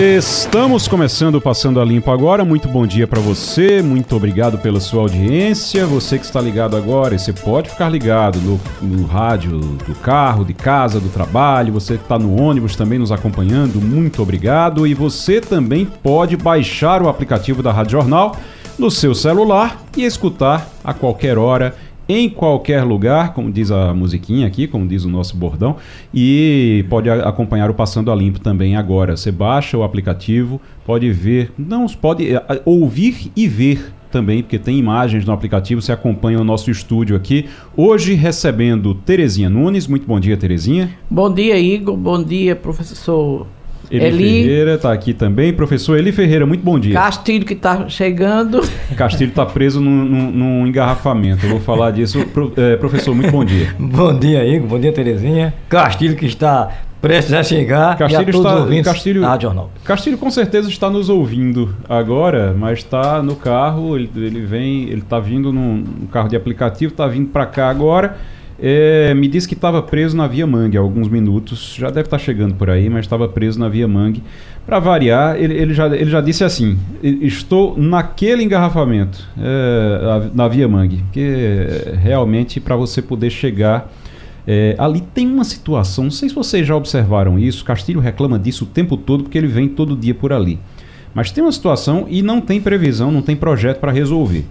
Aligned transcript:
Estamos 0.00 0.86
começando 0.86 1.40
Passando 1.40 1.80
a 1.80 1.84
Limpo 1.84 2.12
agora. 2.12 2.44
Muito 2.44 2.68
bom 2.68 2.86
dia 2.86 3.04
para 3.04 3.20
você, 3.20 3.82
muito 3.82 4.14
obrigado 4.14 4.56
pela 4.56 4.78
sua 4.78 5.02
audiência. 5.02 5.84
Você 5.86 6.20
que 6.20 6.24
está 6.24 6.40
ligado 6.40 6.76
agora, 6.76 7.18
você 7.18 7.32
pode 7.32 7.68
ficar 7.68 7.88
ligado 7.88 8.38
no, 8.38 8.60
no 8.80 9.04
rádio 9.06 9.58
do 9.58 9.94
carro, 9.96 10.44
de 10.44 10.54
casa, 10.54 11.00
do 11.00 11.08
trabalho. 11.08 11.72
Você 11.72 11.96
que 11.96 12.04
está 12.04 12.16
no 12.16 12.40
ônibus 12.40 12.76
também 12.76 12.96
nos 12.96 13.10
acompanhando, 13.10 13.80
muito 13.80 14.22
obrigado. 14.22 14.86
E 14.86 14.94
você 14.94 15.40
também 15.40 15.84
pode 15.84 16.36
baixar 16.36 17.02
o 17.02 17.08
aplicativo 17.08 17.60
da 17.60 17.72
Rádio 17.72 17.98
Jornal 17.98 18.36
no 18.78 18.92
seu 18.92 19.16
celular 19.16 19.82
e 19.96 20.04
escutar 20.04 20.70
a 20.84 20.94
qualquer 20.94 21.36
hora 21.36 21.74
em 22.08 22.28
qualquer 22.30 22.82
lugar, 22.84 23.34
como 23.34 23.50
diz 23.52 23.70
a 23.70 23.92
musiquinha 23.92 24.46
aqui, 24.46 24.66
como 24.66 24.86
diz 24.86 25.04
o 25.04 25.08
nosso 25.08 25.36
bordão, 25.36 25.76
e 26.12 26.84
pode 26.88 27.10
acompanhar 27.10 27.68
o 27.70 27.74
Passando 27.74 28.10
a 28.10 28.14
Limpo 28.14 28.40
também 28.40 28.76
agora. 28.76 29.16
Você 29.16 29.30
baixa 29.30 29.76
o 29.76 29.82
aplicativo, 29.82 30.60
pode 30.86 31.10
ver, 31.10 31.52
não 31.58 31.86
pode 31.86 32.34
é, 32.34 32.42
ouvir 32.64 33.30
e 33.36 33.46
ver 33.46 33.92
também, 34.10 34.42
porque 34.42 34.58
tem 34.58 34.78
imagens 34.78 35.24
no 35.26 35.32
aplicativo, 35.32 35.82
você 35.82 35.92
acompanha 35.92 36.40
o 36.40 36.44
nosso 36.44 36.70
estúdio 36.70 37.14
aqui. 37.14 37.46
Hoje 37.76 38.14
recebendo 38.14 38.94
Terezinha 38.94 39.50
Nunes. 39.50 39.86
Muito 39.86 40.06
bom 40.06 40.18
dia, 40.18 40.34
Terezinha. 40.34 40.90
Bom 41.10 41.32
dia, 41.32 41.58
Igor. 41.58 41.94
Bom 41.94 42.22
dia, 42.22 42.56
professor 42.56 43.46
Eli, 43.90 44.04
Eli 44.06 44.42
Ferreira 44.42 44.74
está 44.74 44.92
aqui 44.92 45.14
também. 45.14 45.52
Professor 45.52 45.98
Eli 45.98 46.12
Ferreira, 46.12 46.46
muito 46.46 46.62
bom 46.62 46.78
dia. 46.78 46.94
Castilho 46.94 47.44
que 47.44 47.54
está 47.54 47.88
chegando. 47.88 48.60
Castilho 48.96 49.30
está 49.30 49.46
preso 49.46 49.80
num, 49.80 50.04
num, 50.04 50.30
num, 50.30 50.66
engarrafamento. 50.66 51.44
Eu 51.46 51.50
vou 51.50 51.60
falar 51.60 51.90
disso. 51.90 52.24
Pro, 52.26 52.52
é, 52.56 52.76
professor, 52.76 53.14
muito 53.14 53.30
bom 53.30 53.44
dia. 53.44 53.74
bom 53.78 54.18
dia, 54.18 54.44
Igor. 54.46 54.68
Bom 54.68 54.80
dia, 54.80 54.92
Terezinha. 54.92 55.54
Castilho 55.68 56.16
que 56.16 56.26
está 56.26 56.70
prestes 57.00 57.32
a 57.32 57.42
chegar. 57.42 57.96
Castilho 57.96 58.30
está 58.30 58.56
ouvindo. 58.56 58.84
Castilho, 58.84 59.24
ah, 59.24 59.38
jornal. 59.40 59.70
Castilho 59.84 60.18
com 60.18 60.30
certeza 60.30 60.68
está 60.68 60.90
nos 60.90 61.08
ouvindo 61.08 61.74
agora, 61.88 62.54
mas 62.56 62.80
está 62.80 63.22
no 63.22 63.36
carro. 63.36 63.96
Ele, 63.96 64.10
ele 64.16 64.40
vem, 64.40 64.82
ele 64.84 65.00
está 65.00 65.18
vindo 65.18 65.52
num, 65.52 65.76
num 65.76 66.06
carro 66.06 66.28
de 66.28 66.36
aplicativo, 66.36 66.92
está 66.92 67.06
vindo 67.06 67.28
para 67.28 67.46
cá 67.46 67.68
agora. 67.70 68.16
É, 68.60 69.14
me 69.14 69.28
disse 69.28 69.46
que 69.46 69.54
estava 69.54 69.80
preso 69.80 70.16
na 70.16 70.26
Via 70.26 70.44
Mangue 70.44 70.76
há 70.76 70.80
alguns 70.80 71.08
minutos, 71.08 71.76
já 71.78 71.88
deve 71.88 72.06
estar 72.06 72.18
tá 72.18 72.24
chegando 72.24 72.54
por 72.54 72.68
aí, 72.68 72.90
mas 72.90 73.04
estava 73.04 73.28
preso 73.28 73.58
na 73.58 73.68
Via 73.68 73.86
Mangue. 73.86 74.22
Para 74.66 74.80
variar, 74.80 75.36
ele, 75.36 75.54
ele, 75.54 75.72
já, 75.72 75.86
ele 75.86 76.10
já 76.10 76.20
disse 76.20 76.42
assim: 76.42 76.76
estou 77.02 77.78
naquele 77.78 78.42
engarrafamento 78.42 79.26
é, 79.38 80.30
na 80.34 80.48
Via 80.48 80.66
Mangue, 80.66 81.04
que 81.12 81.66
realmente 82.02 82.58
para 82.58 82.76
você 82.76 83.00
poder 83.00 83.30
chegar. 83.30 83.90
É, 84.50 84.74
ali 84.78 85.02
tem 85.02 85.26
uma 85.26 85.44
situação, 85.44 86.04
não 86.04 86.10
sei 86.10 86.30
se 86.30 86.34
vocês 86.34 86.66
já 86.66 86.74
observaram 86.74 87.38
isso, 87.38 87.62
Castilho 87.62 88.00
reclama 88.00 88.38
disso 88.38 88.64
o 88.64 88.66
tempo 88.66 88.96
todo 88.96 89.24
porque 89.24 89.36
ele 89.36 89.46
vem 89.46 89.68
todo 89.68 89.94
dia 89.94 90.14
por 90.14 90.32
ali. 90.32 90.58
Mas 91.12 91.30
tem 91.30 91.44
uma 91.44 91.52
situação 91.52 92.06
e 92.08 92.22
não 92.22 92.40
tem 92.40 92.58
previsão, 92.58 93.12
não 93.12 93.20
tem 93.20 93.36
projeto 93.36 93.78
para 93.78 93.92
resolver. 93.92 94.46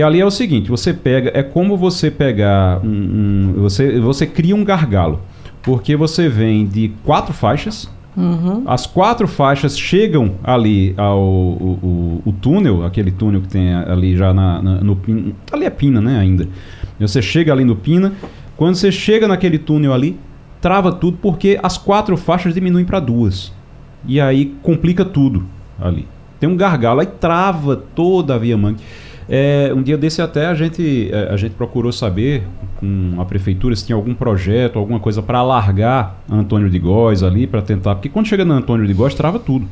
Que 0.00 0.04
ali 0.04 0.18
é 0.18 0.24
o 0.24 0.30
seguinte, 0.30 0.70
você 0.70 0.94
pega, 0.94 1.30
é 1.34 1.42
como 1.42 1.76
você 1.76 2.10
pegar 2.10 2.80
um, 2.82 2.88
um 2.88 3.52
você, 3.58 4.00
você 4.00 4.24
cria 4.24 4.56
um 4.56 4.64
gargalo. 4.64 5.20
Porque 5.62 5.94
você 5.94 6.26
vem 6.26 6.66
de 6.66 6.90
quatro 7.04 7.34
faixas, 7.34 7.86
Uhum. 8.16 8.64
As 8.66 8.86
quatro 8.86 9.28
faixas 9.28 9.78
chegam 9.78 10.36
ali 10.42 10.94
ao 10.96 11.20
o, 11.20 11.78
o, 12.24 12.30
o, 12.30 12.32
túnel, 12.32 12.84
aquele 12.84 13.10
túnel 13.10 13.42
que 13.42 13.48
tem 13.48 13.74
ali 13.74 14.16
já 14.16 14.32
na, 14.32 14.60
na, 14.60 14.80
no 14.80 14.98
Ali 15.52 15.66
é 15.66 15.70
Pina, 15.70 16.00
né, 16.00 16.18
ainda. 16.18 16.48
Você 16.98 17.20
chega 17.20 17.52
ali 17.52 17.64
no 17.64 17.76
Pina. 17.76 18.14
Quando 18.56 18.76
você 18.76 18.90
chega 18.90 19.28
naquele 19.28 19.58
túnel 19.58 19.92
ali, 19.92 20.18
trava 20.62 20.92
tudo 20.92 21.18
porque 21.20 21.60
as 21.62 21.76
quatro 21.76 22.16
faixas 22.16 22.54
diminuem 22.54 22.86
para 22.86 23.00
duas. 23.00 23.52
E 24.06 24.18
aí 24.18 24.54
complica 24.62 25.04
tudo 25.04 25.44
ali. 25.78 26.08
Tem 26.40 26.48
um 26.48 26.56
gargalo, 26.56 27.00
aí 27.00 27.06
trava 27.06 27.76
toda 27.76 28.34
a 28.34 28.38
via 28.38 28.56
mangue. 28.56 28.82
É, 29.32 29.72
um 29.72 29.80
dia 29.80 29.96
desse 29.96 30.20
até 30.20 30.46
a 30.46 30.54
gente, 30.54 31.08
é, 31.12 31.28
a 31.30 31.36
gente 31.36 31.52
procurou 31.52 31.92
saber 31.92 32.42
com 32.80 33.14
a 33.16 33.24
prefeitura 33.24 33.76
se 33.76 33.86
tinha 33.86 33.94
algum 33.94 34.12
projeto, 34.12 34.76
alguma 34.76 34.98
coisa 34.98 35.22
para 35.22 35.38
alargar 35.38 36.16
Antônio 36.28 36.68
de 36.68 36.78
Góes 36.80 37.22
ali, 37.22 37.46
para 37.46 37.62
tentar. 37.62 37.94
Porque 37.94 38.08
quando 38.08 38.26
chega 38.26 38.44
no 38.44 38.54
Antônio 38.54 38.84
de 38.84 38.92
Góes, 38.92 39.14
trava 39.14 39.38
tudo. 39.38 39.68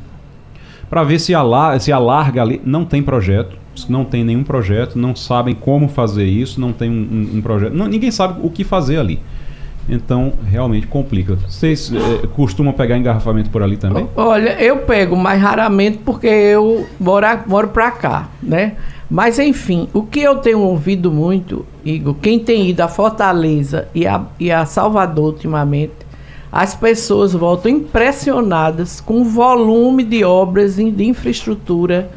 Para 0.89 1.03
ver 1.03 1.19
se, 1.19 1.35
alar, 1.35 1.77
se 1.81 1.91
alarga 1.91 2.41
ali. 2.41 2.61
Não 2.63 2.85
tem 2.85 3.03
projeto, 3.03 3.57
não 3.89 4.05
tem 4.05 4.23
nenhum 4.23 4.45
projeto, 4.45 4.97
não 4.97 5.13
sabem 5.13 5.53
como 5.53 5.89
fazer 5.89 6.25
isso, 6.25 6.61
não 6.61 6.71
tem 6.71 6.89
um, 6.89 6.93
um, 6.93 7.37
um 7.37 7.41
projeto. 7.41 7.73
Não, 7.73 7.85
ninguém 7.85 8.11
sabe 8.11 8.39
o 8.41 8.49
que 8.49 8.63
fazer 8.63 8.97
ali. 8.97 9.19
Então, 9.89 10.33
realmente 10.45 10.87
complica. 10.87 11.35
Vocês 11.47 11.91
é, 11.91 12.27
costumam 12.27 12.73
pegar 12.73 12.97
engarrafamento 12.97 13.49
por 13.49 13.63
ali 13.63 13.75
também? 13.75 14.07
Olha, 14.15 14.61
eu 14.61 14.77
pego, 14.77 15.15
mas 15.15 15.41
raramente 15.41 15.97
porque 15.99 16.27
eu 16.27 16.85
moro, 16.99 17.25
moro 17.47 17.67
para 17.69 17.91
cá, 17.91 18.29
né? 18.41 18.75
Mas, 19.09 19.39
enfim, 19.39 19.89
o 19.91 20.03
que 20.03 20.21
eu 20.21 20.35
tenho 20.35 20.59
ouvido 20.59 21.11
muito, 21.11 21.65
Igor, 21.83 22.13
quem 22.21 22.37
tem 22.37 22.69
ido 22.69 22.81
a 22.81 22.87
Fortaleza 22.87 23.87
e 23.95 24.05
a, 24.05 24.21
e 24.39 24.51
a 24.51 24.65
Salvador 24.65 25.33
ultimamente, 25.33 25.93
as 26.51 26.75
pessoas 26.75 27.33
voltam 27.33 27.71
impressionadas 27.71 29.01
com 29.01 29.21
o 29.21 29.23
volume 29.23 30.03
de 30.03 30.23
obras 30.23 30.75
de 30.75 31.03
infraestrutura 31.05 32.11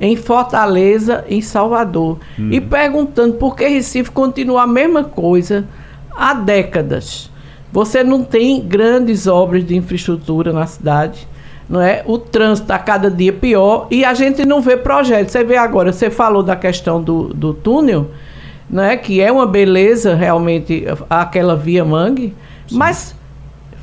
em 0.00 0.16
Fortaleza 0.16 1.24
e 1.28 1.42
Salvador. 1.42 2.18
Hum. 2.38 2.50
E 2.50 2.60
perguntando 2.60 3.34
por 3.34 3.54
que 3.54 3.66
Recife 3.68 4.10
continua 4.10 4.62
a 4.62 4.66
mesma 4.66 5.04
coisa 5.04 5.66
há 6.20 6.34
décadas. 6.34 7.30
Você 7.72 8.04
não 8.04 8.22
tem 8.22 8.60
grandes 8.60 9.26
obras 9.26 9.64
de 9.66 9.76
infraestrutura 9.76 10.52
na 10.52 10.66
cidade 10.66 11.26
não 11.70 11.80
é? 11.80 12.02
O 12.04 12.18
trânsito 12.18 12.64
está 12.64 12.78
cada 12.80 13.08
dia 13.08 13.32
pior 13.32 13.86
e 13.92 14.04
a 14.04 14.12
gente 14.12 14.44
não 14.44 14.60
vê 14.60 14.76
projetos. 14.76 15.30
Você 15.30 15.44
vê 15.44 15.56
agora, 15.56 15.92
você 15.92 16.10
falou 16.10 16.42
da 16.42 16.56
questão 16.56 17.00
do, 17.00 17.32
do 17.32 17.54
túnel, 17.54 18.10
não 18.68 18.82
é? 18.82 18.96
Que 18.96 19.20
é 19.20 19.30
uma 19.30 19.46
beleza 19.46 20.16
realmente 20.16 20.84
aquela 21.08 21.54
via 21.54 21.84
mangue, 21.84 22.34
Sim. 22.66 22.76
mas 22.76 23.14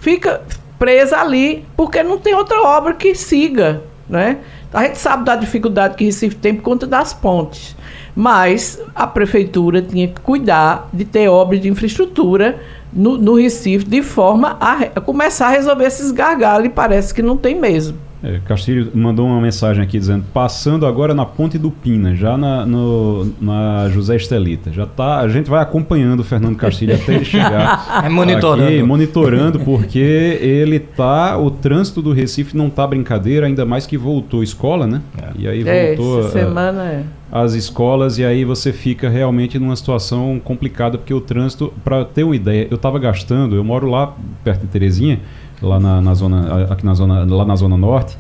fica 0.02 0.42
presa 0.78 1.18
ali 1.18 1.66
porque 1.78 2.04
não 2.04 2.18
tem 2.18 2.36
outra 2.36 2.62
obra 2.62 2.94
que 2.94 3.16
siga, 3.16 3.82
né? 4.10 4.40
A 4.74 4.84
gente 4.84 4.98
sabe 4.98 5.24
da 5.24 5.38
dificuldade 5.38 5.96
que 5.96 6.04
Recife 6.04 6.36
tem 6.36 6.54
por 6.54 6.64
conta 6.64 6.86
das 6.86 7.14
pontes, 7.14 7.74
mas 8.18 8.82
a 8.96 9.06
prefeitura 9.06 9.80
tinha 9.80 10.08
que 10.08 10.20
cuidar 10.22 10.90
de 10.92 11.06
ter 11.06 11.28
obras 11.28 11.62
de 11.62 11.70
infraestrutura 11.70 12.58
no, 12.92 13.16
no 13.16 13.36
Recife 13.36 13.86
de 13.86 14.02
forma 14.02 14.58
a, 14.60 14.74
a, 14.96 15.00
começar 15.00 15.50
a 15.50 15.52
resolver 15.52 15.86
esses 15.86 16.10
gargalos 16.10 16.66
e 16.66 16.70
parece 16.70 17.14
que 17.14 17.22
não 17.22 17.38
tem 17.38 17.54
mesmo. 17.54 17.96
É, 18.24 18.40
Castilho 18.44 18.90
mandou 18.96 19.28
uma 19.28 19.40
mensagem 19.40 19.84
aqui 19.84 20.00
dizendo 20.00 20.26
passando 20.34 20.88
agora 20.88 21.14
na 21.14 21.24
Ponte 21.28 21.60
do 21.60 21.70
Pina, 21.70 22.16
já 22.16 22.36
na, 22.36 22.66
no, 22.66 23.32
na 23.40 23.88
José 23.90 24.16
Estelita. 24.16 24.74
Já 24.74 24.88
tá, 24.88 25.20
a 25.20 25.28
gente 25.28 25.48
vai 25.48 25.62
acompanhando 25.62 26.22
o 26.22 26.24
Fernando 26.24 26.56
Castilho 26.56 26.96
até 26.96 27.14
ele 27.14 27.26
chegar. 27.26 28.02
É 28.04 28.10
monitorando. 28.10 28.68
Aqui, 28.68 28.82
monitorando, 28.82 29.60
porque 29.60 30.00
ele 30.00 30.80
tá. 30.80 31.38
O 31.38 31.52
trânsito 31.52 32.02
do 32.02 32.12
Recife 32.12 32.58
não 32.58 32.68
tá 32.68 32.88
brincadeira, 32.88 33.46
ainda 33.46 33.64
mais 33.64 33.86
que 33.86 33.96
voltou 33.96 34.42
escola, 34.42 34.88
né? 34.88 35.04
É. 35.22 35.30
E 35.38 35.48
aí 35.48 35.68
é, 35.68 35.96
voltou. 35.96 36.20
Essa 36.22 36.30
semana 36.32 36.84
é 36.86 37.04
as 37.32 37.54
escolas 37.54 38.18
e 38.18 38.26
aí 38.26 38.46
você 38.46 38.72
fica 38.72 39.10
realmente 39.10 39.60
numa 39.60 39.76
situação 39.76 40.40
complicada 40.44 40.98
porque 40.98 41.14
o 41.14 41.22
trânsito, 41.22 41.74
para 41.84 42.06
ter 42.06 42.24
uma 42.24 42.36
ideia, 42.36 42.68
eu 42.70 42.76
estava 42.76 42.98
gastando, 43.00 43.56
eu 43.56 43.64
moro 43.64 43.90
lá 43.90 44.16
perto 44.44 44.62
de 44.62 44.68
Terezinha, 44.68 45.20
lá 45.62 45.80
na, 45.80 46.02
na, 46.02 46.14
zona 46.14 46.66
aqui 46.72 46.86
na 46.86 46.94
zona 46.94 47.26
lá 47.26 47.44
na 47.44 47.56
zona 47.56 47.76
norte 47.76 48.16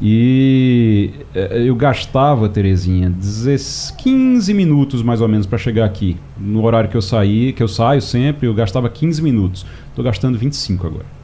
e 0.00 1.10
eh, 1.34 1.62
eu 1.66 1.74
gastava 1.74 2.48
Terezinha 2.48 3.12
15 3.98 4.52
minutos 4.54 5.02
mais 5.02 5.20
ou 5.20 5.28
menos 5.28 5.46
para 5.46 5.58
chegar 5.58 5.84
aqui. 5.84 6.16
No 6.38 6.64
horário 6.64 6.90
que 6.90 6.96
eu 6.96 7.02
saí 7.02 7.52
que 7.52 7.62
eu 7.62 7.68
saio 7.68 8.02
sempre 8.02 8.46
eu 8.46 8.54
gastava 8.54 8.88
15 8.88 9.22
minutos. 9.22 9.66
Estou 9.90 10.04
gastando 10.04 10.38
25 10.38 10.86
agora 10.86 11.21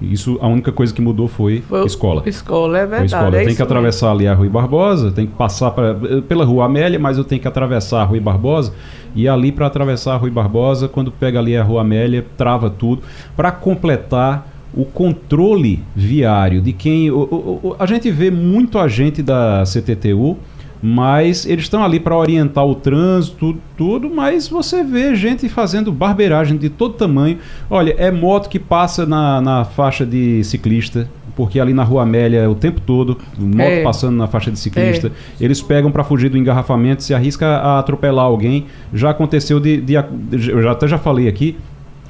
isso, 0.00 0.38
a 0.40 0.46
única 0.46 0.70
coisa 0.70 0.94
que 0.94 1.00
mudou 1.02 1.26
foi, 1.26 1.62
foi 1.68 1.84
escola. 1.84 2.22
Escola, 2.26 2.78
é 2.78 2.86
verdade. 2.86 3.06
Escola. 3.06 3.36
É 3.40 3.44
tem 3.44 3.54
que 3.54 3.62
atravessar 3.62 4.06
mesmo. 4.06 4.20
ali 4.20 4.28
a 4.28 4.34
Rui 4.34 4.48
Barbosa, 4.48 5.10
tem 5.10 5.26
que 5.26 5.34
passar 5.34 5.72
pra, 5.72 5.94
pela 6.26 6.44
Rua 6.44 6.66
Amélia, 6.66 6.98
mas 6.98 7.18
eu 7.18 7.24
tenho 7.24 7.40
que 7.40 7.48
atravessar 7.48 8.02
a 8.02 8.04
Rui 8.04 8.20
Barbosa. 8.20 8.72
E 9.14 9.28
ali, 9.28 9.50
para 9.50 9.66
atravessar 9.66 10.14
a 10.14 10.16
Rui 10.16 10.30
Barbosa, 10.30 10.86
quando 10.86 11.10
pega 11.10 11.38
ali 11.38 11.56
a 11.56 11.62
Rua 11.62 11.80
Amélia, 11.80 12.24
trava 12.36 12.70
tudo. 12.70 13.02
Para 13.36 13.50
completar 13.50 14.46
o 14.72 14.84
controle 14.84 15.82
viário 15.96 16.60
de 16.60 16.72
quem. 16.72 17.10
O, 17.10 17.18
o, 17.18 17.60
o, 17.68 17.76
a 17.78 17.86
gente 17.86 18.10
vê 18.10 18.30
muito 18.30 18.78
agente 18.78 19.22
da 19.22 19.64
CTTU 19.64 20.36
mas 20.82 21.44
eles 21.46 21.64
estão 21.64 21.84
ali 21.84 21.98
para 21.98 22.16
orientar 22.16 22.64
o 22.64 22.74
trânsito, 22.74 23.56
tudo, 23.76 24.08
mas 24.08 24.48
você 24.48 24.82
vê 24.82 25.14
gente 25.14 25.48
fazendo 25.48 25.92
barbeiragem 25.92 26.56
de 26.56 26.68
todo 26.68 26.94
tamanho. 26.94 27.38
Olha, 27.68 27.94
é 27.98 28.10
moto 28.10 28.48
que 28.48 28.58
passa 28.58 29.04
na, 29.04 29.40
na 29.40 29.64
faixa 29.64 30.06
de 30.06 30.42
ciclista, 30.44 31.08
porque 31.34 31.60
ali 31.60 31.72
na 31.72 31.84
Rua 31.84 32.02
Amélia 32.02 32.38
é 32.38 32.48
o 32.48 32.54
tempo 32.54 32.80
todo, 32.80 33.18
moto 33.38 33.60
é. 33.60 33.82
passando 33.82 34.16
na 34.16 34.26
faixa 34.26 34.50
de 34.50 34.58
ciclista. 34.58 35.08
É. 35.08 35.44
Eles 35.44 35.60
pegam 35.60 35.90
para 35.90 36.04
fugir 36.04 36.28
do 36.28 36.38
engarrafamento, 36.38 37.02
se 37.02 37.14
arrisca 37.14 37.46
a 37.46 37.78
atropelar 37.78 38.24
alguém. 38.24 38.66
Já 38.92 39.10
aconteceu 39.10 39.60
de, 39.60 39.80
de, 39.80 39.94
eu 39.94 40.62
já, 40.62 40.72
até 40.72 40.86
já 40.86 40.98
falei 40.98 41.28
aqui, 41.28 41.56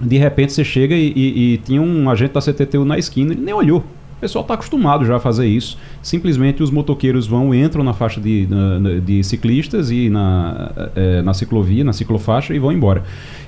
de 0.01 0.17
repente 0.17 0.53
você 0.53 0.65
chega 0.65 0.95
e, 0.95 1.13
e, 1.15 1.55
e 1.55 1.59
tinha 1.59 1.83
um 1.83 2.09
agente 2.09 2.35
da 2.35 2.41
CTTU 2.41 2.85
na 2.85 2.99
esquina, 2.99 3.33
ele 3.33 3.43
nem 3.43 3.55
olhou. 3.55 3.85
O 4.19 4.21
pessoal 4.21 4.43
está 4.43 4.55
acostumado 4.55 5.05
já 5.07 5.15
a 5.15 5.21
fazer 5.21 5.47
isso. 5.47 5.79
Simplesmente 6.03 6.61
os 6.61 6.73
motoqueiros 6.73 7.29
vão, 7.29 7.55
entram 7.55 7.85
na 7.85 7.93
faixa 7.93 8.21
de, 8.21 8.49
na, 8.51 8.99
de 8.99 9.23
ciclistas 9.23 9.93
e 9.93 10.11
na, 10.11 10.73
é, 10.97 11.23
na 11.23 11.33
ciclovia, 11.33 11.85
na 11.85 11.93
ciclofaixa 11.93 12.53
e 12.53 12.59
vão 12.59 12.73
embora. 12.73 13.05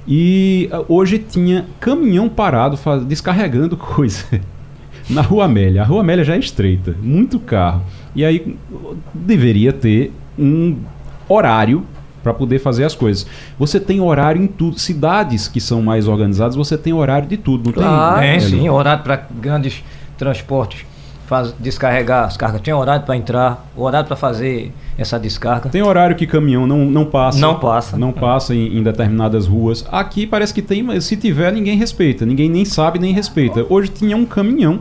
E 0.06 0.69
ah, 0.70 0.84
hoje 0.88 1.19
tinha 1.19 1.67
caminhão 1.81 2.28
parado 2.28 2.76
faz, 2.76 3.05
descarregando 3.05 3.75
coisa 3.76 4.25
na 5.08 5.22
Rua 5.22 5.46
Amélia. 5.46 5.82
A 5.82 5.84
Rua 5.84 6.02
Amélia 6.02 6.25
já 6.25 6.37
é 6.37 6.38
estreita, 6.38 6.94
muito 7.02 7.40
carro. 7.40 7.82
E 8.14 8.25
aí 8.25 8.56
deveria 9.12 9.73
ter 9.73 10.12
um 10.38 10.76
horário 11.28 11.84
para 12.23 12.32
poder 12.32 12.61
fazer 12.61 12.84
as 12.84 12.94
coisas. 12.94 13.26
Você 13.58 13.81
tem 13.81 14.00
horário 14.00 14.40
em 14.40 14.46
tudo. 14.46 14.78
Cidades 14.78 15.49
que 15.49 15.61
são 15.61 15.82
mais 15.82 16.06
organizadas, 16.06 16.55
você 16.55 16.78
tem 16.78 16.93
horário 16.93 17.26
de 17.26 17.37
tudo, 17.37 17.66
não 17.66 17.73
claro. 17.73 18.20
tem? 18.20 18.38
Tem, 18.38 18.40
sim, 18.40 18.69
horário 18.69 19.02
para 19.02 19.26
grandes 19.40 19.82
transportes 20.20 20.84
faz, 21.31 21.55
descarregar 21.58 22.25
as 22.25 22.37
cargas. 22.37 22.61
Tem 22.61 22.75
horário 22.75 23.06
para 23.06 23.17
entrar, 23.17 23.67
horário 23.76 24.06
para 24.06 24.17
fazer 24.17 24.72
essa 24.99 25.19
descarga. 25.19 25.70
Tem 25.70 25.81
horário 25.81 26.14
que 26.14 26.26
caminhão 26.26 26.67
não, 26.67 26.84
não 26.84 27.06
passa. 27.06 27.38
Não 27.38 27.58
passa. 27.58 27.96
Não 27.96 28.12
passa 28.12 28.55
em, 28.55 28.78
em, 28.78 28.82
determinadas 28.82 29.46
ruas. 29.46 29.87
Aqui 29.90 30.26
parece 30.26 30.52
que 30.52 30.61
tem, 30.61 30.82
mas 30.82 31.05
se 31.05 31.17
tiver, 31.17 31.52
ninguém 31.52 31.78
respeita. 31.78 32.26
Ninguém 32.26 32.50
nem 32.50 32.64
sabe 32.64 32.99
nem 32.99 33.14
respeita. 33.14 33.64
Hoje 33.70 33.88
tinha 33.88 34.17
um 34.17 34.26
caminhão 34.26 34.81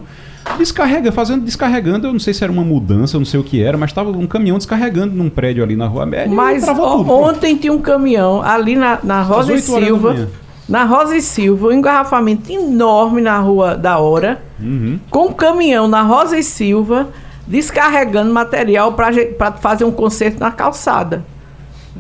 descarrega, 0.57 1.11
fazendo, 1.11 1.45
descarregando, 1.45 2.07
eu 2.07 2.13
não 2.13 2.19
sei 2.19 2.33
se 2.33 2.43
era 2.43 2.51
uma 2.51 2.63
mudança, 2.63 3.15
eu 3.15 3.19
não 3.19 3.25
sei 3.25 3.39
o 3.39 3.43
que 3.43 3.61
era, 3.61 3.77
mas 3.77 3.91
estava 3.91 4.09
um 4.09 4.25
caminhão 4.25 4.57
descarregando 4.57 5.13
num 5.13 5.29
prédio 5.29 5.63
ali 5.63 5.75
na 5.75 5.85
Rua 5.85 6.07
Média. 6.07 6.33
Mas 6.33 6.67
ontem 6.67 7.55
tinha 7.55 7.71
um 7.71 7.79
caminhão 7.79 8.41
ali 8.41 8.75
na, 8.75 8.97
na 9.03 9.21
Rosa 9.21 9.53
e 9.53 9.61
Silva 9.61 10.27
na 10.69 10.83
Rosa 10.83 11.17
e 11.17 11.21
Silva, 11.21 11.67
um 11.67 11.71
engarrafamento 11.71 12.51
enorme 12.51 13.21
na 13.21 13.39
Rua 13.39 13.75
da 13.75 13.97
Hora, 13.97 14.39
uhum. 14.59 14.99
com 15.09 15.25
um 15.25 15.33
caminhão 15.33 15.87
na 15.87 16.03
Rosa 16.03 16.37
e 16.37 16.43
Silva, 16.43 17.09
descarregando 17.47 18.31
material 18.31 18.93
para 18.93 19.51
fazer 19.53 19.83
um 19.83 19.91
concerto 19.91 20.39
na 20.39 20.51
calçada. 20.51 21.25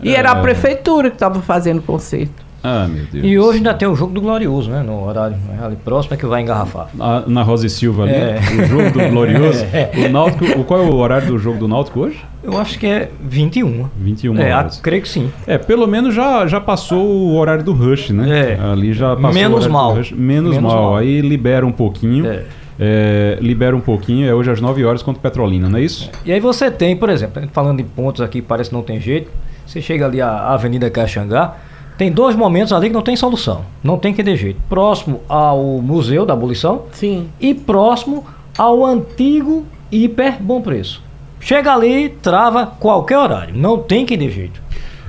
E 0.03 0.13
é. 0.13 0.19
era 0.19 0.33
a 0.33 0.37
é. 0.37 0.41
prefeitura 0.41 1.09
que 1.09 1.15
estava 1.15 1.41
fazendo 1.41 1.79
o 1.79 1.81
concerto. 1.81 2.48
Ah, 2.63 2.87
meu 2.87 3.05
Deus. 3.05 3.25
E 3.25 3.39
hoje 3.39 3.57
ainda 3.57 3.73
tem 3.73 3.87
o 3.87 3.95
jogo 3.95 4.13
do 4.13 4.21
Glorioso, 4.21 4.69
né? 4.69 4.83
No 4.83 5.05
horário 5.05 5.37
né? 5.47 5.59
ali 5.61 5.75
próximo 5.77 6.13
é 6.13 6.17
que 6.17 6.25
vai 6.25 6.41
engarrafar. 6.41 6.89
Na, 6.93 7.21
na 7.25 7.43
Rosa 7.43 7.65
e 7.65 7.69
Silva 7.69 8.03
ali, 8.03 8.13
é. 8.13 8.39
o 8.39 8.65
jogo 8.65 8.91
do 8.91 9.09
Glorioso. 9.09 9.65
É. 9.71 9.91
O 10.05 10.09
Náutico, 10.09 10.63
qual 10.63 10.81
é 10.81 10.83
o 10.83 10.95
horário 10.95 11.27
do 11.27 11.37
jogo 11.37 11.59
do 11.59 11.67
Náutico 11.67 12.01
hoje? 12.01 12.19
Eu 12.43 12.57
acho 12.57 12.79
que 12.79 12.87
é 12.87 13.09
21. 13.21 13.87
21 13.95 14.39
é, 14.39 14.55
horas. 14.55 14.79
creio 14.79 15.01
que 15.01 15.09
sim. 15.09 15.31
É, 15.45 15.57
pelo 15.57 15.85
menos 15.85 16.13
já, 16.13 16.47
já 16.47 16.59
passou 16.59 17.05
o 17.05 17.35
horário 17.35 17.63
do 17.63 17.71
Rush, 17.71 18.09
né? 18.09 18.57
É. 18.57 18.59
Ali 18.59 18.93
já 18.93 19.15
passou 19.15 19.33
Menos 19.33 19.67
mal. 19.67 19.93
Menos, 19.93 20.11
Menos 20.11 20.57
mal. 20.57 20.75
mal. 20.75 20.95
Aí 20.97 21.21
libera 21.21 21.65
um 21.65 21.71
pouquinho. 21.71 22.25
É. 22.25 22.45
É, 22.81 23.37
libera 23.41 23.75
um 23.75 23.81
pouquinho, 23.81 24.25
é 24.25 24.33
hoje 24.33 24.49
às 24.49 24.61
9 24.61 24.85
horas 24.85 25.03
contra 25.03 25.21
Petrolina, 25.21 25.67
não 25.67 25.77
é 25.77 25.81
isso? 25.81 26.09
E 26.25 26.31
aí 26.31 26.39
você 26.39 26.71
tem, 26.71 26.95
por 26.95 27.09
exemplo, 27.09 27.41
falando 27.51 27.77
de 27.77 27.83
pontos 27.83 28.21
aqui, 28.21 28.41
parece 28.41 28.69
que 28.69 28.75
não 28.75 28.81
tem 28.81 29.01
jeito. 29.01 29.29
Você 29.65 29.81
chega 29.81 30.05
ali 30.05 30.21
à 30.21 30.53
Avenida 30.53 30.89
Caxangá, 30.89 31.57
tem 31.99 32.09
dois 32.09 32.33
momentos 32.33 32.71
ali 32.71 32.87
que 32.87 32.93
não 32.93 33.01
tem 33.01 33.17
solução. 33.17 33.65
Não 33.83 33.97
tem 33.97 34.13
que 34.13 34.23
ter 34.23 34.37
jeito. 34.37 34.57
Próximo 34.69 35.19
ao 35.27 35.81
Museu 35.81 36.25
da 36.25 36.31
Abolição. 36.31 36.83
Sim. 36.93 37.27
E 37.41 37.53
próximo 37.53 38.25
ao 38.57 38.85
antigo 38.85 39.65
Hiper 39.91 40.41
Bom 40.41 40.61
Preço. 40.61 41.03
Chega 41.41 41.73
ali, 41.73 42.07
trava 42.07 42.65
qualquer 42.65 43.17
horário. 43.17 43.53
Não 43.53 43.79
tem 43.79 44.05
que 44.05 44.17
ter 44.17 44.31
jeito. 44.31 44.61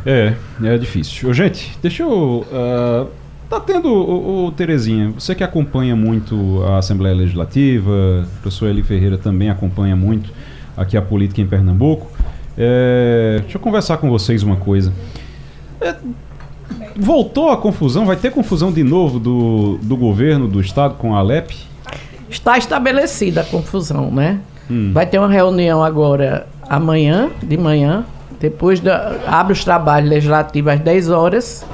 É, 0.05 0.35
é 0.65 0.77
difícil. 0.79 1.33
Gente, 1.33 1.79
deixa 1.81 2.03
eu. 2.03 2.45
Uh, 2.51 3.07
tá 3.49 3.61
tendo, 3.61 3.89
o, 3.89 4.47
o, 4.47 4.51
Terezinha, 4.51 5.11
você 5.11 5.33
que 5.33 5.45
acompanha 5.45 5.95
muito 5.95 6.61
a 6.65 6.79
Assembleia 6.79 7.15
Legislativa, 7.15 7.89
o 7.89 8.41
professor 8.43 8.69
Eli 8.69 8.83
Ferreira 8.83 9.17
também 9.17 9.49
acompanha 9.49 9.95
muito 9.95 10.33
aqui 10.77 10.97
a 10.97 11.03
política 11.03 11.41
em 11.41 11.47
Pernambuco. 11.47 12.11
É, 12.59 13.39
deixa 13.43 13.59
eu 13.59 13.61
conversar 13.61 13.99
com 13.99 14.11
vocês 14.11 14.43
uma 14.43 14.57
coisa. 14.57 14.93
É, 15.81 15.95
voltou 16.97 17.51
a 17.51 17.57
confusão? 17.57 18.07
Vai 18.07 18.17
ter 18.17 18.31
confusão 18.31 18.73
de 18.73 18.83
novo 18.83 19.19
do, 19.19 19.79
do 19.83 19.97
governo 19.97 20.49
do 20.49 20.61
estado 20.61 20.95
com 20.95 21.15
a 21.15 21.19
Alep? 21.19 21.55
Está 22.29 22.57
estabelecida 22.57 23.41
a 23.41 23.45
confusão, 23.45 24.11
né? 24.11 24.41
Hum. 24.71 24.93
Vai 24.93 25.07
ter 25.07 25.19
uma 25.19 25.29
reunião 25.29 25.83
agora 25.83 26.47
amanhã, 26.69 27.29
de 27.43 27.57
manhã, 27.57 28.05
depois 28.39 28.81
da, 28.81 29.17
abre 29.27 29.53
os 29.53 29.65
trabalhos 29.65 30.09
legislativos 30.09 30.73
às 30.73 30.81
10 30.81 31.11
horas, 31.11 31.67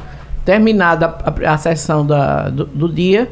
terminada 0.44 1.06
a, 1.06 1.52
a 1.52 1.58
sessão 1.58 2.06
da, 2.06 2.48
do, 2.48 2.64
do 2.64 2.88
dia, 2.88 3.30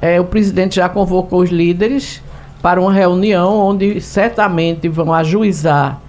é, 0.00 0.20
o 0.20 0.24
presidente 0.24 0.76
já 0.76 0.88
convocou 0.88 1.40
os 1.40 1.50
líderes 1.50 2.22
para 2.62 2.80
uma 2.80 2.92
reunião 2.92 3.58
onde 3.58 4.00
certamente 4.00 4.88
vão 4.88 5.12
ajuizar 5.12 6.00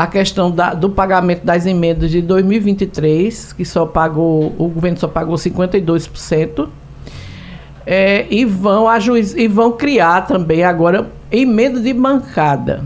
a 0.00 0.06
questão 0.06 0.50
da, 0.50 0.72
do 0.72 0.88
pagamento 0.88 1.44
das 1.44 1.66
emendas 1.66 2.10
de 2.10 2.22
2023, 2.22 3.52
que 3.52 3.66
só 3.66 3.84
pagou, 3.84 4.54
o 4.56 4.66
governo 4.66 4.98
só 4.98 5.06
pagou 5.06 5.34
52%, 5.34 6.68
é, 7.84 8.26
e, 8.30 8.46
vão 8.46 8.88
ajuiz, 8.88 9.34
e 9.34 9.46
vão 9.46 9.72
criar 9.72 10.22
também 10.22 10.64
agora 10.64 11.10
emenda 11.30 11.78
de 11.80 11.92
bancada. 11.92 12.82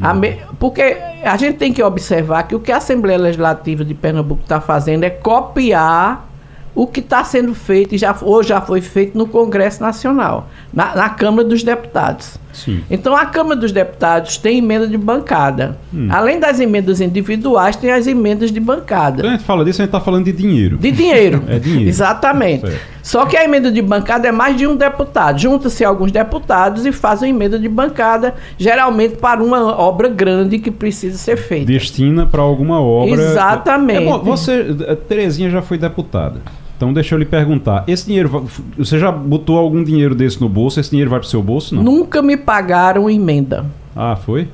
A 0.00 0.14
me, 0.14 0.38
porque 0.60 0.96
a 1.24 1.36
gente 1.36 1.58
tem 1.58 1.72
que 1.72 1.82
observar 1.82 2.44
que 2.44 2.54
o 2.54 2.60
que 2.60 2.70
a 2.70 2.76
Assembleia 2.76 3.18
Legislativa 3.18 3.84
de 3.84 3.92
Pernambuco 3.92 4.42
está 4.42 4.60
fazendo 4.60 5.02
é 5.02 5.10
copiar 5.10 6.28
o 6.76 6.86
que 6.86 7.00
está 7.00 7.24
sendo 7.24 7.56
feito 7.56 7.96
e 7.96 7.98
já, 7.98 8.16
ou 8.22 8.40
já 8.40 8.60
foi 8.60 8.80
feito 8.80 9.18
no 9.18 9.26
Congresso 9.26 9.82
Nacional, 9.82 10.48
na, 10.74 10.94
na 10.94 11.08
Câmara 11.08 11.46
dos 11.46 11.62
Deputados. 11.62 12.38
Sim. 12.52 12.82
Então 12.90 13.16
a 13.16 13.26
Câmara 13.26 13.56
dos 13.56 13.72
Deputados 13.72 14.36
tem 14.36 14.58
emenda 14.58 14.86
de 14.86 14.96
bancada. 14.96 15.76
Hum. 15.92 16.08
Além 16.10 16.38
das 16.38 16.60
emendas 16.60 17.00
individuais, 17.00 17.76
tem 17.76 17.90
as 17.90 18.06
emendas 18.06 18.50
de 18.50 18.60
bancada. 18.60 19.22
Quando 19.22 19.32
a 19.32 19.36
gente 19.36 19.44
fala 19.44 19.64
disso, 19.64 19.82
a 19.82 19.84
gente 19.84 19.88
está 19.88 20.00
falando 20.00 20.24
de 20.24 20.32
dinheiro. 20.32 20.76
De 20.78 20.90
dinheiro. 20.90 21.42
é 21.48 21.58
dinheiro. 21.58 21.88
Exatamente. 21.88 22.72
Só 23.02 23.26
que 23.26 23.36
a 23.36 23.44
emenda 23.44 23.70
de 23.70 23.82
bancada 23.82 24.26
é 24.28 24.32
mais 24.32 24.56
de 24.56 24.66
um 24.66 24.76
deputado. 24.76 25.38
Junta-se 25.38 25.84
alguns 25.84 26.10
deputados 26.10 26.86
e 26.86 26.92
fazem 26.92 27.30
emenda 27.30 27.58
de 27.58 27.68
bancada, 27.68 28.34
geralmente 28.56 29.16
para 29.16 29.42
uma 29.42 29.78
obra 29.78 30.08
grande 30.08 30.58
que 30.58 30.70
precisa 30.70 31.18
ser 31.18 31.36
feita. 31.36 31.66
Destina 31.66 32.26
para 32.26 32.42
alguma 32.42 32.80
obra. 32.80 33.10
Exatamente. 33.10 34.02
É, 34.02 34.06
bom, 34.06 34.18
você, 34.20 34.64
Terezinha 35.08 35.50
já 35.50 35.60
foi 35.60 35.76
deputada. 35.76 36.40
Então 36.76 36.92
deixa 36.92 37.14
eu 37.14 37.18
lhe 37.18 37.24
perguntar, 37.24 37.84
esse 37.86 38.06
dinheiro, 38.06 38.48
você 38.76 38.98
já 38.98 39.12
botou 39.12 39.58
algum 39.58 39.82
dinheiro 39.82 40.14
desse 40.14 40.40
no 40.40 40.48
bolso? 40.48 40.80
Esse 40.80 40.90
dinheiro 40.90 41.10
vai 41.10 41.20
para 41.20 41.26
o 41.26 41.30
seu 41.30 41.42
bolso, 41.42 41.74
não? 41.74 41.82
Nunca 41.82 42.20
me 42.20 42.36
pagaram 42.36 43.08
emenda. 43.08 43.64
Ah, 43.94 44.16
foi? 44.16 44.48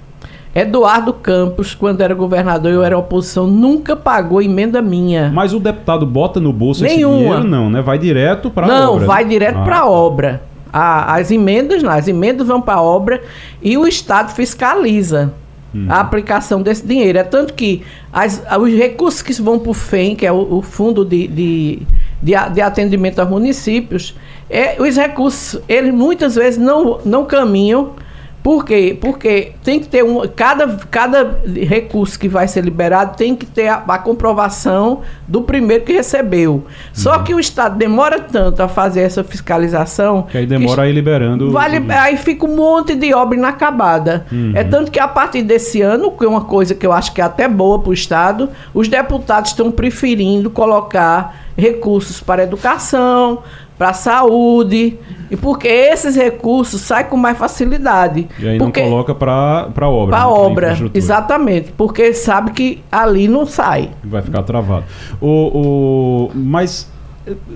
Eduardo 0.55 1.13
Campos, 1.13 1.75
quando 1.75 2.01
era 2.01 2.13
governador 2.13 2.73
e 2.73 2.75
eu 2.75 2.83
era 2.83 2.99
oposição, 2.99 3.47
nunca 3.47 3.95
pagou 3.95 4.43
emenda 4.43 4.83
minha. 4.83 5.31
Mas 5.33 5.55
o 5.55 5.61
deputado 5.61 6.05
bota 6.05 6.41
no 6.41 6.53
bolso 6.53 6.83
Nenhuma. 6.83 7.15
esse 7.15 7.25
dinheiro? 7.25 7.45
Não, 7.45 7.71
né? 7.71 7.81
Vai 7.81 7.99
direto 7.99 8.51
para 8.51 8.67
obra. 8.67 8.79
Não, 8.79 8.99
vai 8.99 9.23
né? 9.23 9.31
direto 9.31 9.59
ah. 9.59 9.63
para 9.63 9.79
a 9.79 9.89
obra. 9.89 10.43
as 10.73 11.31
emendas, 11.31 11.83
não, 11.83 11.93
as 11.93 12.09
emendas 12.09 12.47
vão 12.49 12.61
para 12.61 12.75
a 12.75 12.83
obra 12.83 13.23
e 13.63 13.79
o 13.79 13.87
Estado 13.87 14.33
fiscaliza 14.33 15.33
hum. 15.73 15.87
a 15.89 16.01
aplicação 16.01 16.61
desse 16.61 16.85
dinheiro. 16.85 17.19
É 17.19 17.23
tanto 17.23 17.55
que 17.55 17.85
as, 18.13 18.43
os 18.61 18.73
recursos 18.73 19.23
que 19.23 19.33
vão 19.41 19.57
para 19.57 19.71
o 19.71 19.75
FEM, 19.75 20.17
que 20.17 20.27
é 20.27 20.33
o, 20.33 20.57
o 20.59 20.63
Fundo 20.63 21.05
de, 21.05 21.29
de 21.29 21.83
de, 22.23 22.33
de 22.53 22.61
atendimento 22.61 23.19
aos 23.19 23.29
municípios, 23.29 24.15
é, 24.49 24.77
os 24.81 24.97
recursos, 24.97 25.61
eles 25.69 25.95
muitas 25.95 26.35
vezes 26.35 26.59
não, 26.59 27.01
não 27.05 27.25
caminham. 27.25 27.95
Por 28.43 28.65
quê? 28.65 28.97
Porque 28.99 29.53
tem 29.63 29.79
que 29.79 29.87
ter 29.87 30.03
um. 30.03 30.27
Cada, 30.27 30.67
cada 30.91 31.41
recurso 31.45 32.19
que 32.19 32.27
vai 32.27 32.49
ser 32.49 32.65
liberado 32.65 33.15
tem 33.15 33.37
que 33.37 33.45
ter 33.45 33.69
a, 33.69 33.85
a 33.87 33.99
comprovação 33.99 35.03
do 35.29 35.43
primeiro 35.43 35.85
que 35.85 35.93
recebeu. 35.93 36.65
Só 36.91 37.19
uhum. 37.19 37.25
que 37.25 37.35
o 37.35 37.39
Estado 37.39 37.77
demora 37.77 38.19
tanto 38.19 38.63
a 38.63 38.69
fazer 38.69 39.03
essa 39.03 39.23
fiscalização. 39.23 40.23
Que 40.23 40.39
aí 40.39 40.47
demora 40.47 40.77
que, 40.77 40.89
aí 40.89 40.93
liberando. 40.93 41.51
Vai, 41.51 41.77
aí 41.91 42.17
fica 42.17 42.47
um 42.47 42.57
monte 42.57 42.95
de 42.95 43.13
obra 43.13 43.37
inacabada. 43.37 44.25
Uhum. 44.33 44.53
É 44.55 44.65
tanto 44.65 44.91
que 44.91 44.99
a 44.99 45.07
partir 45.07 45.43
desse 45.43 45.83
ano, 45.83 46.11
que 46.11 46.25
é 46.25 46.29
uma 46.29 46.45
coisa 46.45 46.75
que 46.75 46.87
eu 46.87 46.93
acho 46.93 47.13
que 47.13 47.21
é 47.21 47.25
até 47.25 47.47
boa 47.47 47.79
para 47.79 47.91
o 47.91 47.93
Estado, 47.93 48.49
os 48.73 48.89
deputados 48.89 49.51
estão 49.51 49.71
preferindo 49.71 50.49
colocar 50.49 51.50
recursos 51.61 52.21
para 52.21 52.43
educação, 52.43 53.43
para 53.79 53.91
a 53.91 53.95
saúde, 53.95 54.99
e 55.31 55.37
porque 55.37 55.69
esses 55.69 56.15
recursos 56.15 56.81
saem 56.83 57.07
com 57.07 57.17
mais 57.17 57.39
facilidade. 57.39 58.29
E 58.39 58.49
aí 58.49 58.59
porque, 58.59 58.83
não 58.83 58.91
coloca 58.91 59.15
para 59.15 59.89
obra. 59.89 60.17
Para 60.17 60.27
né, 60.27 60.33
obra, 60.33 60.79
exatamente, 60.93 61.73
porque 61.73 62.13
sabe 62.13 62.51
que 62.51 62.85
ali 62.91 63.29
não 63.29 63.47
sai. 63.47 63.91
Vai 64.05 64.21
ficar 64.21 64.43
travado. 64.43 64.85
O, 65.21 65.29
o, 65.29 66.31
mas, 66.35 66.91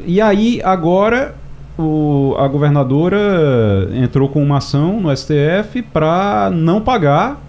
e 0.07 0.21
aí 0.21 0.63
agora 0.65 1.35
o, 1.79 2.35
a 2.39 2.47
governadora 2.49 3.91
entrou 3.93 4.29
com 4.29 4.43
uma 4.43 4.59
ação 4.59 5.01
no 5.01 5.15
STF 5.15 5.83
para 5.83 6.51
não 6.53 6.81
pagar 6.81 7.44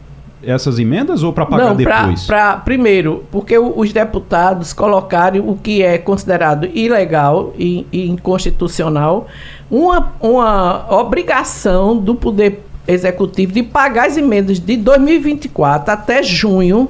essas 0.46 0.80
emendas 0.80 1.24
ou 1.24 1.34
para 1.34 1.46
pagar 1.46 1.70
não, 1.70 1.75
depois? 1.75 2.25
Pra, 2.25 2.54
pra, 2.54 2.58
primeiro, 2.58 3.24
porque 3.32 3.58
os 3.58 3.92
deputados 3.92 4.74
colocaram 4.74 5.48
o 5.48 5.58
que 5.58 5.82
é 5.82 5.98
considerado 5.98 6.66
ilegal 6.74 7.54
e, 7.58 7.86
e 7.92 8.10
inconstitucional, 8.10 9.28
uma, 9.70 10.14
uma 10.22 10.86
obrigação 10.90 11.98
do 11.98 12.16
Poder 12.16 12.62
Executivo 12.88 13.52
de 13.52 13.64
pagar 13.64 14.08
as 14.08 14.16
emendas 14.16 14.60
de 14.60 14.78
2024 14.78 15.92
até 15.92 16.22
junho, 16.22 16.88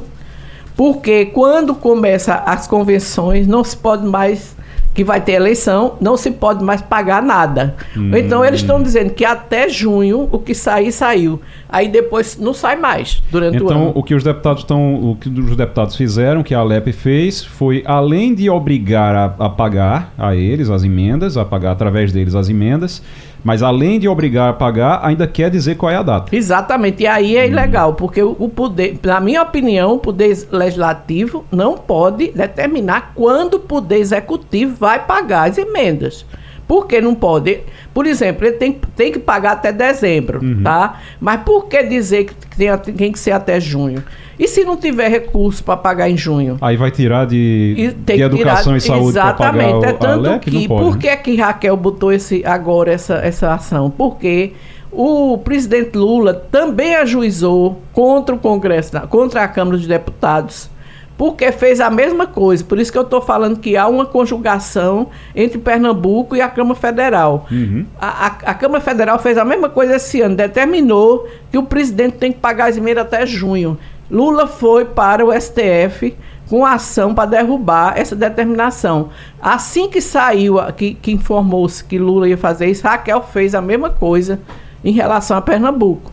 porque 0.76 1.28
quando 1.28 1.74
começa 1.74 2.36
as 2.36 2.68
convenções 2.68 3.48
não 3.48 3.64
se 3.64 3.78
pode 3.78 4.06
mais 4.06 4.55
que 4.96 5.04
vai 5.04 5.20
ter 5.20 5.34
eleição, 5.34 5.98
não 6.00 6.16
se 6.16 6.32
pode 6.32 6.64
mais 6.64 6.82
pagar 6.82 7.22
nada. 7.22 7.76
Hum. 7.96 8.16
Então 8.16 8.44
eles 8.46 8.62
estão 8.62 8.82
dizendo 8.82 9.12
que 9.12 9.26
até 9.26 9.68
junho 9.68 10.30
o 10.32 10.40
que 10.40 10.56
sair 10.56 10.92
saiu. 10.92 11.42
Aí 11.68 11.90
depois 11.90 12.38
não 12.40 12.54
sai 12.54 12.78
mais 12.78 13.22
durante 13.30 13.58
então, 13.58 13.68
o 13.68 13.70
ano. 13.70 13.90
Então 13.90 14.00
o 14.00 14.02
que 14.02 14.16
os 14.16 14.24
deputados 14.24 14.62
estão, 14.62 15.12
o 15.12 15.18
que 15.18 15.28
os 15.28 15.58
deputados 15.58 15.98
fizeram, 15.98 16.42
que 16.42 16.56
a 16.56 16.60
Alep 16.60 16.94
fez, 16.94 17.44
foi 17.44 17.84
além 17.86 18.34
de 18.34 18.50
obrigar 18.50 19.14
a, 19.14 19.26
a 19.46 19.50
pagar 19.50 20.14
a 20.18 20.34
eles 20.34 20.70
as 20.70 20.86
emendas, 20.86 21.36
a 21.36 21.44
pagar 21.44 21.72
através 21.72 22.14
deles 22.14 22.34
as 22.34 22.48
emendas, 22.48 23.04
mas 23.46 23.62
além 23.62 24.00
de 24.00 24.08
obrigar 24.08 24.50
a 24.50 24.54
pagar, 24.54 25.02
ainda 25.04 25.28
quer 25.28 25.52
dizer 25.52 25.76
qual 25.76 25.92
é 25.92 25.96
a 25.96 26.02
data. 26.02 26.36
Exatamente. 26.36 27.04
E 27.04 27.08
aí 27.08 27.38
é 27.38 27.44
hum. 27.44 27.50
ilegal, 27.50 27.94
porque 27.94 28.22
o, 28.24 28.36
o 28.40 28.50
poder, 28.50 28.98
na 29.04 29.20
minha 29.20 29.44
opinião, 29.44 29.94
o 29.94 30.00
poder 30.00 30.36
legislativo 30.52 31.46
não 31.52 31.78
pode 31.78 32.32
determinar 32.32 33.12
quando 33.14 33.54
o 33.54 33.60
poder 33.60 34.00
executivo 34.00 34.76
vai 34.76 35.06
pagar 35.06 35.48
as 35.48 35.60
emendas. 35.60 36.26
Por 36.68 36.88
que 36.88 37.00
não 37.00 37.14
pode? 37.14 37.60
Por 37.94 38.08
exemplo, 38.08 38.48
ele 38.48 38.58
tem, 38.58 38.82
tem 38.96 39.12
que 39.12 39.20
pagar 39.20 39.52
até 39.52 39.72
dezembro, 39.72 40.44
uhum. 40.44 40.64
tá? 40.64 41.00
Mas 41.22 41.42
por 41.42 41.68
que 41.68 41.84
dizer 41.84 42.26
que 42.26 42.34
tem, 42.58 42.76
tem 42.96 43.12
que 43.12 43.20
ser 43.20 43.32
até 43.32 43.60
junho? 43.60 44.04
E 44.38 44.48
se 44.48 44.64
não 44.64 44.76
tiver 44.76 45.08
recurso 45.08 45.64
para 45.64 45.78
pagar 45.78 46.10
em 46.10 46.18
junho? 46.18 46.58
Aí 46.62 46.76
vai 46.76 46.92
tirar 46.92 47.26
de, 47.26 47.94
de 48.06 48.22
educação 48.22 48.78
tirar, 48.78 48.78
e 48.78 48.82
saúde 48.82 49.14
para 49.14 49.34
pagar 49.34 49.70
Exatamente. 49.70 49.86
É 49.86 49.94
tanto 49.94 50.40
que... 50.40 50.68
Pode, 50.68 50.84
por 50.84 50.96
né? 50.96 51.02
que, 51.02 51.18
que 51.18 51.36
Raquel 51.42 51.78
botou 51.78 52.12
esse, 52.12 52.46
agora 52.46 52.92
essa, 52.92 53.16
essa 53.16 53.54
ação? 53.54 53.90
Porque 53.90 54.54
o 54.92 55.38
presidente 55.38 55.98
Lula 55.98 56.34
também 56.34 56.96
ajuizou 56.96 57.82
contra 57.94 58.36
o 58.36 58.38
Congresso, 58.38 59.00
contra 59.08 59.44
a 59.44 59.48
Câmara 59.48 59.78
dos 59.78 59.88
Deputados 59.88 60.70
porque 61.18 61.52
fez 61.52 61.80
a 61.80 61.90
mesma 61.90 62.28
coisa. 62.28 62.64
Por 62.64 62.80
isso 62.80 62.92
que 62.92 62.98
eu 62.98 63.04
estou 63.04 63.22
falando 63.22 63.60
que 63.60 63.78
há 63.78 63.88
uma 63.88 64.06
conjugação 64.06 65.08
entre 65.36 65.58
Pernambuco 65.58 66.36
e 66.36 66.42
a 66.42 66.50
Câmara 66.50 66.80
Federal. 66.80 67.48
Uhum. 67.50 67.86
A, 68.00 68.28
a, 68.28 68.28
a, 68.28 68.54
Câmara 68.54 68.82
Federal 68.82 69.18
fez 69.20 69.38
a 69.38 69.46
mesma 69.46 69.70
coisa 69.70 69.96
esse 69.96 70.22
ano, 70.22 70.36
determinou 70.36 71.28
que 71.52 71.58
o 71.58 71.64
presidente 71.64 72.18
tem 72.18 72.32
que 72.32 72.40
pagar 72.40 72.70
as 72.70 72.78
emendas 72.78 73.06
até 73.06 73.26
junho. 73.26 73.78
Lula 74.10 74.48
foi 74.48 74.86
para 74.86 75.26
o 75.26 75.32
STF 75.34 76.16
com 76.50 76.66
ação 76.66 77.14
para 77.14 77.30
derrubar 77.30 77.98
essa 77.98 78.16
determinação. 78.16 79.10
Assim 79.42 79.90
que 79.90 80.02
saiu, 80.02 80.58
que, 80.74 80.94
que 80.94 81.12
informou-se 81.12 81.84
que 81.84 81.98
Lula 81.98 82.30
ia 82.30 82.38
fazer 82.38 82.68
isso, 82.68 82.84
Raquel 82.84 83.24
fez 83.24 83.56
a 83.56 83.62
mesma 83.62 83.90
coisa 83.90 84.40
em 84.84 84.92
relação 84.92 85.38
a 85.38 85.42
Pernambuco. 85.42 86.12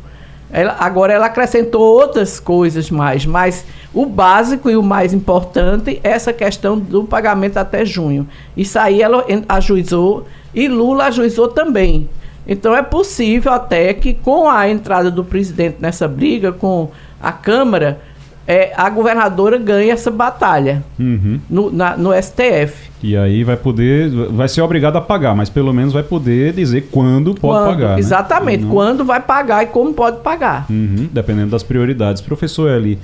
Ela, 0.51 0.77
agora 0.79 1.13
ela 1.13 1.27
acrescentou 1.27 1.81
outras 1.81 2.39
coisas 2.39 2.91
mais, 2.91 3.25
mas 3.25 3.65
o 3.93 4.05
básico 4.05 4.69
e 4.69 4.77
o 4.77 4.83
mais 4.83 5.15
importante 5.15 5.99
é 6.05 6.11
essa 6.11 6.33
questão 6.33 6.79
do 6.79 7.05
pagamento 7.05 7.57
até 7.57 7.85
junho. 7.85 8.29
Isso 8.57 8.79
aí 8.79 9.01
ela 9.01 9.25
ajuizou 9.49 10.27
e 10.55 10.69
Lula 10.69 11.05
ajuizou 11.07 11.49
também. 11.49 12.09
Então 12.47 12.77
é 12.77 12.83
possível 12.83 13.53
até 13.53 13.95
que 13.95 14.13
com 14.13 14.49
a 14.49 14.69
entrada 14.69 15.11
do 15.11 15.25
presidente 15.25 15.77
nessa 15.81 16.09
briga 16.09 16.53
com 16.53 16.91
a 17.23 17.33
Câmara, 17.33 18.01
é, 18.47 18.73
a 18.77 18.91
governadora 18.91 19.57
ganha 19.57 19.93
essa 19.93 20.11
batalha 20.11 20.83
uhum. 20.99 21.39
no, 21.49 21.71
na, 21.71 21.97
no 21.97 22.11
STF. 22.21 22.91
E 23.03 23.17
aí 23.17 23.45
vai 23.45 23.57
poder, 23.57 24.11
vai 24.31 24.49
ser 24.49 24.63
obrigado 24.63 24.97
a 24.97 25.01
pagar, 25.01 25.35
mas 25.35 25.49
pelo 25.49 25.73
menos 25.73 25.93
vai 25.93 26.03
poder 26.03 26.53
dizer 26.53 26.89
quando 26.91 27.35
pode 27.35 27.41
quando, 27.41 27.75
pagar. 27.77 27.95
Né? 27.95 27.99
Exatamente, 28.01 28.65
né? 28.65 28.71
quando 28.71 29.05
vai 29.05 29.21
pagar 29.21 29.63
e 29.63 29.67
como 29.67 29.95
pode 29.95 30.19
pagar. 30.19 30.67
Uhum, 30.69 31.09
dependendo 31.13 31.51
das 31.51 31.63
prioridades. 31.63 32.21
Professor 32.21 32.71
Eli, 32.71 32.99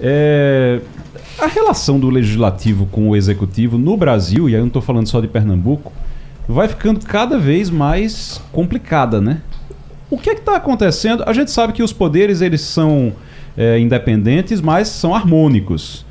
é, 0.00 0.80
a 1.38 1.46
relação 1.46 1.98
do 1.98 2.10
legislativo 2.10 2.86
com 2.86 3.08
o 3.08 3.16
executivo 3.16 3.78
no 3.78 3.96
Brasil, 3.96 4.48
e 4.48 4.52
aí 4.52 4.58
eu 4.58 4.60
não 4.60 4.68
estou 4.68 4.82
falando 4.82 5.06
só 5.06 5.20
de 5.20 5.28
Pernambuco, 5.28 5.92
vai 6.46 6.68
ficando 6.68 7.04
cada 7.06 7.38
vez 7.38 7.70
mais 7.70 8.42
complicada, 8.52 9.20
né? 9.20 9.40
O 10.10 10.18
que 10.18 10.28
é 10.28 10.34
que 10.34 10.40
está 10.40 10.56
acontecendo? 10.56 11.24
A 11.26 11.32
gente 11.32 11.50
sabe 11.50 11.72
que 11.72 11.82
os 11.82 11.92
poderes 11.92 12.42
eles 12.42 12.60
são 12.60 13.12
é, 13.56 13.78
independentes, 13.78 14.60
mas 14.60 14.88
são 14.88 15.14
harmônicos 15.14 16.04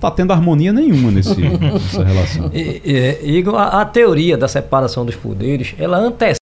tá 0.00 0.10
tendo 0.10 0.32
harmonia 0.32 0.72
nenhuma 0.72 1.10
nesse, 1.10 1.40
nessa 1.40 2.04
relação. 2.04 2.50
E, 2.52 2.82
e, 2.84 3.38
Igor, 3.38 3.56
a, 3.56 3.80
a, 3.80 3.84
teoria 3.84 4.36
da 4.36 4.48
separação 4.48 5.04
dos 5.04 5.16
poderes, 5.16 5.74
ela 5.78 5.98
antecede. 5.98 6.40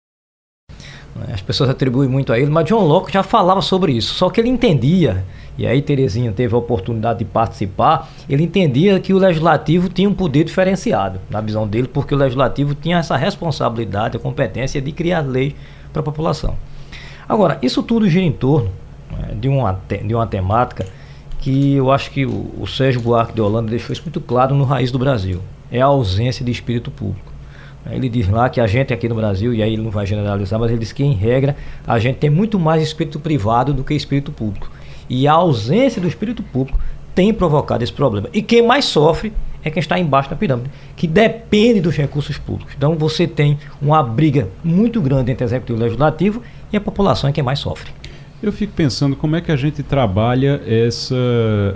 Né? 1.17 1.29
As 1.33 1.41
pessoas 1.41 1.71
atribuem 1.71 2.09
muito 2.09 2.33
a 2.33 2.39
ele, 2.39 2.51
mas 2.51 2.67
John 2.67 2.85
Locke 2.85 3.13
já 3.13 3.23
falava 3.23 3.63
sobre 3.63 3.93
isso. 3.93 4.15
Só 4.15 4.31
que 4.31 4.41
ele 4.41 4.49
entendia, 4.49 5.25
e 5.57 5.67
aí 5.67 5.81
Terezinha 5.83 6.33
teve 6.33 6.55
a 6.55 6.59
oportunidade 6.59 7.21
de 7.21 7.25
participar, 7.25 8.11
ele 8.29 8.43
entendia 8.43 9.01
que 9.01 9.13
o 9.13 9.19
legislativo 9.19 9.89
tinha 9.89 10.09
um 10.09 10.15
poder 10.15 10.45
diferenciado, 10.45 11.19
na 11.31 11.41
visão 11.41 11.67
dele, 11.67 11.89
porque 11.89 12.15
o 12.15 12.19
legislativo 12.19 12.75
tinha 12.75 12.99
essa 12.99 13.17
responsabilidade, 13.17 14.17
a 14.17 14.21
competência 14.21 14.81
de 14.81 14.93
criar 14.93 15.21
lei 15.21 15.57
para 15.93 16.01
a 16.01 16.05
população. 16.05 16.55
Agora, 17.29 17.59
isso 17.63 17.83
tudo 17.83 18.09
gira 18.09 18.25
em 18.25 18.33
torno 18.33 18.71
de, 19.35 19.49
uma, 19.49 19.81
de 20.05 20.15
uma 20.15 20.27
temática 20.27 20.87
que 21.39 21.75
eu 21.75 21.91
acho 21.91 22.11
que 22.11 22.27
o, 22.27 22.53
o 22.59 22.67
Sérgio 22.67 23.01
Buarque 23.01 23.33
de 23.33 23.41
Holanda 23.41 23.71
deixou 23.71 23.93
isso 23.93 24.03
muito 24.03 24.21
claro 24.21 24.55
no 24.55 24.65
Raiz 24.65 24.91
do 24.91 24.99
Brasil. 24.99 25.41
É 25.71 25.81
a 25.81 25.87
ausência 25.87 26.45
de 26.45 26.51
espírito 26.51 26.91
público. 26.91 27.33
Ele 27.91 28.09
diz 28.09 28.29
lá 28.29 28.49
que 28.51 28.61
a 28.61 28.67
gente 28.67 28.93
aqui 28.93 29.09
no 29.09 29.15
Brasil, 29.15 29.55
e 29.55 29.63
aí 29.63 29.73
ele 29.73 29.83
não 29.83 29.91
vai 29.91 30.05
generalizar, 30.05 30.59
mas 30.61 30.71
ele 30.71 30.81
diz 30.81 30.93
que 30.93 31.03
em 31.03 31.15
regra 31.15 31.57
a 31.87 31.99
gente 31.99 32.17
tem 32.17 32.29
muito 32.29 32.59
mais 32.59 32.83
espírito 32.83 33.19
privado 33.19 33.73
do 33.73 33.83
que 33.83 33.95
espírito 33.95 34.31
público. 34.31 34.71
E 35.09 35.27
a 35.27 35.33
ausência 35.33 36.01
do 36.01 36.09
espírito 36.09 36.43
público 36.43 36.79
tem 37.15 37.33
provocado 37.33 37.83
esse 37.83 37.93
problema. 37.93 38.29
E 38.33 38.43
quem 38.43 38.63
mais 38.63 38.85
sofre 38.85 39.33
é 39.65 39.71
quem 39.71 39.81
está 39.81 39.99
embaixo 39.99 40.31
da 40.31 40.37
pirâmide, 40.37 40.71
que 40.97 41.07
depende 41.07 41.81
dos 41.81 41.97
recursos 41.97 42.37
públicos. 42.37 42.75
Então 42.77 42.95
você 42.95 43.27
tem 43.27 43.59
uma 43.81 44.03
briga 44.03 44.49
muito 44.63 45.01
grande 45.01 45.33
entre 45.33 45.45
executivo 45.45 45.79
e 45.79 45.83
legislativo 45.83 46.43
e 46.73 46.77
a 46.77 46.81
população 46.81 47.31
é 47.31 47.33
quem 47.33 47.43
mais 47.43 47.59
sofre. 47.59 47.91
Eu 48.41 48.53
fico 48.53 48.73
pensando 48.73 49.17
como 49.17 49.35
é 49.35 49.41
que 49.41 49.51
a 49.51 49.57
gente 49.57 49.83
trabalha 49.83 50.61
essa. 50.65 51.17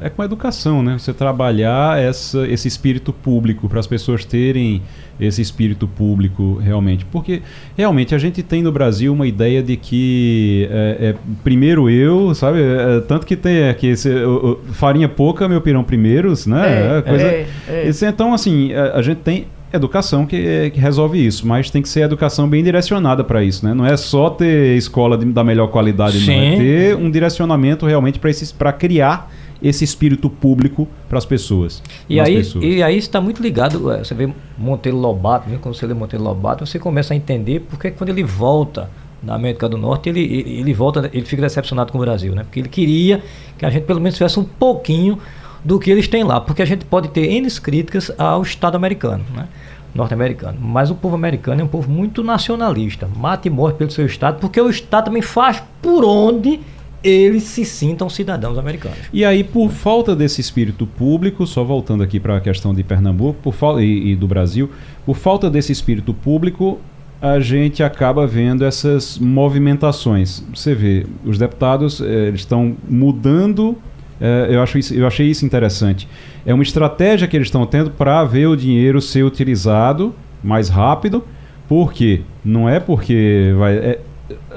É 0.01 0.09
com 0.09 0.23
a 0.23 0.25
educação, 0.25 0.81
né? 0.81 0.97
Você 0.97 1.13
trabalhar 1.13 2.01
essa, 2.01 2.47
esse 2.47 2.69
espírito 2.69 3.13
público 3.13 3.69
para 3.69 3.81
as 3.81 3.87
pessoas 3.87 4.25
terem 4.25 4.81
esse 5.19 5.43
espírito 5.43 5.89
público 5.89 6.59
realmente. 6.63 7.05
Porque 7.05 7.43
realmente 7.77 8.15
a 8.15 8.19
gente 8.19 8.45
tem 8.45 8.63
no 8.63 8.71
Brasil 8.71 9.13
uma 9.13 9.27
ideia 9.27 9.61
de 9.61 9.77
que 9.77 10.69
é, 10.71 11.09
é 11.09 11.15
primeiro 11.43 11.91
eu, 11.91 12.33
sabe? 12.33 12.61
É, 12.61 13.01
tanto 13.01 13.27
que 13.27 13.37
tem 13.37 13.69
aqui 13.69 13.89
esse, 13.89 14.09
o, 14.09 14.61
o, 14.69 14.73
farinha 14.73 15.09
pouca, 15.09 15.49
meu 15.49 15.61
pirão 15.61 15.83
primeiros, 15.83 16.47
né? 16.47 16.99
É, 16.99 17.03
coisa, 17.03 17.27
é, 17.27 17.47
é. 17.69 17.89
Esse, 17.89 18.07
então, 18.07 18.33
assim, 18.33 18.73
a, 18.73 18.99
a 18.99 19.03
gente 19.03 19.19
tem 19.19 19.47
educação 19.73 20.27
que, 20.27 20.71
que, 20.71 20.81
resolve 20.81 21.25
isso, 21.25 21.47
mas 21.47 21.71
tem 21.71 21.83
que 21.83 21.89
ser 21.89 22.03
educação 22.03 22.49
bem 22.49 22.63
direcionada 22.63 23.25
para 23.25 23.43
isso, 23.43 23.65
né? 23.65 23.75
Não 23.75 23.87
é 23.87 23.97
só 23.97 24.31
ter 24.31 24.77
escola 24.77 25.17
de, 25.17 25.25
da 25.27 25.43
melhor 25.43 25.69
qualidade, 25.69 26.21
Sim. 26.21 26.27
não 26.27 26.35
é 26.35 26.57
ter 26.57 26.97
um 26.97 27.11
direcionamento 27.11 27.87
realmente 27.87 28.21
para 28.59 28.73
criar 28.73 29.31
esse 29.63 29.85
espírito 29.85 30.29
público 30.29 30.89
para 31.09 31.19
as 31.19 31.25
pessoas. 31.25 31.83
E 32.09 32.19
aí, 32.19 32.37
pessoas. 32.37 32.65
e 32.65 32.83
aí 32.83 32.99
está 32.99 33.21
muito 33.21 33.41
ligado, 33.41 33.93
é, 33.93 33.99
você 33.99 34.15
vê 34.15 34.33
Monteiro 34.59 34.99
Lobato, 34.99 35.49
né? 35.49 35.59
quando 35.61 35.75
você 35.75 35.87
lê 35.87 35.95
Monteiro 35.95 36.25
Lobato, 36.25 36.67
você 36.67 36.79
começa 36.79 37.15
a 37.15 37.17
entender 37.17 37.61
porque 37.61 37.91
quando 37.91 38.11
ele 38.11 38.25
volta 38.25 38.91
da 39.23 39.35
América 39.35 39.69
do 39.69 39.79
Norte, 39.79 40.09
ele, 40.09 40.21
ele, 40.21 40.59
ele 40.59 40.75
volta, 40.75 41.09
ele 41.13 41.25
fica 41.25 41.43
decepcionado 41.43 41.93
com 41.93 41.99
o 41.99 42.01
Brasil, 42.01 42.35
né? 42.35 42.43
Porque 42.43 42.59
ele 42.59 42.69
queria 42.69 43.23
que 43.57 43.65
a 43.65 43.71
gente 43.71 43.85
pelo 43.85 44.01
menos 44.01 44.17
tivesse 44.17 44.39
um 44.41 44.45
pouquinho 44.45 45.17
do 45.65 45.79
que 45.79 45.91
eles 45.91 46.09
têm 46.09 46.25
lá, 46.25 46.41
porque 46.41 46.63
a 46.63 46.67
gente 46.67 46.85
pode 46.85 47.09
ter 47.09 47.31
N 47.31 47.51
críticas 47.53 48.11
ao 48.19 48.43
Estado 48.43 48.77
americano, 48.77 49.25
né? 49.35 49.49
norte-americano. 49.95 50.59
Mas 50.61 50.91
o 50.91 50.95
povo 50.95 51.15
americano 51.15 51.61
é 51.61 51.65
um 51.65 51.69
povo 51.69 51.91
muito 51.91 52.23
nacionalista, 52.23 53.09
mata 53.17 53.49
e 53.49 53.51
morre 53.51 53.75
pelo 53.75 53.91
seu 53.91 54.07
Estado, 54.07 54.39
porque 54.41 54.61
o 54.61 54.69
Estado 54.69 55.07
também 55.07 55.23
faz 55.23 55.63
por 55.81 56.05
onde 56.05 56.61
eles 57.03 57.43
se 57.45 57.65
sintam 57.65 58.09
cidadãos 58.09 58.57
americanos. 58.57 58.99
E 59.13 59.25
aí, 59.25 59.43
por 59.43 59.71
falta 59.71 60.15
desse 60.15 60.41
espírito 60.41 60.87
público, 60.87 61.47
só 61.47 61.65
voltando 61.65 62.03
aqui 62.03 62.21
para 62.21 62.37
a 62.37 62.41
questão 62.41 62.73
de 62.73 62.83
Pernambuco 62.83 63.53
por 63.53 63.83
e, 63.83 64.13
e 64.13 64.17
do 64.17 64.27
Brasil, 64.27 64.71
por 65.05 65.17
falta 65.17 65.51
desse 65.51 65.73
espírito 65.73 66.15
público, 66.15 66.79
a 67.21 67.41
gente 67.41 67.83
acaba 67.83 68.27
vendo 68.27 68.65
essas 68.65 69.19
movimentações. 69.19 70.45
Você 70.55 70.75
vê, 70.75 71.07
os 71.25 71.39
deputados 71.39 72.01
eh, 72.01 72.31
estão 72.35 72.77
mudando. 72.89 73.77
Eh, 74.23 74.47
eu, 74.51 74.63
acho 74.63 74.79
isso, 74.79 74.95
eu 74.95 75.05
achei 75.05 75.27
isso 75.27 75.45
interessante. 75.45 76.09
É 76.47 76.55
uma 76.55 76.63
estratégia 76.63 77.27
que 77.27 77.37
eles 77.37 77.49
estão 77.49 77.67
tendo 77.67 77.91
para 77.91 78.23
ver 78.23 78.47
o 78.47 78.57
dinheiro 78.57 79.03
ser 79.03 79.25
utilizado 79.25 80.15
mais 80.43 80.69
rápido. 80.69 81.25
Por 81.69 81.93
quê? 81.93 82.21
Não 82.45 82.69
é 82.69 82.79
porque 82.79 83.53
vai. 83.59 83.75
É, 83.75 83.99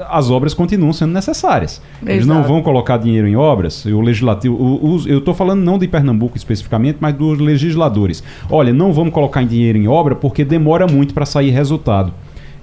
as 0.07 0.29
obras 0.29 0.53
continuam 0.53 0.93
sendo 0.93 1.13
necessárias. 1.13 1.81
Exato. 1.95 2.11
Eles 2.11 2.27
não 2.27 2.43
vão 2.43 2.61
colocar 2.61 2.97
dinheiro 2.97 3.27
em 3.27 3.35
obras. 3.35 3.83
O 3.85 4.01
legislativo, 4.01 4.55
o, 4.55 4.97
o, 4.97 5.07
eu 5.07 5.17
estou 5.17 5.33
falando 5.33 5.63
não 5.63 5.79
de 5.79 5.87
Pernambuco 5.87 6.37
especificamente, 6.37 6.97
mas 6.99 7.15
dos 7.15 7.39
legisladores. 7.39 8.23
Olha, 8.49 8.71
não 8.71 8.93
vamos 8.93 9.13
colocar 9.13 9.43
dinheiro 9.43 9.79
em 9.79 9.87
obra 9.87 10.15
porque 10.15 10.45
demora 10.45 10.85
muito 10.85 11.13
para 11.13 11.25
sair 11.25 11.49
resultado. 11.49 12.13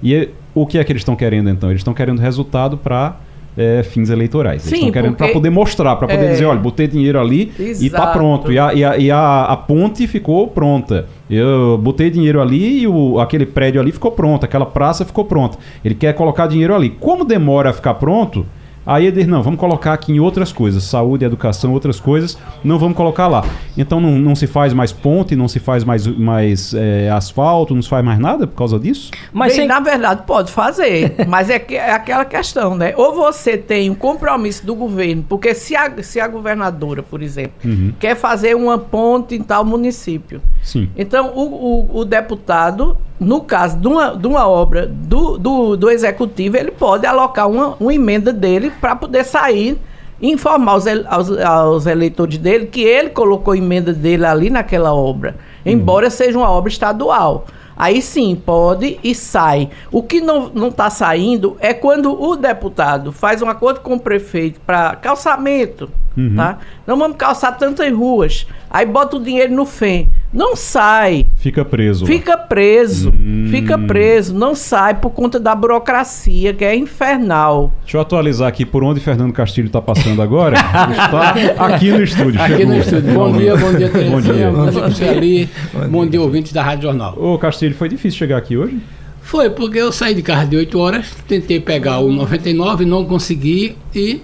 E 0.01 0.15
é, 0.15 0.29
o 0.55 0.65
que 0.65 0.77
é 0.77 0.83
que 0.83 0.91
eles 0.91 1.01
estão 1.01 1.15
querendo 1.15 1.49
então? 1.49 1.69
Eles 1.69 1.81
estão 1.81 1.93
querendo 1.93 2.19
resultado 2.19 2.77
para 2.77 3.17
é, 3.57 3.83
fins 3.83 4.09
eleitorais. 4.09 4.65
Eles 4.65 4.79
estão 4.79 4.91
querendo 4.91 5.15
para 5.15 5.29
poder 5.29 5.49
mostrar, 5.49 5.95
para 5.95 6.07
poder 6.07 6.25
é... 6.25 6.31
dizer, 6.31 6.45
olha, 6.45 6.59
botei 6.59 6.87
dinheiro 6.87 7.19
ali 7.19 7.51
Exato. 7.59 7.83
e 7.83 7.87
está 7.87 8.07
pronto. 8.07 8.51
E, 8.51 8.59
a, 8.59 8.73
e, 8.73 8.83
a, 8.83 8.97
e 8.97 9.11
a, 9.11 9.43
a, 9.45 9.57
ponte 9.57 10.07
ficou 10.07 10.47
pronta. 10.47 11.07
Eu 11.29 11.77
botei 11.77 12.09
dinheiro 12.09 12.41
ali 12.41 12.81
e 12.81 12.87
o, 12.87 13.19
aquele 13.19 13.45
prédio 13.45 13.79
ali 13.79 13.91
ficou 13.91 14.11
pronto, 14.11 14.43
aquela 14.43 14.65
praça 14.65 15.05
ficou 15.05 15.25
pronta. 15.25 15.57
Ele 15.83 15.95
quer 15.95 16.13
colocar 16.13 16.47
dinheiro 16.47 16.73
ali. 16.73 16.89
Como 16.89 17.23
demora 17.23 17.69
a 17.69 17.73
ficar 17.73 17.93
pronto, 17.95 18.45
Aí 18.85 19.05
ele 19.05 19.17
diz, 19.17 19.27
não, 19.27 19.41
vamos 19.41 19.59
colocar 19.59 19.93
aqui 19.93 20.11
em 20.11 20.19
outras 20.19 20.51
coisas, 20.51 20.83
saúde, 20.83 21.23
educação, 21.23 21.71
outras 21.71 21.99
coisas, 21.99 22.37
não 22.63 22.77
vamos 22.77 22.97
colocar 22.97 23.27
lá. 23.27 23.45
Então 23.77 23.99
não, 23.99 24.11
não 24.11 24.35
se 24.35 24.47
faz 24.47 24.73
mais 24.73 24.91
ponte, 24.91 25.35
não 25.35 25.47
se 25.47 25.59
faz 25.59 25.83
mais, 25.83 26.05
mais 26.05 26.73
é, 26.73 27.09
asfalto, 27.09 27.73
não 27.73 27.81
se 27.81 27.89
faz 27.89 28.03
mais 28.03 28.19
nada 28.19 28.45
por 28.45 28.55
causa 28.55 28.79
disso? 28.79 29.11
Mas 29.31 29.53
Bem, 29.53 29.61
sem... 29.61 29.67
na 29.67 29.79
verdade 29.79 30.23
pode 30.25 30.51
fazer, 30.51 31.15
mas 31.27 31.49
é, 31.49 31.59
que, 31.59 31.75
é 31.75 31.91
aquela 31.91 32.25
questão, 32.25 32.75
né? 32.75 32.93
Ou 32.97 33.13
você 33.13 33.57
tem 33.57 33.89
um 33.89 33.95
compromisso 33.95 34.65
do 34.65 34.75
governo, 34.75 35.23
porque 35.27 35.55
se 35.55 35.75
a, 35.75 35.91
se 36.03 36.19
a 36.19 36.27
governadora, 36.27 37.01
por 37.01 37.21
exemplo, 37.21 37.53
uhum. 37.63 37.93
quer 37.99 38.15
fazer 38.15 38.55
uma 38.55 38.77
ponte 38.77 39.35
em 39.35 39.41
tal 39.41 39.63
município, 39.63 40.41
Sim. 40.61 40.89
então 40.97 41.31
o, 41.35 41.41
o, 41.41 41.99
o 41.99 42.05
deputado 42.05 42.97
no 43.23 43.41
caso 43.41 43.77
de 43.77 43.87
uma, 43.87 44.15
de 44.15 44.27
uma 44.27 44.47
obra 44.47 44.87
do, 44.87 45.37
do, 45.37 45.77
do 45.77 45.89
executivo, 45.89 46.57
ele 46.57 46.71
pode 46.71 47.05
alocar 47.05 47.49
uma, 47.49 47.75
uma 47.79 47.93
emenda 47.93 48.31
dele 48.31 48.71
para 48.81 48.95
poder 48.95 49.23
sair 49.23 49.77
e 50.21 50.31
informar 50.31 50.73
aos, 50.73 50.87
aos, 50.87 51.31
aos, 51.39 51.85
eleitores 51.85 52.37
dele 52.37 52.67
que 52.67 52.81
ele 52.81 53.09
colocou 53.09 53.55
emenda 53.55 53.91
dele 53.93 54.25
ali 54.25 54.49
naquela 54.49 54.93
obra, 54.93 55.35
embora 55.65 56.05
uhum. 56.05 56.11
seja 56.11 56.37
uma 56.37 56.49
obra 56.49 56.71
estadual. 56.71 57.45
Aí 57.75 58.01
sim, 58.01 58.35
pode 58.35 58.99
e 59.03 59.15
sai. 59.15 59.69
O 59.91 60.03
que 60.03 60.21
não 60.21 60.67
está 60.67 60.89
saindo 60.89 61.57
é 61.59 61.73
quando 61.73 62.13
o 62.13 62.35
deputado 62.35 63.11
faz 63.11 63.41
um 63.41 63.49
acordo 63.49 63.79
com 63.79 63.95
o 63.95 63.99
prefeito 63.99 64.59
para 64.61 64.95
calçamento, 64.95 65.89
uhum. 66.15 66.35
tá? 66.35 66.59
Não 66.85 66.97
vamos 66.97 67.17
calçar 67.17 67.51
tantas 67.57 67.91
ruas. 67.91 68.45
Aí 68.69 68.85
bota 68.85 69.17
o 69.17 69.19
dinheiro 69.19 69.53
no 69.53 69.65
FEM. 69.65 70.07
Não 70.33 70.55
sai. 70.55 71.27
Fica 71.35 71.63
preso. 71.63 72.07
Fica 72.07 72.35
preso. 72.35 73.13
Hum. 73.17 73.47
Fica 73.51 73.77
preso. 73.77 74.33
Não 74.33 74.55
sai 74.55 74.95
por 74.95 75.11
conta 75.11 75.39
da 75.39 75.53
burocracia, 75.53 76.53
que 76.55 76.65
é 76.65 76.75
infernal. 76.75 77.71
Deixa 77.83 77.97
eu 77.97 78.01
atualizar 78.01 78.47
aqui 78.47 78.65
por 78.65 78.83
onde 78.83 78.99
Fernando 78.99 79.31
Castilho 79.31 79.67
está 79.67 79.79
passando 79.79 80.23
agora. 80.23 80.57
está 80.89 81.65
aqui 81.67 81.91
no 81.91 82.01
estúdio. 82.01 82.41
Aqui 82.41 82.57
Chegou. 82.57 82.73
no 82.73 82.79
estúdio. 82.79 83.13
Bom 83.13 83.37
dia, 83.37 83.55
bom 83.55 83.73
dia, 83.73 83.89
Bom 84.09 84.21
dia. 84.21 84.51
Bom 84.51 84.89
dia, 84.89 85.11
ali. 85.11 85.49
Bom 85.89 86.07
dia, 86.07 86.21
ouvintes 86.21 86.51
da 86.51 86.63
Rádio 86.63 86.83
Jornal. 86.83 87.15
Ô, 87.15 87.37
Castilho, 87.37 87.75
foi 87.75 87.87
difícil 87.87 88.17
chegar 88.17 88.37
aqui 88.37 88.57
hoje? 88.57 88.81
Foi, 89.21 89.51
porque 89.51 89.77
eu 89.77 89.91
saí 89.91 90.15
de 90.15 90.21
casa 90.23 90.47
de 90.47 90.57
8 90.57 90.79
horas, 90.79 91.15
tentei 91.27 91.59
pegar 91.59 91.99
o 91.99 92.11
99, 92.11 92.85
não 92.85 93.05
consegui 93.05 93.75
e 93.95 94.21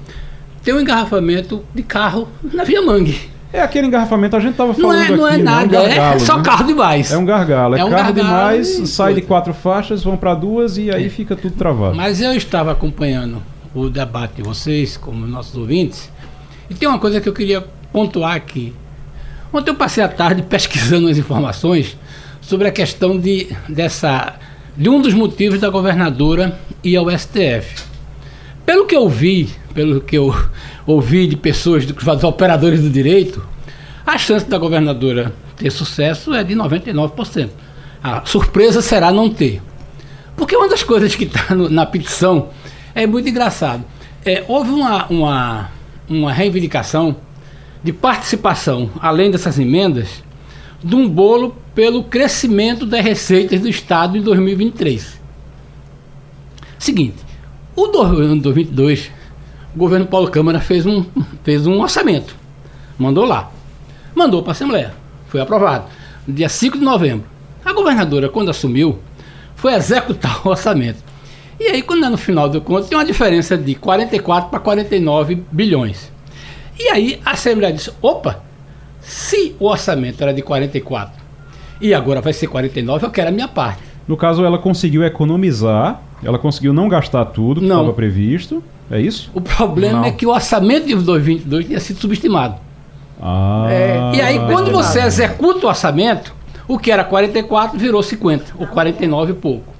tem 0.63 0.73
um 0.73 0.81
engarrafamento 0.81 1.63
de 1.73 1.83
carro 1.83 2.27
na 2.51 2.63
Via 2.63 2.81
Mangue. 2.81 3.17
É 3.51 3.61
aquele 3.61 3.87
engarrafamento, 3.87 4.35
a 4.35 4.39
gente 4.39 4.55
tava 4.55 4.75
falando 4.75 4.95
não 4.95 5.03
é, 5.03 5.09
não 5.09 5.25
aqui, 5.25 5.39
é 5.39 5.43
nada, 5.43 5.75
é, 5.75 5.79
um 5.79 5.87
gargalo, 5.87 6.15
é 6.15 6.19
só 6.19 6.37
né? 6.37 6.43
carro 6.43 6.67
demais. 6.67 7.11
É 7.11 7.17
um 7.17 7.25
gargalo, 7.25 7.75
é, 7.75 7.79
é 7.79 7.85
um 7.85 7.89
carro 7.89 8.13
demais, 8.13 8.67
sai 8.89 9.15
de 9.15 9.21
quatro 9.21 9.53
faixas, 9.53 10.03
vão 10.03 10.15
para 10.15 10.35
duas 10.35 10.77
e 10.77 10.91
aí 10.91 11.07
é. 11.07 11.09
fica 11.09 11.35
tudo 11.35 11.55
travado. 11.55 11.95
Mas 11.95 12.21
eu 12.21 12.31
estava 12.33 12.71
acompanhando 12.71 13.41
o 13.73 13.89
debate 13.89 14.35
de 14.35 14.43
vocês, 14.43 14.97
como 14.97 15.25
nossos 15.25 15.55
ouvintes, 15.55 16.11
e 16.69 16.75
tem 16.75 16.87
uma 16.87 16.99
coisa 16.99 17.19
que 17.19 17.27
eu 17.27 17.33
queria 17.33 17.65
pontuar 17.91 18.35
aqui. 18.35 18.73
Ontem 19.51 19.71
eu 19.71 19.75
passei 19.75 20.03
a 20.03 20.07
tarde 20.07 20.43
pesquisando 20.47 21.07
as 21.07 21.17
informações 21.17 21.97
sobre 22.39 22.67
a 22.67 22.71
questão 22.71 23.17
de, 23.17 23.47
dessa, 23.67 24.35
de 24.77 24.89
um 24.89 25.01
dos 25.01 25.13
motivos 25.15 25.59
da 25.59 25.69
governadora 25.69 26.59
ir 26.83 26.95
ao 26.97 27.09
STF. 27.09 27.88
Pelo 28.69 28.85
que 28.85 28.95
eu 28.95 29.09
vi, 29.09 29.49
pelo 29.73 29.99
que 29.99 30.15
eu 30.15 30.31
ouvi 30.85 31.25
de 31.25 31.35
pessoas, 31.35 31.87
dos 31.87 32.23
operadores 32.23 32.79
do 32.79 32.87
direito, 32.87 33.43
a 34.05 34.15
chance 34.15 34.47
da 34.47 34.59
governadora 34.59 35.33
ter 35.57 35.71
sucesso 35.71 36.35
é 36.35 36.43
de 36.43 36.53
99%. 36.53 37.49
A 38.03 38.23
surpresa 38.27 38.79
será 38.83 39.11
não 39.11 39.27
ter. 39.27 39.59
Porque 40.37 40.55
uma 40.55 40.69
das 40.69 40.83
coisas 40.83 41.15
que 41.15 41.23
está 41.23 41.55
na 41.55 41.83
petição 41.83 42.49
é 42.93 43.07
muito 43.07 43.27
engraçado. 43.27 43.83
É, 44.23 44.45
houve 44.47 44.69
uma, 44.69 45.07
uma, 45.07 45.71
uma 46.07 46.31
reivindicação 46.31 47.15
de 47.83 47.91
participação, 47.91 48.91
além 49.01 49.31
dessas 49.31 49.57
emendas, 49.57 50.23
de 50.83 50.95
um 50.95 51.09
bolo 51.09 51.57
pelo 51.73 52.03
crescimento 52.03 52.85
das 52.85 53.03
receitas 53.03 53.61
do 53.61 53.67
Estado 53.67 54.15
em 54.15 54.21
2023. 54.21 55.19
Seguinte, 56.77 57.28
o 57.87 58.01
ano 58.01 58.41
2022 58.41 59.11
o 59.73 59.77
governo 59.77 60.07
Paulo 60.07 60.29
Câmara 60.29 60.59
fez 60.59 60.85
um, 60.85 61.05
fez 61.43 61.67
um 61.67 61.79
orçamento. 61.79 62.35
Mandou 62.97 63.25
lá. 63.25 63.51
Mandou 64.15 64.41
para 64.41 64.51
a 64.51 64.53
Assembleia. 64.53 64.93
Foi 65.27 65.39
aprovado. 65.39 65.85
No 66.27 66.33
dia 66.33 66.49
5 66.49 66.77
de 66.77 66.83
novembro. 66.83 67.25
A 67.63 67.71
governadora, 67.71 68.29
quando 68.29 68.49
assumiu, 68.49 68.99
foi 69.55 69.73
executar 69.73 70.41
o 70.45 70.49
orçamento. 70.49 71.03
E 71.59 71.65
aí, 71.65 71.81
quando 71.81 72.05
é 72.05 72.09
no 72.09 72.17
final 72.17 72.49
do 72.49 72.61
conto, 72.61 72.87
tem 72.87 72.97
uma 72.97 73.05
diferença 73.05 73.57
de 73.57 73.75
44 73.75 74.49
para 74.49 74.59
49 74.59 75.43
bilhões. 75.51 76.11
E 76.79 76.89
aí 76.89 77.21
a 77.25 77.31
Assembleia 77.31 77.73
disse: 77.73 77.91
opa, 78.01 78.41
se 79.01 79.55
o 79.59 79.65
orçamento 79.65 80.21
era 80.21 80.33
de 80.33 80.41
44 80.41 81.21
e 81.81 81.93
agora 81.93 82.21
vai 82.21 82.33
ser 82.33 82.47
49, 82.47 83.05
eu 83.05 83.11
quero 83.11 83.29
a 83.29 83.31
minha 83.31 83.47
parte. 83.47 83.83
No 84.07 84.17
caso, 84.17 84.43
ela 84.43 84.57
conseguiu 84.57 85.03
economizar, 85.03 86.01
ela 86.23 86.37
conseguiu 86.37 86.73
não 86.73 86.89
gastar 86.89 87.25
tudo 87.25 87.61
que 87.61 87.67
estava 87.67 87.93
previsto. 87.93 88.63
É 88.91 88.99
isso? 88.99 89.29
O 89.33 89.41
problema 89.41 89.99
Não. 89.99 90.05
é 90.05 90.11
que 90.11 90.25
o 90.25 90.29
orçamento 90.29 90.87
de 90.87 90.95
2022 90.95 91.67
tinha 91.67 91.79
sido 91.79 91.99
subestimado. 91.99 92.55
Ah, 93.21 93.67
é, 93.69 94.11
e 94.15 94.21
aí, 94.21 94.39
quando 94.47 94.71
você 94.71 95.01
executa 95.01 95.65
o 95.65 95.69
orçamento, 95.69 96.33
o 96.67 96.79
que 96.79 96.91
era 96.91 97.03
44 97.03 97.77
virou 97.77 98.01
50, 98.01 98.53
ou 98.57 98.65
49 98.65 99.31
e 99.31 99.35
pouco. 99.35 99.73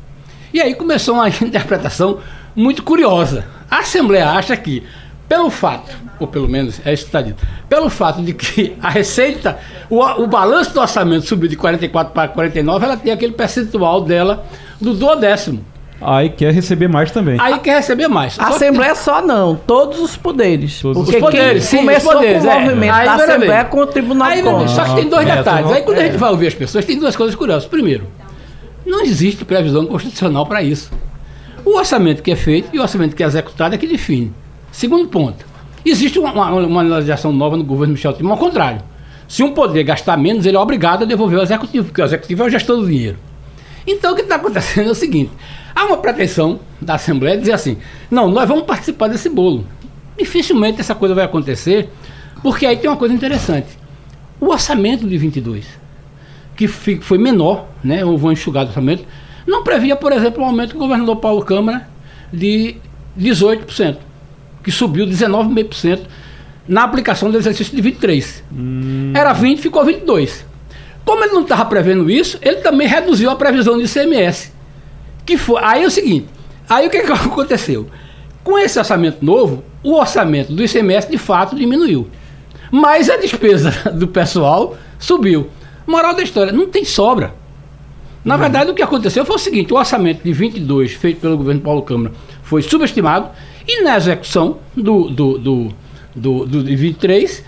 E 0.54 0.62
aí 0.62 0.76
começou 0.76 1.16
uma 1.16 1.30
interpretação 1.42 2.20
muito 2.56 2.84
curiosa. 2.84 3.46
A 3.70 3.80
Assembleia 3.80 4.30
acha 4.30 4.56
que, 4.58 4.84
pelo 5.28 5.50
fato, 5.50 5.96
ou 6.20 6.28
pelo 6.28 6.50
menos 6.50 6.82
é 6.86 6.94
isso 6.94 7.04
que 7.04 7.10
está 7.10 7.22
dito, 7.22 7.46
pelo 7.68 7.90
fato 7.90 8.22
de 8.22 8.34
que 8.34 8.76
a 8.82 8.90
receita, 8.90 9.58
o, 9.90 10.04
o 10.04 10.28
balanço 10.28 10.74
do 10.74 10.82
orçamento 10.82 11.26
subiu 11.26 11.50
de 11.50 11.56
44 11.56 12.14
para 12.14 12.28
49, 12.28 12.86
ela 12.86 12.98
tem 12.98 13.14
aquele 13.14 13.34
percentual 13.34 14.02
dela 14.02 14.46
do 14.82 14.94
duodécimo. 14.94 15.64
Aí 16.02 16.30
quer 16.30 16.54
receber 16.54 16.88
mais 16.88 17.12
também. 17.12 17.38
Aí 17.40 17.60
quer 17.60 17.78
receber 17.78 18.08
mais. 18.08 18.40
A 18.40 18.48
Assembleia 18.48 18.94
que... 18.94 19.00
só 19.00 19.22
não, 19.22 19.56
todos 19.56 20.00
os 20.00 20.16
poderes. 20.16 20.80
Todos 20.82 21.10
os 21.10 21.16
poderes, 21.16 21.66
sim, 21.66 21.78
começou 21.78 22.12
os 22.12 22.18
poderes, 22.18 22.42
com 22.42 22.48
o 22.48 22.52
é. 22.52 22.60
movimento 22.60 22.94
da 22.94 23.14
Assembleia 23.16 23.66
com 23.66 23.80
o 23.80 23.88
Tribunal 23.88 24.28
aí, 24.30 24.42
Contas. 24.42 24.72
Só 24.72 24.84
que 24.86 24.96
tem 24.96 25.10
dois 25.10 25.28
é, 25.28 25.36
detalhes. 25.36 25.72
Aí 25.72 25.82
quando 25.82 25.98
é. 25.98 26.02
a 26.02 26.06
gente 26.06 26.18
vai 26.18 26.32
ouvir 26.32 26.48
as 26.48 26.54
pessoas, 26.54 26.86
tem 26.86 26.98
duas 26.98 27.16
coisas 27.16 27.36
curiosas. 27.36 27.68
Primeiro, 27.68 28.08
não 28.86 29.04
existe 29.04 29.44
previsão 29.44 29.86
constitucional 29.86 30.46
para 30.46 30.64
isso. 30.64 30.90
O 31.66 31.78
orçamento 31.78 32.24
que 32.24 32.32
é 32.32 32.36
feito 32.36 32.70
e 32.74 32.80
o 32.80 32.82
orçamento 32.82 33.16
que 33.16 33.22
é 33.22 33.26
executado 33.26 33.76
é 33.76 33.78
que 33.78 33.86
define. 33.86 34.32
Segundo 34.72 35.08
ponto, 35.10 35.46
existe 35.86 36.18
uma, 36.18 36.32
uma, 36.32 36.66
uma 36.66 36.82
legislação 36.82 37.34
nova 37.34 37.58
no 37.58 37.64
governo 37.64 37.94
Michel 37.94 38.14
Temer, 38.14 38.32
ao 38.32 38.38
contrário. 38.38 38.82
Se 39.28 39.44
um 39.44 39.54
poder 39.54 39.84
gastar 39.84 40.18
menos, 40.18 40.46
ele 40.46 40.58
é 40.58 40.60
obrigado 40.60 41.04
a 41.04 41.06
devolver 41.06 41.38
ao 41.38 41.44
executivo, 41.44 41.86
porque 41.86 42.02
o 42.02 42.06
executivo 42.06 42.44
é 42.44 42.46
o 42.48 42.50
gestor 42.50 42.78
do 42.78 42.88
dinheiro. 42.88 43.18
Então 43.86 44.14
o 44.14 44.16
que 44.16 44.22
está 44.22 44.36
acontecendo 44.36 44.88
é 44.88 44.92
o 44.92 44.96
seguinte: 44.96 45.32
Há 45.76 45.86
uma 45.86 45.98
pretensão 45.98 46.60
da 46.82 46.96
Assembleia 46.96 47.36
de 47.36 47.42
dizer 47.42 47.54
assim: 47.54 47.78
não, 48.10 48.30
nós 48.30 48.48
vamos 48.48 48.66
participar 48.66 49.08
desse 49.08 49.30
bolo. 49.30 49.66
Dificilmente 50.18 50.82
essa 50.82 50.96
coisa 50.96 51.16
vai 51.16 51.26
acontecer, 51.26 51.90
porque 52.42 52.66
aí 52.66 52.78
tem 52.78 52.90
uma 52.90 52.98
coisa 52.98 53.14
interessante. 53.14 53.68
O 54.40 54.48
orçamento 54.48 55.08
de 55.08 55.18
22, 55.18 55.66
que 56.56 56.68
foi 56.68 57.18
menor, 57.18 57.68
né, 57.84 58.04
houve 58.04 58.26
um 58.26 58.32
enxugado 58.32 58.70
orçamento, 58.70 59.06
não 59.46 59.64
previa, 59.64 59.96
por 59.96 60.12
exemplo, 60.12 60.42
o 60.42 60.46
um 60.46 60.50
aumento 60.50 60.74
do 60.74 60.80
governador 60.80 61.16
Paulo 61.18 61.44
Câmara 61.44 61.88
de 62.32 62.78
18%, 63.18 63.98
que 64.64 64.72
subiu 64.72 65.06
19,5% 65.06 66.02
na 66.68 66.84
aplicação 66.84 67.32
do 67.32 67.38
exercício 67.38 67.76
de 67.76 67.82
23. 67.82 68.44
Hum. 68.52 69.12
Era 69.16 69.34
20, 69.34 69.60
ficou 69.60 69.84
22. 69.84 70.46
Como 71.04 71.24
ele 71.24 71.34
não 71.34 71.42
estava 71.42 71.66
prevendo 71.66 72.10
isso, 72.10 72.38
ele 72.42 72.58
também 72.58 72.88
reduziu 72.88 73.30
a 73.30 73.36
previsão 73.36 73.78
de 73.78 73.86
ICMS 73.86 74.59
Que 75.30 75.38
foi, 75.38 75.62
aí 75.64 75.84
é 75.84 75.86
o 75.86 75.92
seguinte, 75.92 76.26
aí 76.68 76.88
o 76.88 76.90
que, 76.90 77.02
que 77.02 77.12
aconteceu? 77.14 77.86
Com 78.44 78.58
esse 78.58 78.80
orçamento 78.80 79.24
novo, 79.24 79.64
o 79.84 79.94
orçamento 79.94 80.52
do 80.52 80.64
ICMS 80.64 81.08
de 81.08 81.20
fato 81.20 81.56
diminuiu. 81.56 82.08
Mas 82.72 83.12
a 83.12 83.16
despesa 83.16 83.70
do 83.94 84.08
pessoal 84.08 84.76
subiu. 84.98 85.48
Moral 85.86 86.16
da 86.16 86.24
história, 86.24 86.52
não 86.52 86.68
tem 86.68 86.84
sobra. 86.84 87.36
Na 88.26 88.34
uhum. 88.34 88.42
verdade, 88.42 88.72
o 88.72 88.74
que 88.74 88.82
aconteceu 88.82 89.24
foi 89.24 89.36
o 89.36 89.40
seguinte: 89.40 89.72
o 89.72 89.78
orçamento 89.78 90.24
de 90.24 90.34
22, 90.34 90.94
feito 90.94 91.22
pelo 91.22 91.38
governo 91.38 91.62
Paulo 91.62 91.84
Câmara, 91.84 92.12
foi 92.42 92.64
subestimado, 92.64 93.30
e 93.68 93.84
na 93.84 93.98
execução 93.98 94.58
do, 94.76 95.10
do, 95.12 95.38
do, 95.38 95.74
do, 96.16 96.46
do 96.48 96.64
de 96.64 96.76
23 96.76 97.46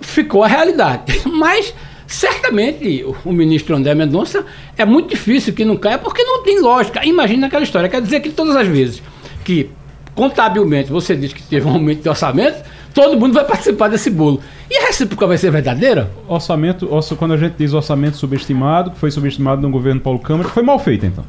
ficou 0.00 0.42
a 0.42 0.48
realidade. 0.48 1.22
Mas 1.30 1.72
certamente 2.14 3.04
o 3.24 3.32
ministro 3.32 3.76
André 3.76 3.94
Mendonça 3.94 4.44
é 4.76 4.84
muito 4.84 5.10
difícil 5.10 5.52
que 5.54 5.64
não 5.64 5.76
caia, 5.76 5.98
porque 5.98 6.22
não 6.22 6.42
tem 6.42 6.60
lógica. 6.60 7.04
Imagina 7.04 7.46
aquela 7.46 7.62
história, 7.62 7.88
quer 7.88 8.02
dizer 8.02 8.20
que 8.20 8.30
todas 8.30 8.56
as 8.56 8.66
vezes 8.66 9.02
que 9.44 9.70
contabilmente 10.14 10.90
você 10.90 11.16
diz 11.16 11.32
que 11.32 11.42
teve 11.42 11.66
um 11.66 11.72
aumento 11.72 12.02
de 12.02 12.08
orçamento, 12.08 12.62
todo 12.92 13.18
mundo 13.18 13.32
vai 13.32 13.44
participar 13.44 13.88
desse 13.88 14.10
bolo. 14.10 14.40
E 14.70 14.76
a 14.76 14.86
recíproca 14.86 15.26
vai 15.26 15.38
ser 15.38 15.50
verdadeira? 15.50 16.10
Orçamento, 16.28 16.88
quando 17.18 17.34
a 17.34 17.36
gente 17.36 17.54
diz 17.56 17.72
orçamento 17.72 18.16
subestimado, 18.16 18.90
que 18.90 18.98
foi 18.98 19.10
subestimado 19.10 19.62
no 19.62 19.70
governo 19.70 20.00
Paulo 20.00 20.18
Câmara, 20.18 20.48
foi 20.48 20.62
mal 20.62 20.78
feito 20.78 21.06
então. 21.06 21.24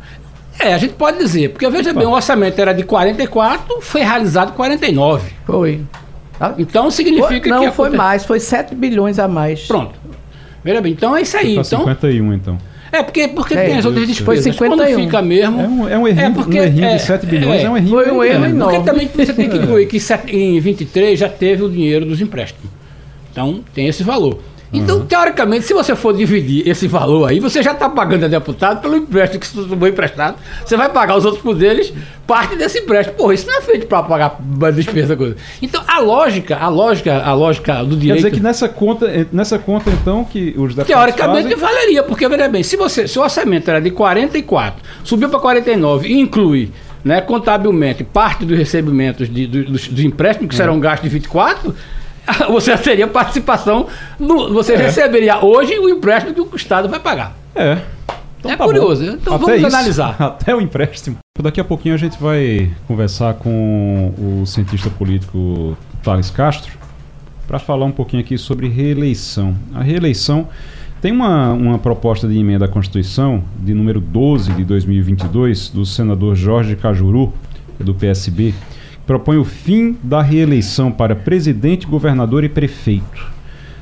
É, 0.60 0.74
a 0.74 0.78
gente 0.78 0.94
pode 0.94 1.18
dizer, 1.18 1.50
porque 1.50 1.68
veja 1.70 1.94
bem, 1.94 2.06
o 2.06 2.12
orçamento 2.12 2.60
era 2.60 2.74
de 2.74 2.84
44, 2.84 3.82
foi 3.82 4.02
realizado 4.02 4.54
49. 4.54 5.32
Foi. 5.46 5.82
Então 6.58 6.90
significa 6.90 7.28
foi, 7.28 7.50
não, 7.50 7.60
que. 7.60 7.66
Não, 7.68 7.72
foi 7.72 7.90
mais, 7.92 8.26
foi 8.26 8.40
7 8.40 8.74
bilhões 8.74 9.20
a 9.20 9.28
mais. 9.28 9.68
Pronto. 9.68 9.94
Veja 10.64 10.82
bem, 10.82 10.94
então 10.94 11.16
é 11.16 11.22
isso 11.22 11.38
aí. 11.38 11.56
Tá 11.56 11.62
então, 11.62 11.80
51, 11.80 12.34
então. 12.34 12.58
É, 12.92 13.02
porque, 13.02 13.28
porque 13.30 13.54
é, 13.54 13.66
tem 13.68 13.78
as 13.78 13.86
outras 13.86 14.06
despesas. 14.06 14.44
Foi 14.44 14.52
51. 14.52 14.78
Quando 14.78 15.02
fica 15.04 15.22
mesmo. 15.22 15.62
É 15.62 15.68
um, 15.68 15.90
é 15.90 15.98
um 15.98 16.08
errinho, 16.08 16.26
é 16.26 16.30
porque, 16.30 16.60
um 16.60 16.64
errinho 16.64 16.86
é, 16.86 16.96
de 16.98 17.02
7 17.02 17.26
bilhões, 17.26 17.62
é, 17.62 17.64
é 17.64 17.70
um 17.70 17.78
errinho. 17.78 17.92
Foi 17.92 18.12
um 18.12 18.24
erro 18.24 18.46
enorme. 18.46 18.76
Porque 18.76 18.92
também 18.92 19.10
você 19.14 19.34
tem 19.34 19.50
que 19.50 19.58
incluir 19.58 19.86
que 19.88 19.98
em 20.28 20.60
23 20.60 21.18
já 21.18 21.30
teve 21.30 21.64
o 21.64 21.70
dinheiro 21.70 22.06
dos 22.06 22.20
empréstimos. 22.20 22.70
Então 23.32 23.64
tem 23.74 23.88
esse 23.88 24.04
valor. 24.04 24.40
Então, 24.74 25.00
uhum. 25.00 25.06
teoricamente, 25.06 25.66
se 25.66 25.74
você 25.74 25.96
for 25.96 26.14
dividir 26.14 26.68
esse 26.68 26.88
valor 26.88 27.30
aí, 27.30 27.40
você 27.40 27.62
já 27.62 27.74
está 27.74 27.90
pagando 27.90 28.26
a 28.26 28.28
deputado 28.28 28.82
pelo 28.82 28.96
empréstimo 28.96 29.40
que 29.42 29.48
você 29.48 29.68
tomou 29.68 29.88
emprestado. 29.88 30.38
Você 30.66 30.78
vai 30.78 30.90
pagar 30.90 31.18
os 31.18 31.26
outros 31.26 31.44
poderes 31.44 31.94
parte 32.26 32.56
desse 32.56 32.80
empréstimo. 32.80 33.18
Porra, 33.18 33.34
isso 33.34 33.48
não 33.48 33.58
é 33.58 33.62
feito 33.62 33.86
para 33.86 34.04
pagar 34.04 34.38
despesa 34.74 35.18
coisa. 35.18 35.36
Então, 35.62 35.84
a 35.86 36.00
lógica, 36.00 36.56
a 36.56 36.70
lógica, 36.70 37.22
a 37.22 37.34
lógica 37.34 37.84
do 37.84 37.98
direito. 37.98 38.24
Quer 38.24 38.30
dizer 38.30 38.32
que 38.32 38.44
nessa 38.44 38.70
conta, 38.70 39.08
eh, 39.08 39.26
nessa 39.32 39.60
conta 39.60 39.90
então 39.90 40.24
que 40.24 40.56
os 40.58 40.74
deputados 40.74 40.88
Teoricamente 40.88 41.56
fazem... 41.56 41.58
valeria, 41.58 42.04
porque 42.04 42.28
veja 42.30 42.48
bem, 42.48 42.64
se 42.64 42.78
você, 42.78 43.08
se 43.08 43.20
o 43.20 43.22
orçamento 43.22 43.70
era 43.70 43.82
de 43.82 43.92
44, 43.92 44.82
subiu 45.04 45.28
para 45.28 45.40
49 45.40 46.08
e 46.08 46.18
inclui 46.18 46.72
né, 47.04 47.20
contabilmente 47.20 48.04
parte 48.04 48.46
dos 48.46 48.58
recebimentos 48.58 49.28
de, 49.30 49.48
dos, 49.48 49.88
dos 49.88 50.00
empréstimos 50.04 50.50
que 50.50 50.56
serão 50.56 50.80
gastos 50.80 51.10
de 51.10 51.14
24, 51.14 51.76
você 52.50 52.78
teria 52.78 53.08
participação, 53.08 53.88
no, 54.20 54.54
você 54.54 54.74
é. 54.74 54.78
receberia 54.78 55.44
hoje 55.44 55.78
o 55.80 55.90
empréstimo 55.90 56.34
que 56.34 56.42
o 56.42 56.56
Estado 56.56 56.88
vai 56.88 57.00
pagar. 57.00 57.36
É. 57.56 57.80
Então 58.40 58.52
é 58.52 58.58
tá 58.58 58.66
curioso, 58.66 59.06
bom. 59.06 59.12
então 59.12 59.36
Até 59.36 59.46
vamos 59.46 59.58
isso, 59.58 59.68
analisar. 59.68 60.16
Até 60.22 60.56
o 60.56 60.62
empréstimo. 60.62 61.18
Daqui 61.42 61.60
a 61.62 61.64
pouquinho 61.64 61.96
a 61.96 61.98
gente 61.98 62.20
vai 62.20 62.72
conversar 62.88 63.36
com 63.36 64.14
o 64.18 64.46
cientista 64.46 64.90
político 64.90 65.78
Thales 66.04 66.30
Castro 66.30 66.74
para 67.48 67.60
falar 67.60 67.86
um 67.86 67.92
pouquinho 67.92 68.22
aqui 68.22 68.38
sobre 68.38 68.68
reeleição. 68.68 69.56
A 69.74 69.82
reeleição 69.82 70.48
tem 71.02 71.12
uma, 71.12 71.52
uma 71.52 71.80
proposta 71.80 72.28
de 72.28 72.38
emenda 72.38 72.66
à 72.66 72.68
Constituição, 72.68 73.44
de 73.60 73.74
número 73.74 74.00
12 74.00 74.54
de 74.54 74.64
2022, 74.64 75.70
do 75.70 75.86
senador 75.86 76.36
Jorge 76.36 76.76
Cajuru, 76.76 77.34
do 77.80 77.94
PSB, 77.94 78.54
propõe 79.06 79.38
o 79.38 79.44
fim 79.44 79.98
da 80.04 80.22
reeleição 80.22 80.92
para 80.92 81.16
presidente, 81.16 81.88
governador 81.88 82.44
e 82.44 82.50
prefeito, 82.50 83.32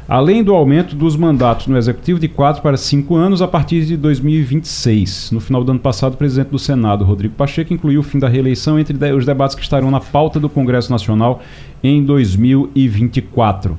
além 0.07 0.43
do 0.43 0.53
aumento 0.53 0.95
dos 0.95 1.15
mandatos 1.15 1.67
no 1.67 1.77
Executivo 1.77 2.19
de 2.19 2.27
4 2.27 2.61
para 2.61 2.77
5 2.77 3.15
anos 3.15 3.41
a 3.41 3.47
partir 3.47 3.85
de 3.85 3.95
2026. 3.97 5.31
No 5.31 5.39
final 5.39 5.63
do 5.63 5.71
ano 5.71 5.79
passado, 5.79 6.13
o 6.13 6.17
presidente 6.17 6.49
do 6.49 6.59
Senado, 6.59 7.03
Rodrigo 7.03 7.35
Pacheco, 7.35 7.73
incluiu 7.73 7.99
o 7.99 8.03
fim 8.03 8.19
da 8.19 8.27
reeleição 8.27 8.79
entre 8.79 8.95
os 9.13 9.25
debates 9.25 9.55
que 9.55 9.61
estarão 9.61 9.91
na 9.91 9.99
pauta 9.99 10.39
do 10.39 10.49
Congresso 10.49 10.91
Nacional 10.91 11.41
em 11.83 12.03
2024. 12.03 13.77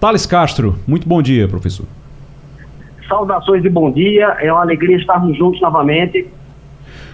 Thales 0.00 0.26
Castro, 0.26 0.76
muito 0.86 1.06
bom 1.06 1.20
dia, 1.20 1.46
professor. 1.46 1.86
Saudações 3.06 3.64
e 3.64 3.68
bom 3.68 3.90
dia. 3.90 4.36
É 4.40 4.52
uma 4.52 4.62
alegria 4.62 4.96
estarmos 4.96 5.36
juntos 5.36 5.60
novamente 5.60 6.26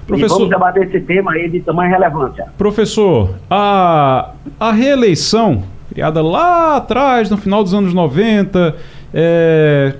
Professor, 0.07 0.37
e 0.37 0.39
vamos 0.39 0.51
debater 0.51 0.87
esse 0.87 1.01
tema 1.01 1.33
aí 1.33 1.49
de 1.49 1.61
tamanha 1.61 1.91
relevância. 1.91 2.47
Professor, 2.57 3.35
a, 3.51 4.31
a 4.59 4.73
reeleição, 4.73 5.65
criada 5.93 6.23
lá 6.23 6.77
atrás, 6.77 7.29
no 7.29 7.37
final 7.37 7.63
dos 7.63 7.75
anos 7.75 7.93
90, 7.93 8.77
é, 9.13 9.95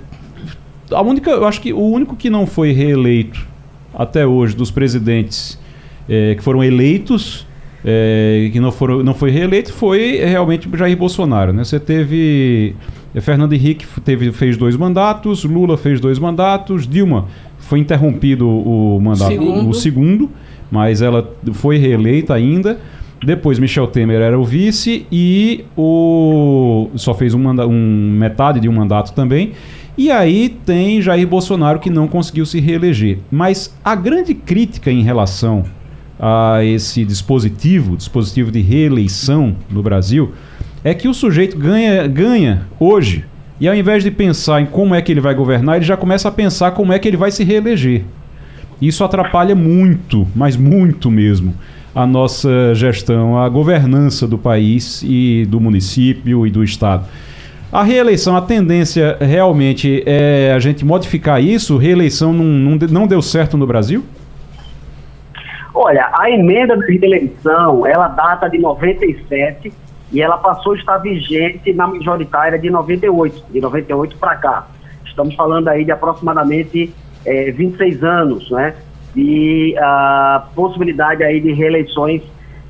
a 0.91 1.01
única, 1.01 1.31
eu 1.31 1.45
acho 1.45 1.59
que 1.59 1.73
o 1.73 1.81
único 1.81 2.15
que 2.15 2.29
não 2.29 2.45
foi 2.45 2.71
reeleito 2.71 3.45
até 3.93 4.25
hoje 4.25 4.55
dos 4.55 4.71
presidentes 4.71 5.59
é, 6.07 6.35
que 6.35 6.43
foram 6.43 6.63
eleitos, 6.63 7.45
é, 7.83 8.49
que 8.51 8.59
não, 8.59 8.71
foram, 8.71 9.03
não 9.03 9.13
foi 9.13 9.29
reeleito, 9.29 9.73
foi 9.73 10.17
realmente 10.23 10.69
Jair 10.73 10.95
Bolsonaro. 10.95 11.51
Né? 11.51 11.63
Você 11.63 11.79
teve. 11.79 12.75
É, 13.13 13.21
Fernando 13.21 13.53
Henrique 13.53 13.85
teve, 14.01 14.31
fez 14.31 14.57
dois 14.57 14.75
mandatos, 14.75 15.43
Lula 15.43 15.77
fez 15.77 15.99
dois 15.99 16.19
mandatos, 16.19 16.87
Dilma 16.87 17.25
foi 17.67 17.79
interrompido 17.79 18.47
o 18.47 18.97
mandato, 19.01 19.27
segundo. 19.27 19.69
o 19.69 19.73
segundo, 19.73 20.29
mas 20.71 21.01
ela 21.01 21.29
foi 21.53 21.77
reeleita 21.77 22.33
ainda. 22.33 22.79
Depois 23.21 23.59
Michel 23.59 23.87
Temer 23.87 24.21
era 24.21 24.39
o 24.39 24.45
vice 24.45 25.05
e 25.11 25.65
o 25.75 26.89
só 26.95 27.13
fez 27.13 27.33
um, 27.33 27.39
manda, 27.39 27.67
um 27.67 28.11
metade 28.11 28.61
de 28.61 28.69
um 28.69 28.71
mandato 28.71 29.13
também. 29.13 29.51
E 29.97 30.09
aí 30.09 30.55
tem 30.65 31.01
Jair 31.01 31.27
Bolsonaro 31.27 31.79
que 31.79 31.89
não 31.89 32.07
conseguiu 32.07 32.45
se 32.45 32.61
reeleger. 32.61 33.17
Mas 33.29 33.75
a 33.83 33.95
grande 33.95 34.33
crítica 34.33 34.89
em 34.89 35.01
relação 35.01 35.63
a 36.17 36.63
esse 36.63 37.03
dispositivo, 37.03 37.97
dispositivo 37.97 38.49
de 38.49 38.61
reeleição 38.61 39.57
no 39.69 39.83
Brasil, 39.83 40.31
é 40.85 40.93
que 40.93 41.09
o 41.09 41.13
sujeito 41.13 41.57
ganha, 41.57 42.07
ganha 42.07 42.67
hoje 42.79 43.25
e 43.59 43.67
ao 43.67 43.75
invés 43.75 44.03
de 44.03 44.11
pensar 44.11 44.61
em 44.61 44.65
como 44.65 44.93
é 44.93 45.01
que 45.01 45.11
ele 45.11 45.21
vai 45.21 45.33
governar, 45.33 45.77
ele 45.77 45.85
já 45.85 45.97
começa 45.97 46.27
a 46.27 46.31
pensar 46.31 46.71
como 46.71 46.93
é 46.93 46.99
que 46.99 47.07
ele 47.07 47.17
vai 47.17 47.31
se 47.31 47.43
reeleger. 47.43 48.03
Isso 48.81 49.03
atrapalha 49.03 49.55
muito, 49.55 50.27
mas 50.35 50.55
muito 50.55 51.09
mesmo, 51.09 51.55
a 51.95 52.05
nossa 52.05 52.75
gestão, 52.75 53.37
a 53.37 53.49
governança 53.49 54.27
do 54.27 54.37
país 54.37 55.01
e 55.03 55.45
do 55.49 55.59
município 55.59 56.45
e 56.45 56.51
do 56.51 56.63
estado. 56.63 57.05
A 57.71 57.83
reeleição, 57.83 58.37
a 58.37 58.41
tendência 58.41 59.17
realmente 59.19 60.03
é 60.05 60.53
a 60.55 60.59
gente 60.59 60.85
modificar 60.85 61.43
isso? 61.43 61.75
Reeleição 61.77 62.31
não, 62.31 62.45
não, 62.45 62.87
não 62.87 63.07
deu 63.07 63.21
certo 63.21 63.57
no 63.57 63.65
Brasil? 63.65 64.03
Olha, 65.73 66.09
a 66.13 66.29
emenda 66.29 66.77
de 66.77 66.97
reeleição, 66.97 67.85
ela 67.85 68.07
data 68.07 68.47
de 68.47 68.57
97 68.57 69.73
e 70.11 70.21
ela 70.21 70.37
passou 70.37 70.73
a 70.73 70.75
estar 70.77 70.97
vigente 70.97 71.73
na 71.73 71.87
majoritária 71.87 72.57
de 72.57 72.69
98, 72.69 73.43
de 73.51 73.59
98 73.59 74.17
para 74.17 74.35
cá. 74.35 74.67
Estamos 75.05 75.35
falando 75.35 75.67
aí 75.67 75.83
de 75.83 75.91
aproximadamente 75.91 76.93
é, 77.25 77.51
26 77.51 78.03
anos, 78.03 78.49
né? 78.51 78.75
De 79.13 79.75
uh, 79.77 80.47
possibilidade 80.53 81.23
aí 81.23 81.41
de 81.41 81.51
reeleições 81.51 82.21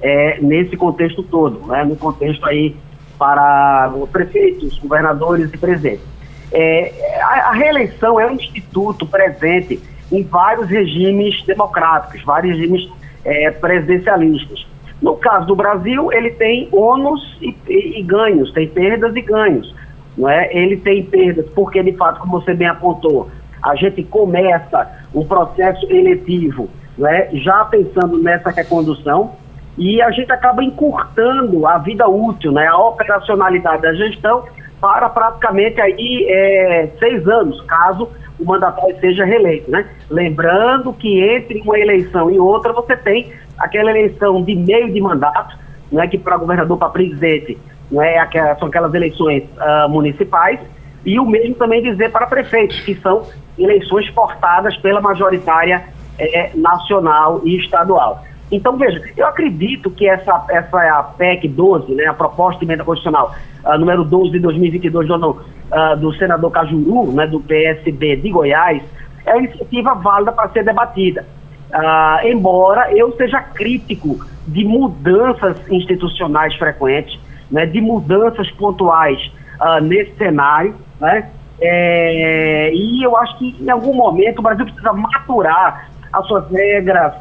é, 0.01 0.39
nesse 0.41 0.77
contexto 0.77 1.21
todo, 1.23 1.67
né? 1.67 1.83
No 1.83 1.95
contexto 1.95 2.45
aí 2.45 2.75
para 3.19 3.91
prefeitos, 4.11 4.77
governadores 4.79 5.51
e 5.53 5.57
presidentes. 5.57 6.05
É, 6.51 7.21
a, 7.21 7.49
a 7.49 7.51
reeleição 7.51 8.19
é 8.19 8.25
um 8.25 8.33
instituto 8.33 9.05
presente 9.05 9.81
em 10.11 10.23
vários 10.23 10.69
regimes 10.69 11.43
democráticos, 11.43 12.23
vários 12.23 12.57
regimes 12.57 12.89
é, 13.25 13.51
presidencialistas. 13.51 14.65
No 15.01 15.15
caso 15.15 15.45
do 15.45 15.55
Brasil, 15.55 16.11
ele 16.11 16.31
tem 16.31 16.67
ônus 16.71 17.37
e, 17.41 17.55
e, 17.67 17.99
e, 17.99 18.03
ganhos, 18.03 18.51
tem 18.51 18.67
perdas 18.67 19.15
e 19.15 19.21
ganhos. 19.21 19.73
Não 20.17 20.27
é? 20.27 20.49
Ele 20.51 20.77
tem 20.77 21.03
perdas 21.03 21.45
porque, 21.53 21.83
de 21.83 21.93
fato, 21.93 22.19
como 22.19 22.41
você 22.41 22.53
bem 22.53 22.67
apontou, 22.67 23.29
a 23.61 23.75
gente 23.75 24.03
começa 24.03 24.89
um 25.13 25.25
processo 25.25 25.85
eletivo 25.91 26.69
é? 27.05 27.29
já 27.33 27.65
pensando 27.65 28.17
nessa 28.17 28.49
recondução 28.49 29.33
e 29.77 30.01
a 30.01 30.09
gente 30.09 30.31
acaba 30.31 30.63
encurtando 30.63 31.67
a 31.67 31.77
vida 31.77 32.07
útil, 32.07 32.51
né? 32.51 32.65
a 32.65 32.77
operacionalidade 32.77 33.83
da 33.83 33.93
gestão 33.93 34.43
para 34.81 35.09
praticamente 35.09 35.79
aí 35.79 36.25
é, 36.27 36.89
seis 36.99 37.27
anos, 37.27 37.61
caso 37.61 38.09
o 38.39 38.45
mandatário 38.45 38.99
seja 38.99 39.25
reeleito. 39.25 39.69
Né? 39.69 39.85
Lembrando 40.09 40.93
que 40.93 41.21
entre 41.21 41.61
uma 41.61 41.77
eleição 41.77 42.31
e 42.31 42.39
outra 42.39 42.73
você 42.73 42.95
tem 42.95 43.31
aquela 43.57 43.89
eleição 43.91 44.43
de 44.43 44.55
meio 44.55 44.91
de 44.91 45.01
mandato, 45.01 45.57
não 45.91 46.01
é 46.01 46.07
que 46.07 46.17
para 46.17 46.37
governador, 46.37 46.77
para 46.77 46.89
presidente, 46.89 47.57
não 47.91 48.01
é 48.01 48.17
aquelas, 48.19 48.59
são 48.59 48.67
aquelas 48.67 48.93
eleições 48.93 49.43
uh, 49.43 49.89
municipais, 49.89 50.59
e 51.05 51.19
o 51.19 51.25
mesmo 51.25 51.55
também 51.55 51.81
dizer 51.81 52.11
para 52.11 52.27
prefeitos, 52.27 52.79
que 52.81 52.95
são 52.95 53.23
eleições 53.57 54.09
portadas 54.11 54.75
pela 54.77 54.99
majoritária 54.99 55.83
é, 56.19 56.51
nacional 56.53 57.41
e 57.45 57.57
estadual. 57.57 58.23
Então, 58.51 58.77
veja, 58.77 59.01
eu 59.15 59.25
acredito 59.27 59.89
que 59.91 60.07
essa, 60.07 60.45
essa 60.49 60.83
é 60.83 61.17
PEC 61.17 61.47
12, 61.49 61.93
né, 61.95 62.05
a 62.05 62.13
proposta 62.13 62.59
de 62.59 62.65
emenda 62.65 62.83
constitucional 62.83 63.35
uh, 63.65 63.77
número 63.77 64.05
12 64.05 64.31
de 64.31 64.39
2022 64.39 65.07
do, 65.07 65.31
uh, 65.31 65.97
do 65.97 66.13
senador 66.13 66.51
Cajuru, 66.51 67.11
né, 67.11 67.27
do 67.27 67.41
PSB 67.41 68.15
de 68.17 68.29
Goiás, 68.29 68.81
é 69.25 69.33
uma 69.33 69.43
iniciativa 69.43 69.93
válida 69.95 70.31
para 70.31 70.49
ser 70.49 70.63
debatida. 70.63 71.25
Uh, 71.69 72.27
embora 72.27 72.93
eu 72.93 73.11
seja 73.17 73.41
crítico 73.41 74.25
de 74.47 74.63
mudanças 74.63 75.57
institucionais 75.69 76.55
frequentes, 76.55 77.19
né, 77.51 77.65
de 77.65 77.81
mudanças 77.81 78.49
pontuais 78.51 79.19
uh, 79.59 79.83
nesse 79.83 80.15
cenário, 80.15 80.75
né, 80.99 81.29
é, 81.59 82.71
e 82.73 83.03
eu 83.03 83.17
acho 83.17 83.37
que 83.37 83.55
em 83.59 83.69
algum 83.69 83.93
momento 83.93 84.39
o 84.39 84.41
Brasil 84.41 84.65
precisa 84.65 84.93
maturar 84.93 85.89
as 86.13 86.25
suas 86.27 86.49
regras, 86.51 87.13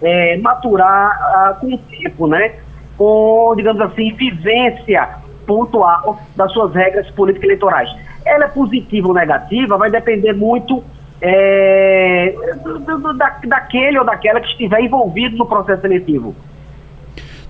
é, 0.00 0.36
maturar 0.38 1.56
uh, 1.58 1.60
com 1.60 1.74
o 1.74 1.78
tempo, 1.78 2.26
né, 2.26 2.54
com, 2.96 3.52
digamos 3.56 3.80
assim, 3.82 4.12
vivência 4.14 5.08
pontual 5.46 6.20
das 6.36 6.52
suas 6.52 6.74
regras 6.74 7.10
políticas 7.10 7.44
eleitorais. 7.44 7.90
Ela 8.24 8.44
é 8.44 8.48
positiva 8.48 9.08
ou 9.08 9.14
negativa, 9.14 9.76
vai 9.76 9.90
depender 9.90 10.32
muito 10.32 10.84
é, 11.20 12.34
do, 12.64 12.98
do, 12.98 13.12
da, 13.14 13.38
daquele 13.46 13.98
ou 13.98 14.04
daquela 14.04 14.40
que 14.40 14.48
estiver 14.48 14.80
envolvido 14.80 15.36
no 15.36 15.46
processo 15.46 15.82
seletivo. 15.82 16.34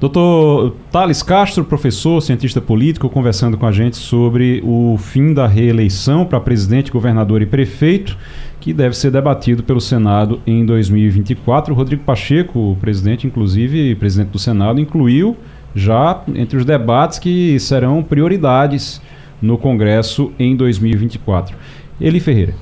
Doutor 0.01 0.77
Thales 0.91 1.23
Castro, 1.23 1.63
professor, 1.63 2.23
cientista 2.23 2.59
político, 2.59 3.11
conversando 3.11 3.59
com 3.59 3.67
a 3.67 3.73
gente 3.73 3.99
sobre 3.99 4.63
o 4.65 4.97
fim 4.97 5.35
da 5.35 5.47
reeleição 5.47 6.25
para 6.25 6.41
presidente, 6.41 6.91
governador 6.91 7.43
e 7.43 7.47
prefeito, 7.47 8.17
que 8.59 8.73
deve 8.73 8.97
ser 8.97 9.11
debatido 9.11 9.63
pelo 9.63 9.81
Senado 9.81 10.41
em 10.47 10.65
2024. 10.65 11.75
O 11.75 11.77
Rodrigo 11.77 12.03
Pacheco, 12.03 12.79
presidente, 12.81 13.27
inclusive, 13.27 13.95
presidente 13.97 14.31
do 14.31 14.39
Senado, 14.39 14.81
incluiu 14.81 15.37
já 15.75 16.23
entre 16.35 16.57
os 16.57 16.65
debates 16.65 17.19
que 17.19 17.61
serão 17.61 18.03
prioridades 18.03 19.03
no 19.41 19.59
Congresso 19.59 20.33
em 20.39 20.57
2024. 20.57 21.55
Eli 22.01 22.21
Ferreira. 22.21 22.55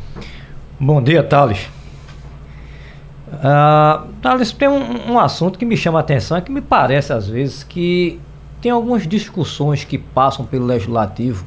Bom 0.80 1.02
dia, 1.02 1.24
Thales. 1.24 1.68
Uh, 3.32 4.06
Thales, 4.22 4.52
tem 4.52 4.68
um, 4.68 5.12
um, 5.12 5.18
assunto 5.18 5.58
que 5.58 5.64
me 5.64 5.76
chama 5.76 5.98
a 5.98 6.02
atenção, 6.02 6.40
que 6.40 6.52
me 6.52 6.60
parece 6.60 7.12
às 7.12 7.26
vezes 7.26 7.64
que 7.64 8.20
tem 8.62 8.70
algumas 8.70 9.04
discussões 9.04 9.82
que 9.82 9.98
passam 9.98 10.44
pelo 10.44 10.64
legislativo, 10.64 11.44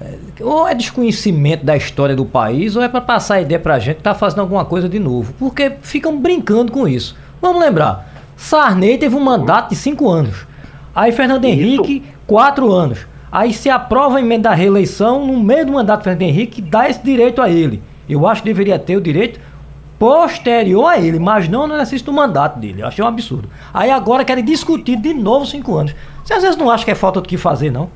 é, 0.00 0.18
ou 0.40 0.66
é 0.66 0.74
desconhecimento 0.74 1.64
da 1.64 1.76
história 1.76 2.16
do 2.16 2.24
país, 2.24 2.74
ou 2.74 2.82
é 2.82 2.88
para 2.88 3.00
passar 3.00 3.36
a 3.36 3.40
ideia 3.40 3.60
para 3.60 3.74
a 3.74 3.78
gente 3.78 3.96
que 3.96 4.00
está 4.00 4.14
fazendo 4.14 4.40
alguma 4.40 4.64
coisa 4.64 4.88
de 4.88 4.98
novo, 4.98 5.32
porque 5.38 5.76
ficam 5.82 6.18
brincando 6.18 6.72
com 6.72 6.88
isso. 6.88 7.16
Vamos 7.40 7.62
lembrar, 7.62 8.12
Sarney 8.36 8.98
teve 8.98 9.14
um 9.14 9.20
mandato 9.20 9.70
de 9.70 9.76
cinco 9.76 10.10
anos, 10.10 10.44
aí 10.92 11.12
Fernando 11.12 11.44
Henrique, 11.44 12.02
quatro 12.26 12.72
anos. 12.72 13.06
Aí 13.30 13.52
se 13.52 13.70
aprova 13.70 14.18
a 14.18 14.20
emenda 14.20 14.48
da 14.48 14.56
reeleição, 14.56 15.24
no 15.24 15.38
meio 15.38 15.64
do 15.64 15.72
mandato 15.72 16.00
do 16.00 16.04
Fernando 16.04 16.22
Henrique, 16.22 16.60
dá 16.60 16.90
esse 16.90 17.00
direito 17.00 17.40
a 17.40 17.48
ele. 17.48 17.80
Eu 18.12 18.26
acho 18.26 18.42
que 18.42 18.48
deveria 18.48 18.78
ter 18.78 18.96
o 18.96 19.00
direito 19.00 19.40
posterior 19.98 20.86
a 20.86 20.98
ele, 20.98 21.18
mas 21.18 21.46
não 21.46 21.66
no 21.66 21.74
exercício 21.74 22.06
do 22.06 22.12
mandato 22.12 22.58
dele. 22.58 22.80
Eu 22.82 22.86
achei 22.86 23.04
um 23.04 23.08
absurdo. 23.08 23.48
Aí 23.72 23.90
agora 23.90 24.24
querem 24.24 24.42
discutir 24.42 24.96
de 24.96 25.12
novo 25.12 25.44
cinco 25.44 25.76
anos. 25.76 25.94
Você 26.24 26.32
às 26.32 26.42
vezes 26.42 26.56
não 26.56 26.70
acha 26.70 26.84
que 26.84 26.90
é 26.90 26.94
falta 26.94 27.20
do 27.20 27.28
que 27.28 27.36
fazer, 27.36 27.70
não? 27.70 27.90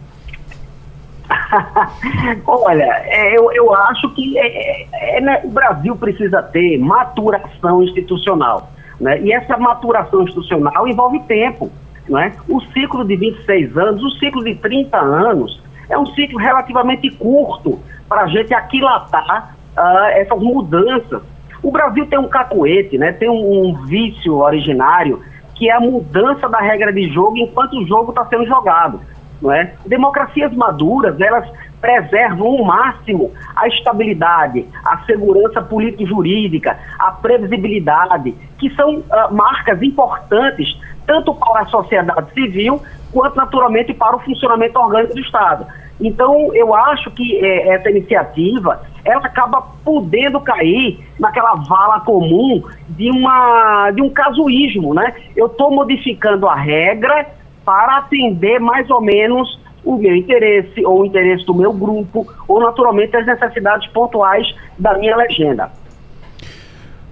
Olha, 2.46 2.84
é, 3.06 3.36
eu, 3.36 3.50
eu 3.52 3.74
acho 3.74 4.10
que 4.10 4.38
é, 4.38 4.46
é, 4.46 5.16
é, 5.16 5.20
né, 5.22 5.40
o 5.44 5.48
Brasil 5.48 5.96
precisa 5.96 6.42
ter 6.42 6.78
maturação 6.78 7.82
institucional. 7.82 8.70
Né? 9.00 9.22
E 9.22 9.32
essa 9.32 9.56
maturação 9.56 10.22
institucional 10.22 10.86
envolve 10.86 11.20
tempo. 11.20 11.72
Né? 12.06 12.34
O 12.46 12.60
ciclo 12.60 13.02
de 13.04 13.16
26 13.16 13.78
anos, 13.78 14.02
o 14.02 14.10
ciclo 14.18 14.44
de 14.44 14.54
30 14.56 14.96
anos, 14.98 15.58
é 15.88 15.96
um 15.98 16.06
ciclo 16.06 16.38
relativamente 16.38 17.10
curto 17.10 17.80
para 18.08 18.22
a 18.22 18.26
gente 18.26 18.52
aquilatar 18.52 19.56
uh, 19.76 20.06
essas 20.12 20.38
mudanças 20.40 21.22
o 21.64 21.70
Brasil 21.70 22.06
tem 22.06 22.18
um 22.18 22.28
cacoete, 22.28 22.98
né? 22.98 23.12
tem 23.12 23.30
um, 23.30 23.68
um 23.68 23.84
vício 23.86 24.36
originário, 24.36 25.22
que 25.54 25.70
é 25.70 25.72
a 25.72 25.80
mudança 25.80 26.46
da 26.46 26.58
regra 26.58 26.92
de 26.92 27.08
jogo 27.08 27.38
enquanto 27.38 27.78
o 27.78 27.86
jogo 27.86 28.10
está 28.10 28.26
sendo 28.26 28.46
jogado. 28.46 29.00
Não 29.40 29.50
é? 29.50 29.72
Democracias 29.86 30.52
maduras, 30.54 31.18
elas 31.18 31.48
preservam 31.84 32.48
o 32.48 32.64
máximo 32.64 33.30
a 33.54 33.68
estabilidade, 33.68 34.66
a 34.86 35.04
segurança 35.04 35.60
político-jurídica, 35.60 36.78
a 36.98 37.10
previsibilidade, 37.10 38.34
que 38.58 38.74
são 38.74 39.00
uh, 39.00 39.34
marcas 39.34 39.82
importantes 39.82 40.80
tanto 41.06 41.34
para 41.34 41.60
a 41.60 41.66
sociedade 41.66 42.32
civil 42.32 42.80
quanto, 43.12 43.36
naturalmente, 43.36 43.92
para 43.92 44.16
o 44.16 44.20
funcionamento 44.20 44.78
orgânico 44.78 45.12
do 45.12 45.20
Estado. 45.20 45.66
Então, 46.00 46.54
eu 46.54 46.74
acho 46.74 47.10
que 47.10 47.44
é, 47.44 47.74
essa 47.74 47.90
iniciativa 47.90 48.80
ela 49.04 49.26
acaba 49.26 49.60
podendo 49.84 50.40
cair 50.40 51.06
naquela 51.20 51.54
vala 51.56 52.00
comum 52.00 52.62
de, 52.88 53.10
uma, 53.10 53.90
de 53.90 54.00
um 54.00 54.08
casuísmo, 54.08 54.94
né? 54.94 55.14
Eu 55.36 55.48
estou 55.48 55.70
modificando 55.70 56.48
a 56.48 56.54
regra 56.54 57.26
para 57.62 57.98
atender 57.98 58.58
mais 58.58 58.88
ou 58.88 59.02
menos 59.02 59.62
o 59.84 59.96
meu 59.96 60.14
interesse, 60.14 60.84
ou 60.84 61.02
o 61.02 61.04
interesse 61.04 61.44
do 61.44 61.54
meu 61.54 61.72
grupo, 61.72 62.26
ou 62.48 62.60
naturalmente 62.60 63.16
as 63.16 63.26
necessidades 63.26 63.86
pontuais 63.88 64.54
da 64.78 64.96
minha 64.98 65.16
legenda. 65.16 65.70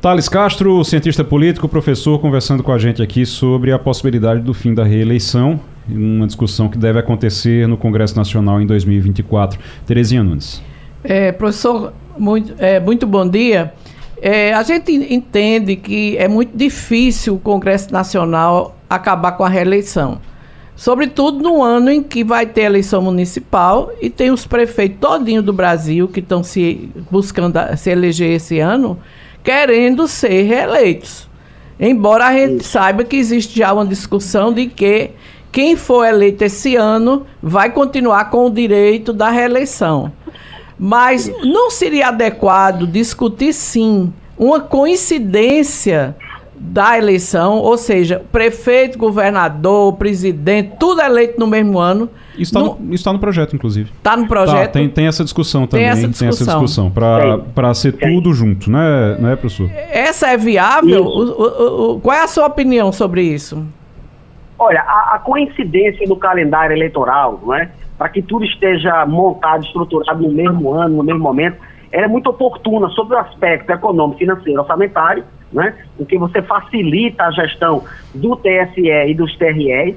Thales 0.01 0.29
Castro, 0.29 0.83
cientista 0.83 1.23
político, 1.23 1.69
professor, 1.69 2.19
conversando 2.19 2.63
com 2.63 2.73
a 2.73 2.79
gente 2.79 3.01
aqui 3.01 3.25
sobre 3.25 3.71
a 3.71 3.79
possibilidade 3.79 4.41
do 4.41 4.53
fim 4.53 4.75
da 4.75 4.83
reeleição, 4.83 5.61
uma 5.89 6.27
discussão 6.27 6.69
que 6.69 6.77
deve 6.77 6.99
acontecer 6.99 7.69
no 7.69 7.77
Congresso 7.77 8.17
Nacional 8.17 8.61
em 8.61 8.67
2024. 8.67 9.61
Terezinha 9.87 10.25
Nunes. 10.25 10.61
É, 11.05 11.31
professor, 11.31 11.93
muito, 12.19 12.53
é, 12.59 12.81
muito 12.81 13.07
bom 13.07 13.29
dia. 13.29 13.73
É, 14.21 14.53
a 14.53 14.63
gente 14.63 14.93
entende 14.93 15.77
que 15.77 16.17
é 16.17 16.27
muito 16.27 16.57
difícil 16.57 17.35
o 17.35 17.39
Congresso 17.39 17.93
Nacional 17.93 18.77
acabar 18.89 19.33
com 19.33 19.45
a 19.45 19.49
reeleição. 19.49 20.21
Sobretudo 20.83 21.45
no 21.45 21.63
ano 21.63 21.93
em 21.93 22.03
que 22.03 22.25
vai 22.25 22.45
ter 22.45 22.63
eleição 22.63 23.01
municipal 23.01 23.93
e 24.01 24.11
tem 24.11 24.33
os 24.33 24.49
prefeitos 24.49 24.99
todinho 24.99 25.41
do 25.41 25.53
Brasil 25.53 26.09
que 26.09 26.19
estão 26.19 26.43
se 26.43 26.91
buscando 27.09 27.57
se 27.77 27.89
eleger 27.89 28.33
esse 28.35 28.59
ano, 28.59 28.99
querendo 29.45 30.09
ser 30.09 30.43
reeleitos. 30.43 31.29
Embora 31.79 32.27
a 32.27 32.33
gente 32.33 32.65
saiba 32.65 33.05
que 33.05 33.15
existe 33.15 33.61
já 33.61 33.73
uma 33.73 33.87
discussão 33.87 34.53
de 34.53 34.67
que 34.67 35.13
quem 35.53 35.77
for 35.77 36.05
eleito 36.05 36.43
esse 36.43 36.75
ano 36.75 37.25
vai 37.41 37.71
continuar 37.71 38.29
com 38.29 38.47
o 38.47 38.51
direito 38.51 39.13
da 39.13 39.31
reeleição. 39.31 40.11
Mas 40.77 41.31
não 41.45 41.71
seria 41.71 42.09
adequado 42.09 42.89
discutir 42.89 43.53
sim 43.53 44.13
uma 44.37 44.59
coincidência 44.59 46.17
da 46.65 46.97
eleição, 46.97 47.59
ou 47.59 47.77
seja, 47.77 48.23
prefeito, 48.31 48.97
governador, 48.97 49.95
presidente, 49.95 50.77
tudo 50.79 51.03
eleito 51.03 51.39
no 51.39 51.47
mesmo 51.47 51.79
ano. 51.79 52.09
Isso 52.39 52.57
está 52.57 52.61
no, 52.61 52.79
no, 52.81 53.03
tá 53.03 53.13
no, 53.13 53.19
projeto, 53.19 53.57
inclusive. 53.57 53.91
Está 53.91 54.17
no 54.17 54.27
projeto? 54.27 54.67
Tá, 54.67 54.73
tem, 54.79 54.89
tem 54.89 55.07
essa 55.07 55.25
discussão 55.25 55.67
também. 55.67 55.85
Tem 55.85 55.93
essa 55.93 56.09
discussão. 56.09 56.61
discussão 56.61 56.91
para 56.91 57.75
ser 57.75 57.93
tudo 57.93 58.33
junto, 58.33 58.71
né, 58.71 59.17
né, 59.19 59.37
professor? 59.37 59.69
Essa 59.91 60.29
é 60.29 60.37
viável? 60.37 61.05
O, 61.05 61.09
o, 61.09 61.93
o, 61.93 62.01
qual 62.01 62.17
é 62.17 62.23
a 62.23 62.29
sua 62.29 62.47
opinião 62.47 62.93
sobre 62.93 63.23
isso? 63.23 63.63
Olha, 64.59 64.81
a, 64.83 65.17
a 65.17 65.19
coincidência 65.19 66.07
do 66.07 66.17
calendário 66.17 66.75
eleitoral, 66.75 67.41
não 67.45 67.55
é? 67.55 67.69
para 68.03 68.09
que 68.09 68.21
tudo 68.21 68.45
esteja 68.45 69.07
montado, 69.07 69.65
estruturado 69.65 70.23
no 70.23 70.33
mesmo 70.33 70.73
ano, 70.73 70.97
no 70.97 71.05
mesmo 71.05 71.21
momento, 71.21 71.59
ela 71.93 72.07
é 72.07 72.09
muito 72.09 72.31
oportuna 72.31 72.89
sobre 72.89 73.15
o 73.15 73.19
aspecto 73.19 73.71
econômico, 73.71 74.19
financeiro, 74.19 74.61
orçamentário, 74.61 75.25
né, 75.53 75.75
você 76.19 76.43
facilita 76.43 77.25
a 77.25 77.31
gestão 77.31 77.85
do 78.15 78.37
TSE 78.37 78.89
e 78.89 79.15
dos 79.15 79.37
TRE, 79.37 79.97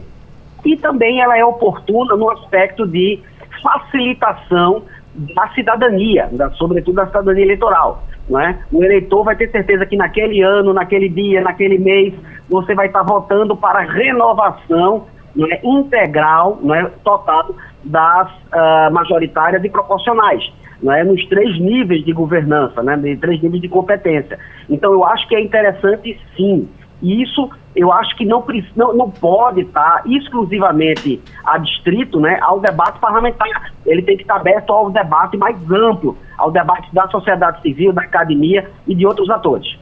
e 0.66 0.78
também 0.78 1.22
ela 1.22 1.38
é 1.38 1.46
oportuna 1.46 2.16
no 2.16 2.30
aspecto 2.32 2.88
de 2.88 3.20
facilitação 3.62 4.84
da 5.14 5.48
cidadania, 5.50 6.28
da, 6.32 6.50
sobretudo 6.52 6.96
da 6.96 7.08
cidadania 7.08 7.44
eleitoral. 7.44 8.04
Né? 8.30 8.60
O 8.72 8.84
eleitor 8.84 9.24
vai 9.24 9.36
ter 9.36 9.50
certeza 9.52 9.86
que 9.86 9.96
naquele 9.96 10.42
ano, 10.42 10.74
naquele 10.74 11.08
dia, 11.08 11.42
naquele 11.42 11.78
mês, 11.78 12.14
você 12.50 12.74
vai 12.74 12.88
estar 12.88 13.04
votando 13.04 13.56
para 13.56 13.82
renovação 13.82 15.06
né, 15.36 15.60
integral, 15.64 16.60
né, 16.62 16.90
total 17.04 17.56
das 17.84 18.30
uh, 18.32 18.92
majoritárias 18.92 19.64
e 19.64 19.70
proporcionais, 19.70 20.52
né, 20.86 21.04
nos 21.04 21.26
três 21.26 21.60
níveis 21.60 22.06
de 22.06 22.14
governança, 22.14 22.84
né, 22.84 22.96
de 22.96 23.18
três 23.18 23.42
níveis 23.42 23.62
de 23.62 23.68
competência. 23.68 24.38
Então, 24.70 24.94
eu 24.94 25.04
acho 25.04 25.28
que 25.28 25.36
é 25.36 25.42
interessante, 25.42 26.18
sim. 26.38 26.70
E 27.02 27.22
isso 27.22 27.50
eu 27.76 27.92
acho 27.92 28.16
que 28.16 28.24
não, 28.24 28.46
não, 28.76 28.96
não 28.96 29.10
pode 29.10 29.62
estar 29.62 30.04
exclusivamente 30.06 31.20
adstrito 31.44 32.20
né, 32.20 32.38
ao 32.42 32.60
debate 32.60 33.00
parlamentar. 33.00 33.74
Ele 33.86 34.02
tem 34.02 34.16
que 34.16 34.24
estar 34.24 34.38
aberto 34.38 34.72
ao 34.72 34.90
debate 34.90 35.36
mais 35.36 35.58
amplo, 35.70 36.18
ao 36.38 36.52
debate 36.52 36.94
da 36.94 37.08
sociedade 37.10 37.62
civil, 37.62 37.92
da 37.92 38.04
academia 38.04 38.70
e 38.88 38.96
de 38.96 39.06
outros 39.06 39.30
atores. 39.30 39.78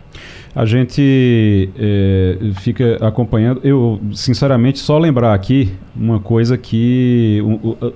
A 0.56 0.66
gente 0.66 1.70
é, 1.78 2.38
fica 2.60 2.98
acompanhando. 3.02 3.60
Eu, 3.63 4.00
sinceramente, 4.13 4.80
só 4.80 5.00
lembrar 5.00 5.34
aqui 5.34 5.76
uma 5.96 6.20
coisa 6.20 6.58
que. 6.58 7.42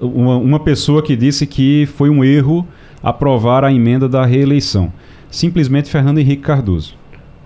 Uma, 0.02 0.38
uma 0.38 0.60
pessoa 0.60 1.04
que 1.04 1.15
disse 1.15 1.46
que 1.46 1.86
foi 1.86 2.10
um 2.10 2.24
erro 2.24 2.67
aprovar 3.01 3.63
a 3.63 3.71
emenda 3.71 4.07
da 4.07 4.25
reeleição. 4.25 4.91
Simplesmente 5.29 5.89
Fernando 5.89 6.19
Henrique 6.19 6.43
Cardoso. 6.43 6.95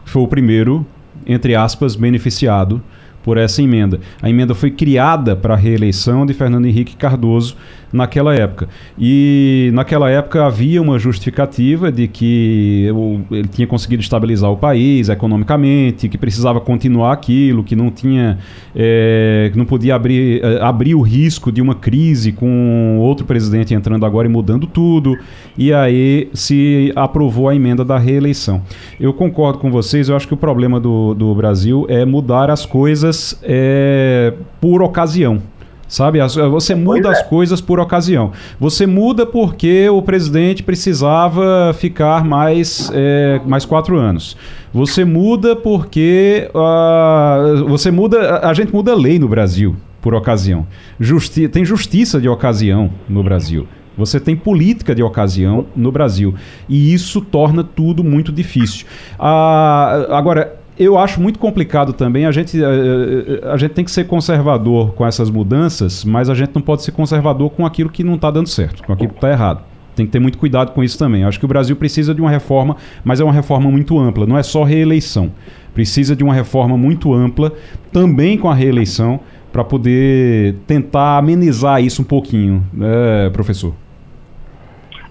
Foi 0.05 0.21
o 0.21 0.27
primeiro, 0.27 0.85
entre 1.25 1.55
aspas, 1.55 1.95
beneficiado 1.95 2.81
por 3.23 3.37
essa 3.37 3.61
emenda. 3.61 3.99
A 4.21 4.29
emenda 4.29 4.53
foi 4.53 4.71
criada 4.71 5.35
para 5.35 5.53
a 5.53 5.57
reeleição 5.57 6.25
de 6.25 6.33
Fernando 6.33 6.65
Henrique 6.65 6.95
Cardoso 6.95 7.55
naquela 7.91 8.33
época. 8.33 8.69
E 8.97 9.69
naquela 9.73 10.09
época 10.09 10.45
havia 10.45 10.81
uma 10.81 10.97
justificativa 10.97 11.91
de 11.91 12.07
que 12.07 12.87
ele 13.29 13.47
tinha 13.47 13.67
conseguido 13.67 14.01
estabilizar 14.01 14.49
o 14.49 14.57
país 14.57 15.09
economicamente, 15.09 16.07
que 16.07 16.17
precisava 16.17 16.61
continuar 16.61 17.11
aquilo, 17.11 17.63
que 17.63 17.75
não 17.75 17.91
tinha, 17.91 18.39
é, 18.75 19.49
que 19.51 19.57
não 19.57 19.65
podia 19.65 19.95
abrir, 19.95 20.41
é, 20.43 20.61
abrir 20.61 20.95
o 20.95 21.01
risco 21.01 21.51
de 21.51 21.61
uma 21.61 21.75
crise 21.75 22.31
com 22.31 22.97
outro 22.99 23.25
presidente 23.25 23.73
entrando 23.73 24.05
agora 24.05 24.27
e 24.27 24.31
mudando 24.31 24.65
tudo. 24.65 25.17
E 25.57 25.73
aí 25.73 26.29
se 26.33 26.91
aprovou 26.95 27.49
a 27.49 27.55
emenda 27.55 27.83
da 27.83 27.97
reeleição. 27.97 28.61
Eu 28.99 29.13
concordo 29.13 29.59
com 29.59 29.69
vocês, 29.69 30.07
eu 30.07 30.15
acho 30.15 30.27
que 30.27 30.33
o 30.33 30.37
problema 30.37 30.79
do, 30.79 31.13
do 31.13 31.35
Brasil 31.35 31.85
é 31.89 32.05
mudar 32.05 32.49
as 32.49 32.65
coisas 32.65 33.10
é, 33.43 34.33
por 34.59 34.81
ocasião. 34.81 35.41
Sabe? 35.87 36.19
Você 36.51 36.73
muda 36.73 37.09
é. 37.09 37.11
as 37.11 37.21
coisas 37.23 37.59
por 37.59 37.77
ocasião. 37.77 38.31
Você 38.57 38.87
muda 38.87 39.25
porque 39.25 39.89
o 39.89 40.01
presidente 40.01 40.63
precisava 40.63 41.75
ficar 41.77 42.23
mais, 42.23 42.89
é, 42.93 43.41
mais 43.45 43.65
quatro 43.65 43.97
anos. 43.97 44.37
Você 44.73 45.03
muda 45.03 45.53
porque 45.53 46.49
uh, 46.55 47.67
você 47.67 47.91
muda. 47.91 48.39
A 48.39 48.53
gente 48.53 48.73
muda 48.73 48.93
a 48.93 48.95
lei 48.95 49.19
no 49.19 49.27
Brasil 49.27 49.75
por 50.01 50.15
ocasião. 50.15 50.65
Justi 50.97 51.49
tem 51.49 51.65
justiça 51.65 52.21
de 52.21 52.29
ocasião 52.29 52.89
no 53.09 53.21
Brasil. 53.21 53.67
Você 53.97 54.17
tem 54.17 54.35
política 54.35 54.95
de 54.95 55.03
ocasião 55.03 55.65
no 55.75 55.91
Brasil. 55.91 56.33
E 56.69 56.93
isso 56.93 57.19
torna 57.19 57.63
tudo 57.63 58.01
muito 58.01 58.31
difícil. 58.31 58.85
Ah, 59.19 60.07
agora, 60.09 60.60
eu 60.83 60.97
acho 60.97 61.21
muito 61.21 61.37
complicado 61.37 61.93
também. 61.93 62.25
A 62.25 62.31
gente, 62.31 62.63
a, 62.63 62.69
eh, 62.69 62.73
eh, 62.73 63.39
eh, 63.43 63.51
a, 63.51 63.57
gente 63.57 63.71
tem 63.71 63.85
que 63.85 63.91
ser 63.91 64.05
conservador 64.05 64.93
com 64.93 65.05
essas 65.05 65.29
mudanças, 65.29 66.03
mas 66.03 66.29
a 66.29 66.33
gente 66.33 66.51
não 66.55 66.61
pode 66.61 66.83
ser 66.83 66.91
conservador 66.91 67.51
com 67.51 67.65
aquilo 67.65 67.89
que 67.89 68.03
não 68.03 68.15
está 68.15 68.31
dando 68.31 68.49
certo, 68.49 68.83
com 68.83 68.91
aquilo 68.91 69.09
que 69.09 69.17
está 69.17 69.29
errado. 69.29 69.63
Tem 69.95 70.05
que 70.05 70.11
ter 70.11 70.19
muito 70.19 70.37
cuidado 70.37 70.71
com 70.71 70.83
isso 70.83 70.97
também. 70.97 71.23
Acho 71.23 71.37
que 71.37 71.45
o 71.45 71.47
Brasil 71.47 71.75
precisa 71.75 72.15
de 72.15 72.21
uma 72.21 72.29
reforma, 72.29 72.77
mas 73.03 73.19
é 73.19 73.23
uma 73.23 73.33
reforma 73.33 73.69
muito 73.69 73.99
ampla, 73.99 74.25
não 74.25 74.37
é 74.37 74.43
só 74.43 74.63
reeleição. 74.63 75.31
Precisa 75.73 76.15
de 76.15 76.23
uma 76.23 76.33
reforma 76.33 76.77
muito 76.77 77.13
ampla, 77.13 77.53
também 77.91 78.37
com 78.37 78.49
a 78.49 78.55
reeleição, 78.55 79.19
para 79.51 79.63
poder 79.63 80.55
tentar 80.65 81.17
amenizar 81.17 81.83
isso 81.83 82.01
um 82.01 82.05
pouquinho, 82.05 82.65
né, 82.73 83.29
professor? 83.31 83.73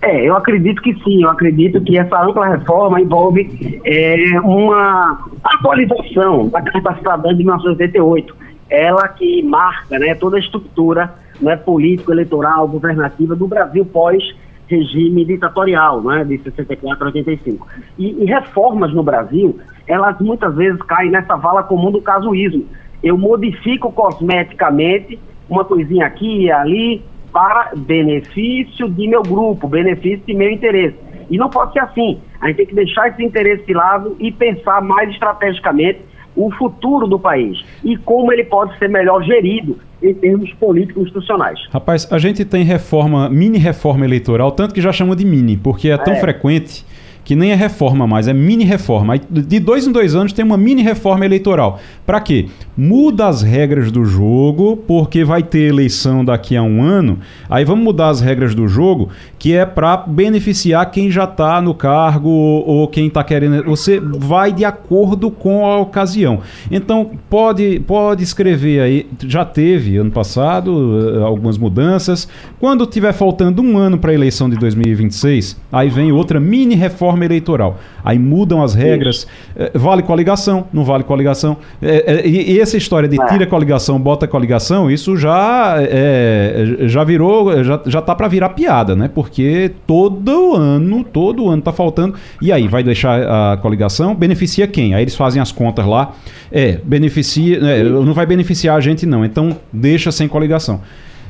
É, 0.03 0.25
eu 0.25 0.35
acredito 0.35 0.81
que 0.81 0.95
sim, 1.05 1.23
eu 1.23 1.29
acredito 1.29 1.81
que 1.83 1.99
essa 1.99 2.25
ampla 2.25 2.49
reforma 2.49 3.01
envolve 3.01 3.81
é, 3.85 4.41
uma 4.41 5.27
atualização 5.45 6.49
da 6.49 6.63
Carta 6.63 6.97
Cidadã 6.97 7.29
de 7.31 7.45
1988, 7.45 8.35
ela 8.71 9.09
que 9.09 9.43
marca 9.43 9.99
né, 9.99 10.15
toda 10.15 10.37
a 10.37 10.41
estrutura 10.41 11.13
né, 11.41 11.55
político, 11.57 12.13
eleitoral, 12.13 12.67
governativa 12.67 13.37
do 13.37 13.47
Brasil 13.47 13.85
pós 13.85 14.23
regime 14.71 15.25
ditatorial, 15.25 16.01
né, 16.03 16.25
de 16.25 16.39
64 16.39 17.05
a 17.05 17.07
85. 17.09 17.69
E, 17.99 18.23
e 18.23 18.25
reformas 18.25 18.95
no 18.95 19.03
Brasil, 19.03 19.59
elas 19.87 20.19
muitas 20.21 20.55
vezes 20.55 20.81
caem 20.83 21.11
nessa 21.11 21.37
vala 21.37 21.65
comum 21.65 21.91
do 21.91 22.01
casuísmo. 22.01 22.65
Eu 23.03 23.19
modifico 23.19 23.91
cosmeticamente 23.91 25.19
uma 25.49 25.65
coisinha 25.65 26.07
aqui 26.07 26.45
e 26.45 26.53
ali, 26.53 27.03
para 27.33 27.73
benefício 27.77 28.89
de 28.89 29.09
meu 29.09 29.23
grupo, 29.23 29.69
benefício 29.69 30.23
de 30.27 30.35
meu 30.35 30.51
interesse. 30.51 30.97
E 31.31 31.39
não 31.39 31.49
pode 31.49 31.73
ser 31.73 31.81
assim. 31.81 32.19
A 32.41 32.49
gente 32.49 32.57
tem 32.57 32.67
que 32.67 32.75
deixar 32.75 33.09
esse 33.09 33.23
interesse 33.25 33.65
de 33.65 33.73
lado 33.73 34.17
e 34.19 34.33
pensar 34.33 34.83
mais 34.83 35.11
estrategicamente 35.11 36.01
o 36.35 36.51
futuro 36.53 37.07
do 37.07 37.19
país 37.19 37.63
e 37.85 37.97
como 37.97 38.33
ele 38.33 38.45
pode 38.45 38.77
ser 38.79 38.89
melhor 38.89 39.23
gerido 39.23 39.79
em 40.03 40.15
termos 40.15 40.53
políticos 40.55 41.03
institucionais. 41.03 41.59
Rapaz, 41.71 42.11
a 42.11 42.19
gente 42.19 42.45
tem 42.45 42.65
reforma, 42.65 43.29
mini 43.29 43.59
reforma 43.59 44.05
eleitoral, 44.05 44.53
tanto 44.53 44.73
que 44.73 44.81
já 44.81 44.93
chama 44.93 45.15
de 45.15 45.25
mini, 45.25 45.57
porque 45.57 45.91
é 45.91 45.99
tão 45.99 46.15
é. 46.15 46.21
frequente 46.21 46.85
que 47.31 47.37
nem 47.37 47.53
é 47.53 47.55
reforma 47.55 48.09
mais, 48.09 48.27
é 48.27 48.33
mini 48.33 48.65
reforma. 48.65 49.17
de 49.17 49.61
dois 49.61 49.87
em 49.87 49.93
dois 49.93 50.17
anos 50.17 50.33
tem 50.33 50.45
uma 50.45 50.57
mini 50.57 50.83
reforma 50.83 51.25
eleitoral. 51.25 51.79
Para 52.05 52.21
quê? 52.21 52.49
Muda 52.77 53.29
as 53.29 53.41
regras 53.41 53.93
do 53.93 54.05
jogo, 54.05 54.79
porque 54.79 55.23
vai 55.23 55.41
ter 55.41 55.69
eleição 55.69 56.25
daqui 56.25 56.57
a 56.57 56.63
um 56.65 56.83
ano. 56.83 57.21
Aí 57.49 57.65
vamos 57.65 57.85
mudar 57.85 58.09
as 58.09 58.21
regras 58.21 58.53
do 58.53 58.67
jogo, 58.67 59.11
que 59.39 59.55
é 59.55 59.65
para 59.65 59.99
beneficiar 59.99 60.91
quem 60.91 61.09
já 61.09 61.23
está 61.23 61.61
no 61.61 61.73
cargo 61.73 62.29
ou 62.29 62.89
quem 62.89 63.07
está 63.07 63.23
querendo. 63.23 63.63
Você 63.63 64.01
vai 64.01 64.53
de 64.53 64.65
acordo 64.65 65.31
com 65.31 65.65
a 65.65 65.79
ocasião. 65.79 66.41
Então 66.69 67.13
pode 67.29 67.79
pode 67.87 68.25
escrever 68.25 68.81
aí. 68.81 69.07
Já 69.25 69.45
teve 69.45 69.99
ano 69.99 70.11
passado 70.11 71.15
eh, 71.15 71.23
algumas 71.23 71.57
mudanças. 71.57 72.27
Quando 72.59 72.85
tiver 72.87 73.13
faltando 73.13 73.63
um 73.63 73.79
ano 73.79 73.99
para 73.99 74.11
a 74.11 74.15
eleição 74.15 74.51
de 74.51 74.57
2026, 74.57 75.57
aí 75.71 75.89
vem 75.89 76.11
outra 76.11 76.41
mini 76.41 76.75
reforma 76.75 77.20
reforma 77.21 77.25
eleitoral. 77.25 77.79
Aí 78.03 78.19
mudam 78.19 78.63
as 78.63 78.75
regras. 78.75 79.27
É, 79.55 79.71
vale 79.75 80.03
coligação, 80.03 80.67
não 80.73 80.85
vale 80.85 81.05
coligação. 81.05 81.59
É, 81.83 82.21
é, 82.21 82.27
e, 82.27 82.53
e, 82.53 82.61
essa 82.61 82.77
história 82.77 83.09
de 83.09 83.17
tira 83.29 83.47
coligação, 83.47 83.99
bota 84.01 84.27
coligação, 84.27 84.91
isso 84.91 85.17
já, 85.17 85.77
é, 85.79 86.77
já 86.83 87.05
virou, 87.05 87.63
já, 87.63 87.81
já 87.87 88.03
tá 88.03 88.15
para 88.15 88.29
virar 88.29 88.51
piada, 88.51 88.97
né? 88.97 89.09
Porque 89.13 89.73
todo 89.87 90.57
ano, 90.57 91.05
todo 91.05 91.49
ano 91.49 91.63
tá 91.63 91.73
faltando. 91.73 92.15
E 92.41 92.51
aí, 92.53 92.67
vai 92.67 92.83
deixar 92.83 93.53
a 93.53 93.57
coligação? 93.59 94.15
Beneficia 94.15 94.67
quem? 94.67 94.95
Aí 94.95 95.03
eles 95.03 95.15
fazem 95.15 95.41
as 95.41 95.53
contas 95.53 95.87
lá. 95.87 96.13
É, 96.51 96.79
beneficia. 96.83 97.59
É, 97.59 97.83
não 97.83 98.15
vai 98.15 98.27
beneficiar 98.27 98.77
a 98.77 98.81
gente, 98.81 99.07
não. 99.07 99.25
Então 99.25 99.57
deixa 99.73 100.11
sem 100.11 100.27
coligação. 100.27 100.81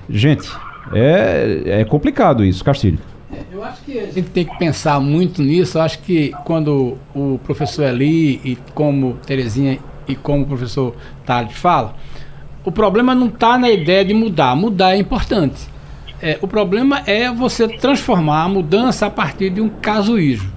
Gente, 0.08 0.48
é, 0.92 1.62
é 1.66 1.84
complicado 1.84 2.44
isso, 2.44 2.64
Castilho. 2.64 2.98
Eu 3.52 3.62
acho 3.64 3.82
que 3.82 3.98
a 3.98 4.06
gente 4.06 4.30
tem 4.30 4.44
que 4.44 4.58
pensar 4.58 5.00
muito 5.00 5.42
nisso. 5.42 5.78
Eu 5.78 5.82
acho 5.82 5.98
que 6.00 6.32
quando 6.44 6.98
o 7.14 7.38
professor 7.44 7.84
Eli 7.84 8.40
e 8.44 8.58
como 8.74 9.14
Terezinha 9.26 9.78
e 10.06 10.16
como 10.16 10.44
o 10.44 10.46
professor 10.46 10.94
Tales 11.24 11.52
fala, 11.52 11.94
o 12.64 12.72
problema 12.72 13.14
não 13.14 13.28
está 13.28 13.56
na 13.56 13.70
ideia 13.70 14.04
de 14.04 14.14
mudar. 14.14 14.54
Mudar 14.56 14.94
é 14.94 14.98
importante. 14.98 15.68
É, 16.22 16.38
o 16.42 16.48
problema 16.48 17.02
é 17.06 17.30
você 17.30 17.66
transformar 17.66 18.42
a 18.42 18.48
mudança 18.48 19.06
a 19.06 19.10
partir 19.10 19.50
de 19.50 19.60
um 19.60 19.68
casuísmo. 19.68 20.52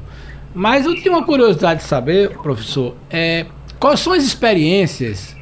Mas 0.53 0.85
eu 0.85 0.95
tenho 0.95 1.15
uma 1.15 1.23
curiosidade 1.23 1.81
de 1.81 1.87
saber, 1.87 2.29
professor, 2.37 2.95
é, 3.09 3.45
quais 3.79 3.99
são 3.99 4.13
as 4.13 4.23
experiências 4.23 5.35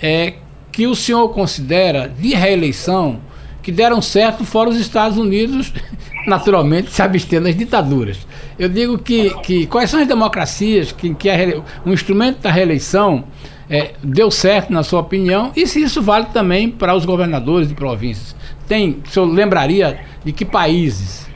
é, 0.00 0.34
que 0.70 0.86
o 0.86 0.94
senhor 0.94 1.28
considera 1.30 2.08
de 2.08 2.34
reeleição 2.34 3.20
que 3.64 3.72
deram 3.72 4.00
certo 4.00 4.44
fora 4.44 4.70
os 4.70 4.76
Estados 4.76 5.18
Unidos 5.18 5.72
naturalmente, 6.26 6.90
se 6.90 7.02
abster 7.02 7.42
das 7.42 7.56
ditaduras. 7.56 8.26
Eu 8.58 8.68
digo 8.68 8.98
que, 8.98 9.34
que 9.42 9.66
quais 9.66 9.90
são 9.90 10.00
as 10.00 10.06
democracias 10.06 10.92
que, 10.92 11.14
que 11.14 11.28
a, 11.28 11.36
o 11.84 11.92
instrumento 11.92 12.40
da 12.40 12.50
reeleição 12.50 13.24
é, 13.68 13.94
deu 14.02 14.30
certo, 14.30 14.72
na 14.72 14.82
sua 14.82 15.00
opinião, 15.00 15.52
e 15.56 15.66
se 15.66 15.82
isso 15.82 16.02
vale 16.02 16.26
também 16.26 16.70
para 16.70 16.94
os 16.94 17.04
governadores 17.04 17.68
de 17.68 17.74
províncias. 17.74 18.36
Tem, 18.68 19.02
o 19.04 19.08
senhor 19.08 19.26
lembraria 19.26 20.00
de 20.24 20.32
que 20.32 20.44
países? 20.44 21.28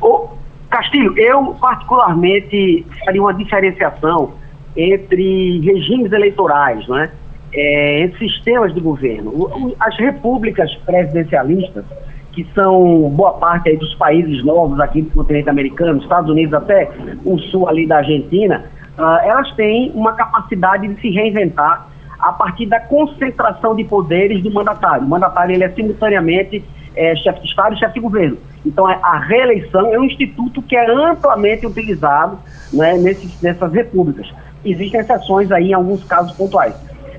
Ô, 0.00 0.28
Castilho, 0.70 1.18
eu 1.18 1.56
particularmente 1.60 2.86
faria 3.04 3.20
uma 3.20 3.34
diferenciação 3.34 4.34
entre 4.76 5.60
regimes 5.60 6.12
eleitorais, 6.12 6.86
não 6.86 6.98
é? 6.98 7.10
É, 7.52 8.04
esses 8.04 8.18
sistemas 8.18 8.74
de 8.74 8.80
governo. 8.80 9.74
As 9.78 9.96
repúblicas 9.98 10.74
presidencialistas, 10.86 11.84
que 12.32 12.46
são 12.54 13.10
boa 13.10 13.32
parte 13.34 13.76
dos 13.76 13.94
países 13.94 14.44
novos 14.44 14.78
aqui 14.80 15.02
do 15.02 15.10
continente 15.10 15.48
americano, 15.48 16.00
Estados 16.00 16.30
Unidos 16.30 16.54
até 16.54 16.88
o 17.24 17.38
sul 17.38 17.68
ali 17.68 17.86
da 17.86 17.98
Argentina, 17.98 18.64
uh, 18.96 19.02
elas 19.24 19.52
têm 19.54 19.90
uma 19.94 20.12
capacidade 20.12 20.86
de 20.86 21.00
se 21.00 21.10
reinventar 21.10 21.88
a 22.18 22.32
partir 22.32 22.66
da 22.66 22.78
concentração 22.78 23.74
de 23.74 23.84
poderes 23.84 24.42
do 24.42 24.50
mandatário. 24.52 25.04
O 25.04 25.08
mandatário 25.08 25.54
ele 25.54 25.64
é 25.64 25.70
simultaneamente 25.70 26.62
é, 26.94 27.16
chefe 27.16 27.40
de 27.40 27.48
Estado 27.48 27.74
e 27.74 27.78
chefe 27.78 27.94
de 27.94 28.00
governo. 28.00 28.36
Então, 28.64 28.88
é, 28.88 28.98
a 29.02 29.18
reeleição 29.18 29.92
é 29.92 29.98
um 29.98 30.04
instituto 30.04 30.60
que 30.60 30.76
é 30.76 30.90
amplamente 30.90 31.66
utilizado 31.66 32.38
né, 32.72 32.98
nesses, 32.98 33.40
nessas 33.40 33.72
repúblicas. 33.72 34.30
Existem 34.64 35.00
exceções 35.00 35.50
aí 35.50 35.70
em 35.70 35.74
alguns 35.74 36.04
casos 36.04 36.32
pontuais. 36.32 36.74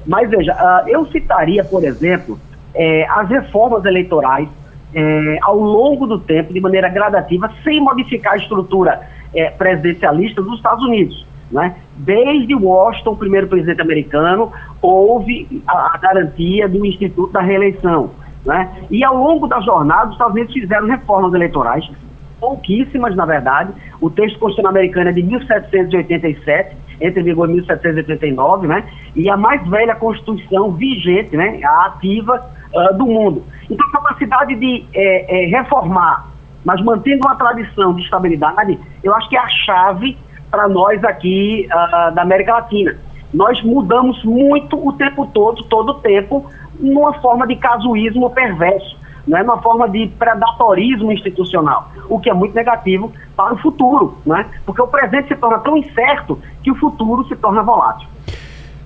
Mas 0.06 0.30
veja, 0.30 0.54
uh, 0.54 0.88
eu 0.88 1.06
citaria, 1.08 1.64
por 1.64 1.84
exemplo, 1.84 2.39
eh, 2.74 3.06
as 3.10 3.30
reformas 3.30 3.86
eleitorais 3.86 4.47
eh, 4.93 5.38
ao 5.41 5.58
longo 5.58 6.08
do 6.08 6.20
tempo, 6.20 6.54
de 6.54 6.60
maneira 6.60 6.89
gradativa, 6.89 7.52
sem 7.64 7.80
modificar 7.82 8.34
a 8.34 8.38
estrutura 8.38 9.02
é, 9.34 9.49
presidencialistas 9.49 10.43
dos 10.43 10.56
Estados 10.56 10.84
Unidos. 10.84 11.26
Né? 11.52 11.76
Desde 11.95 12.56
Washington, 12.56 13.12
o 13.12 13.18
primeiro 13.18 13.47
presidente 13.47 13.82
americano, 13.82 14.52
houve 14.82 15.62
a, 15.68 15.95
a 15.95 15.97
garantia 15.97 16.68
do 16.68 16.86
Instituto 16.86 17.32
da 17.34 17.41
Reeleição. 17.41 18.12
Né? 18.45 18.70
E 18.89 19.04
ao 19.04 19.16
longo 19.16 19.47
da 19.47 19.60
jornada, 19.60 20.08
os 20.08 20.14
Estados 20.14 20.34
Unidos 20.34 20.54
fizeram 20.54 20.88
reformas 20.88 21.34
eleitorais, 21.34 21.89
pouquíssimas, 22.39 23.16
na 23.16 23.26
verdade. 23.26 23.72
O 23.99 24.10
texto 24.10 24.39
constitucional 24.39 24.72
americano 24.72 25.10
é 25.10 25.14
de 25.14 25.24
1787, 25.24 26.76
entre 27.02 27.24
vigor 27.24 27.49
em 27.49 27.54
1789, 27.54 28.68
né? 28.68 28.84
E 29.16 29.30
a 29.30 29.36
mais 29.36 29.66
velha 29.68 29.95
Constituição 29.95 30.72
vigente, 30.72 31.36
né? 31.36 31.60
A 31.64 31.88
ativa 31.88 32.41
uh, 32.74 32.97
do 32.97 33.06
mundo. 33.06 33.43
Então, 33.70 33.86
a 33.88 33.91
capacidade 33.91 34.56
de 34.56 34.86
é, 34.93 35.43
é, 35.43 35.47
reformar, 35.47 36.28
mas 36.64 36.82
mantendo 36.84 37.26
uma 37.26 37.36
tradição 37.36 37.93
de 37.93 38.04
estabilidade, 38.04 38.80
eu 39.04 39.14
acho 39.16 39.30
que 39.30 39.36
é 39.36 39.39
a 39.39 39.47
chave 39.47 40.18
para 40.49 40.68
nós 40.68 41.04
aqui 41.04 41.68
uh, 41.68 42.14
da 42.14 42.22
América 42.22 42.54
Latina. 42.54 42.95
Nós 43.34 43.62
mudamos 43.64 44.24
muito 44.26 44.76
o 44.86 44.91
tempo 44.93 45.26
todo, 45.34 45.64
todo 45.64 45.91
o 45.91 45.95
tempo, 45.95 46.49
numa 46.80 47.14
forma 47.22 47.47
de 47.47 47.56
casuísmo 47.56 48.30
perverso, 48.30 48.97
né, 49.28 49.42
numa 49.44 49.62
forma 49.62 49.90
de 49.90 50.08
predatorismo 50.20 51.12
institucional, 51.12 51.90
o 52.10 52.20
que 52.20 52.30
é 52.30 52.34
muito 52.34 52.56
negativo 52.56 53.12
para 53.36 53.54
o 53.54 53.58
futuro, 53.58 54.18
né, 54.26 54.46
porque 54.66 54.82
o 54.82 54.88
presente 54.88 55.30
se 55.30 55.36
torna 55.36 55.60
tão 55.60 55.78
incerto 55.78 56.40
que 56.64 56.72
o 56.72 56.76
futuro 56.76 57.28
se 57.28 57.36
torna 57.36 57.62
volátil. 57.62 58.08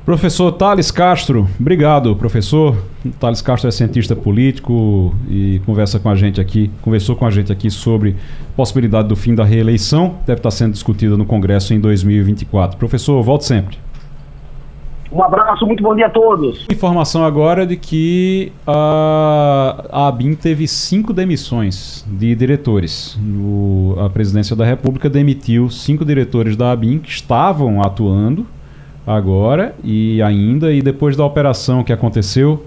Professor 0.05 0.51
Thales 0.51 0.91
Castro, 0.91 1.47
obrigado, 1.59 2.15
professor. 2.15 2.77
Thales 3.19 3.41
Castro 3.41 3.67
é 3.67 3.71
cientista 3.71 4.15
político 4.15 5.15
e 5.27 5.59
conversa 5.65 5.99
com 5.99 6.09
a 6.09 6.15
gente 6.15 6.39
aqui, 6.39 6.69
conversou 6.83 7.15
com 7.15 7.25
a 7.25 7.31
gente 7.31 7.51
aqui 7.51 7.71
sobre 7.71 8.15
possibilidade 8.55 9.07
do 9.07 9.15
fim 9.15 9.33
da 9.33 9.43
reeleição, 9.43 10.17
deve 10.23 10.39
estar 10.39 10.51
sendo 10.51 10.73
discutida 10.73 11.17
no 11.17 11.25
Congresso 11.25 11.73
em 11.73 11.79
2024. 11.79 12.77
Professor, 12.77 13.19
volte 13.23 13.45
sempre. 13.45 13.79
Um 15.15 15.23
abraço, 15.23 15.65
muito 15.65 15.81
bom 15.81 15.95
dia 15.95 16.07
a 16.07 16.09
todos. 16.09 16.65
Informação 16.69 17.23
agora 17.23 17.65
de 17.65 17.77
que 17.77 18.51
a, 18.67 19.85
a 19.89 20.07
ABIN 20.09 20.35
teve 20.35 20.67
cinco 20.67 21.13
demissões 21.13 22.03
de 22.05 22.35
diretores. 22.35 23.17
O, 23.17 23.95
a 23.97 24.09
presidência 24.09 24.57
da 24.57 24.65
República 24.65 25.09
demitiu 25.09 25.69
cinco 25.69 26.03
diretores 26.03 26.57
da 26.57 26.69
ABIN 26.73 26.99
que 26.99 27.09
estavam 27.09 27.81
atuando 27.81 28.45
agora 29.07 29.73
e 29.85 30.21
ainda, 30.21 30.73
e 30.73 30.81
depois 30.81 31.15
da 31.15 31.23
operação 31.23 31.81
que 31.81 31.93
aconteceu 31.93 32.65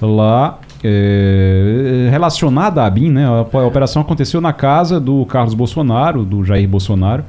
lá, 0.00 0.58
é, 0.82 2.08
relacionada 2.10 2.82
à 2.82 2.86
ABIN, 2.86 3.10
né? 3.10 3.26
A, 3.26 3.42
operação 3.66 4.00
aconteceu 4.00 4.40
na 4.40 4.54
casa 4.54 4.98
do 4.98 5.26
Carlos 5.26 5.52
Bolsonaro, 5.52 6.24
do 6.24 6.42
Jair 6.46 6.66
Bolsonaro. 6.66 7.26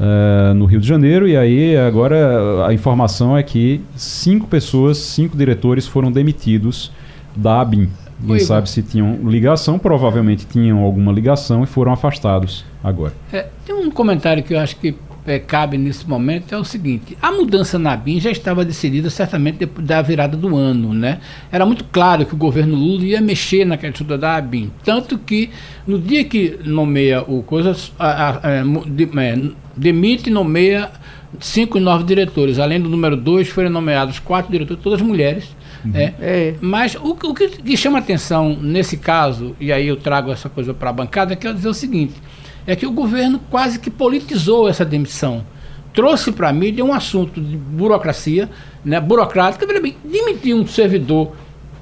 Uh, 0.00 0.54
no 0.54 0.64
Rio 0.64 0.80
de 0.80 0.88
Janeiro, 0.88 1.28
e 1.28 1.36
aí 1.36 1.76
agora 1.76 2.66
a 2.66 2.72
informação 2.72 3.36
é 3.36 3.42
que 3.42 3.82
cinco 3.94 4.46
pessoas, 4.46 4.96
cinco 4.96 5.36
diretores 5.36 5.86
foram 5.86 6.10
demitidos 6.10 6.90
da 7.36 7.60
ABIN. 7.60 7.90
Não 8.18 8.38
sabe 8.38 8.70
se 8.70 8.82
tinham 8.82 9.28
ligação, 9.28 9.78
provavelmente 9.78 10.46
tinham 10.46 10.78
alguma 10.78 11.12
ligação 11.12 11.62
e 11.62 11.66
foram 11.66 11.92
afastados 11.92 12.64
agora. 12.82 13.12
É, 13.30 13.46
tem 13.66 13.74
um 13.74 13.90
comentário 13.90 14.42
que 14.42 14.54
eu 14.54 14.58
acho 14.58 14.76
que 14.76 14.94
é, 15.26 15.38
cabe 15.38 15.76
nesse 15.76 16.08
momento 16.08 16.54
é 16.54 16.58
o 16.58 16.64
seguinte: 16.64 17.16
a 17.20 17.30
mudança 17.30 17.78
na 17.78 17.96
BIM 17.96 18.20
já 18.20 18.30
estava 18.30 18.64
decidida 18.64 19.10
certamente 19.10 19.58
depois 19.58 19.86
da 19.86 20.00
virada 20.00 20.36
do 20.36 20.56
ano, 20.56 20.94
né? 20.94 21.20
Era 21.52 21.66
muito 21.66 21.84
claro 21.84 22.24
que 22.24 22.34
o 22.34 22.38
governo 22.38 22.74
Lula 22.74 23.04
ia 23.04 23.20
mexer 23.20 23.64
na 23.64 23.76
questão 23.76 24.06
da 24.06 24.40
BIM, 24.40 24.70
tanto 24.84 25.18
que 25.18 25.50
no 25.86 25.98
dia 25.98 26.24
que 26.24 26.58
nomeia 26.64 27.22
o 27.22 27.42
coisas 27.42 27.92
é, 27.98 28.62
demite 29.76 30.30
e 30.30 30.32
nomeia 30.32 30.90
cinco 31.38 31.78
e 31.78 31.80
nove 31.80 32.04
diretores, 32.04 32.58
além 32.58 32.80
do 32.80 32.88
número 32.88 33.16
dois 33.16 33.48
foram 33.48 33.70
nomeados 33.70 34.18
quatro 34.18 34.50
diretores, 34.50 34.82
todas 34.82 35.00
mulheres. 35.00 35.54
Uhum. 35.84 35.92
É. 35.94 36.14
é. 36.20 36.54
Mas 36.60 36.94
o, 36.94 37.10
o 37.10 37.34
que, 37.34 37.48
que 37.48 37.76
chama 37.76 37.98
atenção 37.98 38.58
nesse 38.60 38.96
caso, 38.96 39.54
e 39.60 39.72
aí 39.72 39.86
eu 39.86 39.96
trago 39.96 40.30
essa 40.30 40.48
coisa 40.48 40.74
para 40.74 40.90
a 40.90 40.92
bancada, 40.92 41.32
é 41.32 41.36
que 41.36 41.46
eu 41.46 41.54
dizer 41.54 41.68
o 41.68 41.74
seguinte: 41.74 42.14
é 42.70 42.76
que 42.76 42.86
o 42.86 42.92
governo 42.92 43.40
quase 43.50 43.80
que 43.80 43.90
politizou 43.90 44.68
essa 44.68 44.84
demissão. 44.84 45.44
Trouxe 45.92 46.30
para 46.30 46.50
a 46.50 46.52
mídia 46.52 46.84
um 46.84 46.92
assunto 46.92 47.40
de 47.40 47.56
burocracia, 47.56 48.48
né, 48.84 49.00
burocrática. 49.00 49.66
Demitir 50.04 50.54
um 50.54 50.64
servidor 50.64 51.32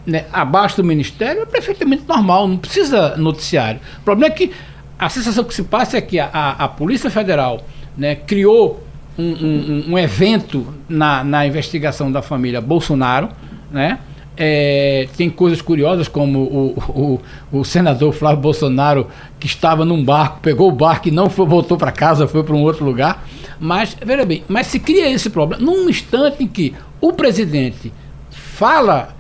né, 0.07 0.25
abaixo 0.33 0.79
do 0.79 0.85
ministério 0.85 1.43
é 1.43 1.45
perfeitamente 1.45 2.05
normal, 2.09 2.49
não 2.49 2.57
precisa 2.57 3.19
noticiário. 3.19 3.81
O 4.01 4.03
problema 4.03 4.33
é 4.33 4.35
que 4.35 4.51
a 4.99 5.11
sensação 5.11 5.45
que 5.45 5.53
se 5.55 5.63
passa 5.65 5.99
é 5.99 6.01
que 6.01 6.19
a, 6.19 6.31
a, 6.33 6.65
a 6.65 6.69
Polícia 6.69 7.11
Federal 7.11 7.63
né, 7.95 8.15
criou 8.15 8.83
um, 9.19 9.25
um, 9.25 9.85
um 9.91 9.99
evento 9.99 10.67
na, 10.89 11.23
na 11.23 11.47
investigação 11.47 12.11
da 12.11 12.23
família 12.23 12.63
Bolsonaro, 12.63 13.29
né? 13.71 13.99
É, 14.41 15.09
tem 15.17 15.29
coisas 15.29 15.61
curiosas, 15.61 16.07
como 16.07 16.39
o, 16.39 17.21
o, 17.53 17.59
o, 17.59 17.65
senador 17.65 18.13
Flávio 18.13 18.41
Bolsonaro, 18.41 19.09
que 19.41 19.47
estava 19.47 19.85
num 19.85 20.05
barco, 20.05 20.39
pegou 20.41 20.69
o 20.69 20.73
barco 20.73 21.09
e 21.09 21.11
não 21.11 21.29
foi, 21.29 21.45
voltou 21.45 21.77
para 21.77 21.91
casa, 21.91 22.29
foi 22.29 22.45
para 22.45 22.55
um 22.55 22.63
outro 22.63 22.85
lugar. 22.85 23.27
Mas, 23.59 23.97
veja 24.01 24.25
bem, 24.25 24.45
mas 24.47 24.69
se 24.69 24.79
cria 24.79 25.11
esse 25.11 25.29
problema 25.29 25.61
num 25.61 25.89
instante 25.91 26.45
em 26.45 26.47
que 26.47 26.73
o 27.01 27.13
presidente 27.13 27.93
fala, 28.31 29.17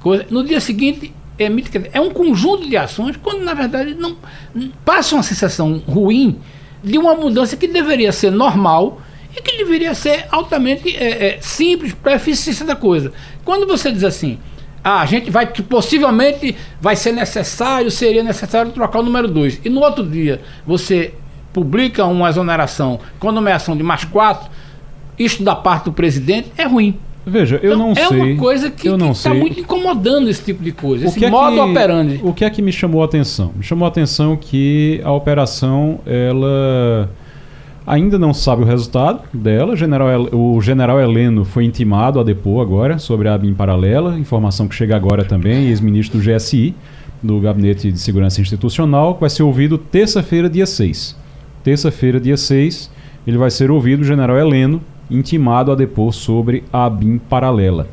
coisa, 0.00 0.24
no 0.30 0.42
dia 0.42 0.60
seguinte 0.60 1.12
emite. 1.38 1.70
É 1.92 2.00
um 2.00 2.10
conjunto 2.10 2.68
de 2.68 2.76
ações, 2.76 3.16
quando 3.16 3.42
na 3.42 3.54
verdade 3.54 3.94
não 3.94 4.16
passa 4.84 5.14
uma 5.14 5.22
sensação 5.22 5.82
ruim 5.86 6.38
de 6.82 6.98
uma 6.98 7.14
mudança 7.14 7.56
que 7.56 7.68
deveria 7.68 8.12
ser 8.12 8.30
normal 8.30 9.00
e 9.36 9.40
que 9.40 9.56
deveria 9.56 9.94
ser 9.94 10.26
altamente 10.30 10.94
é, 10.96 11.36
é, 11.36 11.38
simples 11.40 11.94
para 11.94 12.12
a 12.12 12.16
eficiência 12.16 12.66
da 12.66 12.76
coisa. 12.76 13.12
Quando 13.44 13.66
você 13.66 13.90
diz 13.90 14.04
assim 14.04 14.38
ah, 14.84 15.00
a 15.00 15.06
gente 15.06 15.30
vai 15.30 15.46
que 15.46 15.62
possivelmente 15.62 16.56
vai 16.80 16.96
ser 16.96 17.12
necessário, 17.12 17.90
seria 17.90 18.22
necessário 18.22 18.72
trocar 18.72 19.00
o 19.00 19.02
número 19.02 19.28
2. 19.28 19.60
E 19.64 19.68
no 19.68 19.80
outro 19.80 20.04
dia 20.04 20.40
você 20.66 21.14
publica 21.52 22.04
uma 22.04 22.28
exoneração 22.28 22.98
com 23.18 23.28
a 23.28 23.32
nomeação 23.32 23.76
de 23.76 23.82
mais 23.82 24.04
quatro, 24.04 24.50
isso 25.18 25.42
da 25.42 25.54
parte 25.54 25.84
do 25.84 25.92
presidente 25.92 26.50
é 26.56 26.64
ruim. 26.64 26.98
Veja, 27.24 27.60
eu 27.62 27.74
então, 27.74 27.78
não 27.78 27.92
é 27.92 27.94
sei. 27.94 28.20
É 28.20 28.24
uma 28.24 28.36
coisa 28.36 28.70
que 28.70 28.88
está 28.88 29.32
muito 29.32 29.60
incomodando 29.60 30.28
esse 30.28 30.42
tipo 30.42 30.62
de 30.62 30.72
coisa, 30.72 31.04
o 31.04 31.08
esse 31.08 31.24
é 31.24 31.30
modo 31.30 31.54
que, 31.54 31.60
operandi. 31.60 32.20
O 32.22 32.34
que 32.34 32.44
é 32.44 32.50
que 32.50 32.60
me 32.60 32.72
chamou 32.72 33.02
a 33.02 33.04
atenção? 33.04 33.52
Me 33.54 33.62
chamou 33.62 33.86
a 33.86 33.88
atenção 33.88 34.36
que 34.36 35.00
a 35.04 35.12
operação, 35.12 36.00
ela 36.04 37.08
Ainda 37.86 38.16
não 38.18 38.32
sabe 38.32 38.62
o 38.62 38.64
resultado 38.64 39.22
dela. 39.34 39.74
General, 39.74 40.28
o 40.32 40.60
general 40.60 41.00
Heleno 41.00 41.44
foi 41.44 41.64
intimado 41.64 42.20
a 42.20 42.22
depor 42.22 42.62
agora 42.62 42.98
sobre 42.98 43.28
a 43.28 43.34
ABIN 43.34 43.54
paralela, 43.54 44.18
informação 44.18 44.68
que 44.68 44.74
chega 44.74 44.94
agora 44.94 45.24
também, 45.24 45.66
ex-ministro 45.66 46.18
do 46.18 46.24
GSI, 46.24 46.74
do 47.22 47.40
Gabinete 47.40 47.90
de 47.90 47.98
Segurança 47.98 48.40
Institucional, 48.40 49.16
vai 49.20 49.30
ser 49.30 49.42
ouvido 49.42 49.78
terça-feira, 49.78 50.48
dia 50.48 50.66
6. 50.66 51.16
Terça-feira, 51.64 52.20
dia 52.20 52.36
6, 52.36 52.90
ele 53.26 53.38
vai 53.38 53.50
ser 53.50 53.70
ouvido, 53.70 54.02
o 54.02 54.04
general 54.04 54.36
Heleno, 54.36 54.80
intimado 55.10 55.70
a 55.70 55.74
depor 55.74 56.12
sobre 56.12 56.64
a 56.72 56.86
ABIN 56.86 57.18
paralela. 57.18 57.88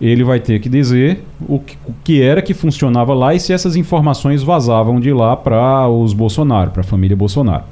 Ele 0.00 0.22
vai 0.22 0.38
ter 0.40 0.60
que 0.60 0.68
dizer 0.68 1.24
o 1.48 1.58
que, 1.58 1.76
o 1.86 1.94
que 2.04 2.20
era 2.20 2.42
que 2.42 2.52
funcionava 2.52 3.14
lá 3.14 3.34
e 3.34 3.40
se 3.40 3.52
essas 3.52 3.76
informações 3.76 4.42
vazavam 4.42 5.00
de 5.00 5.12
lá 5.12 5.36
para 5.36 5.88
os 5.88 6.12
Bolsonaro, 6.12 6.70
para 6.70 6.82
a 6.82 6.84
família 6.84 7.16
Bolsonaro. 7.16 7.64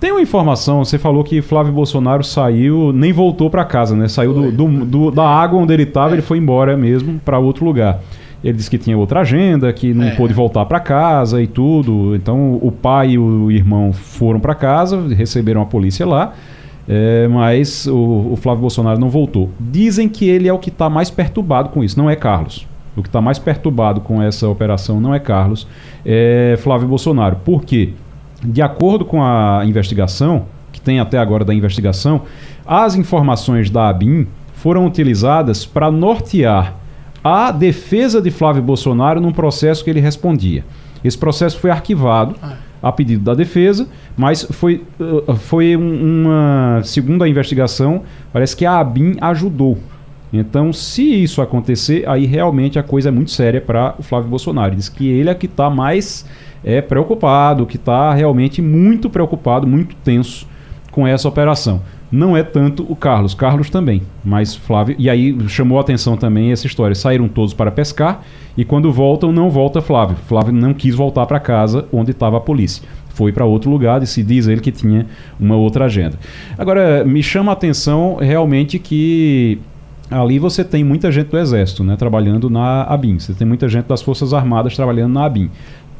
Tem 0.00 0.10
uma 0.12 0.22
informação, 0.22 0.82
você 0.82 0.98
falou 0.98 1.22
que 1.22 1.42
Flávio 1.42 1.74
Bolsonaro 1.74 2.24
saiu, 2.24 2.90
nem 2.90 3.12
voltou 3.12 3.50
para 3.50 3.66
casa, 3.66 3.94
né? 3.94 4.08
Saiu 4.08 4.32
do, 4.32 4.50
do, 4.50 4.84
do, 4.86 5.10
da 5.10 5.28
água 5.28 5.60
onde 5.60 5.74
ele 5.74 5.82
estava, 5.82 6.10
é. 6.10 6.12
ele 6.14 6.22
foi 6.22 6.38
embora 6.38 6.74
mesmo 6.74 7.20
para 7.22 7.38
outro 7.38 7.66
lugar. 7.66 8.00
Ele 8.42 8.56
disse 8.56 8.70
que 8.70 8.78
tinha 8.78 8.96
outra 8.96 9.20
agenda, 9.20 9.70
que 9.74 9.92
não 9.92 10.06
é. 10.06 10.10
pôde 10.12 10.32
voltar 10.32 10.64
para 10.64 10.80
casa 10.80 11.42
e 11.42 11.46
tudo. 11.46 12.16
Então 12.16 12.58
o 12.62 12.72
pai 12.72 13.10
e 13.10 13.18
o 13.18 13.50
irmão 13.50 13.92
foram 13.92 14.40
para 14.40 14.54
casa, 14.54 15.06
receberam 15.14 15.60
a 15.60 15.66
polícia 15.66 16.06
lá, 16.06 16.32
é, 16.88 17.28
mas 17.28 17.86
o, 17.86 18.32
o, 18.32 18.38
Flávio 18.40 18.62
Bolsonaro 18.62 18.98
não 18.98 19.10
voltou. 19.10 19.50
Dizem 19.60 20.08
que 20.08 20.26
ele 20.26 20.48
é 20.48 20.52
o 20.52 20.58
que 20.58 20.70
está 20.70 20.88
mais 20.88 21.10
perturbado 21.10 21.68
com 21.68 21.84
isso, 21.84 21.98
não 21.98 22.08
é 22.08 22.16
Carlos. 22.16 22.66
O 22.96 23.02
que 23.02 23.08
está 23.08 23.20
mais 23.20 23.38
perturbado 23.38 24.00
com 24.00 24.22
essa 24.22 24.48
operação 24.48 24.98
não 24.98 25.14
é 25.14 25.18
Carlos, 25.18 25.66
é 26.06 26.58
Flávio 26.62 26.88
Bolsonaro. 26.88 27.36
Por 27.44 27.62
quê? 27.64 27.90
De 28.42 28.62
acordo 28.62 29.04
com 29.04 29.22
a 29.22 29.62
investigação, 29.66 30.46
que 30.72 30.80
tem 30.80 30.98
até 30.98 31.18
agora 31.18 31.44
da 31.44 31.52
investigação, 31.52 32.22
as 32.66 32.94
informações 32.94 33.68
da 33.70 33.88
ABIN 33.88 34.26
foram 34.54 34.86
utilizadas 34.86 35.64
para 35.64 35.90
nortear 35.90 36.74
a 37.22 37.50
defesa 37.50 38.20
de 38.20 38.30
Flávio 38.30 38.62
Bolsonaro 38.62 39.20
num 39.20 39.32
processo 39.32 39.84
que 39.84 39.90
ele 39.90 40.00
respondia. 40.00 40.64
Esse 41.04 41.16
processo 41.16 41.58
foi 41.58 41.70
arquivado 41.70 42.34
ah. 42.42 42.56
a 42.82 42.92
pedido 42.92 43.24
da 43.24 43.34
defesa, 43.34 43.88
mas 44.16 44.42
foi, 44.50 44.82
uh, 44.98 45.34
foi 45.36 45.76
uma. 45.76 46.80
Segundo 46.84 47.24
a 47.24 47.28
investigação, 47.28 48.02
parece 48.32 48.56
que 48.56 48.64
a 48.64 48.78
ABIN 48.78 49.16
ajudou. 49.20 49.78
Então, 50.32 50.72
se 50.72 51.02
isso 51.02 51.42
acontecer, 51.42 52.08
aí 52.08 52.24
realmente 52.24 52.78
a 52.78 52.82
coisa 52.82 53.08
é 53.08 53.12
muito 53.12 53.32
séria 53.32 53.60
para 53.60 53.94
o 53.98 54.02
Flávio 54.02 54.30
Bolsonaro. 54.30 54.76
Diz 54.76 54.88
que 54.88 55.08
ele 55.08 55.28
é 55.28 55.34
que 55.34 55.46
está 55.46 55.68
mais 55.68 56.24
é 56.64 56.80
preocupado, 56.80 57.66
que 57.66 57.76
está 57.76 58.12
realmente 58.12 58.60
muito 58.60 59.08
preocupado, 59.08 59.66
muito 59.66 59.94
tenso 59.96 60.46
com 60.90 61.06
essa 61.06 61.28
operação. 61.28 61.80
Não 62.10 62.36
é 62.36 62.42
tanto 62.42 62.84
o 62.88 62.96
Carlos, 62.96 63.34
Carlos 63.34 63.70
também, 63.70 64.02
mas 64.24 64.54
Flávio. 64.54 64.96
E 64.98 65.08
aí 65.08 65.36
chamou 65.48 65.78
a 65.78 65.80
atenção 65.80 66.16
também 66.16 66.50
essa 66.50 66.66
história. 66.66 66.94
Saíram 66.94 67.28
todos 67.28 67.54
para 67.54 67.70
pescar 67.70 68.22
e 68.56 68.64
quando 68.64 68.92
voltam, 68.92 69.30
não 69.30 69.48
volta 69.48 69.80
Flávio. 69.80 70.16
Flávio 70.26 70.52
não 70.52 70.74
quis 70.74 70.94
voltar 70.94 71.24
para 71.26 71.38
casa 71.38 71.86
onde 71.92 72.10
estava 72.10 72.36
a 72.36 72.40
polícia. 72.40 72.82
Foi 73.10 73.30
para 73.32 73.44
outro 73.44 73.70
lugar 73.70 74.02
e 74.02 74.06
se 74.06 74.24
diz 74.24 74.48
ele 74.48 74.60
que 74.60 74.72
tinha 74.72 75.06
uma 75.38 75.54
outra 75.54 75.84
agenda. 75.84 76.18
Agora, 76.58 77.04
me 77.04 77.22
chama 77.22 77.52
a 77.52 77.54
atenção 77.54 78.16
realmente 78.20 78.78
que 78.78 79.60
ali 80.10 80.38
você 80.38 80.64
tem 80.64 80.82
muita 80.82 81.12
gente 81.12 81.28
do 81.28 81.38
Exército 81.38 81.84
né, 81.84 81.96
trabalhando 81.96 82.50
na 82.50 82.82
ABIN. 82.82 83.18
Você 83.18 83.32
tem 83.32 83.46
muita 83.46 83.68
gente 83.68 83.86
das 83.86 84.02
Forças 84.02 84.34
Armadas 84.34 84.74
trabalhando 84.74 85.12
na 85.12 85.24
ABIN. 85.24 85.50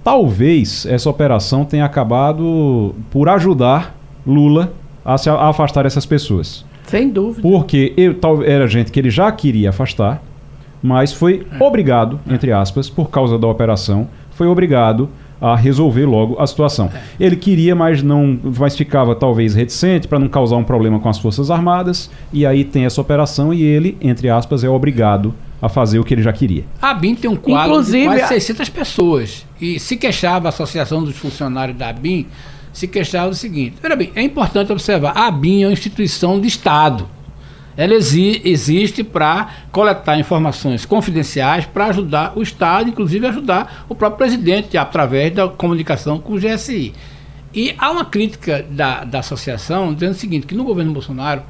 Talvez 0.02 0.86
essa 0.86 1.10
operação 1.10 1.64
tenha 1.64 1.84
acabado 1.84 2.94
por 3.10 3.28
ajudar 3.28 3.94
Lula 4.26 4.72
a, 5.04 5.18
se, 5.18 5.28
afastar 5.28 5.86
essas 5.86 6.06
pessoas. 6.06 6.64
Sem 6.84 7.08
dúvida. 7.08 7.42
Porque 7.42 7.92
eu, 7.96 8.14
tal, 8.14 8.42
era 8.42 8.66
gente 8.66 8.90
que 8.90 8.98
ele 8.98 9.10
já 9.10 9.30
queria 9.30 9.70
afastar, 9.70 10.22
mas 10.82 11.12
foi 11.12 11.46
é. 11.52 11.62
obrigado, 11.62 12.18
entre 12.28 12.52
aspas, 12.52 12.88
por 12.88 13.10
causa 13.10 13.38
da 13.38 13.46
operação, 13.46 14.08
foi 14.32 14.46
obrigado 14.46 15.08
a 15.40 15.56
resolver 15.56 16.04
logo 16.04 16.36
a 16.38 16.46
situação. 16.46 16.90
É. 16.92 17.00
Ele 17.18 17.36
queria, 17.36 17.74
mas 17.74 18.02
não, 18.02 18.38
mas 18.58 18.76
ficava 18.76 19.14
talvez 19.14 19.54
reticente 19.54 20.06
para 20.06 20.18
não 20.18 20.28
causar 20.28 20.56
um 20.56 20.64
problema 20.64 20.98
com 20.98 21.08
as 21.08 21.18
Forças 21.18 21.50
Armadas, 21.50 22.10
e 22.32 22.44
aí 22.44 22.64
tem 22.64 22.84
essa 22.84 23.00
operação 23.00 23.54
e 23.54 23.62
ele, 23.62 23.96
entre 24.00 24.28
aspas, 24.28 24.64
é 24.64 24.68
obrigado 24.68 25.34
a 25.60 25.68
fazer 25.68 25.98
o 25.98 26.04
que 26.04 26.14
ele 26.14 26.22
já 26.22 26.32
queria. 26.32 26.64
A 26.80 26.94
BIM 26.94 27.14
tem 27.14 27.30
um 27.30 27.36
quadro 27.36 27.72
Inclusive, 27.72 28.08
de 28.08 28.16
quase 28.16 28.28
600 28.28 28.68
pessoas 28.68 29.46
e 29.60 29.78
se 29.78 29.96
queixava 29.96 30.48
a 30.48 30.50
Associação 30.50 31.04
dos 31.04 31.16
Funcionários 31.16 31.76
da 31.76 31.92
BIM, 31.92 32.26
se 32.72 32.86
queixava 32.88 33.30
do 33.30 33.36
seguinte, 33.36 33.76
Olha 33.84 33.96
bem, 33.96 34.12
é 34.14 34.22
importante 34.22 34.72
observar, 34.72 35.12
a 35.16 35.30
BIM 35.30 35.62
é 35.62 35.66
uma 35.66 35.72
instituição 35.72 36.40
de 36.40 36.48
Estado, 36.48 37.08
ela 37.76 37.94
exi 37.94 38.42
existe 38.44 39.02
para 39.02 39.48
coletar 39.72 40.18
informações 40.18 40.84
confidenciais 40.84 41.64
para 41.66 41.86
ajudar 41.86 42.36
o 42.36 42.42
Estado, 42.42 42.90
inclusive 42.90 43.26
ajudar 43.26 43.86
o 43.88 43.94
próprio 43.94 44.18
presidente 44.18 44.76
através 44.76 45.32
da 45.34 45.48
comunicação 45.48 46.18
com 46.18 46.34
o 46.34 46.38
GSI. 46.38 46.92
E 47.54 47.74
há 47.78 47.90
uma 47.90 48.04
crítica 48.04 48.64
da, 48.70 49.04
da 49.04 49.20
associação 49.20 49.92
dizendo 49.94 50.12
o 50.12 50.16
seguinte, 50.16 50.46
que 50.46 50.54
no 50.54 50.64
governo 50.64 50.92
Bolsonaro 50.92 51.42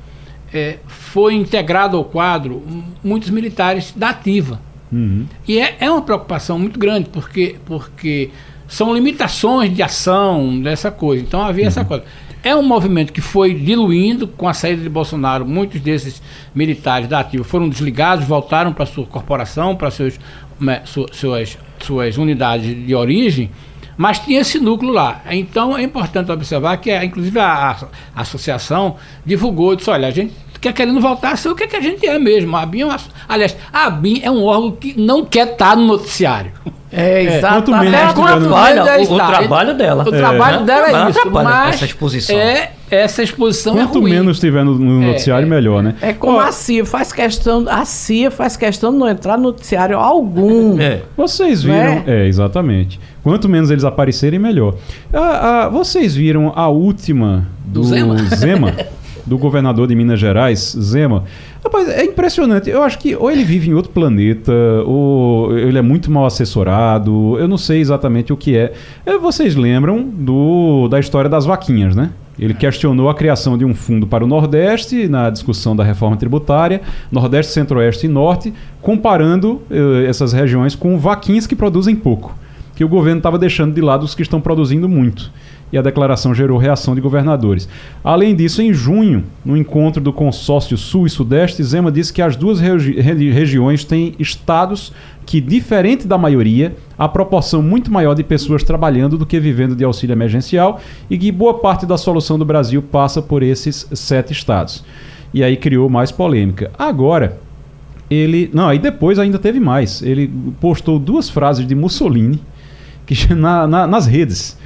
é, 0.53 0.78
foi 0.86 1.34
integrado 1.34 1.96
ao 1.96 2.05
quadro 2.05 2.62
muitos 3.03 3.30
militares 3.30 3.92
da 3.94 4.11
ativa. 4.11 4.61
Uhum. 4.92 5.26
E 5.46 5.59
é, 5.59 5.76
é 5.80 5.90
uma 5.90 6.03
preocupação 6.03 6.59
muito 6.59 6.78
grande, 6.78 7.09
porque, 7.11 7.57
porque 7.64 8.30
são 8.66 8.94
limitações 8.94 9.74
de 9.74 9.82
ação 9.82 10.61
dessa 10.61 10.90
coisa. 10.90 11.22
Então 11.22 11.42
havia 11.42 11.64
uhum. 11.64 11.68
essa 11.68 11.84
coisa. 11.84 12.05
É 12.42 12.57
um 12.57 12.62
movimento 12.62 13.12
que 13.12 13.20
foi 13.20 13.53
diluindo 13.55 14.26
com 14.26 14.48
a 14.48 14.55
saída 14.55 14.82
de 14.82 14.88
Bolsonaro. 14.88 15.44
Muitos 15.44 15.80
desses 15.80 16.22
militares 16.55 17.07
da 17.07 17.20
ativa 17.20 17.44
foram 17.44 17.68
desligados, 17.68 18.24
voltaram 18.24 18.72
para 18.72 18.86
sua 18.86 19.05
corporação, 19.05 19.76
para 19.76 19.90
seus, 19.90 20.18
né, 20.59 20.82
suas, 21.12 21.59
suas 21.78 22.16
unidades 22.16 22.86
de 22.86 22.94
origem, 22.94 23.51
mas 24.01 24.18
tinha 24.18 24.40
esse 24.40 24.59
núcleo 24.59 24.90
lá. 24.90 25.20
Então 25.30 25.76
é 25.76 25.82
importante 25.82 26.32
observar 26.32 26.78
que, 26.78 26.90
inclusive, 27.05 27.38
a, 27.38 27.76
a 28.16 28.22
associação 28.22 28.96
divulgou, 29.26 29.76
disse: 29.76 29.90
olha, 29.90 30.09
a 30.09 30.11
gente 30.11 30.32
quer 30.59 30.72
querendo 30.72 30.98
voltar 31.03 31.32
a 31.32 31.36
ser 31.36 31.51
o 31.51 31.55
que, 31.55 31.64
é 31.64 31.66
que 31.66 31.76
a 31.76 31.82
gente 31.82 32.07
é 32.07 32.18
mesmo. 32.18 32.57
A 32.57 32.64
BIM 32.64 32.80
é 32.80 32.86
uma, 32.86 32.96
aliás, 33.28 33.55
a 33.70 33.90
BIM 33.90 34.22
é 34.22 34.30
um 34.30 34.42
órgão 34.42 34.72
que 34.72 34.98
não 34.98 35.22
quer 35.22 35.48
estar 35.48 35.76
no 35.76 35.86
noticiário. 35.86 36.51
É, 36.90 37.36
exato. 37.36 37.70
Quanto 37.70 37.84
menos 37.84 38.14
trabalho, 38.14 39.11
o, 39.11 39.12
o, 39.12 39.16
trabalho 39.16 39.74
dela. 39.74 40.03
O 40.03 40.11
trabalho 40.11 40.61
é. 40.61 40.64
dela 40.64 41.07
é 41.07 41.11
isso. 41.11 41.30
Mas 41.30 41.74
essa 41.74 41.84
exposição. 41.84 42.36
É, 42.36 42.70
essa 42.90 43.22
exposição 43.22 43.74
Quanto 43.74 43.98
é 43.98 44.01
ruim. 44.01 44.11
menos 44.11 44.38
estiver 44.38 44.64
no, 44.64 44.76
no 44.76 45.03
é, 45.03 45.07
noticiário, 45.09 45.46
é, 45.46 45.48
melhor, 45.48 45.82
né? 45.82 45.94
É 46.01 46.12
como 46.12 46.40
a 46.40 46.51
CIA 46.51 46.84
faz 46.84 47.12
questão. 47.12 47.66
A 47.68 47.84
CIA 47.84 48.30
faz 48.30 48.57
questão 48.57 48.92
de 48.92 48.98
não 48.98 49.09
entrar 49.09 49.36
no 49.36 49.44
noticiário 49.44 49.96
algum. 49.96 50.80
É. 50.80 51.03
Vocês 51.16 51.62
viram. 51.62 51.76
Né? 51.78 52.05
É, 52.07 52.26
exatamente. 52.26 52.98
Quanto 53.23 53.49
menos 53.49 53.71
eles 53.71 53.85
aparecerem, 53.85 54.39
melhor. 54.39 54.75
Ah, 55.12 55.64
ah, 55.64 55.68
vocês 55.68 56.14
viram 56.14 56.53
a 56.55 56.68
última 56.68 57.47
do, 57.64 57.81
do 57.81 57.87
Zema? 57.87 58.16
Zema 58.35 58.75
do 59.27 59.37
governador 59.39 59.87
de 59.87 59.95
Minas 59.95 60.18
Gerais, 60.18 60.77
Zema. 60.79 61.25
Rapaz, 61.62 61.89
é 61.89 62.05
impressionante. 62.05 62.71
Eu 62.71 62.83
acho 62.83 62.99
que 62.99 63.14
ou 63.14 63.31
ele 63.31 63.45
vive 63.45 63.71
em 63.71 63.75
outro 63.75 63.93
planeta, 63.93 64.53
ou 64.87 65.57
ele 65.57 65.79
é 65.79 65.83
muito 65.83 66.11
mal 66.11 66.25
assessorado. 66.27 67.39
Eu 67.39 67.47
não 67.47 67.59
sei 67.59 67.81
exatamente 67.81 68.33
o 68.33 68.37
que 68.37 68.57
é. 68.57 68.73
é. 69.05 69.18
Vocês 69.18 69.55
lembram 69.55 70.03
do, 70.03 70.89
da 70.89 70.99
história 70.99 71.29
das 71.29 71.45
vaquinhas, 71.45 71.95
né? 71.95 72.11
Ele 72.39 72.55
questionou 72.55 73.11
a 73.11 73.14
criação 73.14 73.59
de 73.59 73.66
um 73.66 73.75
fundo 73.75 74.07
para 74.07 74.25
o 74.25 74.27
Nordeste 74.27 75.07
na 75.07 75.29
discussão 75.29 75.77
da 75.77 75.85
reforma 75.85 76.16
tributária, 76.16 76.81
Nordeste, 77.12 77.53
Centro-Oeste 77.53 78.07
e 78.07 78.09
Norte, 78.09 78.55
comparando 78.81 79.61
eh, 79.71 80.07
essas 80.09 80.33
regiões 80.33 80.75
com 80.75 80.97
vaquinhas 80.97 81.47
que 81.47 81.55
produzem 81.55 81.95
pouco, 81.95 82.35
que 82.81 82.85
o 82.85 82.89
governo 82.89 83.18
estava 83.18 83.39
deixando 83.39 83.74
de 83.74 83.81
lado 83.83 84.05
os 84.05 84.14
que 84.14 84.22
estão 84.22 84.41
produzindo 84.41 84.89
muito 84.89 85.31
e 85.70 85.76
a 85.76 85.83
declaração 85.83 86.35
gerou 86.35 86.57
reação 86.57 86.95
de 86.95 87.01
governadores. 87.03 87.68
Além 88.03 88.35
disso, 88.35 88.62
em 88.62 88.72
junho, 88.72 89.22
no 89.45 89.55
encontro 89.55 90.03
do 90.03 90.14
consórcio 90.14 90.78
Sul 90.78 91.07
e 91.07 91.11
Sudeste, 91.11 91.62
Zema 91.62 91.93
disse 91.93 92.11
que 92.11 92.22
as 92.22 92.37
duas 92.37 92.59
regi 92.59 92.99
regiões 92.99 93.85
têm 93.85 94.14
estados 94.18 94.95
que, 95.26 95.43
diferente 95.43 96.09
da 96.09 96.16
maioria, 96.16 96.74
há 96.97 97.07
proporção 97.07 97.61
muito 97.61 97.93
maior 97.93 98.14
de 98.14 98.24
pessoas 98.24 98.64
trabalhando 98.64 99.18
do 99.18 99.26
que 99.26 99.39
vivendo 99.39 99.76
de 99.76 99.85
auxílio 99.85 100.14
emergencial 100.14 100.81
e 101.11 101.18
que 101.18 101.31
boa 101.31 101.59
parte 101.59 101.85
da 101.85 101.99
solução 101.99 102.39
do 102.39 102.47
Brasil 102.47 102.81
passa 102.81 103.20
por 103.20 103.43
esses 103.43 103.87
sete 103.93 104.33
estados. 104.33 104.83
E 105.35 105.45
aí 105.45 105.59
criou 105.59 105.91
mais 105.91 106.11
polêmica. 106.11 106.70
Agora, 106.78 107.39
ele. 108.11 108.51
Não, 108.55 108.70
aí 108.70 108.78
depois 108.78 109.18
ainda 109.18 109.39
teve 109.39 109.61
mais. 109.61 110.01
Ele 110.01 110.33
postou 110.59 110.99
duas 110.99 111.28
frases 111.28 111.66
de 111.66 111.74
Mussolini 111.74 112.41
que, 113.15 113.35
na, 113.35 113.67
na, 113.67 113.87
nas 113.87 114.07
redes 114.07 114.59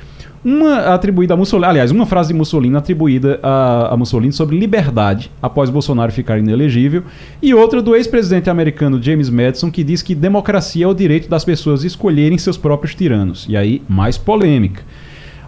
uma 0.45 0.95
atribuída 0.95 1.33
a 1.33 1.37
Mussolini, 1.37 1.67
aliás, 1.71 1.91
uma 1.91 2.05
frase 2.05 2.29
de 2.29 2.35
Mussolini 2.35 2.77
atribuída 2.77 3.41
a, 3.43 3.95
a 3.95 3.97
Mussolini 3.97 4.33
sobre 4.33 4.59
liberdade 4.59 5.31
após 5.41 5.71
Bolsonaro 5.71 6.13
ficar 6.13 6.39
inelegível, 6.39 7.03
e 7.41 7.55
outra 7.55 7.81
do 7.81 7.97
ex-presidente 7.97 8.51
americano 8.51 9.03
James 9.03 9.31
Madison 9.31 9.71
que 9.71 9.83
diz 9.83 10.03
que 10.03 10.15
democracia 10.15 10.85
é 10.85 10.89
o 10.89 10.93
direito 10.93 11.31
das 11.31 11.47
pessoas 11.47 11.83
escolherem 11.83 12.37
seus 12.37 12.59
próprios 12.59 12.95
tiranos. 12.95 13.47
E 13.49 13.57
aí, 13.57 13.81
mais 13.89 14.19
polêmica. 14.19 14.83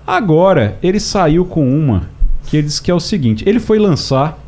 Agora, 0.06 0.78
ele 0.82 0.98
saiu 0.98 1.44
com 1.44 1.68
uma 1.68 2.04
que 2.46 2.56
ele 2.56 2.66
diz 2.66 2.80
que 2.80 2.90
é 2.90 2.94
o 2.94 3.00
seguinte: 3.00 3.44
ele 3.46 3.60
foi 3.60 3.78
lançar, 3.78 4.38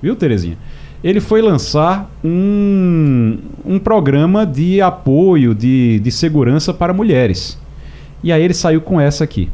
viu, 0.00 0.14
Terezinha? 0.14 0.56
Ele 1.02 1.20
foi 1.20 1.42
lançar 1.42 2.10
um, 2.24 3.38
um 3.64 3.78
programa 3.78 4.46
de 4.46 4.80
apoio, 4.80 5.54
de, 5.54 5.98
de 6.00 6.10
segurança 6.12 6.72
para 6.72 6.92
mulheres. 6.92 7.58
E 8.26 8.32
aí 8.32 8.42
ele 8.42 8.54
saiu 8.54 8.80
com 8.80 9.00
essa 9.00 9.22
aqui. 9.22 9.48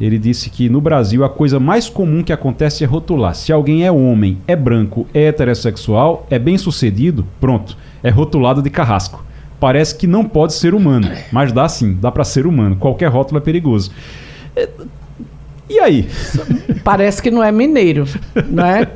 Ele 0.00 0.16
disse 0.16 0.48
que 0.48 0.68
no 0.68 0.80
Brasil 0.80 1.24
a 1.24 1.28
coisa 1.28 1.58
mais 1.58 1.88
comum 1.88 2.22
que 2.22 2.32
acontece 2.32 2.84
é 2.84 2.86
rotular. 2.86 3.34
Se 3.34 3.52
alguém 3.52 3.84
é 3.84 3.90
homem, 3.90 4.38
é 4.46 4.54
branco, 4.54 5.08
é 5.12 5.24
heterossexual, 5.24 6.24
é 6.30 6.38
bem 6.38 6.56
sucedido, 6.56 7.26
pronto, 7.40 7.76
é 8.00 8.10
rotulado 8.10 8.62
de 8.62 8.70
carrasco. 8.70 9.24
Parece 9.58 9.96
que 9.96 10.06
não 10.06 10.24
pode 10.24 10.52
ser 10.52 10.72
humano, 10.72 11.10
mas 11.32 11.50
dá 11.50 11.68
sim, 11.68 11.98
dá 12.00 12.12
para 12.12 12.22
ser 12.22 12.46
humano. 12.46 12.76
Qualquer 12.76 13.10
rótulo 13.10 13.38
é 13.38 13.40
perigoso. 13.40 13.90
E 15.72 15.80
aí? 15.80 16.08
Parece 16.84 17.22
que 17.22 17.30
não 17.30 17.42
é 17.42 17.50
mineiro, 17.50 18.04
não 18.46 18.66
é? 18.66 18.86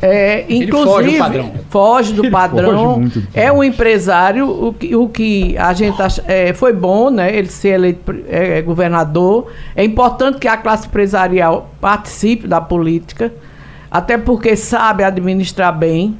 é 0.00 0.46
inclusive, 0.48 0.62
Ele 0.62 0.72
foge 0.72 1.10
do 1.10 1.18
padrão. 1.18 1.52
Foge 1.68 2.12
do 2.14 2.30
padrão. 2.30 2.94
Foge 2.94 3.20
do 3.20 3.28
é 3.34 3.52
um 3.52 3.62
empresário, 3.62 4.48
o 4.48 4.72
que, 4.72 4.96
o 4.96 5.08
que 5.08 5.58
a 5.58 5.74
gente 5.74 6.00
acha, 6.00 6.24
é, 6.26 6.54
foi 6.54 6.72
bom, 6.72 7.10
né? 7.10 7.36
Ele 7.36 7.48
ser 7.48 7.70
eleito 7.70 8.14
é, 8.28 8.62
governador. 8.62 9.52
É 9.76 9.84
importante 9.84 10.38
que 10.38 10.48
a 10.48 10.56
classe 10.56 10.86
empresarial 10.86 11.70
participe 11.80 12.46
da 12.46 12.60
política, 12.60 13.30
até 13.90 14.16
porque 14.16 14.56
sabe 14.56 15.04
administrar 15.04 15.76
bem. 15.76 16.16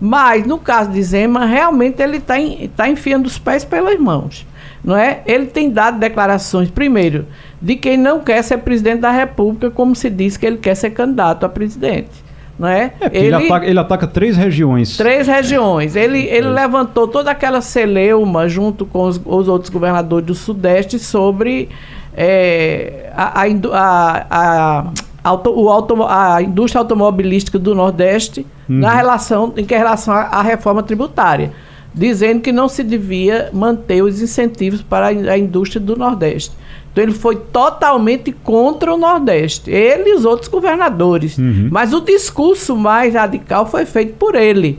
Mas 0.00 0.44
no 0.44 0.58
caso 0.58 0.90
de 0.90 1.00
Zema, 1.00 1.44
realmente 1.44 2.02
ele 2.02 2.16
está 2.16 2.34
tá 2.74 2.88
enfiando 2.88 3.26
os 3.26 3.38
pés 3.38 3.64
pelas 3.64 3.96
mãos 4.00 4.44
não 4.84 4.96
é? 4.96 5.22
Ele 5.26 5.46
tem 5.46 5.70
dado 5.70 5.98
declarações, 5.98 6.70
primeiro, 6.70 7.26
de 7.62 7.76
quem 7.76 7.96
não 7.96 8.18
quer 8.18 8.42
ser 8.42 8.58
presidente 8.58 9.00
da 9.00 9.12
República, 9.12 9.70
como 9.70 9.94
se 9.94 10.10
diz 10.10 10.36
que 10.36 10.44
ele 10.44 10.56
quer 10.56 10.74
ser 10.74 10.90
candidato 10.90 11.46
a 11.46 11.48
presidente. 11.48 12.10
Não 12.58 12.68
é? 12.68 12.92
é 13.00 13.06
ele, 13.12 13.26
ele, 13.26 13.34
ataca, 13.34 13.66
ele, 13.66 13.78
ataca, 13.78 14.06
três 14.06 14.36
regiões. 14.36 14.96
Três 14.96 15.28
regiões. 15.28 15.94
Ele, 15.94 16.18
ele 16.18 16.48
é. 16.48 16.50
levantou 16.50 17.06
toda 17.06 17.30
aquela 17.30 17.60
celeuma 17.60 18.48
junto 18.48 18.84
com 18.84 19.04
os, 19.04 19.20
os 19.24 19.48
outros 19.48 19.70
governadores 19.70 20.26
do 20.26 20.34
Sudeste 20.34 20.98
sobre 20.98 21.68
é, 22.14 23.10
a, 23.14 23.42
a, 23.70 24.86
a, 25.24 25.32
o 25.48 25.68
auto, 25.70 26.02
a 26.02 26.42
indústria 26.42 26.80
automobilística 26.80 27.58
do 27.58 27.74
Nordeste 27.74 28.44
uhum. 28.68 28.78
na 28.80 28.92
relação, 28.92 29.54
em 29.56 29.64
que 29.64 29.74
relação 29.74 30.12
à 30.14 30.42
reforma 30.42 30.82
tributária 30.82 31.52
dizendo 31.94 32.40
que 32.40 32.52
não 32.52 32.68
se 32.68 32.82
devia 32.82 33.50
manter 33.52 34.02
os 34.02 34.20
incentivos 34.22 34.82
para 34.82 35.08
a 35.08 35.38
indústria 35.38 35.80
do 35.80 35.96
Nordeste. 35.96 36.56
Então 36.90 37.04
ele 37.04 37.12
foi 37.12 37.36
totalmente 37.36 38.32
contra 38.32 38.92
o 38.92 38.96
Nordeste, 38.96 39.70
ele 39.70 40.10
e 40.10 40.14
os 40.14 40.24
outros 40.24 40.48
governadores. 40.48 41.38
Uhum. 41.38 41.68
Mas 41.70 41.92
o 41.92 42.00
discurso 42.00 42.76
mais 42.76 43.14
radical 43.14 43.66
foi 43.66 43.86
feito 43.86 44.14
por 44.14 44.34
ele. 44.34 44.78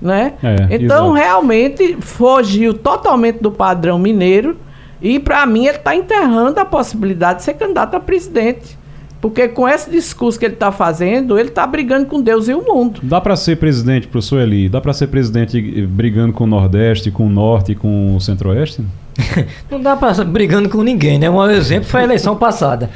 Né? 0.00 0.34
É, 0.42 0.74
então, 0.74 1.10
exato. 1.10 1.12
realmente, 1.12 1.96
fugiu 2.00 2.74
totalmente 2.74 3.38
do 3.40 3.52
padrão 3.52 3.98
mineiro. 3.98 4.56
E, 5.00 5.18
para 5.18 5.44
mim, 5.46 5.66
ele 5.66 5.76
está 5.76 5.94
enterrando 5.94 6.58
a 6.58 6.64
possibilidade 6.64 7.40
de 7.40 7.44
ser 7.44 7.54
candidato 7.54 7.94
a 7.94 8.00
presidente. 8.00 8.78
Porque 9.22 9.46
com 9.46 9.68
esse 9.68 9.88
discurso 9.88 10.36
que 10.36 10.44
ele 10.44 10.54
está 10.54 10.72
fazendo, 10.72 11.38
ele 11.38 11.48
está 11.48 11.64
brigando 11.64 12.06
com 12.06 12.20
Deus 12.20 12.48
e 12.48 12.54
o 12.54 12.60
mundo. 12.60 12.98
Dá 13.04 13.20
para 13.20 13.36
ser 13.36 13.56
presidente, 13.56 14.08
professor 14.08 14.40
Eli? 14.40 14.68
Dá 14.68 14.80
para 14.80 14.92
ser 14.92 15.06
presidente 15.06 15.86
brigando 15.86 16.32
com 16.32 16.42
o 16.42 16.46
Nordeste, 16.48 17.08
com 17.12 17.28
o 17.28 17.30
Norte 17.30 17.70
e 17.70 17.74
com 17.76 18.16
o 18.16 18.20
Centro-Oeste? 18.20 18.84
Não 19.70 19.80
dá 19.80 19.96
para 19.96 20.24
brigando 20.24 20.68
com 20.68 20.82
ninguém, 20.82 21.20
né? 21.20 21.30
Um 21.30 21.48
exemplo 21.48 21.88
foi 21.88 22.00
a 22.00 22.04
eleição 22.04 22.34
passada. 22.34 22.90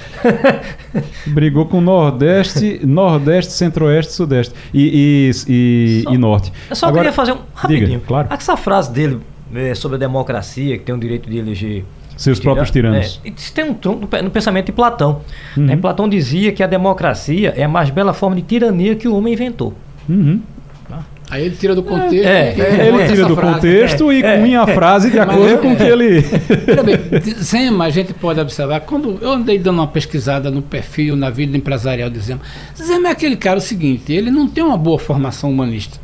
Brigou 1.29 1.67
com 1.67 1.81
Nordeste, 1.81 2.81
Nordeste, 2.85 3.53
Centro-Oeste, 3.53 4.13
Sudeste 4.13 4.53
e, 4.75 5.31
e, 5.47 5.53
e, 5.53 6.03
Só, 6.03 6.13
e 6.13 6.19
Norte. 6.19 6.53
Eu 6.69 6.75
só 6.75 6.87
Agora, 6.87 7.03
queria 7.03 7.13
fazer 7.13 7.33
um 7.35 7.39
rapidinho. 7.55 7.87
Diga, 7.87 8.03
claro. 8.05 8.29
Essa 8.33 8.57
frase 8.57 8.91
dele 8.91 9.21
é, 9.55 9.77
sobre 9.77 9.95
a 9.95 9.99
democracia, 10.01 10.77
que 10.77 10.83
tem 10.83 10.93
o 10.93 10.99
direito 10.99 11.31
de 11.31 11.39
eleger 11.39 11.85
seus 12.17 12.41
próprios 12.41 12.71
tiranos. 12.71 13.21
É, 13.25 13.29
isso 13.29 13.53
tem 13.53 13.65
um 13.65 13.75
tronco 13.75 14.09
no 14.23 14.31
pensamento 14.31 14.67
de 14.67 14.73
Platão. 14.73 15.21
Uhum. 15.57 15.65
Né? 15.65 15.77
Platão 15.77 16.09
dizia 16.09 16.53
que 16.53 16.63
a 16.63 16.67
democracia 16.67 17.53
é 17.57 17.65
a 17.65 17.69
mais 17.69 17.91
bela 17.91 18.13
forma 18.15 18.37
de 18.37 18.43
tirania 18.43 18.95
que 18.95 19.07
o 19.07 19.15
homem 19.15 19.35
inventou. 19.35 19.75
Uhum. 20.09 20.41
Aí 21.29 21.45
ele 21.45 21.57
tira 21.57 21.75
do 21.75 21.83
contexto. 21.83 22.29
É, 22.29 22.55
é 22.57 22.89
ele 22.89 23.09
tira 23.09 23.27
do 23.27 23.35
frase. 23.35 23.55
contexto 23.55 24.13
e 24.13 24.23
é, 24.23 24.39
cunha 24.39 24.61
a 24.63 24.67
frase 24.67 25.11
de 25.11 25.19
acordo 25.19 25.59
com 25.59 25.73
o 25.73 25.77
que 25.77 25.83
ele. 25.83 26.25
Zema, 27.43 27.87
a 27.87 27.91
gente 27.91 28.15
pode 28.15 28.39
observar, 28.39 28.81
quando 28.81 29.19
eu 29.21 29.33
andei 29.33 29.59
dando 29.59 29.79
uma 29.79 29.89
pesquisada 29.89 30.51
no 30.53 30.63
perfil, 30.63 31.17
na 31.17 31.29
vida 31.29 31.57
empresarial 31.57 32.09
de 32.09 32.21
Zema, 32.21 32.41
Zema 32.81 33.09
é 33.09 33.11
aquele 33.11 33.37
cara 33.37 33.59
o 33.59 33.61
seguinte, 33.61 34.13
ele 34.13 34.31
não 34.31 34.47
tem 34.47 34.63
uma 34.63 34.77
boa 34.77 34.99
formação 34.99 35.51
humanista. 35.51 35.99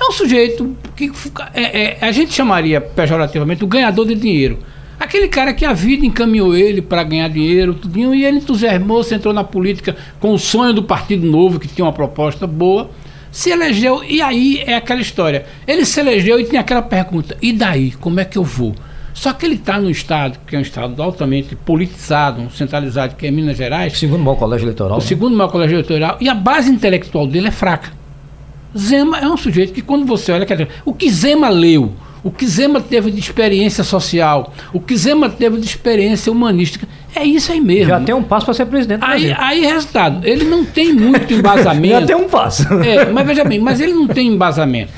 É 0.00 0.04
um 0.04 0.12
sujeito 0.12 0.76
que 0.94 1.10
é, 1.52 1.82
é, 1.82 1.98
a 2.00 2.12
gente 2.12 2.32
chamaria 2.32 2.80
pejorativamente 2.80 3.64
o 3.64 3.66
ganhador 3.66 4.06
de 4.06 4.14
dinheiro. 4.14 4.60
Aquele 4.98 5.28
cara 5.28 5.54
que 5.54 5.64
a 5.64 5.72
vida 5.72 6.04
encaminhou 6.04 6.56
ele 6.56 6.82
para 6.82 7.04
ganhar 7.04 7.28
dinheiro, 7.28 7.74
tudinho, 7.74 8.14
e 8.14 8.24
ele 8.24 8.38
entusiasmou-se, 8.38 9.14
entrou 9.14 9.32
na 9.32 9.44
política 9.44 9.96
com 10.18 10.32
o 10.34 10.38
sonho 10.38 10.72
do 10.72 10.82
Partido 10.82 11.26
Novo, 11.26 11.60
que 11.60 11.68
tinha 11.68 11.84
uma 11.84 11.92
proposta 11.92 12.46
boa, 12.46 12.90
se 13.30 13.50
elegeu, 13.50 14.02
e 14.02 14.20
aí 14.20 14.62
é 14.66 14.74
aquela 14.74 15.00
história. 15.00 15.46
Ele 15.66 15.84
se 15.84 16.00
elegeu 16.00 16.40
e 16.40 16.44
tinha 16.44 16.60
aquela 16.60 16.82
pergunta: 16.82 17.36
e 17.40 17.52
daí? 17.52 17.92
Como 17.92 18.18
é 18.18 18.24
que 18.24 18.36
eu 18.36 18.42
vou? 18.44 18.74
Só 19.14 19.32
que 19.32 19.44
ele 19.44 19.56
está 19.56 19.80
no 19.80 19.90
estado, 19.90 20.38
que 20.46 20.54
é 20.54 20.58
um 20.58 20.62
estado 20.62 21.02
altamente 21.02 21.56
politizado, 21.56 22.48
centralizado, 22.50 23.16
que 23.16 23.26
é 23.26 23.30
Minas 23.30 23.56
Gerais. 23.56 23.92
O 23.92 23.96
segundo 23.96 24.22
maior 24.22 24.36
colégio 24.36 24.64
eleitoral. 24.64 24.98
O 24.98 25.00
né? 25.00 25.06
segundo 25.06 25.36
maior 25.36 25.50
colégio 25.50 25.74
eleitoral. 25.74 26.16
E 26.20 26.28
a 26.28 26.34
base 26.34 26.70
intelectual 26.70 27.26
dele 27.26 27.48
é 27.48 27.50
fraca. 27.50 27.92
Zema 28.76 29.18
é 29.18 29.26
um 29.26 29.36
sujeito 29.36 29.72
que, 29.72 29.82
quando 29.82 30.06
você 30.06 30.30
olha, 30.30 30.46
o 30.84 30.92
que 30.92 31.10
Zema 31.10 31.48
leu, 31.48 31.94
o 32.22 32.30
que 32.30 32.46
Zema 32.46 32.80
teve 32.80 33.10
de 33.10 33.20
experiência 33.20 33.84
social, 33.84 34.52
o 34.72 34.80
que 34.80 34.96
Zema 34.96 35.28
teve 35.28 35.58
de 35.58 35.66
experiência 35.66 36.30
humanística, 36.32 36.86
é 37.14 37.24
isso 37.24 37.50
aí 37.50 37.60
mesmo. 37.60 37.88
Já 37.88 38.00
tem 38.00 38.14
um 38.14 38.22
passo 38.22 38.44
para 38.44 38.54
ser 38.54 38.66
presidente 38.66 39.00
do 39.00 39.06
aí, 39.06 39.34
Aí, 39.36 39.60
resultado, 39.64 40.26
ele 40.26 40.44
não 40.44 40.64
tem 40.64 40.92
muito 40.92 41.32
embasamento. 41.32 42.00
Já 42.00 42.06
tem 42.06 42.16
um 42.16 42.28
passo. 42.28 42.62
É, 42.82 43.10
mas 43.10 43.26
veja 43.26 43.44
bem, 43.44 43.58
mas 43.58 43.80
ele 43.80 43.92
não 43.92 44.06
tem 44.06 44.28
embasamento. 44.28 44.92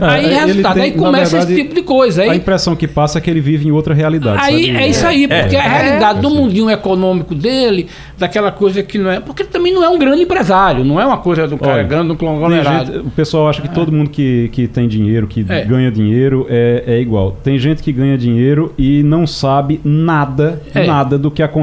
É, 0.00 0.04
aí, 0.04 0.34
resultado, 0.34 0.74
tem, 0.74 0.82
aí 0.84 0.92
começa 0.92 1.32
verdade, 1.32 1.52
esse 1.52 1.62
tipo 1.62 1.74
de 1.74 1.82
coisa. 1.82 2.22
Aí, 2.22 2.30
a 2.30 2.36
impressão 2.36 2.76
que 2.76 2.86
passa 2.86 3.18
é 3.18 3.20
que 3.20 3.30
ele 3.30 3.40
vive 3.40 3.66
em 3.66 3.70
outra 3.72 3.94
realidade. 3.94 4.38
Aí 4.40 4.66
sabe? 4.66 4.76
é 4.76 4.88
isso 4.88 5.06
aí, 5.06 5.24
é, 5.24 5.40
porque 5.40 5.56
é, 5.56 5.60
a 5.60 5.68
realidade 5.68 6.20
do 6.20 6.30
mundinho 6.30 6.70
econômico 6.70 7.34
dele, 7.34 7.88
daquela 8.18 8.52
coisa 8.52 8.82
que 8.82 8.98
não 8.98 9.10
é. 9.10 9.20
Porque 9.20 9.42
ele 9.42 9.50
também 9.50 9.72
não 9.72 9.82
é 9.82 9.88
um 9.88 9.98
grande 9.98 10.22
empresário, 10.22 10.84
não 10.84 11.00
é 11.00 11.06
uma 11.06 11.18
coisa 11.18 11.48
do 11.48 11.58
cara 11.58 11.82
ganhando 11.82 12.12
um 12.12 12.16
conglomerado. 12.16 13.00
o 13.00 13.10
pessoal 13.10 13.48
acha 13.48 13.60
que 13.60 13.68
todo 13.68 13.90
mundo 13.90 14.10
que, 14.10 14.48
que 14.52 14.68
tem 14.68 14.86
dinheiro, 14.86 15.26
que 15.26 15.44
é. 15.48 15.64
ganha 15.64 15.90
dinheiro, 15.90 16.46
é, 16.48 16.84
é 16.86 17.00
igual. 17.00 17.36
Tem 17.42 17.58
gente 17.58 17.82
que 17.82 17.92
ganha 17.92 18.16
dinheiro 18.16 18.72
e 18.78 19.02
não 19.02 19.26
sabe 19.26 19.80
nada, 19.84 20.62
é. 20.74 20.86
nada 20.86 21.18
do 21.18 21.30
que 21.30 21.42
acontece 21.42 21.55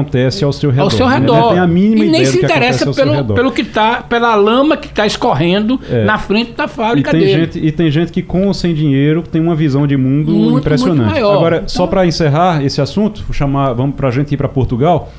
ao 0.44 0.52
seu 0.52 0.70
redor. 0.70 0.82
Ao 0.82 0.90
seu 0.90 1.08
né? 1.08 1.18
redor. 1.18 1.34
Né? 1.34 1.48
Tem 1.50 1.58
a 1.58 1.66
mínima 1.66 2.04
e 2.04 2.10
nem 2.10 2.24
se 2.24 2.38
interessa 2.38 2.92
pelo, 2.92 3.34
pelo 3.34 3.52
que 3.52 3.64
tá, 3.64 4.02
pela 4.02 4.34
lama 4.34 4.76
que 4.76 4.88
está 4.88 5.06
escorrendo 5.06 5.80
é. 5.90 6.04
na 6.04 6.18
frente 6.18 6.52
da 6.52 6.66
fábrica 6.66 7.10
e 7.10 7.12
tem 7.12 7.20
dele. 7.20 7.44
Gente, 7.44 7.58
e 7.58 7.72
tem 7.72 7.90
gente 7.90 8.12
que 8.12 8.22
com 8.22 8.46
ou 8.46 8.54
sem 8.54 8.74
dinheiro 8.74 9.22
tem 9.22 9.40
uma 9.40 9.54
visão 9.54 9.86
de 9.86 9.96
mundo 9.96 10.32
muito, 10.32 10.58
impressionante. 10.58 11.12
Muito 11.12 11.26
Agora, 11.26 11.56
então... 11.56 11.68
só 11.68 11.86
para 11.86 12.06
encerrar 12.06 12.64
esse 12.64 12.80
assunto, 12.80 13.24
chamar, 13.32 13.72
vamos 13.72 13.94
para 13.96 14.08
a 14.08 14.10
gente 14.10 14.32
ir 14.32 14.36
para 14.36 14.48
Portugal. 14.48 15.12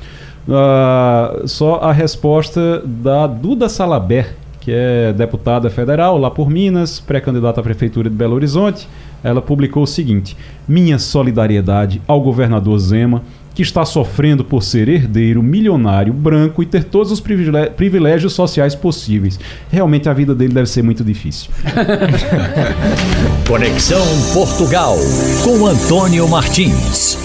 Uh, 0.46 1.46
só 1.48 1.76
a 1.76 1.92
resposta 1.92 2.80
da 2.84 3.26
Duda 3.26 3.68
Salaber, 3.68 4.34
que 4.60 4.70
é 4.72 5.12
deputada 5.12 5.68
federal 5.70 6.16
lá 6.18 6.30
por 6.30 6.48
Minas, 6.48 7.00
pré-candidata 7.00 7.60
à 7.60 7.62
prefeitura 7.64 8.08
de 8.08 8.14
Belo 8.14 8.34
Horizonte. 8.34 8.88
Ela 9.24 9.42
publicou 9.42 9.82
o 9.82 9.86
seguinte: 9.86 10.36
Minha 10.68 10.98
solidariedade 10.98 12.00
ao 12.06 12.20
governador 12.20 12.78
Zema 12.78 13.22
que 13.56 13.62
está 13.62 13.86
sofrendo 13.86 14.44
por 14.44 14.62
ser 14.62 14.86
herdeiro, 14.86 15.42
milionário, 15.42 16.12
branco 16.12 16.62
e 16.62 16.66
ter 16.66 16.84
todos 16.84 17.10
os 17.10 17.20
privilégios 17.20 18.34
sociais 18.34 18.74
possíveis. 18.74 19.40
Realmente 19.70 20.10
a 20.10 20.12
vida 20.12 20.34
dele 20.34 20.52
deve 20.52 20.68
ser 20.68 20.82
muito 20.82 21.02
difícil. 21.02 21.50
Conexão 23.48 24.04
Portugal 24.34 24.94
com 25.42 25.66
Antônio 25.66 26.28
Martins. 26.28 27.16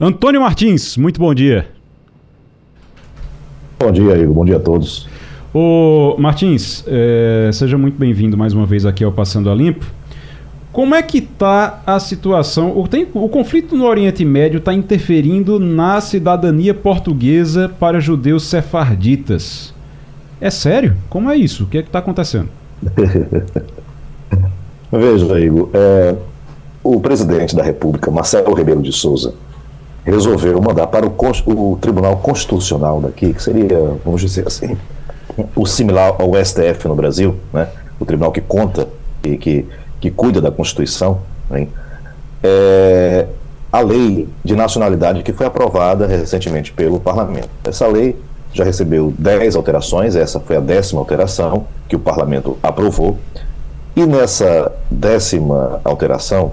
Antônio 0.00 0.40
Martins, 0.40 0.96
muito 0.96 1.18
bom 1.18 1.34
dia. 1.34 1.66
Bom 3.76 3.90
dia, 3.90 4.16
Igor. 4.16 4.34
Bom 4.34 4.44
dia 4.44 4.56
a 4.56 4.60
todos. 4.60 5.08
Ô, 5.52 6.14
Martins, 6.16 6.84
é, 6.86 7.50
seja 7.52 7.76
muito 7.76 7.98
bem-vindo 7.98 8.36
mais 8.36 8.52
uma 8.52 8.66
vez 8.66 8.86
aqui 8.86 9.02
ao 9.02 9.10
Passando 9.10 9.50
a 9.50 9.54
Limpo. 9.54 9.84
Como 10.76 10.94
é 10.94 11.02
que 11.02 11.20
está 11.20 11.80
a 11.86 11.98
situação? 11.98 12.78
O, 12.78 12.86
tem, 12.86 13.08
o 13.14 13.30
conflito 13.30 13.74
no 13.74 13.86
Oriente 13.86 14.22
Médio 14.26 14.58
está 14.58 14.74
interferindo 14.74 15.58
na 15.58 16.02
cidadania 16.02 16.74
portuguesa 16.74 17.70
para 17.80 17.98
judeus 17.98 18.44
sefarditas. 18.44 19.72
É 20.38 20.50
sério? 20.50 20.94
Como 21.08 21.30
é 21.30 21.36
isso? 21.38 21.64
O 21.64 21.66
que 21.66 21.78
é 21.78 21.80
está 21.80 22.00
acontecendo? 22.00 22.50
Veja, 24.92 25.40
Igor, 25.40 25.70
é, 25.72 26.14
o 26.84 27.00
presidente 27.00 27.56
da 27.56 27.62
República, 27.62 28.10
Marcelo 28.10 28.52
Rebelo 28.52 28.82
de 28.82 28.92
Souza, 28.92 29.32
resolveu 30.04 30.60
mandar 30.60 30.88
para 30.88 31.06
o, 31.06 31.16
o, 31.46 31.78
Tribunal 31.80 32.18
Constitucional 32.18 33.00
daqui, 33.00 33.32
que 33.32 33.42
seria, 33.42 33.96
vamos 34.04 34.20
dizer 34.20 34.46
assim, 34.46 34.76
o 35.56 35.64
similar 35.64 36.16
ao 36.18 36.32
STF 36.44 36.86
no 36.86 36.94
Brasil, 36.94 37.34
né? 37.50 37.66
o 37.98 38.04
tribunal 38.04 38.30
que 38.30 38.42
conta 38.42 38.86
e 39.24 39.38
que 39.38 39.64
que 39.85 39.85
cuida 40.10 40.40
da 40.40 40.50
Constituição, 40.50 41.20
né, 41.50 41.68
é 42.42 43.26
a 43.72 43.80
lei 43.80 44.28
de 44.44 44.56
nacionalidade 44.56 45.22
que 45.22 45.32
foi 45.32 45.46
aprovada 45.46 46.06
recentemente 46.06 46.72
pelo 46.72 46.98
Parlamento. 46.98 47.48
Essa 47.64 47.86
lei 47.86 48.16
já 48.52 48.64
recebeu 48.64 49.12
10 49.18 49.54
alterações, 49.54 50.16
essa 50.16 50.40
foi 50.40 50.56
a 50.56 50.60
décima 50.60 51.00
alteração 51.00 51.66
que 51.88 51.94
o 51.94 51.98
Parlamento 51.98 52.56
aprovou. 52.62 53.18
E 53.94 54.06
nessa 54.06 54.72
décima 54.90 55.80
alteração, 55.84 56.52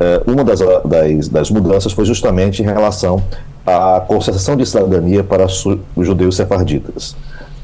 é, 0.00 0.22
uma 0.26 0.42
das, 0.42 0.60
das, 0.60 1.28
das 1.28 1.50
mudanças 1.50 1.92
foi 1.92 2.04
justamente 2.04 2.62
em 2.62 2.64
relação 2.64 3.22
à 3.66 4.02
concessão 4.06 4.56
de 4.56 4.64
cidadania 4.66 5.22
para 5.22 5.46
os 5.46 6.06
judeus 6.06 6.36
sefarditas, 6.36 7.16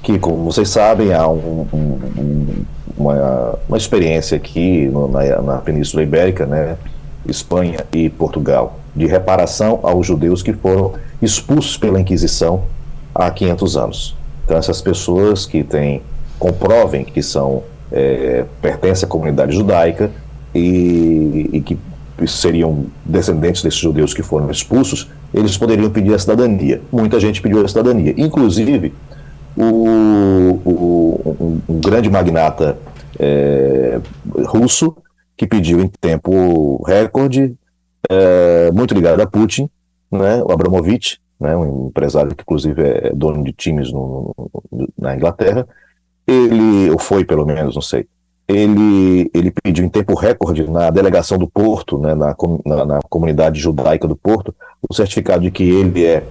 que, 0.03 0.19
como 0.19 0.45
vocês 0.45 0.69
sabem, 0.69 1.13
há 1.13 1.27
um, 1.29 1.67
um, 1.73 2.65
uma, 3.01 3.59
uma 3.69 3.79
experiência 3.79 4.37
aqui 4.37 4.87
no, 4.89 5.09
na, 5.09 5.43
na 5.43 5.57
Península 5.59 6.03
Ibérica, 6.03 6.47
né, 6.47 6.77
Espanha 7.27 7.85
e 7.93 8.09
Portugal, 8.09 8.79
de 8.95 9.07
reparação 9.07 9.81
aos 9.83 10.07
judeus 10.07 10.43
que 10.43 10.53
foram 10.53 10.95
expulsos 11.23 11.77
pela 11.77 12.01
Inquisição 12.01 12.65
há 13.15 13.31
500 13.31 13.77
anos. 13.77 14.17
Então, 14.45 14.57
essas 14.57 14.81
pessoas 14.81 15.47
que 15.47 15.63
têm, 15.63 16.03
comprovem 16.39 17.05
que 17.05 17.23
são, 17.23 17.63
é, 17.93 18.45
pertencem 18.61 19.07
à 19.07 19.09
comunidade 19.09 19.55
judaica 19.55 20.11
e, 20.55 21.51
e 21.53 21.61
que 21.61 21.79
seriam 22.27 22.87
descendentes 23.05 23.63
desses 23.63 23.79
judeus 23.79 24.13
que 24.13 24.23
foram 24.23 24.51
expulsos, 24.51 25.09
eles 25.33 25.57
poderiam 25.57 25.89
pedir 25.91 26.15
a 26.15 26.19
cidadania. 26.19 26.83
Muita 26.93 27.19
gente 27.19 27.41
pediu 27.41 27.65
a 27.65 27.69
cidadania. 27.69 28.15
Inclusive, 28.17 28.93
o, 29.57 30.61
o, 30.65 31.37
um, 31.41 31.61
um 31.69 31.81
grande 31.81 32.11
magnata 32.11 32.77
é, 33.21 34.01
russo, 34.47 34.97
que 35.37 35.47
pediu 35.47 35.81
em 35.81 35.89
tempo 35.89 36.83
recorde, 36.87 37.55
é, 38.09 38.71
muito 38.73 38.95
ligado 38.95 39.21
a 39.21 39.27
Putin, 39.27 39.69
né, 40.11 40.43
o 40.43 40.51
Abramovich, 40.51 41.21
né, 41.39 41.57
um 41.57 41.89
empresário 41.89 42.35
que 42.35 42.43
inclusive 42.43 42.83
é 42.83 43.13
dono 43.15 43.45
de 43.45 43.53
times 43.53 43.93
no, 43.93 44.35
no, 44.73 44.89
na 44.99 45.15
Inglaterra, 45.15 45.67
ele, 46.27 46.91
ou 46.91 46.99
foi 46.99 47.25
pelo 47.25 47.45
menos, 47.45 47.75
não 47.75 47.83
sei, 47.83 48.07
ele, 48.49 49.31
ele 49.33 49.53
pediu 49.63 49.85
em 49.85 49.89
tempo 49.89 50.15
recorde 50.15 50.69
na 50.69 50.91
delegação 50.91 51.39
do 51.39 51.49
Porto, 51.49 51.99
né, 51.99 52.15
na, 52.15 52.35
na, 52.67 52.85
na, 52.85 53.01
comunidade 53.09 53.61
judaica 53.61 54.09
do 54.09 54.17
Porto, 54.17 54.55
o 54.89 54.95
certificado 54.95 55.43
de 55.43 55.51
que 55.51 55.63
ele 55.63 56.05
é, 56.05 56.25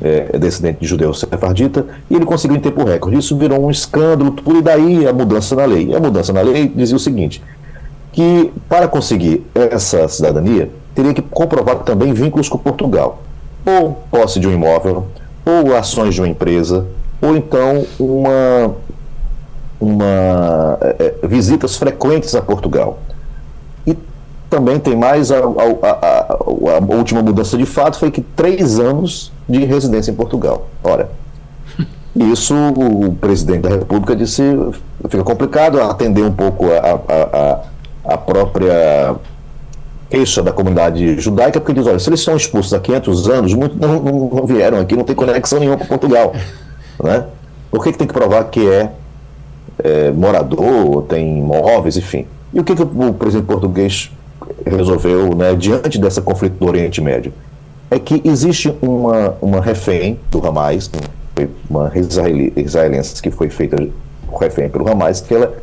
é, 0.00 0.30
é 0.32 0.38
descendente 0.38 0.80
de 0.80 0.86
judeu 0.86 1.12
sefardita, 1.14 1.86
e 2.10 2.14
ele 2.14 2.24
conseguiu 2.24 2.56
em 2.56 2.60
tempo 2.60 2.84
recorde. 2.84 3.18
Isso 3.18 3.36
virou 3.36 3.64
um 3.64 3.70
escândalo, 3.70 4.32
por 4.32 4.60
daí 4.62 5.06
a 5.06 5.12
mudança 5.12 5.54
na 5.54 5.64
lei. 5.64 5.88
E 5.88 5.94
a 5.94 6.00
mudança 6.00 6.32
na 6.32 6.40
lei 6.40 6.68
dizia 6.68 6.96
o 6.96 7.00
seguinte, 7.00 7.42
que 8.12 8.52
para 8.68 8.88
conseguir 8.88 9.44
essa 9.54 10.08
cidadania, 10.08 10.70
teria 10.94 11.12
que 11.12 11.22
comprovar 11.22 11.76
também 11.80 12.12
vínculos 12.12 12.48
com 12.48 12.58
Portugal, 12.58 13.22
ou 13.64 14.02
posse 14.10 14.40
de 14.40 14.46
um 14.46 14.52
imóvel, 14.52 15.06
ou 15.44 15.76
ações 15.76 16.14
de 16.14 16.20
uma 16.20 16.28
empresa, 16.28 16.86
ou 17.20 17.36
então 17.36 17.84
uma 17.98 18.74
uma, 19.80 20.78
é, 20.80 21.14
é, 21.22 21.26
visitas 21.26 21.76
frequentes 21.76 22.34
a 22.34 22.42
Portugal. 22.42 22.98
Também 24.48 24.78
tem 24.78 24.96
mais 24.96 25.32
a, 25.32 25.38
a, 25.38 25.40
a, 25.40 26.32
a, 26.32 26.94
última 26.94 27.22
mudança 27.22 27.58
de 27.58 27.66
fato 27.66 27.98
foi 27.98 28.10
que 28.10 28.20
três 28.20 28.78
anos 28.78 29.32
de 29.48 29.64
residência 29.64 30.10
em 30.10 30.14
Portugal. 30.14 30.68
Ora, 30.82 31.10
isso 32.14 32.54
o 32.54 33.12
presidente 33.14 33.62
da 33.62 33.70
República 33.70 34.14
disse 34.14 34.42
fica 35.08 35.24
complicado 35.24 35.80
atender 35.80 36.22
um 36.22 36.32
pouco 36.32 36.66
a, 36.66 37.62
a, 38.08 38.14
a 38.14 38.18
própria 38.18 39.16
queixa 40.08 40.42
da 40.42 40.52
comunidade 40.52 41.18
judaica, 41.20 41.60
porque 41.60 41.72
diz, 41.72 41.86
olha, 41.86 41.98
se 41.98 42.08
eles 42.08 42.22
são 42.22 42.36
expulsos 42.36 42.72
há 42.72 42.78
500 42.78 43.28
anos, 43.28 43.54
muitos 43.54 43.78
não, 43.78 44.00
não, 44.00 44.30
não 44.32 44.46
vieram 44.46 44.78
aqui, 44.78 44.94
não 44.94 45.02
tem 45.02 45.16
conexão 45.16 45.58
nenhuma 45.58 45.78
com 45.78 45.86
Portugal. 45.86 46.34
Né? 46.98 47.26
Por 47.70 47.84
que, 47.84 47.92
que 47.92 47.98
tem 47.98 48.06
que 48.06 48.14
provar 48.14 48.42
que 48.44 48.66
é 48.66 48.90
é, 49.82 50.10
morador, 50.10 51.02
tem 51.02 51.38
imóveis, 51.38 51.96
enfim. 51.96 52.26
E 52.52 52.60
o 52.60 52.64
que, 52.64 52.74
que 52.74 52.82
o 52.82 53.14
presidente 53.14 53.46
português 53.46 54.10
resolveu, 54.64 55.34
né, 55.34 55.54
diante 55.54 55.98
dessa 55.98 56.20
conflito 56.20 56.54
do 56.58 56.66
Oriente 56.66 57.00
Médio? 57.00 57.32
É 57.90 57.98
que 57.98 58.20
existe 58.24 58.74
uma, 58.82 59.36
uma 59.40 59.60
refém 59.60 60.18
do 60.30 60.44
Hamas, 60.46 60.90
uma 61.68 61.92
israelense 62.56 63.22
que 63.22 63.30
foi 63.30 63.48
feita 63.48 63.76
refém 64.40 64.68
pelo 64.68 64.90
Hamas, 64.90 65.20
que 65.20 65.34
ela 65.34 65.54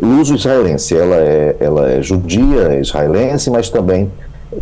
usa 0.00 0.34
israelense, 0.34 0.96
ela 0.96 1.16
é, 1.16 1.56
ela 1.60 1.90
é 1.90 2.02
judia, 2.02 2.72
é 2.72 2.80
israelense, 2.80 3.50
mas 3.50 3.68
também 3.68 4.10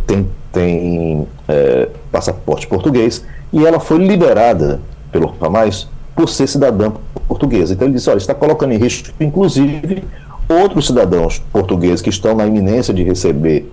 tem, 0.05 0.27
tem 0.51 1.27
é, 1.47 1.89
passaporte 2.11 2.67
português, 2.67 3.23
e 3.53 3.65
ela 3.65 3.79
foi 3.79 3.99
liberada 3.99 4.81
pelo 5.11 5.33
Hamas 5.39 5.87
por 6.15 6.27
ser 6.27 6.47
cidadã 6.47 6.91
portuguesa. 7.27 7.73
Então 7.73 7.87
ele 7.87 7.95
disse: 7.95 8.09
olha, 8.09 8.17
está 8.17 8.33
colocando 8.33 8.73
em 8.73 8.77
risco, 8.77 9.09
inclusive, 9.19 10.03
outros 10.49 10.87
cidadãos 10.87 11.41
portugueses 11.51 12.01
que 12.01 12.09
estão 12.09 12.35
na 12.35 12.45
iminência 12.45 12.93
de 12.93 13.03
receber 13.03 13.69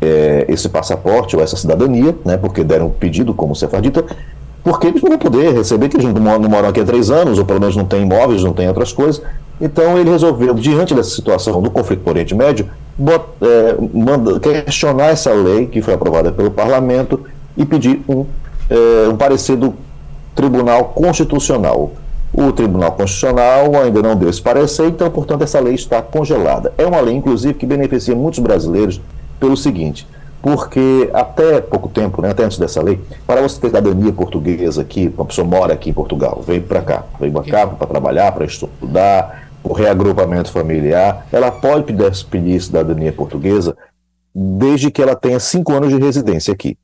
é, 0.00 0.44
esse 0.48 0.68
passaporte 0.68 1.36
ou 1.36 1.42
essa 1.42 1.56
cidadania, 1.56 2.14
né, 2.24 2.36
porque 2.36 2.62
deram 2.62 2.90
pedido 2.90 3.34
como 3.34 3.54
sefardita, 3.54 4.04
porque 4.62 4.88
eles 4.88 5.02
não 5.02 5.10
vão 5.10 5.18
poder 5.18 5.52
receber, 5.52 5.88
que 5.88 5.96
eles 5.96 6.12
não 6.12 6.20
moram, 6.20 6.40
não 6.40 6.48
moram 6.48 6.68
aqui 6.68 6.80
há 6.80 6.84
três 6.84 7.10
anos, 7.10 7.38
ou 7.38 7.44
pelo 7.44 7.60
menos 7.60 7.76
não 7.76 7.84
têm 7.84 8.02
imóveis, 8.02 8.42
não 8.42 8.52
têm 8.52 8.68
outras 8.68 8.92
coisas. 8.92 9.22
Então 9.60 9.96
ele 9.96 10.10
resolveu, 10.10 10.54
diante 10.54 10.94
dessa 10.94 11.10
situação 11.10 11.62
do 11.62 11.70
conflito 11.70 12.02
no 12.04 12.10
Oriente 12.10 12.34
Médio, 12.34 12.68
bot, 12.98 13.24
é, 13.40 13.76
manda, 13.94 14.40
questionar 14.40 15.06
essa 15.06 15.32
lei 15.32 15.66
que 15.66 15.80
foi 15.80 15.94
aprovada 15.94 16.32
pelo 16.32 16.50
parlamento 16.50 17.24
e 17.56 17.64
pedir 17.64 18.02
um, 18.08 18.26
é, 18.68 19.08
um 19.08 19.16
parecer 19.16 19.56
do 19.56 19.74
Tribunal 20.34 20.86
Constitucional. 20.86 21.92
O 22.36 22.52
Tribunal 22.52 22.92
Constitucional 22.92 23.74
ainda 23.82 24.02
não 24.02 24.14
deu 24.14 24.28
esse 24.28 24.42
parecer, 24.42 24.88
então, 24.88 25.10
portanto, 25.10 25.42
essa 25.42 25.58
lei 25.58 25.74
está 25.74 26.02
congelada. 26.02 26.72
É 26.76 26.84
uma 26.84 27.00
lei, 27.00 27.14
inclusive, 27.14 27.54
que 27.54 27.64
beneficia 27.64 28.14
muitos 28.14 28.40
brasileiros 28.40 29.00
pelo 29.40 29.56
seguinte: 29.56 30.06
porque 30.42 31.10
até 31.14 31.60
pouco 31.62 31.88
tempo, 31.88 32.20
né, 32.20 32.30
até 32.30 32.44
antes 32.44 32.58
dessa 32.58 32.82
lei, 32.82 33.00
para 33.26 33.40
você 33.40 33.58
ter 33.58 33.68
cidadania 33.68 34.12
portuguesa 34.12 34.82
aqui, 34.82 35.12
uma 35.16 35.24
pessoa 35.24 35.46
mora 35.46 35.72
aqui 35.72 35.90
em 35.90 35.94
Portugal, 35.94 36.42
veio 36.46 36.62
para 36.62 36.82
cá, 36.82 37.04
veio 37.18 37.32
para 37.32 37.42
cá 37.44 37.66
para 37.66 37.86
trabalhar, 37.86 38.30
para 38.32 38.44
estudar, 38.44 39.48
o 39.64 39.72
reagrupamento 39.72 40.52
familiar, 40.52 41.26
ela 41.32 41.50
pode 41.50 41.92
pedir 42.30 42.60
cidadania 42.60 43.12
portuguesa 43.12 43.76
desde 44.32 44.90
que 44.90 45.02
ela 45.02 45.16
tenha 45.16 45.40
cinco 45.40 45.72
anos 45.72 45.88
de 45.88 45.98
residência 45.98 46.52
aqui, 46.52 46.78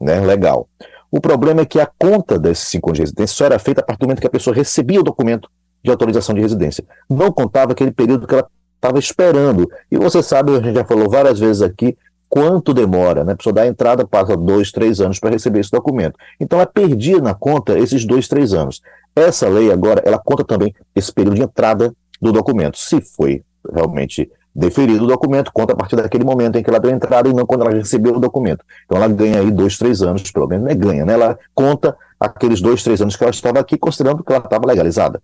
né, 0.00 0.18
legal. 0.20 0.66
O 1.14 1.20
problema 1.20 1.60
é 1.60 1.64
que 1.64 1.78
a 1.78 1.86
conta 1.86 2.36
desses 2.40 2.66
cinco 2.66 2.88
anos 2.88 2.96
de 2.96 3.02
residência 3.02 3.36
só 3.36 3.44
era 3.44 3.56
feita 3.56 3.80
a 3.80 3.84
partir 3.84 4.00
do 4.00 4.06
momento 4.06 4.20
que 4.20 4.26
a 4.26 4.30
pessoa 4.30 4.52
recebia 4.52 4.98
o 4.98 5.04
documento 5.04 5.48
de 5.80 5.88
autorização 5.88 6.34
de 6.34 6.40
residência. 6.40 6.84
Não 7.08 7.30
contava 7.30 7.70
aquele 7.70 7.92
período 7.92 8.26
que 8.26 8.34
ela 8.34 8.48
estava 8.74 8.98
esperando. 8.98 9.70
E 9.92 9.96
você 9.96 10.20
sabe, 10.24 10.56
a 10.56 10.60
gente 10.60 10.74
já 10.74 10.84
falou 10.84 11.08
várias 11.08 11.38
vezes 11.38 11.62
aqui, 11.62 11.96
quanto 12.28 12.74
demora, 12.74 13.22
né? 13.22 13.34
A 13.34 13.36
pessoa 13.36 13.52
dá 13.52 13.64
entrada, 13.64 14.04
passa 14.04 14.36
dois, 14.36 14.72
três 14.72 15.00
anos 15.00 15.20
para 15.20 15.30
receber 15.30 15.60
esse 15.60 15.70
documento. 15.70 16.18
Então 16.40 16.58
ela 16.58 16.66
perdia 16.66 17.20
na 17.20 17.32
conta 17.32 17.78
esses 17.78 18.04
dois, 18.04 18.26
três 18.26 18.52
anos. 18.52 18.82
Essa 19.14 19.48
lei 19.48 19.70
agora, 19.70 20.02
ela 20.04 20.18
conta 20.18 20.42
também 20.42 20.74
esse 20.96 21.12
período 21.12 21.36
de 21.36 21.42
entrada 21.42 21.94
do 22.20 22.32
documento. 22.32 22.76
Se 22.76 23.00
foi 23.00 23.44
realmente 23.72 24.28
deferido 24.54 25.04
o 25.04 25.06
documento, 25.06 25.50
conta 25.52 25.72
a 25.72 25.76
partir 25.76 25.96
daquele 25.96 26.24
momento 26.24 26.56
em 26.56 26.62
que 26.62 26.70
ela 26.70 26.78
deu 26.78 26.90
entrada 26.90 27.28
e 27.28 27.32
não 27.32 27.44
quando 27.44 27.62
ela 27.62 27.72
recebeu 27.72 28.16
o 28.16 28.20
documento. 28.20 28.64
Então 28.84 28.96
ela 28.96 29.08
ganha 29.08 29.40
aí 29.40 29.50
dois, 29.50 29.76
três 29.76 30.00
anos, 30.00 30.30
pelo 30.30 30.46
menos, 30.46 30.64
né? 30.64 30.74
Ganha, 30.74 31.04
né? 31.04 31.14
Ela 31.14 31.38
conta 31.54 31.96
aqueles 32.20 32.60
dois, 32.60 32.82
três 32.82 33.00
anos 33.00 33.16
que 33.16 33.24
ela 33.24 33.32
estava 33.32 33.58
aqui, 33.58 33.76
considerando 33.76 34.22
que 34.22 34.32
ela 34.32 34.44
estava 34.44 34.66
legalizada. 34.66 35.20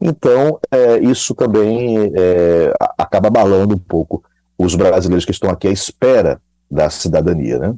Então, 0.00 0.58
é, 0.70 0.98
isso 0.98 1.34
também 1.34 2.12
é, 2.16 2.72
acaba 2.98 3.28
abalando 3.28 3.74
um 3.74 3.78
pouco 3.78 4.24
os 4.58 4.74
brasileiros 4.74 5.24
que 5.24 5.30
estão 5.30 5.50
aqui 5.50 5.68
à 5.68 5.70
espera 5.70 6.40
da 6.70 6.88
cidadania, 6.88 7.58
né? 7.58 7.74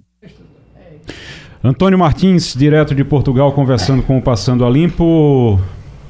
Antônio 1.62 1.98
Martins, 1.98 2.54
direto 2.54 2.94
de 2.94 3.02
Portugal, 3.02 3.52
conversando 3.52 4.02
com 4.02 4.18
o 4.18 4.22
Passando 4.22 4.64
a 4.64 4.70
Limpo. 4.70 5.58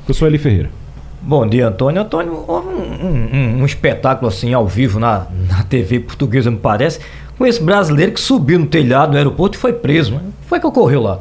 Eu 0.06 0.14
sou 0.14 0.26
Eli 0.26 0.36
Ferreira. 0.36 0.83
Bom 1.26 1.46
dia, 1.46 1.68
Antônio. 1.68 2.02
Antônio, 2.02 2.44
um, 2.46 3.06
um, 3.06 3.62
um, 3.62 3.64
espetáculo 3.64 4.28
assim 4.28 4.52
ao 4.52 4.66
vivo 4.66 5.00
na, 5.00 5.26
na 5.48 5.62
TV 5.62 5.98
portuguesa, 6.00 6.50
me 6.50 6.58
parece, 6.58 7.00
com 7.38 7.46
esse 7.46 7.62
brasileiro 7.62 8.12
que 8.12 8.20
subiu 8.20 8.58
no 8.58 8.66
telhado 8.66 9.12
do 9.12 9.16
aeroporto 9.16 9.56
e 9.56 9.60
foi 9.60 9.72
preso. 9.72 10.12
Né? 10.12 10.18
O 10.18 10.42
que 10.42 10.48
foi 10.48 10.60
que 10.60 10.66
ocorreu 10.66 11.00
lá? 11.00 11.20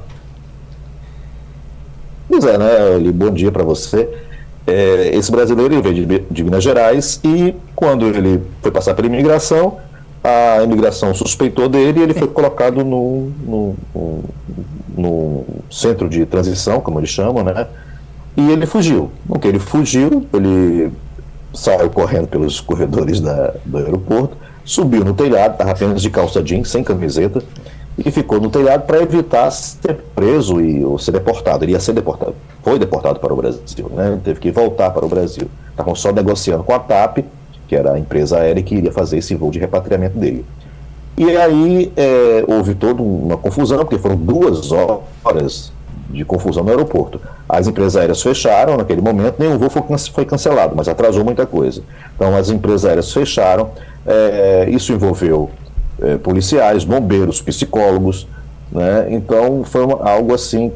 Pois 2.28 2.44
é, 2.44 2.58
né, 2.58 2.96
Eli? 2.98 3.14
Bom 3.14 3.32
dia 3.32 3.50
para 3.50 3.64
você. 3.64 4.10
É, 4.68 5.16
esse 5.16 5.32
brasileiro 5.32 5.82
veio 5.82 6.06
de, 6.06 6.20
de, 6.20 6.44
Minas 6.44 6.64
Gerais 6.64 7.22
e 7.24 7.56
quando 7.74 8.06
ele 8.06 8.44
foi 8.62 8.72
passar 8.72 8.94
pela 8.96 9.08
imigração, 9.08 9.78
a 10.22 10.64
imigração 10.64 11.14
suspeitou 11.14 11.70
dele 11.70 12.02
e 12.02 12.04
ele 12.04 12.14
foi 12.14 12.28
colocado 12.28 12.84
no, 12.84 13.32
no, 13.46 13.76
no, 13.96 14.24
no 14.98 15.46
centro 15.72 16.10
de 16.10 16.26
transição, 16.26 16.82
como 16.82 17.00
eles 17.00 17.10
chamam, 17.10 17.42
né? 17.44 17.68
E 18.36 18.52
ele 18.52 18.66
fugiu. 18.66 19.12
Que 19.40 19.48
ele 19.48 19.60
fugiu, 19.60 20.26
ele 20.34 20.92
saiu 21.54 21.90
correndo 21.90 22.28
pelos 22.28 22.60
corredores 22.60 23.20
da, 23.20 23.54
do 23.64 23.78
aeroporto, 23.78 24.36
subiu 24.66 25.04
no 25.04 25.14
telhado, 25.14 25.54
estava 25.54 25.72
apenas 25.72 26.02
de 26.02 26.10
calça 26.10 26.42
jeans, 26.42 26.70
sem 26.70 26.84
camiseta, 26.84 27.44
e 27.98 28.10
ficou 28.10 28.42
no 28.42 28.50
telhado 28.50 28.86
para 28.88 29.02
evitar 29.02 29.52
ser 29.52 30.04
preso 30.16 30.60
e, 30.60 30.84
ou 30.84 30.98
ser 30.98 31.12
deportado. 31.12 31.64
Ele 31.64 31.74
ia 31.74 31.80
ser 31.80 31.94
deportado. 31.94 32.36
Foi 32.64 32.80
deportado 32.80 33.20
para 33.20 33.32
o 33.32 33.36
Brasil, 33.36 33.92
né? 33.94 34.20
teve 34.24 34.40
que 34.40 34.52
voltar 34.52 34.90
para 34.90 35.06
o 35.06 35.10
Brasil. 35.10 35.48
Estavam 35.70 35.94
só 35.94 36.12
negociando 36.12 36.64
com 36.64 36.74
a 36.74 36.80
TAP, 36.80 37.20
que 37.68 37.76
era 37.76 37.94
a 37.94 38.00
empresa 38.00 38.40
aérea 38.40 38.64
que 38.64 38.76
iria 38.76 38.92
fazer 38.92 39.18
esse 39.20 39.36
voo 39.36 39.52
de 39.52 39.60
repatriamento 39.60 40.18
dele. 40.18 40.44
E 41.16 41.38
aí 41.38 41.92
é, 41.96 42.44
houve 42.48 42.74
toda 42.74 43.04
uma 43.04 43.38
confusão, 43.38 43.80
porque 43.80 44.00
foram 44.00 44.16
duas 44.16 44.72
horas 44.72 45.72
de 46.10 46.24
confusão 46.26 46.64
no 46.64 46.70
aeroporto. 46.70 47.20
As 47.48 47.68
empresas 47.68 47.96
aéreas 47.96 48.22
fecharam 48.22 48.78
naquele 48.78 49.02
momento, 49.02 49.36
nenhum 49.40 49.58
voo 49.58 49.70
foi 49.70 50.26
cancelado, 50.26 50.76
mas 50.76 50.88
atrasou 50.88 51.24
muita 51.24 51.46
coisa. 51.46 51.82
Então 52.16 52.36
as 52.36 52.50
empresas 52.50 52.86
aéreas 52.86 53.12
fecharam, 53.12 53.72
é, 54.06 54.68
isso 54.70 54.94
envolveu 54.94 55.50
é, 56.02 56.18
policiais, 56.18 56.84
bombeiros, 56.84 57.42
psicólogos, 57.42 58.28
né? 58.74 59.08
Então 59.10 59.64
foi 59.64 59.86
uma, 59.86 60.04
algo 60.10 60.34
assim 60.34 60.72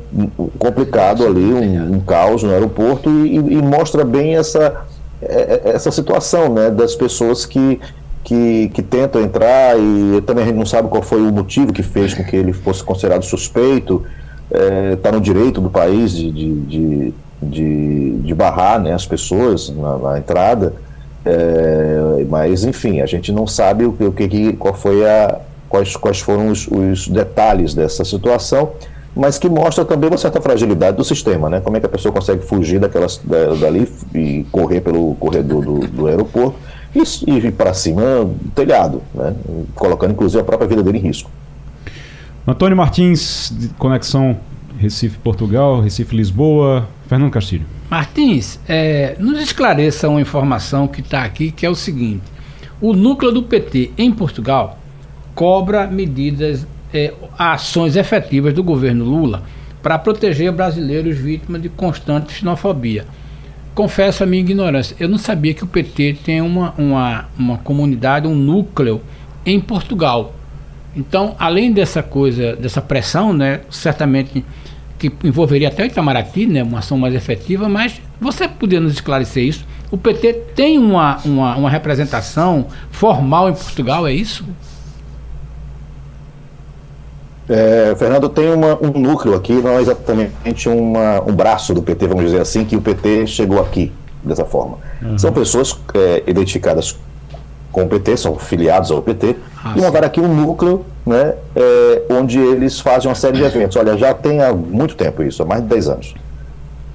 complicado 0.59 1.25
ali, 1.25 1.51
um, 1.51 1.95
um 1.95 1.99
caos 1.99 2.43
no 2.43 2.51
aeroporto 2.51 3.09
e, 3.09 3.35
e, 3.35 3.61
mostra 3.61 4.05
bem 4.05 4.35
essa, 4.35 4.85
é, 5.19 5.61
é, 5.65 5.71
essa 5.73 5.89
situação 5.89 6.53
né, 6.53 6.69
das 6.69 6.93
pessoas 6.93 7.43
que, 7.43 7.81
que, 8.23 8.69
que, 8.71 8.83
tentam 8.83 9.19
entrar 9.19 9.75
e 9.79 10.21
também 10.27 10.43
a 10.43 10.47
gente 10.47 10.57
não 10.57 10.65
sabe 10.65 10.89
qual 10.89 11.01
foi 11.01 11.21
o 11.21 11.31
motivo 11.31 11.73
que 11.73 11.81
fez 11.81 12.13
com 12.13 12.23
que 12.23 12.35
ele 12.35 12.53
fosse 12.53 12.83
considerado 12.83 13.23
suspeito 13.23 14.05
está 14.51 14.63
é, 14.63 14.95
tá 14.95 15.11
no 15.11 15.21
direito 15.21 15.59
do 15.59 15.69
país 15.69 16.11
de, 16.11 16.31
de, 16.31 17.13
de, 17.41 18.19
de, 18.19 18.33
barrar 18.33 18.79
né, 18.79 18.93
as 18.93 19.05
pessoas 19.05 19.69
na, 19.69 19.97
na 19.97 20.17
entrada, 20.17 20.73
é, 21.25 22.25
mas 22.29 22.63
enfim, 22.63 23.01
a 23.01 23.05
gente 23.05 23.31
não 23.31 23.45
sabe 23.45 23.85
o, 23.85 23.89
o 23.89 24.11
que, 24.11 24.53
qual 24.53 24.73
foi 24.73 25.05
a, 25.05 25.39
quais, 25.67 25.95
quais 25.95 26.19
foram 26.19 26.49
os, 26.49 26.67
os 26.67 27.07
detalhes 27.07 27.73
dessa 27.73 28.05
situação, 28.05 28.71
mas 29.15 29.37
que 29.37 29.49
mostra 29.49 29.83
também 29.83 30.09
uma 30.09 30.17
certa 30.17 30.39
fragilidade 30.39 30.95
do 30.95 31.03
sistema, 31.03 31.49
né? 31.49 31.59
Como 31.59 31.75
é 31.75 31.79
que 31.79 31.87
a 31.87 31.89
pessoa 31.89 32.13
consegue 32.13 32.45
fugir 32.45 32.79
daquelas, 32.79 33.19
da, 33.23 33.55
dali 33.55 33.91
e 34.13 34.45
correr 34.51 34.79
pelo 34.81 35.15
corredor 35.15 35.65
do, 35.65 35.79
do 35.79 36.07
aeroporto 36.07 36.55
e, 36.95 37.01
e 37.31 37.37
ir 37.37 37.51
para 37.51 37.73
cima 37.73 38.03
do 38.23 38.51
telhado, 38.53 39.01
né? 39.13 39.33
colocando 39.75 40.11
inclusive 40.11 40.39
a 40.39 40.45
própria 40.45 40.67
vida 40.67 40.83
dele 40.83 40.99
em 40.99 41.01
risco. 41.01 41.31
Antônio 42.47 42.77
Martins, 42.77 43.51
Conexão 43.77 44.39
Recife-Portugal, 44.79 45.81
Recife-Lisboa, 45.81 46.87
Fernando 47.05 47.29
Castilho. 47.29 47.65
Martins, 47.89 48.57
é, 48.69 49.17
nos 49.19 49.41
esclareça 49.41 50.07
uma 50.07 50.21
informação 50.21 50.87
que 50.87 51.01
está 51.01 51.23
aqui, 51.23 51.51
que 51.51 51.65
é 51.65 51.69
o 51.69 51.75
seguinte: 51.75 52.23
o 52.79 52.93
núcleo 52.93 53.33
do 53.33 53.43
PT 53.43 53.91
em 53.97 54.09
Portugal 54.13 54.79
cobra 55.35 55.87
medidas, 55.87 56.65
é, 56.93 57.13
ações 57.37 57.97
efetivas 57.97 58.53
do 58.53 58.63
governo 58.63 59.03
Lula 59.03 59.43
para 59.83 59.99
proteger 59.99 60.49
brasileiros 60.53 61.17
vítimas 61.17 61.61
de 61.61 61.67
constante 61.67 62.31
xenofobia. 62.31 63.05
Confesso 63.75 64.23
a 64.23 64.25
minha 64.25 64.41
ignorância, 64.41 64.95
eu 65.01 65.09
não 65.09 65.17
sabia 65.17 65.53
que 65.53 65.65
o 65.65 65.67
PT 65.67 66.17
tem 66.23 66.41
uma, 66.41 66.73
uma, 66.77 67.25
uma 67.37 67.57
comunidade, 67.57 68.25
um 68.25 68.35
núcleo 68.35 69.01
em 69.45 69.59
Portugal. 69.59 70.33
Então, 70.97 71.35
além 71.37 71.71
dessa 71.71 72.01
coisa, 72.01 72.55
dessa 72.55 72.81
pressão, 72.81 73.31
né, 73.31 73.61
certamente 73.69 74.43
que 74.97 75.11
envolveria 75.23 75.67
até 75.67 75.83
o 75.83 75.85
Itamaraty, 75.85 76.47
né, 76.47 76.63
uma 76.63 76.79
ação 76.79 76.97
mais 76.97 77.13
efetiva, 77.13 77.69
mas 77.69 78.01
você 78.19 78.47
poderia 78.47 78.81
nos 78.81 78.93
esclarecer 78.93 79.43
isso? 79.43 79.63
O 79.91 79.97
PT 79.97 80.33
tem 80.55 80.79
uma, 80.79 81.19
uma, 81.23 81.55
uma 81.55 81.69
representação 81.69 82.65
formal 82.89 83.47
em 83.47 83.53
Portugal, 83.53 84.07
é 84.07 84.11
isso? 84.11 84.43
É, 87.47 87.95
Fernando, 87.95 88.27
tem 88.27 88.51
uma, 88.51 88.75
um 88.83 88.99
núcleo 88.99 89.35
aqui, 89.35 89.53
não 89.53 89.77
é 89.77 89.81
exatamente 89.81 90.67
uma, 90.67 91.21
um 91.21 91.33
braço 91.33 91.75
do 91.75 91.81
PT, 91.83 92.07
vamos 92.07 92.25
dizer 92.25 92.41
assim, 92.41 92.65
que 92.65 92.75
o 92.75 92.81
PT 92.81 93.27
chegou 93.27 93.61
aqui 93.61 93.91
dessa 94.23 94.43
forma. 94.43 94.79
Uhum. 95.01 95.17
São 95.17 95.31
pessoas 95.31 95.79
é, 95.93 96.23
identificadas 96.25 96.97
com 97.77 97.83
o 97.83 97.87
PT, 97.87 98.17
são 98.17 98.35
filiados 98.39 98.89
ao 98.89 99.03
PT, 99.03 99.35
ah, 99.63 99.75
e 99.77 99.81
montaram 99.81 100.07
aqui 100.07 100.19
um 100.19 100.27
núcleo 100.27 100.83
né, 101.05 101.35
é, 101.55 102.01
onde 102.09 102.39
eles 102.39 102.79
fazem 102.79 103.07
uma 103.07 103.13
série 103.13 103.37
de 103.37 103.43
eventos. 103.43 103.77
Olha, 103.77 103.95
já 103.95 104.15
tem 104.15 104.41
há 104.41 104.51
muito 104.51 104.95
tempo 104.95 105.21
isso, 105.21 105.43
há 105.43 105.45
mais 105.45 105.61
de 105.61 105.67
10 105.67 105.89
anos. 105.89 106.15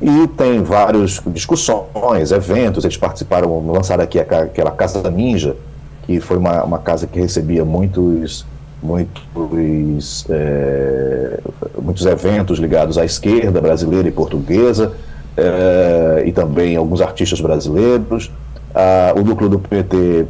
E 0.01 0.27
tem 0.37 0.61
várias 0.61 1.21
discussões, 1.29 2.33
eventos, 2.33 2.85
eles 2.85 2.97
participaram, 2.97 3.65
lançaram 3.71 4.03
aqui 4.03 4.19
aquela 4.19 4.73
Casa 4.73 5.09
Ninja, 5.09 5.55
que 6.03 6.19
foi 6.19 6.37
uma, 6.37 6.65
uma 6.65 6.79
casa 6.81 7.07
que 7.07 7.21
recebia 7.21 7.65
muitos 7.65 8.45
muitos, 8.83 10.27
é, 10.29 11.39
muitos 11.81 12.05
eventos 12.05 12.59
ligados 12.59 12.99
à 12.99 13.05
esquerda 13.05 13.61
brasileira 13.61 14.09
e 14.09 14.11
portuguesa, 14.11 14.95
é, 15.37 16.25
e 16.27 16.33
também 16.33 16.75
alguns 16.75 17.01
artistas 17.01 17.41
brasileiros. 17.41 18.33
Ah, 18.75 19.13
o 19.15 19.21
núcleo 19.21 19.49
do 19.49 19.59
PT 19.61 20.27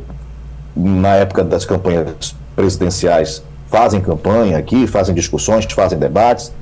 na 0.75 1.17
época 1.17 1.45
das 1.45 1.65
campanhas 1.65 2.35
presidenciais, 2.57 3.43
fazem 3.69 4.01
campanha 4.01 4.59
aqui, 4.59 4.87
fazem 4.87 5.15
discussões, 5.15 5.65
fazem 5.65 5.99
debates, 5.99 6.53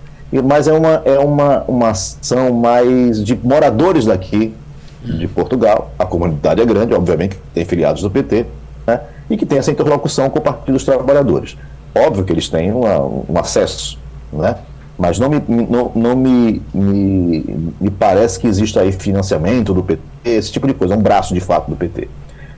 mas 0.45 0.69
é 0.69 0.73
uma, 0.73 1.03
é 1.05 1.19
uma, 1.19 1.65
uma 1.67 1.91
ação 1.91 2.53
mais 2.53 3.23
de 3.23 3.37
moradores 3.37 4.05
daqui 4.05 4.55
de 5.03 5.27
Portugal. 5.27 5.91
A 5.99 6.07
comunidade 6.07 6.61
é 6.61 6.65
grande, 6.65 6.95
obviamente, 6.95 7.37
tem 7.53 7.65
filiados 7.65 8.03
do 8.03 8.11
PT, 8.11 8.47
né, 8.87 9.01
e 9.29 9.37
que 9.37 9.45
tem 9.45 9.59
essa 9.59 9.71
interlocução 9.71 10.31
com 10.31 10.39
o 10.39 10.43
Partido 10.43 10.75
dos 10.75 10.85
Trabalhadores. 10.85 11.57
Óbvio 11.95 12.25
que 12.25 12.33
eles 12.33 12.49
têm 12.49 12.73
uma, 12.73 12.99
um 13.01 13.39
acesso, 13.39 13.99
né, 14.33 14.57
mas 14.97 15.19
não, 15.19 15.29
me, 15.29 15.43
não, 15.49 15.91
não 15.95 16.15
me, 16.15 16.63
me, 16.73 17.73
me 17.81 17.91
parece 17.91 18.39
que 18.39 18.47
exista 18.47 18.83
aí 18.83 18.93
financiamento 18.93 19.75
do 19.75 19.83
PT, 19.83 20.03
esse 20.25 20.53
tipo 20.53 20.67
de 20.67 20.75
coisa, 20.75 20.95
um 20.95 21.03
braço 21.03 21.35
de 21.35 21.41
fato 21.41 21.71
do 21.71 21.77
PT 21.77 22.09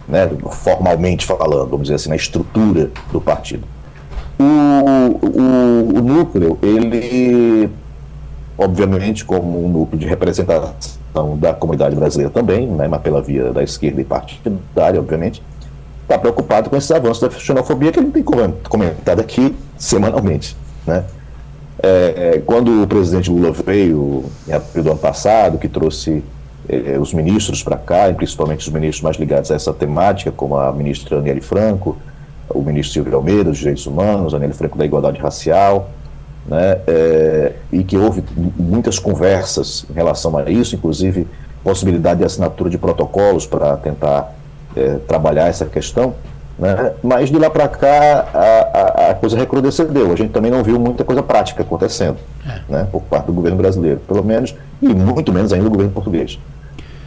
né, 0.09 0.31
formalmente 0.51 1.27
falando, 1.27 1.71
vamos 1.71 1.83
dizer 1.83 1.95
assim, 1.95 2.09
na 2.09 2.17
estrutura 2.17 2.91
do 3.11 3.21
partido. 3.21 3.65
O, 4.39 4.45
o, 4.45 5.99
o 5.99 6.03
núcleo, 6.03 6.59
ele, 6.63 7.71
obviamente, 8.59 9.25
como 9.25 9.65
um 9.65 9.69
núcleo 9.69 9.99
de 9.99 10.07
representação 10.07 11.37
da 11.39 11.53
comunidade 11.53 11.95
brasileira 11.95 12.33
também, 12.33 12.67
né, 12.67 12.89
mas 12.89 13.01
pela 13.03 13.21
via 13.21 13.53
da 13.53 13.63
esquerda 13.63 14.01
e 14.01 14.05
partidária, 14.05 14.99
obviamente, 14.99 15.43
está 16.03 16.19
preocupado 16.19 16.69
com 16.69 16.77
esses 16.77 16.91
avanços 16.91 17.21
da 17.21 17.31
xenofobia 17.31 17.93
que 17.93 17.99
ele 17.99 18.11
tem 18.11 18.23
comentado 18.23 19.21
aqui 19.21 19.55
semanalmente. 19.79 20.57
Né? 20.87 21.05
É, 21.83 22.33
é, 22.35 22.39
quando 22.45 22.83
o 22.83 22.87
presidente 22.87 23.31
Lula 23.31 23.51
veio 23.53 24.25
em 24.47 24.53
abril 24.53 24.85
do 24.85 24.91
ano 24.91 24.99
passado, 24.99 25.59
que 25.59 25.69
trouxe 25.69 26.23
eh, 26.69 26.99
os 26.99 27.13
ministros 27.13 27.63
para 27.63 27.77
cá, 27.77 28.09
e 28.11 28.15
principalmente 28.15 28.61
os 28.61 28.73
ministros 28.73 29.03
mais 29.03 29.17
ligados 29.17 29.51
a 29.51 29.55
essa 29.55 29.73
temática, 29.73 30.31
como 30.31 30.57
a 30.57 30.73
ministra 30.73 31.19
Aniele 31.19 31.41
Franco, 31.41 31.97
o 32.49 32.61
ministro 32.63 32.95
Silvio 32.95 33.17
Almeida, 33.17 33.45
dos 33.45 33.59
Direitos 33.59 33.87
Humanos, 33.87 34.35
Aniele 34.35 34.55
Franco 34.55 34.77
da 34.77 34.85
Igualdade 34.85 35.21
Racial, 35.21 35.91
né, 36.47 36.79
é, 36.87 37.53
e 37.71 37.85
que 37.85 37.97
houve 37.97 38.23
muitas 38.57 38.99
conversas 38.99 39.87
em 39.89 39.93
relação 39.93 40.37
a 40.37 40.51
isso, 40.51 40.75
inclusive 40.75 41.27
possibilidade 41.63 42.19
de 42.19 42.27
assinatura 42.27 42.69
de 42.69 42.79
protocolos 42.79 43.47
para 43.47 43.77
tentar 43.77 44.35
é, 44.77 44.97
trabalhar 45.07 45.49
essa 45.49 45.67
questão. 45.67 46.15
Né? 46.59 46.93
Mas 47.03 47.31
de 47.31 47.39
lá 47.39 47.49
para 47.49 47.69
cá 47.69 48.27
a, 48.35 48.79
a, 48.81 48.92
a, 49.11 49.15
coisa 49.15 49.37
recrudesceu. 49.37 49.89
A 50.13 50.17
gente 50.17 50.31
também 50.31 50.51
não 50.51 50.63
viu 50.63 50.79
muita 50.79 51.05
coisa 51.05 51.23
prática 51.23 51.63
acontecendo 51.63 52.17
é. 52.47 52.61
né? 52.69 52.89
por 52.91 53.03
parte 53.03 53.27
do 53.27 53.33
governo 53.33 53.57
brasileiro, 53.57 54.01
pelo 54.07 54.25
menos, 54.25 54.55
e 54.81 54.89
muito 54.89 55.33
menos 55.33 55.53
ainda 55.53 55.65
do 55.65 55.71
governo 55.71 55.93
português. 55.93 56.39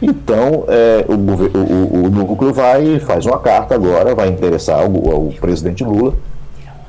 Então, 0.00 0.64
é, 0.68 1.04
o, 1.08 1.14
o, 1.14 2.04
o, 2.04 2.10
núcleo 2.10 2.52
vai, 2.52 3.00
faz 3.00 3.24
uma 3.24 3.38
carta 3.38 3.74
agora, 3.74 4.14
vai 4.14 4.28
interessar 4.28 4.80
ao, 4.80 5.10
ao 5.10 5.22
presidente 5.40 5.82
Lula, 5.82 6.14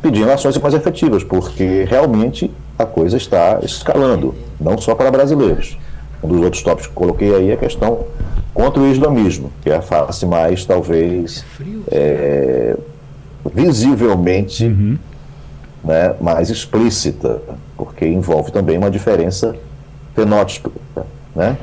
pedindo 0.02 0.30
ações 0.30 0.58
mais 0.58 0.74
efetivas, 0.74 1.24
porque 1.24 1.86
realmente 1.90 2.52
a 2.78 2.86
coisa 2.86 3.18
está 3.18 3.60
escalando, 3.64 4.36
não 4.60 4.78
só 4.78 4.94
para 4.94 5.10
brasileiros. 5.10 5.78
Um 6.22 6.28
dos 6.28 6.42
outros 6.42 6.62
tópicos 6.64 6.88
que 6.88 6.94
coloquei 6.94 7.34
aí 7.34 7.52
é 7.52 7.54
a 7.54 7.58
questão 7.58 8.06
contra 8.54 8.82
o 8.82 8.88
islamismo, 8.88 9.52
que 9.62 9.70
é 9.70 9.76
a 9.76 9.82
face 9.82 10.26
mais, 10.26 10.66
talvez, 10.66 11.46
é, 11.92 12.76
visivelmente 13.54 14.66
uhum. 14.66 14.98
né, 15.84 16.16
mais 16.22 16.50
explícita, 16.50 17.42
porque 17.76 18.06
envolve 18.08 18.52
também 18.52 18.78
uma 18.78 18.92
diferença 18.92 19.56
fenótipa, 20.16 20.72
né? 21.36 21.58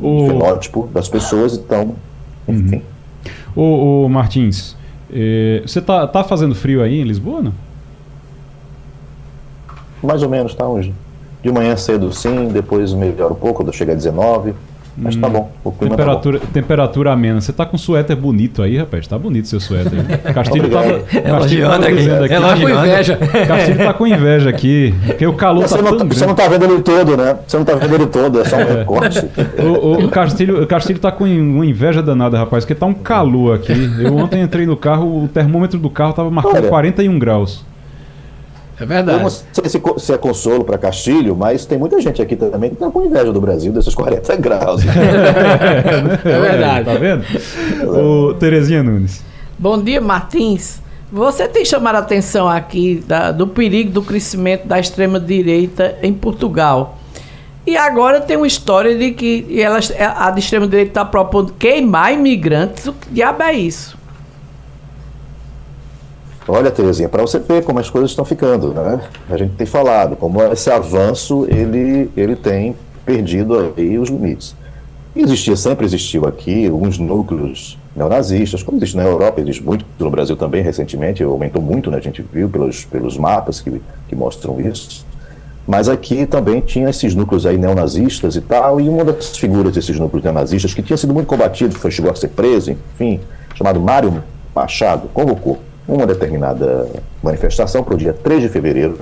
O 0.00 0.28
fenótipo 0.28 0.88
das 0.92 1.08
pessoas, 1.08 1.54
então, 1.54 1.94
enfim. 2.46 2.82
Uhum. 3.56 4.02
O, 4.02 4.04
o 4.04 4.08
Martins, 4.08 4.76
eh, 5.12 5.62
você 5.66 5.80
tá, 5.80 6.06
tá 6.06 6.22
fazendo 6.22 6.54
frio 6.54 6.82
aí 6.82 7.00
em 7.00 7.04
Lisboa, 7.04 7.42
não? 7.42 7.54
Mais 10.02 10.22
ou 10.22 10.28
menos, 10.28 10.54
tá? 10.54 10.66
Hoje. 10.66 10.94
De 11.42 11.52
manhã 11.52 11.76
cedo 11.76 12.12
sim, 12.12 12.48
depois 12.48 12.92
melhora 12.92 13.32
um 13.32 13.36
pouco, 13.36 13.62
quando 13.62 13.72
chega 13.72 13.92
a 13.92 13.94
19. 13.94 14.54
Mas 15.00 15.16
tá 15.16 15.28
hum. 15.28 15.30
bom. 15.30 15.52
O 15.62 15.72
clima 15.72 15.96
temperatura, 15.96 16.38
tá 16.38 16.46
bom. 16.46 16.52
temperatura 16.52 17.12
amena. 17.12 17.40
Você 17.40 17.52
tá 17.52 17.64
com 17.64 17.76
um 17.76 17.78
suéter 17.78 18.16
bonito 18.16 18.62
aí, 18.62 18.76
rapaz. 18.76 19.06
Tá 19.06 19.16
bonito 19.16 19.46
seu 19.46 19.60
suéter. 19.60 20.04
Castilho 20.34 20.68
tava, 20.68 21.00
Castilho 21.00 21.68
tava 21.68 21.92
dizendo 21.92 22.24
aqui. 22.24 22.34
Ela 22.34 22.56
com 22.56 22.68
inveja. 22.68 23.16
Castilho 23.46 23.78
tá 23.78 23.94
com 23.94 24.06
inveja 24.06 24.50
aqui. 24.50 24.94
Porque 25.06 25.26
o 25.26 25.32
calor 25.34 25.68
você 25.68 25.76
tá 25.76 25.82
não, 25.82 25.96
tão 25.96 26.08
Você 26.08 26.26
não 26.26 26.34
tá 26.34 26.48
vendo 26.48 26.64
ele 26.64 26.82
todo, 26.82 27.16
né? 27.16 27.38
Você 27.46 27.56
não 27.56 27.64
tá 27.64 27.74
vendo 27.76 27.94
ele 27.94 28.06
todo, 28.06 28.40
é 28.40 28.44
só 28.44 28.56
um 28.56 28.60
é. 28.60 28.78
recorte. 28.78 29.24
O, 29.58 30.04
o, 30.04 30.08
Castilho, 30.08 30.62
o 30.62 30.66
Castilho 30.66 30.98
tá 30.98 31.12
com 31.12 31.24
uma 31.24 31.64
inveja 31.64 32.02
danada, 32.02 32.36
rapaz, 32.38 32.64
porque 32.64 32.74
tá 32.74 32.86
um 32.86 32.94
calor 32.94 33.54
aqui. 33.54 33.72
Eu 34.00 34.16
ontem 34.16 34.42
entrei 34.42 34.66
no 34.66 34.76
carro, 34.76 35.24
o 35.24 35.28
termômetro 35.28 35.78
do 35.78 35.90
carro 35.90 36.12
tava 36.12 36.30
marcando 36.30 36.56
Olha, 36.56 36.68
41 36.68 37.18
graus. 37.18 37.67
É 38.80 38.86
verdade. 38.86 39.18
Eu 39.18 39.22
não 39.22 39.30
sei 39.30 39.68
se, 39.68 39.82
se 39.98 40.12
é 40.12 40.18
consolo 40.18 40.64
para 40.64 40.78
Castilho, 40.78 41.34
mas 41.36 41.66
tem 41.66 41.78
muita 41.78 42.00
gente 42.00 42.22
aqui 42.22 42.36
também 42.36 42.70
que 42.70 42.76
está 42.76 42.90
com 42.90 43.04
inveja 43.04 43.32
do 43.32 43.40
Brasil 43.40 43.72
desses 43.72 43.94
40 43.94 44.36
graus. 44.36 44.82
é, 44.86 46.28
é 46.30 46.40
verdade. 46.40 46.84
Tá 46.84 46.94
vendo? 46.94 47.24
O 47.88 48.34
Terezinha 48.34 48.82
Nunes. 48.82 49.22
Bom 49.58 49.82
dia, 49.82 50.00
Martins. 50.00 50.80
Você 51.10 51.48
tem 51.48 51.64
chamado 51.64 51.96
a 51.96 51.98
atenção 52.00 52.48
aqui 52.48 53.02
da, 53.06 53.32
do 53.32 53.46
perigo 53.46 53.90
do 53.90 54.02
crescimento 54.02 54.68
da 54.68 54.78
extrema-direita 54.78 55.96
em 56.02 56.12
Portugal. 56.12 56.98
E 57.66 57.76
agora 57.76 58.20
tem 58.20 58.36
uma 58.36 58.46
história 58.46 58.96
de 58.96 59.10
que 59.10 59.60
elas, 59.60 59.92
a 59.98 60.30
de 60.30 60.40
extrema-direita 60.40 60.90
está 60.90 61.04
propondo 61.04 61.52
queimar 61.58 62.12
imigrantes. 62.12 62.86
O 62.86 62.92
que 62.92 63.10
diabo 63.10 63.42
é 63.42 63.52
isso? 63.54 63.97
Olha, 66.50 66.70
Terezinha, 66.70 67.10
para 67.10 67.20
você 67.20 67.38
ver 67.38 67.62
como 67.62 67.78
as 67.78 67.90
coisas 67.90 68.10
estão 68.10 68.24
ficando, 68.24 68.72
né? 68.72 69.02
A 69.28 69.36
gente 69.36 69.54
tem 69.54 69.66
falado 69.66 70.16
como 70.16 70.42
esse 70.44 70.70
avanço 70.70 71.46
ele, 71.46 72.10
ele 72.16 72.34
tem 72.34 72.74
perdido 73.04 73.74
aí 73.76 73.98
os 73.98 74.08
limites. 74.08 74.56
Existia, 75.14 75.54
sempre 75.56 75.84
existiu 75.84 76.26
aqui 76.26 76.66
alguns 76.66 76.98
núcleos 76.98 77.76
neonazistas, 77.94 78.62
como 78.62 78.78
existe 78.78 78.96
na 78.96 79.02
Europa, 79.02 79.42
existe 79.42 79.62
muito 79.62 79.84
no 79.98 80.10
Brasil 80.10 80.36
também 80.36 80.62
recentemente, 80.62 81.22
aumentou 81.22 81.60
muito, 81.60 81.90
né? 81.90 81.98
A 81.98 82.00
gente 82.00 82.22
viu 82.22 82.48
pelos, 82.48 82.86
pelos 82.86 83.18
mapas 83.18 83.60
que, 83.60 83.82
que 84.08 84.16
mostram 84.16 84.58
isso. 84.58 85.04
Mas 85.66 85.86
aqui 85.86 86.24
também 86.24 86.60
tinha 86.62 86.88
esses 86.88 87.14
núcleos 87.14 87.44
aí 87.44 87.58
neonazistas 87.58 88.36
e 88.36 88.40
tal, 88.40 88.80
e 88.80 88.88
uma 88.88 89.04
das 89.04 89.36
figuras 89.36 89.74
desses 89.74 89.98
núcleos 89.98 90.24
neonazistas 90.24 90.72
que 90.72 90.82
tinha 90.82 90.96
sido 90.96 91.12
muito 91.12 91.26
combatido, 91.26 91.78
foi 91.78 91.90
chegou 91.90 92.10
a 92.10 92.14
ser 92.14 92.28
preso, 92.28 92.70
enfim, 92.70 93.20
chamado 93.54 93.78
Mário 93.78 94.22
Machado 94.54 95.08
convocou 95.12 95.67
uma 95.88 96.06
determinada 96.06 96.86
manifestação 97.22 97.82
para 97.82 97.94
o 97.94 97.96
dia 97.96 98.12
3 98.12 98.42
de 98.42 98.48
fevereiro, 98.50 98.98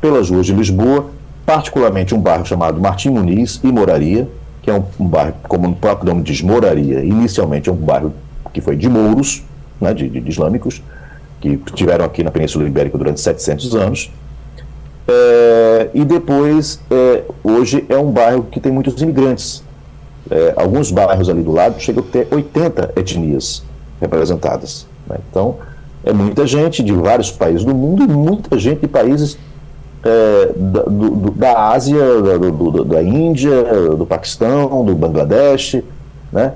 pelas 0.00 0.30
ruas 0.30 0.46
de 0.46 0.52
Lisboa, 0.52 1.06
particularmente 1.44 2.14
um 2.14 2.20
bairro 2.20 2.46
chamado 2.46 2.80
Martim 2.80 3.10
Muniz 3.10 3.60
e 3.64 3.66
Moraria, 3.66 4.28
que 4.62 4.70
é 4.70 4.74
um, 4.74 4.84
um 5.00 5.06
bairro, 5.06 5.34
como 5.48 5.68
o 5.68 5.74
próprio 5.74 6.12
nome 6.12 6.22
diz, 6.22 6.40
Moraria, 6.40 7.04
inicialmente 7.04 7.68
é 7.68 7.72
um 7.72 7.76
bairro 7.76 8.14
que 8.52 8.60
foi 8.60 8.76
de 8.76 8.88
mouros, 8.88 9.42
né, 9.80 9.92
de, 9.92 10.08
de, 10.08 10.20
de 10.20 10.30
islâmicos, 10.30 10.80
que 11.40 11.56
tiveram 11.74 12.04
aqui 12.04 12.22
na 12.22 12.30
Península 12.30 12.64
Ibérica 12.64 12.96
durante 12.96 13.20
700 13.20 13.74
anos. 13.74 14.12
É, 15.08 15.90
e 15.92 16.04
depois, 16.04 16.80
é, 16.88 17.24
hoje 17.42 17.84
é 17.88 17.96
um 17.96 18.12
bairro 18.12 18.44
que 18.44 18.60
tem 18.60 18.70
muitos 18.70 19.00
imigrantes. 19.02 19.64
É, 20.30 20.54
alguns 20.56 20.92
bairros 20.92 21.28
ali 21.28 21.42
do 21.42 21.50
lado 21.50 21.80
chegam 21.80 22.04
a 22.04 22.12
ter 22.12 22.28
80 22.30 22.92
etnias 22.94 23.64
representadas. 24.00 24.86
Né? 25.12 25.18
Então, 25.30 25.56
é 26.04 26.12
muita 26.12 26.46
gente 26.46 26.82
de 26.82 26.92
vários 26.92 27.30
países 27.30 27.64
do 27.64 27.74
mundo 27.74 28.02
e 28.02 28.08
muita 28.08 28.58
gente 28.58 28.80
de 28.80 28.88
países 28.88 29.38
é, 30.02 30.52
da, 30.56 30.82
do, 30.82 31.30
da 31.30 31.70
Ásia, 31.70 32.20
da, 32.22 32.38
do, 32.38 32.84
da 32.84 33.02
Índia, 33.02 33.62
do 33.96 34.04
Paquistão, 34.04 34.84
do 34.84 34.94
Bangladesh, 34.94 35.80
né? 36.32 36.54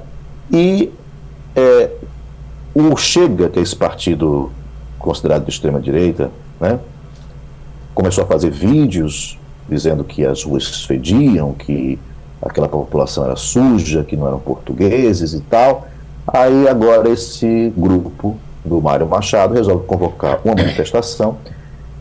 E 0.51 0.91
é, 1.55 1.91
o 2.75 2.97
Chega, 2.97 3.49
que 3.49 3.59
é 3.59 3.63
esse 3.63 3.77
partido 3.77 4.51
considerado 4.99 5.45
de 5.45 5.51
extrema 5.51 5.81
direita, 5.81 6.31
né? 6.61 6.81
Começou 7.95 8.25
a 8.25 8.27
fazer 8.27 8.51
vídeos 8.51 9.39
dizendo 9.69 10.03
que 10.03 10.25
as 10.25 10.43
ruas 10.43 10.85
fediam, 10.85 11.53
que 11.53 11.99
aquela 12.43 12.69
população 12.69 13.25
era 13.25 13.37
suja, 13.37 14.05
que 14.05 14.17
não 14.17 14.27
eram 14.27 14.39
portugueses 14.39 15.33
e 15.33 15.41
tal. 15.41 15.87
Aí 16.27 16.69
agora 16.69 17.09
esse 17.09 17.73
grupo 17.77 18.37
do 18.67 18.81
Mário 18.81 19.07
Machado 19.07 19.55
resolve 19.55 19.87
convocar 19.87 20.41
uma 20.45 20.55
manifestação 20.55 21.39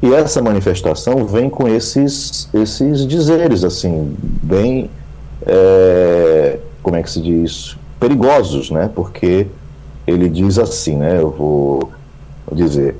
e 0.01 0.13
essa 0.13 0.41
manifestação 0.41 1.25
vem 1.25 1.49
com 1.49 1.67
esses, 1.67 2.49
esses 2.53 3.07
dizeres, 3.07 3.63
assim, 3.63 4.15
bem, 4.21 4.89
é, 5.45 6.59
como 6.83 6.95
é 6.95 7.01
que 7.01 7.09
se 7.09 7.21
diz, 7.21 7.77
perigosos, 7.99 8.69
né? 8.69 8.89
Porque 8.93 9.47
ele 10.05 10.29
diz 10.29 10.59
assim, 10.59 10.97
né? 10.97 11.19
Eu 11.19 11.31
vou 11.31 11.91
dizer, 12.51 12.95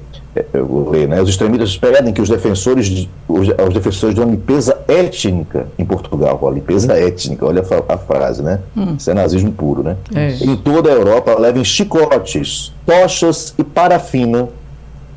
eu 0.54 0.66
vou 0.66 0.90
ler, 0.90 1.08
né? 1.08 1.22
Os 1.22 1.30
extremistas 1.30 1.78
pedem 1.78 2.14
que 2.14 2.22
os 2.22 2.28
defensores, 2.28 2.88
de, 2.88 3.10
os, 3.28 3.48
os, 3.48 3.74
defensores 3.74 4.14
de 4.14 4.22
uma 4.22 4.30
limpeza 4.30 4.78
étnica 4.88 5.68
em 5.80 5.86
Portugal, 5.86 6.46
a 6.46 6.52
limpeza 6.52 6.94
étnica, 6.94 7.46
olha 7.46 7.62
a, 7.62 7.94
a 7.94 7.98
frase, 7.98 8.44
né? 8.44 8.60
Hum. 8.76 8.96
Isso 8.98 9.10
é 9.10 9.14
nazismo 9.14 9.52
puro, 9.52 9.82
né? 9.82 9.96
É. 10.14 10.32
Em 10.44 10.58
toda 10.58 10.90
a 10.90 10.94
Europa 10.94 11.34
levem 11.40 11.64
chicotes, 11.64 12.74
tochas 12.86 13.54
e 13.58 13.64
parafina 13.64 14.50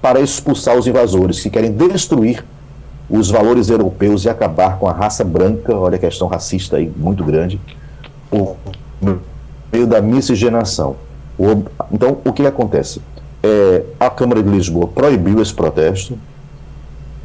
para 0.01 0.21
expulsar 0.21 0.77
os 0.77 0.87
invasores 0.87 1.41
que 1.41 1.51
querem 1.51 1.73
destruir 1.73 2.45
os 3.11 3.31
valores 3.31 3.71
europeus 3.71 4.25
e 4.25 4.29
acabar 4.29 4.79
com 4.79 4.87
a 4.87 4.93
raça 4.93 5.25
branca, 5.25 5.75
olha 5.75 5.97
a 5.97 5.99
questão 5.99 6.29
racista 6.29 6.77
aí 6.77 6.93
muito 6.97 7.25
grande, 7.25 7.61
por 8.31 8.57
meio 9.73 9.87
da 9.87 10.01
miscigenação. 10.01 10.97
O, 11.39 11.63
então, 11.91 12.19
o 12.25 12.33
que 12.33 12.47
acontece? 12.47 13.01
É, 13.49 13.83
a 13.99 14.11
Câmara 14.11 14.43
de 14.43 14.51
Lisboa 14.51 14.87
proibiu 14.87 15.41
esse 15.41 15.55
protesto. 15.55 16.19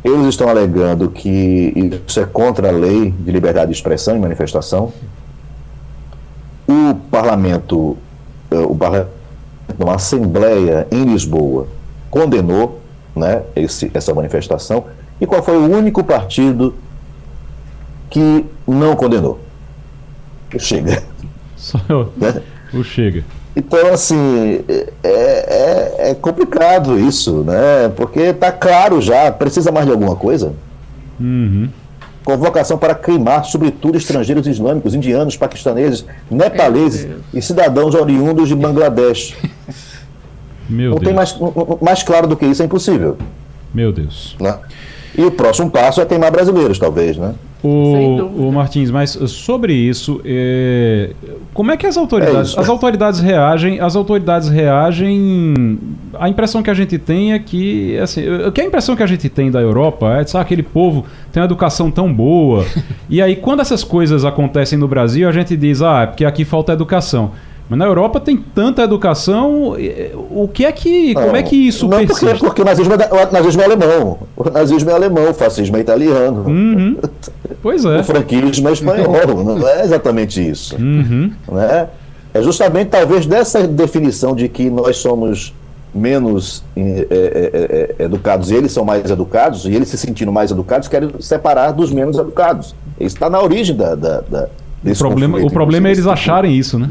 Eles 0.04 0.28
estão 0.28 0.48
alegando 0.48 1.10
que 1.10 1.74
isso 2.08 2.20
é 2.20 2.26
contra 2.26 2.70
a 2.70 2.72
lei 2.72 3.12
de 3.12 3.32
liberdade 3.32 3.72
de 3.72 3.78
expressão 3.78 4.16
e 4.16 4.20
manifestação. 4.20 4.94
O 6.66 6.96
parlamento, 7.12 7.98
é, 8.50 8.58
o 8.58 8.74
parlamento, 8.74 9.12
uma 9.78 9.96
assembleia 9.96 10.88
em 10.92 11.04
Lisboa, 11.04 11.68
condenou 12.10 12.80
né, 13.14 13.44
esse, 13.56 13.92
essa 13.94 14.14
manifestação. 14.14 14.86
E 15.20 15.26
qual 15.26 15.44
foi 15.44 15.58
o 15.58 15.70
único 15.70 16.04
partido 16.04 16.74
que 18.10 18.46
não 18.66 18.96
condenou? 18.96 19.40
O 20.54 20.60
Chega. 20.60 21.04
Só 21.58 21.78
né? 22.18 22.42
o 22.74 22.84
Chega. 22.84 23.24
Então, 23.56 23.94
assim, 23.94 24.66
é, 24.68 25.43
é, 26.14 26.16
complicado 26.16 27.00
isso, 27.00 27.44
né? 27.44 27.92
Porque 27.96 28.20
está 28.20 28.52
claro 28.52 29.02
já, 29.02 29.32
precisa 29.32 29.72
mais 29.72 29.86
de 29.86 29.92
alguma 29.92 30.16
coisa. 30.16 30.54
Uhum. 31.20 31.70
Convocação 32.24 32.78
para 32.78 32.96
queimar, 32.96 33.44
sobretudo, 33.44 33.98
estrangeiros 33.98 34.48
islâmicos, 34.48 34.96
indianos, 34.96 35.36
paquistaneses, 35.36 36.06
nepaleses 36.32 37.08
e 37.34 37.42
cidadãos 37.42 37.94
oriundos 37.96 38.48
de 38.48 38.56
Bangladesh. 38.56 39.36
Meu 40.70 40.92
não 40.92 40.98
Deus. 40.98 41.08
tem 41.08 41.14
mais, 41.14 41.38
mais 41.82 42.04
claro 42.04 42.28
do 42.28 42.38
que 42.38 42.46
isso, 42.46 42.62
é 42.62 42.66
impossível. 42.66 43.18
Meu 43.74 43.92
Deus. 43.92 44.36
Né? 44.40 44.58
E 45.18 45.24
o 45.24 45.32
próximo 45.32 45.70
passo 45.70 46.00
é 46.02 46.06
queimar 46.06 46.32
brasileiros, 46.32 46.80
talvez, 46.80 47.18
né? 47.18 47.34
O, 47.64 48.50
o 48.50 48.52
Martins, 48.52 48.92
mas 48.92 49.12
sobre 49.12 49.74
isso, 49.74 50.20
é, 50.26 51.12
como 51.54 51.72
é 51.72 51.78
que 51.78 51.88
as 51.88 51.96
autoridades, 51.96 52.58
é 52.58 52.60
as 52.60 52.68
autoridades 52.68 53.20
reagem? 53.22 53.80
As 53.80 53.96
autoridades 53.96 54.50
reagem. 54.50 55.80
A 56.20 56.28
impressão 56.28 56.62
que 56.62 56.70
a 56.70 56.74
gente 56.74 56.98
tem 56.98 57.32
é 57.32 57.40
que, 57.40 57.98
assim, 58.00 58.24
que 58.54 58.60
a 58.60 58.66
impressão 58.66 58.98
que 58.98 59.04
a 59.04 59.08
gente 59.08 59.30
tem 59.30 59.50
da 59.50 59.62
Europa 59.62 60.20
é, 60.20 60.26
sabe, 60.26 60.44
aquele 60.44 60.64
povo 60.64 61.06
tem 61.32 61.42
uma 61.42 61.46
educação 61.46 61.90
tão 61.90 62.14
boa. 62.14 62.66
e 63.10 63.22
aí, 63.22 63.38
quando 63.38 63.62
essas 63.62 63.82
coisas 63.82 64.26
acontecem 64.26 64.78
no 64.78 64.88
Brasil, 64.88 65.30
a 65.30 65.32
gente 65.32 65.56
diz, 65.56 65.82
ah, 65.82 66.02
é 66.02 66.08
porque 66.08 66.26
aqui 66.26 66.44
falta 66.44 66.74
educação. 66.74 67.32
Mas 67.70 67.80
na 67.80 67.86
Europa 67.86 68.20
tem 68.20 68.38
tanta 68.38 68.84
educação. 68.84 69.76
O 70.30 70.48
que 70.48 70.66
é 70.66 70.72
que. 70.72 71.14
Não, 71.14 71.24
como 71.24 71.36
é 71.36 71.44
que 71.44 71.56
isso 71.56 71.88
não 71.88 71.98
persiste? 71.98 72.26
Porque, 72.26 72.46
porque 72.46 72.62
o, 72.62 72.66
nazismo 72.66 72.94
é, 72.94 73.28
o 73.30 73.32
nazismo 73.32 73.62
é 73.62 73.66
alemão. 73.66 74.20
O 74.36 74.50
nazismo 74.50 74.90
é 74.90 74.94
alemão, 74.94 75.30
o 75.30 75.34
fascismo 75.34 75.78
é 75.78 75.80
italiano. 75.80 76.46
Uhum. 76.48 76.98
Pois 77.62 77.86
é. 77.86 78.02
O 78.02 78.04
franquismo 78.04 78.68
é 78.68 78.74
espanhol. 78.74 79.42
não 79.42 79.66
é 79.66 79.86
exatamente 79.86 80.46
isso. 80.46 80.76
Uhum. 80.76 81.32
Né? 81.50 81.88
É 82.34 82.42
justamente 82.42 82.90
talvez 82.90 83.26
dessa 83.26 83.66
definição 83.66 84.36
de 84.36 84.50
que 84.50 84.70
nós 84.70 84.98
somos 84.98 85.54
menos 85.94 86.64
é, 86.76 86.82
é, 86.82 87.96
é, 88.00 88.04
educados 88.04 88.50
e 88.50 88.56
eles 88.56 88.72
são 88.72 88.84
mais 88.84 89.10
educados, 89.10 89.66
e 89.66 89.74
eles 89.74 89.90
se 89.90 89.98
sentindo 89.98 90.32
mais 90.32 90.52
educados, 90.52 90.88
querem 90.88 91.10
separar 91.20 91.72
dos 91.72 91.92
menos 91.92 92.18
educados. 92.18 92.76
Isso 93.00 93.16
está 93.16 93.30
na 93.30 93.40
origem 93.42 93.76
da, 93.76 93.96
da, 93.96 94.22
da 94.22 94.50
o 94.86 94.98
problema, 94.98 95.38
o 95.40 95.52
problema 95.52 95.88
é 95.88 95.92
eles 95.92 96.06
acharem 96.06 96.56
isso, 96.56 96.78
né? 96.78 96.90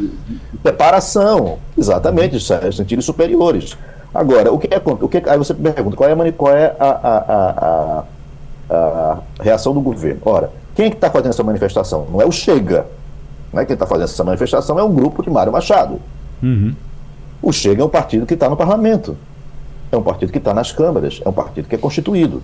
Separação, 0.63 1.59
exatamente, 1.77 2.39
sentirem 2.73 3.03
superiores. 3.03 3.77
Agora, 4.15 4.53
o 4.53 4.59
que 4.59 4.73
é 4.73 4.81
o 4.85 5.09
que 5.09 5.23
aí 5.29 5.39
você 5.39 5.55
pergunta 5.55 5.97
qual 5.97 6.09
é, 6.09 6.33
qual 6.33 6.55
é 6.55 6.77
a, 6.79 6.89
a, 6.89 7.19
a, 7.59 8.05
a, 8.71 9.19
reação 9.41 9.73
do 9.73 9.81
governo? 9.81 10.21
Ora, 10.25 10.51
quem 10.75 10.87
é 10.87 10.91
que 10.91 10.97
está 10.97 11.11
fazendo 11.11 11.31
essa 11.31 11.43
manifestação? 11.43 12.07
Não 12.11 12.21
é 12.21 12.27
o 12.27 12.33
Chega. 12.33 12.87
Não 13.53 13.61
é 13.61 13.67
quem 13.67 13.75
está 13.75 13.87
fazendo 13.87 14.05
essa 14.05 14.25
manifestação, 14.25 14.79
é 14.79 14.83
um 14.83 14.93
grupo 14.93 15.23
de 15.23 15.31
Mário 15.31 15.53
Machado. 15.53 16.01
Uhum. 16.43 16.75
O 17.43 17.53
Chega 17.53 17.83
é 17.83 17.85
um 17.85 17.89
partido 17.89 18.25
que 18.25 18.35
está 18.35 18.49
no 18.49 18.57
parlamento. 18.57 19.17
É 19.91 19.97
um 19.97 20.03
partido 20.03 20.33
que 20.33 20.39
está 20.39 20.55
nas 20.55 20.73
câmaras. 20.73 21.21
É 21.25 21.29
um 21.29 21.33
partido 21.33 21.69
que 21.69 21.75
é 21.75 21.79
constituído. 21.79 22.43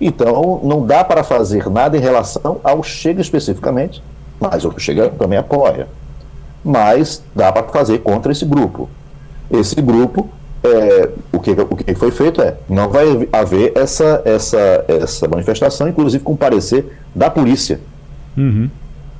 Então, 0.00 0.60
não 0.62 0.86
dá 0.86 1.02
para 1.02 1.24
fazer 1.24 1.68
nada 1.70 1.96
em 1.96 2.00
relação 2.00 2.60
ao 2.62 2.82
Chega 2.82 3.20
especificamente, 3.20 4.02
mas 4.40 4.64
o 4.64 4.78
Chega 4.78 5.08
também 5.10 5.38
apoia. 5.38 5.88
Mas 6.64 7.22
dá 7.34 7.52
para 7.52 7.64
fazer 7.64 7.98
contra 7.98 8.32
esse 8.32 8.44
grupo. 8.44 8.88
Esse 9.50 9.80
grupo, 9.80 10.28
é, 10.62 11.08
o, 11.32 11.40
que, 11.40 11.50
o 11.50 11.76
que 11.76 11.94
foi 11.94 12.10
feito 12.10 12.42
é, 12.42 12.56
não 12.68 12.88
vai 12.88 13.28
haver 13.32 13.72
essa, 13.76 14.22
essa, 14.24 14.84
essa 14.88 15.28
manifestação, 15.28 15.88
inclusive 15.88 16.22
com 16.22 16.36
parecer 16.36 16.98
da 17.14 17.30
polícia. 17.30 17.80
Uhum. 18.36 18.68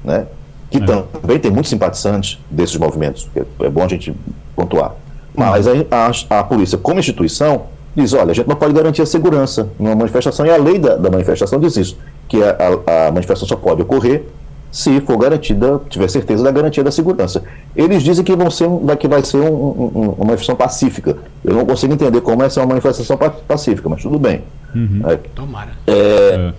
Né? 0.04 0.26
Que 0.70 0.78
é. 0.78 0.80
também 1.20 1.38
tem 1.38 1.50
muitos 1.50 1.70
simpatizantes 1.70 2.38
desses 2.50 2.76
movimentos, 2.76 3.28
é 3.60 3.68
bom 3.68 3.82
a 3.82 3.88
gente 3.88 4.14
pontuar. 4.54 4.94
Mas 5.34 5.68
a, 5.68 5.72
a, 5.90 6.40
a, 6.40 6.44
polícia, 6.44 6.76
como 6.76 6.98
instituição, 6.98 7.66
diz: 7.94 8.12
olha, 8.12 8.32
a 8.32 8.34
gente 8.34 8.48
não 8.48 8.56
pode 8.56 8.72
garantir 8.72 9.02
a 9.02 9.06
segurança 9.06 9.68
numa 9.78 9.94
manifestação, 9.94 10.44
e 10.44 10.50
a 10.50 10.56
lei 10.56 10.78
da, 10.78 10.96
da 10.96 11.08
manifestação 11.10 11.60
diz 11.60 11.76
isso, 11.76 11.96
que 12.26 12.42
a, 12.42 13.06
a, 13.06 13.12
manifestação 13.12 13.46
só 13.46 13.54
pode 13.54 13.82
ocorrer 13.82 14.24
se 14.70 15.00
for 15.00 15.16
garantida, 15.16 15.80
tiver 15.88 16.08
certeza 16.08 16.44
da 16.44 16.50
garantia 16.50 16.84
da 16.84 16.90
segurança. 16.90 17.42
Eles 17.74 18.02
dizem 18.02 18.24
que, 18.24 18.34
vão 18.36 18.50
ser, 18.50 18.68
que 18.98 19.08
vai 19.08 19.24
ser 19.24 19.38
um, 19.38 19.46
um, 19.46 20.14
uma 20.18 20.24
manifestação 20.26 20.56
pacífica. 20.56 21.16
Eu 21.44 21.54
não 21.54 21.64
consigo 21.64 21.92
entender 21.94 22.20
como 22.20 22.42
é 22.42 22.48
ser 22.48 22.60
uma 22.60 22.66
manifestação 22.66 23.16
pacífica, 23.16 23.88
mas 23.88 24.02
tudo 24.02 24.18
bem. 24.18 24.42
Uhum. 24.74 25.00
É, 25.06 25.16
Tomara. 25.34 25.70
É, 25.86 25.92
é. 25.92 26.52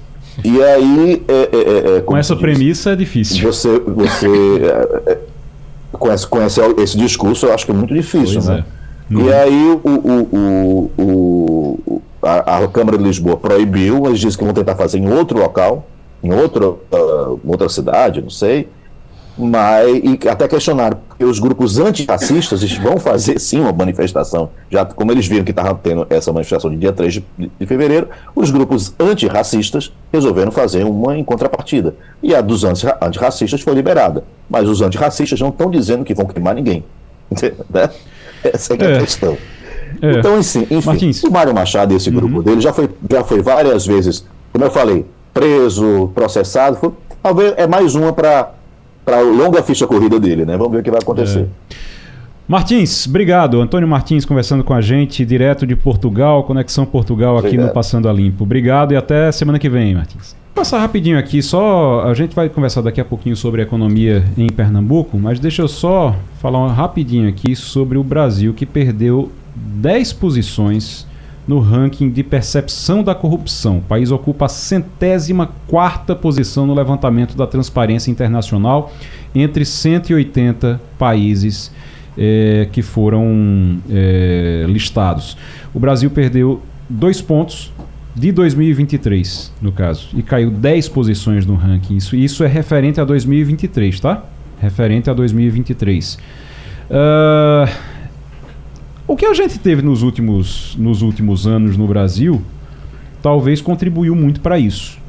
E 0.43 0.64
aí. 0.64 1.24
É, 1.28 1.34
é, 1.34 1.97
é 1.97 2.01
Com 2.01 2.18
essa 2.18 2.36
premissa 2.36 2.91
é 2.91 2.95
difícil. 2.95 3.45
Você, 3.51 3.80
você 3.80 4.18
conhece, 5.91 6.28
conhece 6.28 6.62
esse 6.78 6.97
discurso, 6.97 7.45
eu 7.45 7.53
acho 7.53 7.66
que 7.66 7.72
é 7.72 7.76
muito 7.76 7.93
difícil. 7.93 8.41
né? 8.41 8.64
Uhum. 9.12 9.26
E 9.26 9.34
aí 9.34 9.80
o, 9.84 9.89
o, 9.89 10.91
o, 10.97 12.01
a, 12.22 12.57
a 12.57 12.68
Câmara 12.68 12.97
de 12.97 13.03
Lisboa 13.03 13.38
proibiu, 13.38 14.05
eles 14.05 14.20
dizem 14.20 14.38
que 14.38 14.43
vão 14.43 14.53
tentar 14.53 14.76
fazer 14.76 14.99
em 14.99 15.12
outro 15.12 15.39
local 15.39 15.86
em 16.24 16.34
outra, 16.34 16.70
uh, 16.70 17.39
outra 17.45 17.70
cidade, 17.70 18.22
não 18.22 18.30
sei, 18.30 18.67
mas 19.39 19.88
e 20.03 20.28
até 20.28 20.47
questionaram 20.47 20.97
porque 21.07 21.24
os 21.24 21.39
grupos 21.39 21.80
antirracistas 21.80 22.61
vão 22.74 22.97
fazer 22.97 23.39
sim 23.39 23.61
uma 23.61 23.72
manifestação. 23.72 24.49
Já 24.70 24.84
como 24.84 25.11
eles 25.13 25.28
viram 25.28 25.45
que 25.45 25.51
estava 25.51 25.74
tendo 25.82 26.05
essa 26.09 26.34
manifestação 26.34 26.70
de 26.70 26.76
dia 26.76 26.91
3 26.91 27.13
de, 27.13 27.24
de 27.38 27.65
fevereiro, 27.65 28.09
os 28.36 28.51
grupos 28.51 28.93
antirracistas 28.99 29.93
resolveram 30.11 30.51
fazer 30.51 30.84
uma 30.84 31.17
em 31.17 31.24
contrapartida. 31.24 31.95
E 32.22 32.36
a 32.36 32.41
dos 32.41 32.65
antirracistas 32.65 33.61
foi 33.61 33.74
liberada. 33.74 34.26
Mas 34.49 34.67
os 34.67 34.82
antirracistas 34.82 35.39
não 35.39 35.49
estão 35.49 35.72
dizendo 35.72 36.03
que 36.03 36.13
vão 36.13 36.26
queimar 36.26 36.53
ninguém. 36.53 36.84
Né? 37.70 37.89
Essa 38.43 38.74
é, 38.74 38.78
é 38.82 38.97
a 38.97 38.99
questão. 39.01 39.38
É. 40.01 40.11
Então, 40.13 40.36
assim, 40.36 40.61
enfim, 40.63 40.86
Martins. 40.86 41.24
o 41.24 41.32
Mário 41.32 41.53
Machado 41.53 41.93
e 41.93 41.97
esse 41.97 42.09
grupo 42.09 42.38
uhum. 42.38 42.41
dele 42.41 42.61
já 42.61 42.74
foi, 42.74 42.89
já 43.09 43.24
foi 43.24 43.41
várias 43.41 43.86
vezes, 43.86 44.26
como 44.51 44.65
eu 44.65 44.72
falei, 44.72 45.05
preso, 45.40 46.12
processado. 46.14 46.76
Foi, 46.76 46.92
talvez 47.24 47.54
é 47.56 47.66
mais 47.66 47.96
uma 47.96 48.12
para 48.12 48.52
a 49.08 49.22
longa 49.22 49.64
ficha 49.64 49.88
corrida 49.88 50.20
dele, 50.20 50.46
né? 50.46 50.58
Vamos 50.58 50.74
ver 50.74 50.80
o 50.80 50.84
que 50.84 50.92
vai 50.92 51.00
acontecer. 51.02 51.48
É. 51.72 51.76
Martins, 52.48 53.08
obrigado. 53.08 53.62
Antônio 53.62 53.88
Martins 53.88 54.26
conversando 54.26 54.64
com 54.64 54.74
a 54.74 54.82
gente 54.82 55.24
direto 55.24 55.66
de 55.66 55.76
Portugal, 55.76 56.44
Conexão 56.44 56.86
Portugal 56.86 57.38
aqui 57.38 57.48
obrigado. 57.48 57.68
no 57.68 57.74
Passando 57.74 58.10
a 58.10 58.14
Limpo. 58.14 58.44
Obrigado 58.44 58.94
e 58.94 58.98
até 58.98 59.32
semana 59.32 59.60
que 59.60 59.70
vem, 59.70 59.96
Martins. 59.96 60.36
Passar 60.54 60.80
rapidinho 60.80 61.18
aqui, 61.18 61.42
só 61.42 62.02
a 62.02 62.14
gente 62.14 62.36
vai 62.36 62.50
conversar 62.50 62.82
daqui 62.82 63.00
a 63.00 63.06
pouquinho 63.06 63.36
sobre 63.36 63.62
a 63.62 63.64
economia 63.64 64.26
em 64.36 64.48
Pernambuco, 64.48 65.18
mas 65.18 65.40
deixa 65.40 65.62
eu 65.62 65.68
só 65.68 66.16
falar 66.42 66.74
rapidinho 66.74 67.30
aqui 67.30 67.56
sobre 67.56 67.98
o 67.98 68.04
Brasil 68.04 68.54
que 68.54 68.66
perdeu 68.66 69.32
10 69.56 70.12
posições 70.14 71.08
no 71.50 71.60
ranking 71.60 72.12
de 72.12 72.22
percepção 72.22 73.02
da 73.02 73.16
corrupção. 73.16 73.80
O 73.80 73.82
país 73.82 74.12
ocupa 74.12 74.45
a 74.45 74.47
centésima 74.47 75.50
quarta 75.66 76.16
posição 76.16 76.68
no 76.68 76.76
levantamento 76.76 77.36
da 77.36 77.47
Transparência 77.47 78.12
Internacional 78.12 78.93
entre 79.34 79.66
180 79.66 80.80
países 81.00 81.72
é, 82.16 82.68
que 82.72 82.84
foram 82.84 83.80
é, 83.89 84.64
listados. 84.68 85.36
O 85.74 85.80
Brasil 85.80 86.12
perdeu 86.12 86.62
dois 86.88 87.20
pontos 87.20 87.74
de 88.14 88.32
2023, 88.32 89.52
no 89.60 89.72
caso, 89.72 90.10
e 90.14 90.22
caiu 90.22 90.52
10 90.52 90.88
posições 90.89 91.47
no 91.47 91.56
ranking. 91.56 91.97
Isso, 91.97 92.16
isso 92.16 92.43
é 92.43 92.47
referente 92.47 93.02
a 93.02 93.04
2023, 93.04 94.00
tá? 94.00 94.24
Referente 94.62 95.10
a 95.10 95.16
2023. 95.16 96.14
Uh, 96.91 97.99
o 99.10 99.16
que 99.16 99.26
a 99.26 99.34
gente 99.34 99.57
teve 99.57 99.82
nos 99.82 100.03
últimos, 100.03 100.76
nos 100.78 101.01
últimos 101.01 101.47
anos 101.47 101.76
no 101.76 101.88
Brasil 101.88 102.43
talvez 103.24 103.60
contribuiu 103.60 104.16
muito 104.16 104.39
para 104.39 104.60
isso. 104.60 104.99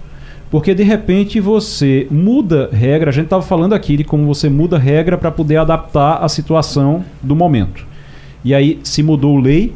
Porque 0.50 0.74
de 0.74 0.82
repente 0.82 1.38
você 1.38 2.06
muda 2.10 2.70
regra, 2.72 3.10
a 3.10 3.12
gente 3.12 3.26
estava 3.26 3.42
falando 3.42 3.74
aqui 3.74 3.98
de 3.98 4.02
como 4.02 4.26
você 4.26 4.48
muda 4.48 4.78
regra 4.78 5.18
para 5.18 5.30
poder 5.30 5.58
adaptar 5.58 6.14
a 6.14 6.30
situação 6.30 7.04
do 7.22 7.36
momento. 7.36 7.86
E 8.42 8.54
aí 8.54 8.80
se 8.82 9.02
mudou 9.02 9.38
lei 9.38 9.74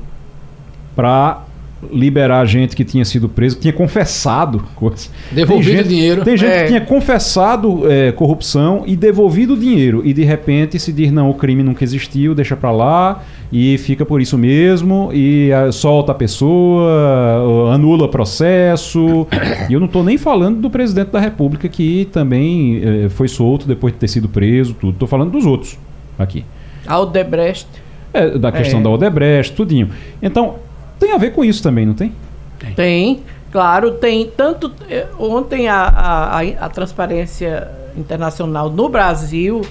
para 0.97 1.44
liberar 1.93 2.45
gente 2.47 2.75
que 2.75 2.85
tinha 2.85 3.05
sido 3.05 3.29
preso, 3.29 3.57
que 3.57 3.63
tinha 3.63 3.73
confessado 3.73 4.65
coisas. 4.75 5.11
Devolvido 5.31 5.79
gente, 5.79 5.89
dinheiro. 5.89 6.25
Tem 6.25 6.37
gente 6.37 6.53
é. 6.53 6.63
que 6.63 6.69
tinha 6.69 6.81
confessado 6.81 7.91
é, 7.91 8.13
corrupção 8.13 8.83
e 8.87 8.97
devolvido 8.97 9.55
o 9.55 9.57
dinheiro. 9.57 10.03
E 10.05 10.13
de 10.13 10.25
repente 10.25 10.79
se 10.79 10.93
diz, 10.93 11.11
não, 11.11 11.31
o 11.31 11.35
crime 11.35 11.63
nunca 11.63 11.85
existiu, 11.85 12.35
deixa 12.35 12.57
para 12.57 12.71
lá 12.71 13.23
e 13.53 13.79
fica 13.79 14.05
por 14.05 14.21
isso 14.21 14.37
mesmo 14.37 15.11
e 15.13 15.53
a, 15.53 15.71
solta 15.71 16.13
a 16.13 16.15
pessoa, 16.15 17.73
anula 17.73 18.09
processo. 18.09 19.27
e 19.69 19.73
eu 19.73 19.81
não 19.81 19.87
estou 19.87 20.03
nem 20.03 20.19
falando 20.19 20.61
do 20.61 20.69
presidente 20.69 21.11
da 21.11 21.21
República 21.21 21.69
que 21.69 22.09
também 22.13 22.83
é, 22.83 23.09
foi 23.09 23.29
solto 23.29 23.67
depois 23.67 23.93
de 23.93 23.99
ter 24.01 24.09
sido 24.09 24.29
preso, 24.29 24.75
tudo. 24.75 24.95
Estou 24.95 25.09
falando 25.09 25.31
dos 25.31 25.47
outros 25.47 25.79
aqui. 26.19 26.45
A 26.87 26.99
Odebrecht. 26.99 27.69
É, 28.13 28.39
da 28.39 28.53
questão 28.53 28.81
é. 28.81 28.83
da 28.83 28.91
Odebrecht, 28.91 29.55
tudinho. 29.55 29.89
Então, 30.23 30.57
tem 30.99 31.13
a 31.13 31.19
ver 31.19 31.33
com 31.33 31.45
isso 31.45 31.63
também, 31.63 31.87
não 31.87 31.95
tem? 31.95 32.15
Tem. 32.59 32.75
tem 32.75 33.23
claro, 33.51 33.93
tem. 33.93 34.31
Tanto. 34.37 34.73
Eh, 34.89 35.07
ontem 35.19 35.69
a, 35.69 35.83
a, 35.87 36.41
a 36.41 36.69
Transparência 36.69 37.69
Internacional 37.97 38.71
no 38.71 38.89
Brasil 38.89 39.63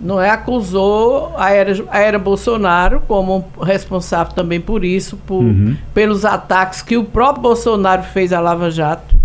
não 0.00 0.20
é 0.20 0.30
acusou 0.30 1.32
a 1.36 1.50
era, 1.50 1.72
a 1.90 1.98
era 1.98 2.18
Bolsonaro 2.18 3.02
como 3.08 3.44
responsável 3.60 4.32
também 4.32 4.60
por 4.60 4.84
isso, 4.84 5.16
por, 5.16 5.42
uhum. 5.42 5.76
pelos 5.92 6.24
ataques 6.24 6.82
que 6.82 6.96
o 6.96 7.04
próprio 7.04 7.42
Bolsonaro 7.42 8.04
fez 8.04 8.32
à 8.32 8.40
Lava 8.40 8.70
Jato. 8.70 9.17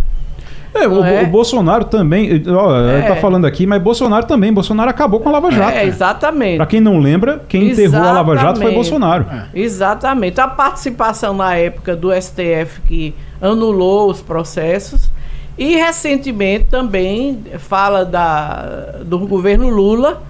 É, 0.73 0.87
o, 0.87 1.03
é? 1.03 1.23
o, 1.23 1.27
Bolsonaro 1.27 1.85
também, 1.85 2.43
ó, 2.47 2.75
é. 2.75 3.03
tá 3.03 3.15
falando 3.17 3.45
aqui, 3.45 3.67
mas 3.67 3.81
Bolsonaro 3.81 4.25
também, 4.25 4.51
Bolsonaro 4.51 4.89
acabou 4.89 5.19
com 5.19 5.29
a 5.29 5.33
Lava 5.33 5.51
Jato. 5.51 5.77
É, 5.77 5.85
exatamente. 5.85 6.57
Para 6.57 6.65
quem 6.65 6.81
não 6.81 6.99
lembra, 6.99 7.43
quem 7.47 7.69
exatamente. 7.69 7.89
enterrou 7.89 8.09
a 8.09 8.11
Lava 8.11 8.37
Jato 8.37 8.59
foi 8.59 8.73
Bolsonaro. 8.73 9.25
É. 9.31 9.47
Exatamente. 9.53 10.41
A 10.41 10.47
participação 10.47 11.35
na 11.35 11.55
época 11.55 11.95
do 11.95 12.09
STF 12.11 12.81
que 12.87 13.13
anulou 13.39 14.09
os 14.09 14.21
processos 14.21 15.11
e 15.57 15.75
recentemente 15.75 16.65
também 16.65 17.43
fala 17.59 18.03
da, 18.03 18.95
do 19.05 19.19
governo 19.19 19.69
Lula, 19.69 20.23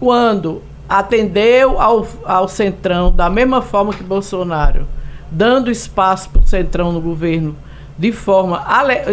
quando 0.00 0.60
atendeu 0.88 1.80
ao, 1.80 2.06
ao 2.24 2.48
Centrão 2.48 3.12
da 3.12 3.30
mesma 3.30 3.62
forma 3.62 3.92
que 3.92 4.02
Bolsonaro, 4.02 4.86
dando 5.30 5.70
espaço 5.70 6.28
para 6.30 6.42
o 6.42 6.46
Centrão 6.46 6.92
no 6.92 7.00
governo 7.00 7.54
de 7.96 8.10
forma, 8.10 8.64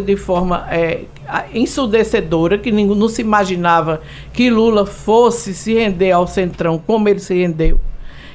de 0.03 0.15
forma 0.15 0.67
é, 0.71 1.01
ensurdecedora, 1.53 2.57
que 2.57 2.71
ninguém, 2.71 2.97
não 2.97 3.07
se 3.07 3.21
imaginava 3.21 4.01
que 4.33 4.49
Lula 4.49 4.85
fosse 4.85 5.53
se 5.53 5.73
render 5.73 6.11
ao 6.11 6.27
Centrão 6.27 6.81
como 6.85 7.07
ele 7.07 7.19
se 7.19 7.35
rendeu. 7.35 7.79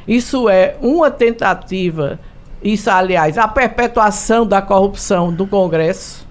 Isso 0.06 0.48
é 0.48 0.76
uma 0.80 1.10
tentativa, 1.10 2.20
isso, 2.62 2.88
aliás, 2.88 3.36
a 3.36 3.48
perpetuação 3.48 4.46
da 4.46 4.62
corrupção 4.62 5.32
do 5.32 5.46
Congresso, 5.46 6.26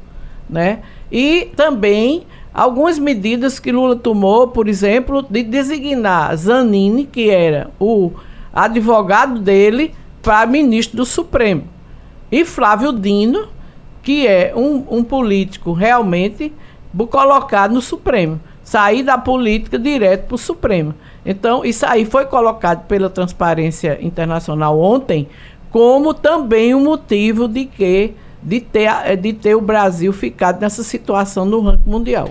né? 0.50 0.80
E 1.12 1.52
também 1.56 2.26
algumas 2.54 2.98
medidas 2.98 3.60
que 3.60 3.72
Lula 3.72 3.98
tomou, 3.98 4.48
por 4.48 4.70
exemplo, 4.70 5.22
de 5.30 5.44
designar 5.44 6.36
Zanini, 6.38 7.06
que 7.06 7.30
era 7.30 7.70
o 7.78 8.14
advogado 8.54 9.40
dele, 9.40 9.94
para 10.22 10.48
ministro 10.48 10.98
do 10.98 11.06
Supremo. 11.06 11.68
E 12.32 12.46
Flávio 12.46 12.94
Dino, 12.94 13.50
que 14.06 14.28
é 14.28 14.54
um, 14.56 14.86
um 14.90 15.04
político 15.04 15.74
realmente 15.74 16.54
colocado 17.10 17.74
no 17.74 17.82
Supremo. 17.82 18.40
Sair 18.64 19.04
da 19.04 19.18
política 19.18 19.78
direto 19.78 20.28
para 20.28 20.36
o 20.36 20.38
Supremo. 20.38 20.94
Então, 21.26 21.66
isso 21.66 21.86
aí 21.86 22.06
foi 22.06 22.26
colocado 22.26 22.86
pela 22.86 23.10
Transparência 23.10 23.98
Internacional 24.00 24.80
ontem 24.80 25.28
como 25.72 26.14
também 26.14 26.74
um 26.74 26.84
motivo 26.84 27.48
de 27.48 27.66
que 27.66 28.12
de 28.42 28.62
ter, 28.62 29.18
de 29.18 29.34
ter 29.34 29.56
o 29.56 29.62
Brasil 29.62 30.14
ficado 30.14 30.62
nessa 30.62 30.84
situação 30.84 31.46
no 31.46 31.62
ranking 31.62 31.90
mundial. 31.90 32.30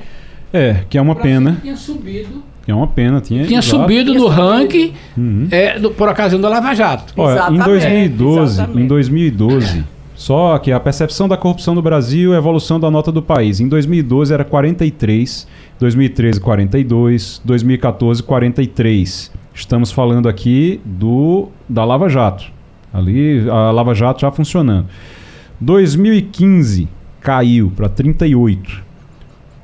É, 0.53 0.85
que 0.89 0.97
é 0.97 1.03
uma 1.03 1.17
pena. 1.17 1.59
Tinha 1.61 1.77
subido. 1.77 2.43
Que 2.65 2.71
é 2.71 2.75
uma 2.75 2.87
pena. 2.87 3.21
Tinha, 3.21 3.45
tinha 3.45 3.61
subido 3.61 4.13
tinha 4.13 4.23
no 4.23 4.31
subido. 4.31 4.43
ranking 4.43 4.95
uhum. 5.17 5.49
é, 5.51 5.79
do, 5.79 5.91
por 5.91 6.09
ocasião 6.09 6.41
da 6.41 6.49
Lava 6.49 6.73
Jato. 6.73 7.13
Olha, 7.17 7.51
em 7.51 7.59
2012, 7.59 8.53
Exatamente. 8.55 8.83
em 8.83 8.87
2012 8.87 9.85
só 10.15 10.57
que 10.59 10.71
a 10.71 10.79
percepção 10.79 11.29
da 11.29 11.37
corrupção 11.37 11.75
no 11.75 11.83
Brasil 11.83 12.33
e 12.33 12.35
a 12.35 12.39
evolução 12.39 12.79
da 12.79 12.91
nota 12.91 13.11
do 13.11 13.21
país. 13.21 13.59
Em 13.59 13.69
2012 13.69 14.33
era 14.33 14.45
43, 14.45 15.47
2013 15.79 16.41
42, 16.41 17.43
2014 17.45 18.23
43. 18.23 19.33
Estamos 19.53 19.91
falando 19.91 20.29
aqui 20.29 20.81
do 20.85 21.49
da 21.69 21.85
Lava 21.85 22.09
Jato. 22.09 22.45
Ali 22.93 23.49
a 23.51 23.73
Lava 23.73 23.95
Jato 23.95 24.21
já 24.21 24.31
funcionando. 24.31 24.87
2015 25.61 26.89
caiu 27.21 27.73
para 27.75 27.89
38. 27.89 28.85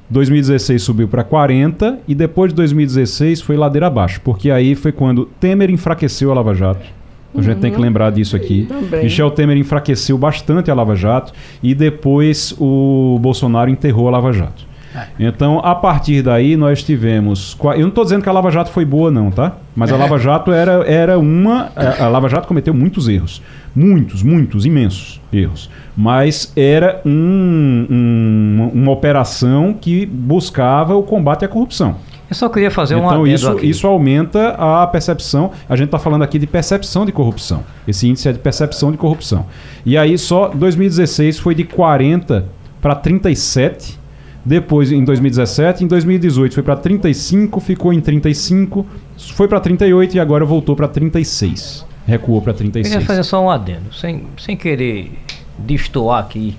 2016 0.09 0.83
subiu 0.83 1.07
para 1.07 1.23
40 1.23 2.01
e 2.09 2.15
depois 2.16 2.51
de 2.51 2.57
2016 2.57 3.41
foi 3.41 3.57
ladeira 3.57 3.87
abaixo, 3.87 4.20
porque 4.24 4.51
aí 4.51 4.74
foi 4.74 4.91
quando 4.91 5.27
Temer 5.39 5.70
enfraqueceu 5.70 6.33
a 6.33 6.35
Lava 6.35 6.53
Jato 6.53 6.99
a 7.36 7.43
gente 7.43 7.55
uhum. 7.55 7.61
tem 7.61 7.73
que 7.73 7.81
lembrar 7.81 8.11
disso 8.11 8.35
aqui. 8.35 8.66
Também. 8.69 9.05
Michel 9.05 9.31
Temer 9.31 9.57
enfraqueceu 9.57 10.19
bastante 10.19 10.70
a 10.70 10.74
Lava 10.74 10.97
Jato 10.97 11.32
e 11.62 11.74
depois 11.74 12.55
o 12.59 13.19
Bolsonaro 13.20 13.70
enterrou 13.70 14.09
a 14.09 14.11
Lava 14.11 14.32
Jato. 14.32 14.70
É. 14.94 15.07
Então, 15.20 15.61
a 15.61 15.74
partir 15.74 16.23
daí, 16.23 16.57
nós 16.57 16.82
tivemos. 16.82 17.57
Eu 17.62 17.82
não 17.82 17.89
estou 17.89 18.02
dizendo 18.02 18.23
que 18.23 18.28
a 18.28 18.32
Lava 18.32 18.51
Jato 18.51 18.70
foi 18.70 18.85
boa, 18.85 19.11
não, 19.11 19.31
tá? 19.31 19.57
Mas 19.74 19.93
a 19.93 19.94
é. 19.94 19.98
Lava 19.98 20.19
Jato 20.19 20.51
era, 20.51 20.85
era 20.85 21.19
uma. 21.19 21.70
A 21.77 22.09
Lava 22.09 22.28
Jato 22.28 22.48
cometeu 22.48 22.74
muitos 22.74 23.09
erros. 23.09 23.40
Muitos, 23.74 24.23
muitos, 24.24 24.66
imensos 24.66 25.20
erros. 25.32 25.70
Mas 25.97 26.52
era 26.57 27.01
um, 27.07 27.86
um, 27.89 28.70
uma 28.74 28.90
operação 28.90 29.73
que 29.81 30.05
buscava 30.05 30.97
o 30.97 31.05
combate 31.05 31.44
à 31.44 31.48
corrupção. 31.48 31.97
Eu 32.31 32.36
só 32.36 32.48
queria 32.48 32.70
fazer 32.70 32.94
então, 32.94 33.07
um 33.07 33.11
adendo 33.11 33.27
isso, 33.27 33.51
aqui. 33.51 33.69
isso 33.69 33.86
aumenta 33.89 34.51
a 34.51 34.86
percepção. 34.86 35.51
A 35.69 35.74
gente 35.74 35.86
está 35.86 35.98
falando 35.98 36.23
aqui 36.23 36.39
de 36.39 36.47
percepção 36.47 37.05
de 37.05 37.11
corrupção. 37.11 37.65
Esse 37.89 38.09
índice 38.09 38.28
é 38.28 38.32
de 38.32 38.39
percepção 38.39 38.93
de 38.93 38.97
corrupção. 38.97 39.47
E 39.85 39.98
aí 39.98 40.16
só 40.16 40.48
2016 40.48 41.40
foi 41.40 41.57
de 41.57 41.65
40 41.65 42.47
para 42.81 42.94
37. 42.94 43.98
depois 44.44 44.93
em 44.93 45.05
2017, 45.05 45.82
em 45.85 45.86
2018 45.89 46.55
foi 46.55 46.62
para 46.62 46.77
35, 46.77 47.61
ficou 47.61 47.93
em 47.93 48.01
35, 48.01 48.86
foi 49.35 49.48
para 49.48 49.59
38 49.59 50.16
e 50.16 50.20
agora 50.20 50.44
voltou 50.44 50.77
para 50.77 50.86
36. 50.86 51.85
Recuou 52.07 52.40
para 52.40 52.55
36. 52.55 52.86
Eu 52.86 53.01
queria 53.01 53.07
fazer 53.07 53.24
só 53.24 53.44
um 53.44 53.51
adendo, 53.51 53.93
sem, 53.93 54.23
sem 54.39 54.57
querer 54.57 55.19
destoar 55.59 56.20
aqui 56.20 56.57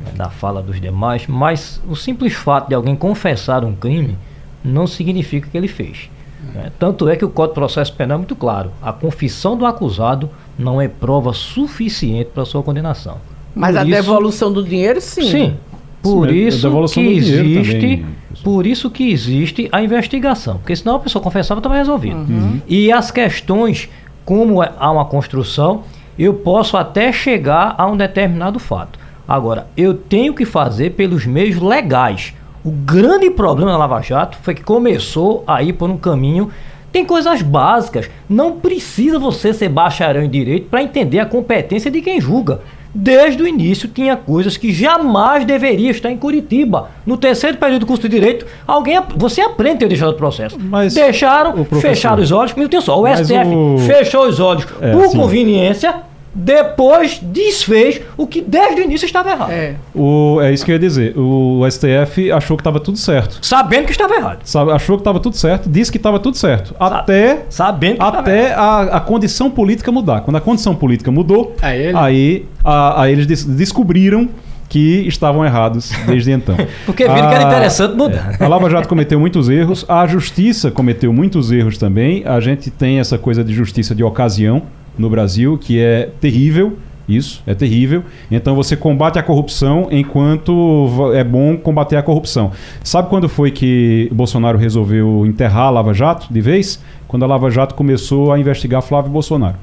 né, 0.00 0.12
da 0.16 0.30
fala 0.30 0.62
dos 0.62 0.80
demais, 0.80 1.26
mas 1.26 1.80
o 1.86 1.94
simples 1.94 2.32
fato 2.32 2.68
de 2.68 2.74
alguém 2.74 2.96
confessar 2.96 3.62
um 3.62 3.74
crime 3.74 4.16
não 4.66 4.86
significa 4.86 5.48
que 5.48 5.56
ele 5.56 5.68
fez. 5.68 6.10
Né? 6.54 6.70
Tanto 6.78 7.08
é 7.08 7.16
que 7.16 7.24
o 7.24 7.28
Código 7.28 7.54
de 7.54 7.60
Processo 7.60 7.92
Penal 7.94 8.16
é 8.16 8.18
muito 8.18 8.36
claro: 8.36 8.70
a 8.82 8.92
confissão 8.92 9.56
do 9.56 9.66
acusado 9.66 10.30
não 10.58 10.80
é 10.80 10.88
prova 10.88 11.32
suficiente 11.32 12.30
para 12.32 12.44
sua 12.44 12.62
condenação. 12.62 13.18
Mas 13.54 13.74
Por 13.74 13.80
a 13.80 13.84
isso, 13.84 13.92
devolução 13.92 14.52
do 14.52 14.62
dinheiro, 14.62 15.00
sim. 15.00 15.30
Sim, 15.30 15.56
por 16.02 16.30
isso 16.30 16.70
que 16.90 17.00
existe, 17.00 18.04
por 18.44 18.66
isso 18.66 18.90
que 18.90 19.10
existe 19.10 19.68
a 19.72 19.82
investigação, 19.82 20.58
porque 20.58 20.76
senão 20.76 20.96
a 20.96 21.00
pessoa 21.00 21.22
confessava 21.22 21.58
estava 21.58 21.76
resolvido. 21.76 22.16
Uhum. 22.16 22.60
E 22.68 22.92
as 22.92 23.10
questões, 23.10 23.88
como 24.24 24.62
é, 24.62 24.70
há 24.78 24.90
uma 24.90 25.06
construção, 25.06 25.82
eu 26.18 26.34
posso 26.34 26.76
até 26.76 27.10
chegar 27.12 27.74
a 27.76 27.86
um 27.86 27.96
determinado 27.96 28.58
fato. 28.58 28.98
Agora, 29.26 29.66
eu 29.76 29.94
tenho 29.94 30.32
que 30.34 30.44
fazer 30.44 30.90
pelos 30.90 31.26
meios 31.26 31.60
legais. 31.60 32.34
O 32.66 32.70
grande 32.72 33.30
problema 33.30 33.70
da 33.70 33.78
Lava 33.78 34.02
Jato 34.02 34.38
foi 34.42 34.52
que 34.52 34.64
começou 34.64 35.44
a 35.46 35.62
ir 35.62 35.72
por 35.72 35.88
um 35.88 35.96
caminho 35.96 36.50
tem 36.90 37.04
coisas 37.04 37.40
básicas. 37.40 38.10
Não 38.28 38.58
precisa 38.58 39.18
você 39.18 39.52
ser 39.52 39.68
bacharel 39.68 40.24
em 40.24 40.30
direito 40.30 40.68
para 40.68 40.82
entender 40.82 41.20
a 41.20 41.26
competência 41.26 41.90
de 41.90 42.02
quem 42.02 42.20
julga 42.20 42.60
desde 42.96 43.42
o 43.42 43.46
início 43.46 43.88
tinha 43.88 44.16
coisas 44.16 44.56
que 44.56 44.72
jamais 44.72 45.44
deveria 45.44 45.90
estar 45.90 46.10
em 46.10 46.16
Curitiba. 46.16 46.90
No 47.04 47.16
terceiro 47.16 47.58
período 47.58 47.80
do 47.80 47.86
curso 47.86 48.02
de 48.02 48.08
Direito, 48.08 48.46
alguém, 48.66 48.98
você 49.14 49.42
aprende 49.42 49.76
a 49.76 49.78
ter 49.80 49.88
deixado 49.88 50.10
o 50.10 50.14
processo. 50.14 50.58
Mas 50.58 50.94
Deixaram, 50.94 51.64
fecharam 51.64 52.22
os 52.22 52.32
olhos, 52.32 52.54
meu 52.54 52.68
Deus 52.68 52.84
só, 52.84 53.00
o 53.00 53.06
STF 53.06 53.54
o... 53.54 53.78
fechou 53.86 54.26
os 54.26 54.40
olhos 54.40 54.66
é, 54.80 54.92
por 54.92 55.04
assim, 55.04 55.18
conveniência 55.18 55.94
depois 56.36 57.18
desfez 57.22 58.02
o 58.14 58.26
que 58.26 58.42
desde 58.42 58.82
o 58.82 58.84
início 58.84 59.06
estava 59.06 59.30
errado. 59.30 59.50
É, 59.50 59.74
o, 59.94 60.38
é 60.42 60.52
isso 60.52 60.64
que 60.64 60.70
eu 60.70 60.74
ia 60.74 60.78
dizer. 60.78 61.18
O 61.18 61.62
STF 61.68 62.30
achou 62.30 62.58
que 62.58 62.60
estava 62.60 62.78
tudo 62.78 62.98
certo. 62.98 63.38
Sabendo 63.40 63.86
que 63.86 63.92
estava 63.92 64.14
errado. 64.14 64.40
Sabe, 64.44 64.70
achou 64.70 64.96
que 64.96 65.00
estava 65.00 65.18
tudo 65.18 65.34
certo, 65.34 65.70
disse 65.70 65.90
que 65.90 65.96
estava 65.96 66.20
tudo 66.20 66.36
certo. 66.36 66.74
Até, 66.78 67.44
Sabendo 67.48 67.96
que 67.96 68.02
até 68.02 68.52
a, 68.52 68.82
a, 68.82 69.00
condição 69.00 69.50
política 69.50 69.90
mudar. 69.90 70.20
Quando 70.20 70.36
a 70.36 70.40
condição 70.40 70.74
política 70.74 71.10
mudou, 71.10 71.56
aí, 71.62 71.92
aí, 71.94 72.48
a, 72.62 73.02
a 73.02 73.10
eles 73.10 73.26
des 73.26 73.44
descobriram 73.44 74.28
que 74.68 75.06
estavam 75.06 75.44
errados 75.44 75.90
desde 76.06 76.32
então. 76.32 76.56
Porque 76.84 77.04
viram 77.04 77.28
que 77.28 77.34
era 77.34 77.44
interessante 77.44 77.96
mudar. 77.96 78.36
É, 78.38 78.44
a 78.44 78.48
Lava 78.48 78.68
Jato 78.68 78.88
cometeu 78.88 79.18
muitos 79.18 79.48
erros, 79.48 79.86
a 79.88 80.06
Justiça 80.06 80.70
cometeu 80.70 81.12
muitos 81.12 81.50
erros 81.50 81.78
também. 81.78 82.24
A 82.26 82.40
gente 82.40 82.70
tem 82.70 82.98
essa 82.98 83.16
coisa 83.16 83.42
de 83.42 83.54
justiça 83.54 83.94
de 83.94 84.04
ocasião 84.04 84.64
no 84.98 85.10
Brasil, 85.10 85.58
que 85.58 85.80
é 85.80 86.10
terrível. 86.20 86.76
Isso 87.08 87.40
é 87.46 87.54
terrível. 87.54 88.02
Então 88.30 88.56
você 88.56 88.76
combate 88.76 89.18
a 89.18 89.22
corrupção 89.22 89.86
enquanto 89.92 91.12
é 91.14 91.22
bom 91.22 91.56
combater 91.56 91.96
a 91.96 92.02
corrupção. 92.02 92.50
Sabe 92.82 93.08
quando 93.08 93.28
foi 93.28 93.52
que 93.52 94.08
Bolsonaro 94.12 94.58
resolveu 94.58 95.24
enterrar 95.24 95.66
a 95.66 95.70
Lava 95.70 95.94
Jato 95.94 96.26
de 96.32 96.40
vez? 96.40 96.82
Quando 97.06 97.22
a 97.22 97.28
Lava 97.28 97.48
Jato 97.48 97.76
começou 97.76 98.32
a 98.32 98.38
investigar 98.40 98.82
Flávio 98.82 99.12
Bolsonaro. 99.12 99.56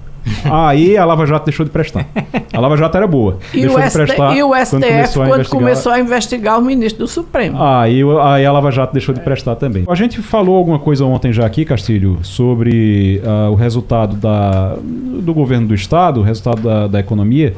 Aí 0.45 0.97
a 0.97 1.05
Lava 1.05 1.25
Jato 1.25 1.45
deixou 1.45 1.65
de 1.65 1.71
prestar. 1.71 2.07
A 2.51 2.59
Lava 2.59 2.77
Jato 2.77 2.95
era 2.97 3.07
boa. 3.07 3.39
E 3.53 3.61
deixou 3.61 3.79
o, 3.79 3.83
de 3.83 3.91
prestar 3.91 4.35
e 4.35 4.43
o 4.43 4.53
STF, 4.55 4.69
quando, 4.69 4.81
começou, 4.81 5.25
quando 5.25 5.41
a 5.41 5.45
começou 5.45 5.91
a 5.91 5.99
investigar 5.99 6.59
o 6.59 6.61
ministro 6.61 7.05
do 7.05 7.07
Supremo. 7.07 7.61
Aí, 7.61 8.01
aí 8.21 8.45
a 8.45 8.51
Lava 8.51 8.71
Jato 8.71 8.93
deixou 8.93 9.13
de 9.13 9.21
prestar 9.21 9.55
também. 9.55 9.85
A 9.87 9.95
gente 9.95 10.21
falou 10.21 10.57
alguma 10.57 10.79
coisa 10.79 11.05
ontem 11.05 11.33
já 11.33 11.45
aqui, 11.45 11.65
Castilho, 11.65 12.19
sobre 12.21 13.21
uh, 13.23 13.51
o 13.51 13.55
resultado 13.55 14.15
da, 14.15 14.75
do 14.81 15.33
governo 15.33 15.67
do 15.67 15.75
Estado, 15.75 16.19
o 16.19 16.23
resultado 16.23 16.61
da, 16.61 16.87
da 16.87 16.99
economia. 16.99 17.53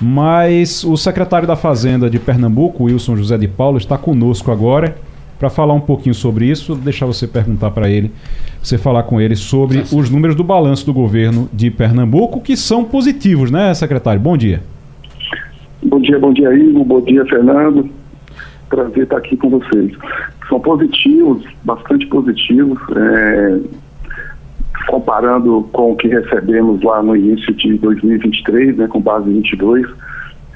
Mas 0.00 0.84
o 0.84 0.96
secretário 0.96 1.48
da 1.48 1.56
Fazenda 1.56 2.10
de 2.10 2.18
Pernambuco, 2.18 2.84
Wilson 2.84 3.16
José 3.16 3.38
de 3.38 3.48
Paulo, 3.48 3.78
está 3.78 3.96
conosco 3.96 4.52
agora 4.52 4.94
para 5.38 5.50
falar 5.50 5.74
um 5.74 5.80
pouquinho 5.80 6.14
sobre 6.14 6.46
isso, 6.46 6.74
deixar 6.74 7.06
você 7.06 7.26
perguntar 7.26 7.70
para 7.70 7.88
ele, 7.88 8.10
você 8.62 8.78
falar 8.78 9.02
com 9.02 9.20
ele 9.20 9.36
sobre 9.36 9.80
os 9.92 10.10
números 10.10 10.34
do 10.34 10.42
balanço 10.42 10.86
do 10.86 10.92
governo 10.92 11.48
de 11.52 11.70
Pernambuco, 11.70 12.40
que 12.40 12.56
são 12.56 12.84
positivos, 12.84 13.50
né, 13.50 13.72
secretário? 13.74 14.20
Bom 14.20 14.36
dia. 14.36 14.62
Bom 15.82 16.00
dia, 16.00 16.18
bom 16.18 16.32
dia, 16.32 16.52
Igor. 16.54 16.84
Bom 16.84 17.00
dia, 17.02 17.24
Fernando. 17.26 17.88
Prazer 18.68 19.04
estar 19.04 19.18
aqui 19.18 19.36
com 19.36 19.50
vocês. 19.50 19.92
São 20.48 20.58
positivos, 20.58 21.44
bastante 21.62 22.06
positivos, 22.06 22.78
é, 22.96 23.58
comparando 24.88 25.68
com 25.72 25.92
o 25.92 25.96
que 25.96 26.08
recebemos 26.08 26.82
lá 26.82 27.02
no 27.02 27.14
início 27.14 27.52
de 27.54 27.78
2023, 27.78 28.76
né, 28.76 28.88
com 28.88 29.00
base 29.00 29.28
em 29.28 29.34
22 29.34 29.86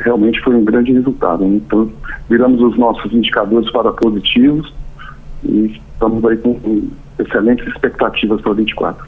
realmente 0.01 0.41
foi 0.41 0.55
um 0.55 0.65
grande 0.65 0.93
resultado. 0.93 1.45
Né? 1.45 1.57
Então, 1.57 1.91
viramos 2.29 2.61
os 2.61 2.79
nossos 2.79 3.13
indicadores 3.13 3.71
para 3.71 3.93
positivos 3.93 4.73
e 5.45 5.81
estamos 5.93 6.25
aí 6.25 6.37
com 6.37 6.89
excelentes 7.19 7.67
expectativas 7.69 8.41
para 8.41 8.53
24. 8.55 9.07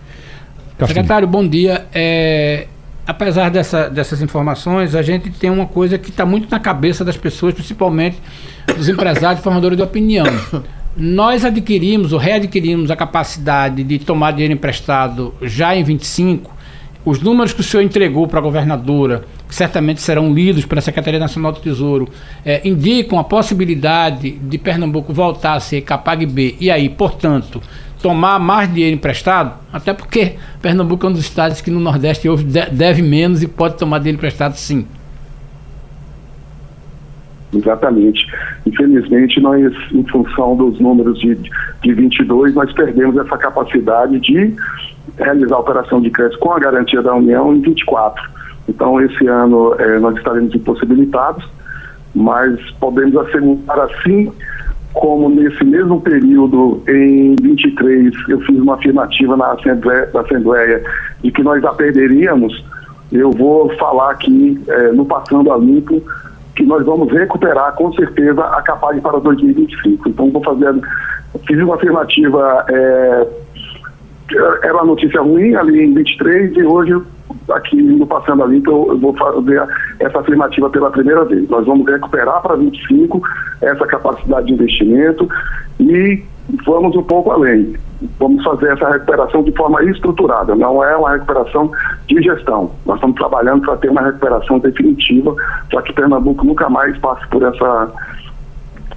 Secretário, 0.86 1.28
bom 1.28 1.47
dia. 1.47 1.86
É, 1.94 2.66
apesar 3.06 3.51
dessa, 3.51 3.89
dessas 3.89 4.20
informações, 4.20 4.94
a 4.94 5.02
gente 5.02 5.31
tem 5.31 5.51
uma 5.51 5.66
coisa 5.66 5.97
que 5.98 6.10
está 6.10 6.27
muito 6.27 6.51
na 6.51 6.60
cabeça 6.60 7.05
das 7.05 7.16
pessoas, 7.16 7.55
principalmente 7.55 8.19
dos 8.77 8.89
empresários 8.89 9.40
e 9.40 9.43
formadores 9.43 9.77
de 9.77 9.82
opinião. 9.82 10.27
Nós 10.94 11.43
adquirimos 11.44 12.12
ou 12.12 12.19
readquirimos 12.19 12.90
a 12.90 12.97
capacidade 12.97 13.82
de 13.82 13.98
tomar 13.98 14.32
dinheiro 14.32 14.52
emprestado 14.52 15.32
já 15.40 15.74
em 15.74 15.82
25. 15.82 16.61
Os 17.04 17.20
números 17.20 17.52
que 17.52 17.60
o 17.60 17.64
senhor 17.64 17.82
entregou 17.82 18.28
para 18.28 18.38
a 18.38 18.42
governadora 18.42 19.24
que 19.52 19.56
certamente 19.56 20.00
serão 20.00 20.32
lidos 20.32 20.64
pela 20.64 20.80
Secretaria 20.80 21.20
Nacional 21.20 21.52
do 21.52 21.60
Tesouro, 21.60 22.08
é, 22.42 22.66
indicam 22.66 23.18
a 23.18 23.24
possibilidade 23.24 24.30
de 24.30 24.56
Pernambuco 24.56 25.12
voltar 25.12 25.52
a 25.52 25.60
ser 25.60 25.82
Capag 25.82 26.24
B 26.24 26.56
e 26.58 26.70
aí, 26.70 26.88
portanto, 26.88 27.60
tomar 28.02 28.38
mais 28.38 28.72
dinheiro 28.72 28.96
emprestado, 28.96 29.58
até 29.70 29.92
porque 29.92 30.36
Pernambuco 30.62 31.04
é 31.04 31.10
um 31.10 31.12
dos 31.12 31.20
estados 31.20 31.60
que 31.60 31.70
no 31.70 31.80
Nordeste 31.80 32.26
deve 32.72 33.02
menos 33.02 33.42
e 33.42 33.46
pode 33.46 33.76
tomar 33.76 33.98
dinheiro 33.98 34.16
emprestado 34.16 34.56
sim. 34.56 34.86
Exatamente. 37.54 38.26
Infelizmente, 38.64 39.38
nós, 39.38 39.70
em 39.92 40.02
função 40.04 40.56
dos 40.56 40.80
números 40.80 41.20
de, 41.20 41.36
de 41.82 41.92
22, 41.92 42.54
nós 42.54 42.72
perdemos 42.72 43.18
essa 43.18 43.36
capacidade 43.36 44.18
de 44.18 44.54
realizar 45.18 45.56
a 45.56 45.60
operação 45.60 46.00
de 46.00 46.10
crédito 46.10 46.38
com 46.38 46.52
a 46.52 46.58
garantia 46.58 47.02
da 47.02 47.14
União 47.14 47.54
em 47.54 47.60
24. 47.60 48.30
Então, 48.68 49.00
esse 49.00 49.26
ano 49.26 49.74
é, 49.78 49.98
nós 49.98 50.16
estaremos 50.16 50.54
impossibilitados, 50.54 51.48
mas 52.14 52.58
podemos 52.72 53.16
assegurar 53.16 53.80
assim, 53.80 54.32
como 54.92 55.28
nesse 55.28 55.64
mesmo 55.64 56.00
período, 56.00 56.82
em 56.86 57.34
23, 57.36 58.14
eu 58.28 58.40
fiz 58.40 58.58
uma 58.58 58.74
afirmativa 58.74 59.36
na 59.36 59.52
Assembleia, 59.52 60.08
na 60.12 60.20
Assembleia 60.20 60.84
de 61.22 61.30
que 61.30 61.42
nós 61.42 61.64
a 61.64 61.72
perderíamos, 61.72 62.64
eu 63.10 63.30
vou 63.30 63.70
falar 63.76 64.12
aqui, 64.12 64.60
é, 64.68 64.92
no 64.92 65.04
Passando 65.04 65.52
a 65.52 65.56
Limpo, 65.56 66.02
que 66.54 66.64
nós 66.64 66.84
vamos 66.84 67.10
recuperar 67.10 67.74
com 67.74 67.92
certeza 67.94 68.42
a 68.42 68.62
Capaz 68.62 69.00
para 69.00 69.18
2025. 69.18 70.08
Então, 70.08 70.30
vou 70.30 70.42
fazer, 70.42 70.74
fiz 71.46 71.58
uma 71.58 71.74
afirmativa, 71.74 72.64
é, 72.68 73.26
era 74.62 74.74
uma 74.74 74.84
notícia 74.84 75.20
ruim 75.20 75.54
ali 75.54 75.84
em 75.84 75.94
23 75.94 76.56
e 76.56 76.62
hoje 76.62 77.02
aqui 77.50 77.80
no 77.80 78.06
Passando 78.06 78.42
ali, 78.42 78.58
então 78.58 78.88
eu 78.88 78.98
vou 78.98 79.14
fazer 79.14 79.62
essa 79.98 80.20
afirmativa 80.20 80.68
pela 80.70 80.90
primeira 80.90 81.24
vez. 81.24 81.48
Nós 81.48 81.66
vamos 81.66 81.86
recuperar 81.86 82.42
para 82.42 82.56
25 82.56 83.22
essa 83.60 83.86
capacidade 83.86 84.46
de 84.46 84.52
investimento 84.54 85.28
e 85.80 86.22
vamos 86.64 86.94
um 86.96 87.02
pouco 87.02 87.30
além. 87.30 87.74
Vamos 88.18 88.42
fazer 88.42 88.72
essa 88.72 88.90
recuperação 88.90 89.44
de 89.44 89.52
forma 89.52 89.82
estruturada, 89.84 90.56
não 90.56 90.82
é 90.82 90.96
uma 90.96 91.12
recuperação 91.12 91.70
de 92.08 92.20
gestão. 92.20 92.70
Nós 92.84 92.96
estamos 92.96 93.16
trabalhando 93.16 93.62
para 93.62 93.76
ter 93.76 93.90
uma 93.90 94.02
recuperação 94.02 94.58
definitiva, 94.58 95.34
para 95.70 95.82
que 95.82 95.92
Pernambuco 95.92 96.44
nunca 96.44 96.68
mais 96.68 96.98
passe 96.98 97.26
por 97.28 97.42
essa 97.42 97.92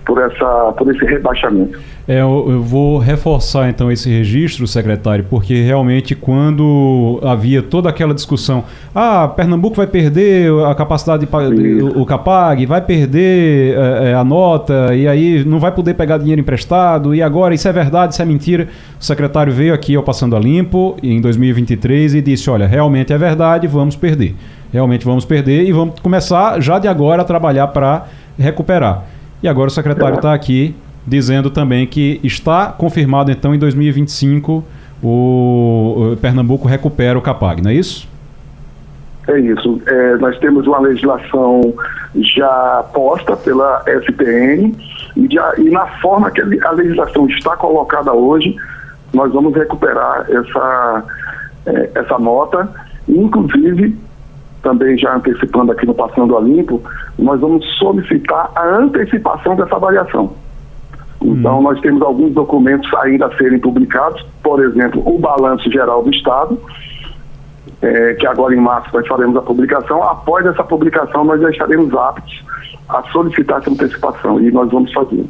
por, 0.06 0.22
essa, 0.22 0.73
por 0.77 0.94
esse 0.94 1.03
rebaixamento. 1.03 1.80
É, 2.07 2.22
eu, 2.22 2.61
vou 2.61 2.99
reforçar 2.99 3.68
então 3.68 3.91
esse 3.91 4.07
registro, 4.10 4.68
secretário, 4.68 5.26
porque 5.27 5.61
realmente 5.64 6.14
quando 6.14 7.19
havia 7.23 7.64
toda 7.64 7.90
aquela 7.90 8.14
discussão, 8.14 8.64
ah, 8.94 9.27
Pernambuco 9.27 9.76
vai 9.76 9.88
perder 9.88 10.52
a 10.65 10.76
capacidade 10.76 11.26
de 11.26 11.84
o 11.84 12.06
Capag, 12.06 12.64
vai 12.68 12.82
perder 12.82 13.76
é, 13.76 14.14
a 14.14 14.23
nota 14.23 14.95
e 14.95 15.07
aí 15.07 15.44
não 15.44 15.60
vai 15.60 15.72
poder 15.72 15.95
pegar 15.95 16.19
dinheiro 16.19 16.40
emprestado 16.40 17.15
e 17.15 17.23
agora 17.23 17.56
isso 17.56 17.68
é 17.68 17.73
verdade, 17.73 18.14
isso 18.14 18.22
é 18.22 18.26
mentira. 18.26 18.68
O 18.99 19.03
secretário 19.03 19.52
veio 19.52 19.73
aqui 19.73 19.95
ao 19.95 20.03
Passando 20.03 20.36
a 20.36 20.40
Limpo 20.40 20.95
em 21.02 21.19
2023 21.19 22.14
e 22.14 22.22
disse, 22.22 22.49
olha, 22.52 22.68
realmente 22.68 23.11
é 23.11 23.18
verdade, 23.18 23.65
vamos 23.65 23.95
perder. 23.95 24.36
Realmente 24.72 25.06
vamos 25.06 25.26
perder 25.26 25.64
e 25.64 25.72
vamos 25.72 25.99
começar 26.02 26.61
já 26.61 26.77
de 26.77 26.88
agora 26.88 27.23
a 27.23 27.26
trabalhar 27.26 27.68
para 27.68 28.06
recuperar. 28.38 29.15
E 29.46 29.48
agora 29.48 29.68
o 29.68 29.72
secretário 29.72 30.16
está 30.16 30.34
aqui 30.34 30.76
dizendo 31.06 31.52
também 31.52 31.86
que 31.86 32.20
está 32.24 32.72
confirmado 32.72 33.30
então 33.30 33.54
em 33.54 33.60
2025 33.60 34.64
o, 35.04 36.18
Pernambuco 36.20 36.68
recupera 36.68 37.16
o 37.16 37.22
Capag, 37.22 37.62
não 37.62 37.70
é 37.70 37.76
isso? 37.76 38.10
É 39.28 39.40
isso. 39.40 39.80
É, 39.86 40.16
nós 40.18 40.36
temos 40.40 40.66
uma 40.66 40.80
legislação 40.80 41.76
já 42.16 42.86
posta 42.92 43.38
pela 43.38 43.84
SPN 43.86 44.76
e, 45.16 45.28
já, 45.32 45.54
e 45.60 45.70
na 45.70 45.86
forma 46.02 46.32
que 46.32 46.42
a 46.42 46.72
legislação 46.72 47.28
está 47.28 47.56
colocada 47.56 48.12
hoje, 48.14 48.56
nós 49.14 49.32
vamos 49.32 49.54
recuperar 49.54 50.26
essa, 50.28 51.04
é, 51.68 51.92
essa 51.94 52.18
nota. 52.18 52.68
Inclusive, 53.08 53.96
também 54.66 54.98
já 54.98 55.16
antecipando 55.16 55.72
aqui 55.72 55.86
no 55.86 55.94
Passando 55.94 56.36
a 56.36 56.42
Limpo, 56.42 56.82
nós 57.20 57.40
vamos 57.40 57.64
solicitar 57.78 58.52
a 58.56 58.78
antecipação 58.78 59.56
dessa 59.56 59.78
variação. 59.78 60.34
Então, 61.22 61.60
hum. 61.60 61.62
nós 61.62 61.80
temos 61.82 62.02
alguns 62.02 62.34
documentos 62.34 62.92
ainda 62.96 63.28
a 63.28 63.38
serem 63.38 63.60
publicados, 63.60 64.26
por 64.42 64.64
exemplo, 64.64 65.04
o 65.06 65.20
Balanço 65.20 65.72
Geral 65.72 66.04
do 66.04 66.10
Estado, 66.10 66.60
é, 67.80 68.16
que 68.16 68.26
agora 68.26 68.56
em 68.56 68.60
março 68.60 68.90
nós 68.92 69.08
faremos 69.08 69.38
a 69.38 69.42
publicação. 69.42 70.02
Após 70.02 70.44
essa 70.48 70.64
publicação, 70.64 71.24
nós 71.24 71.40
já 71.40 71.52
estaremos 71.52 71.94
aptos 71.94 72.44
a 72.90 73.04
solicitar 73.12 73.60
essa 73.60 73.70
antecipação 73.70 74.42
e 74.42 74.52
nós 74.52 74.70
vamos 74.72 74.92
fazer. 74.92 75.26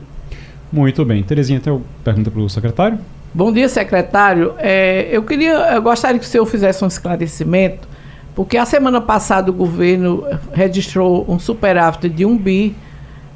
Muito 0.71 1.03
bem. 1.03 1.21
Terezinha, 1.23 1.59
tem 1.59 1.73
uma 1.73 1.81
pergunta 2.03 2.31
para 2.31 2.41
o 2.41 2.49
secretário? 2.49 2.97
Bom 3.33 3.51
dia, 3.51 3.67
secretário. 3.67 4.53
É, 4.57 5.09
eu 5.11 5.21
queria, 5.23 5.75
eu 5.75 5.81
gostaria 5.81 6.17
que 6.17 6.25
o 6.25 6.27
senhor 6.27 6.45
fizesse 6.45 6.83
um 6.85 6.87
esclarecimento, 6.87 7.85
porque 8.35 8.57
a 8.57 8.65
semana 8.65 8.99
passada 8.99 9.49
o 9.49 9.53
governo 9.53 10.25
registrou 10.51 11.25
um 11.27 11.39
superávit 11.39 12.09
de 12.09 12.25
um 12.25 12.37
bi 12.37 12.75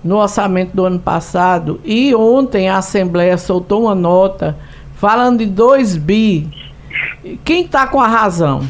no 0.04 0.18
orçamento 0.18 0.76
do 0.76 0.86
ano 0.86 1.00
passado 1.00 1.80
e 1.86 2.14
ontem 2.14 2.70
a 2.70 2.78
Assembleia 2.78 3.38
soltou 3.38 3.84
uma 3.84 3.96
nota 3.96 4.58
falando 4.94 5.40
de 5.40 5.46
2 5.46 5.96
bi. 5.96 6.48
Quem 7.46 7.64
está 7.64 7.88
com 7.88 8.02
a 8.02 8.08
razão? 8.08 8.62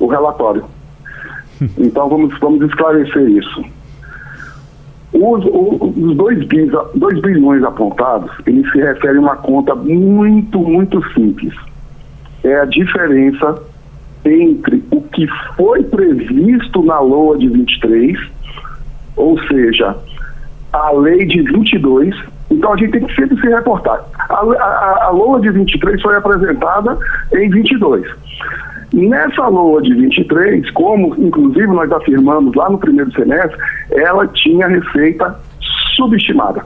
O 0.00 0.06
relatório. 0.06 0.64
Então 1.78 2.08
vamos, 2.08 2.38
vamos 2.38 2.62
esclarecer 2.68 3.28
isso. 3.28 3.64
Os, 5.12 5.44
os 5.44 6.16
2 6.16 6.46
dois 6.94 7.20
bilhões 7.22 7.62
apontados, 7.62 8.30
eles 8.46 8.70
se 8.70 8.78
referem 8.78 9.18
a 9.18 9.20
uma 9.20 9.36
conta 9.36 9.74
muito, 9.74 10.58
muito 10.58 11.02
simples. 11.14 11.54
É 12.46 12.60
a 12.60 12.64
diferença 12.64 13.60
entre 14.24 14.82
o 14.90 15.02
que 15.02 15.26
foi 15.56 15.82
previsto 15.82 16.82
na 16.84 17.00
LOA 17.00 17.38
de 17.38 17.48
23 17.48 18.36
ou 19.16 19.40
seja, 19.44 19.96
a 20.72 20.92
lei 20.92 21.24
de 21.24 21.42
22. 21.42 22.14
Então 22.50 22.72
a 22.72 22.76
gente 22.76 22.92
tem 22.92 23.04
que 23.04 23.14
sempre 23.14 23.40
se 23.40 23.48
reportar. 23.48 24.04
A, 24.28 24.34
a, 24.34 25.04
a 25.06 25.10
LOA 25.10 25.40
de 25.40 25.50
23 25.50 26.00
foi 26.00 26.16
apresentada 26.16 26.96
em 27.32 27.50
22. 27.50 28.06
Nessa 28.92 29.48
LOA 29.48 29.82
de 29.82 29.94
23, 29.94 30.70
como 30.70 31.14
inclusive 31.18 31.66
nós 31.66 31.90
afirmamos 31.90 32.54
lá 32.54 32.70
no 32.70 32.78
primeiro 32.78 33.10
semestre, 33.12 33.58
ela 33.90 34.26
tinha 34.28 34.68
receita 34.68 35.34
subestimada 35.96 36.64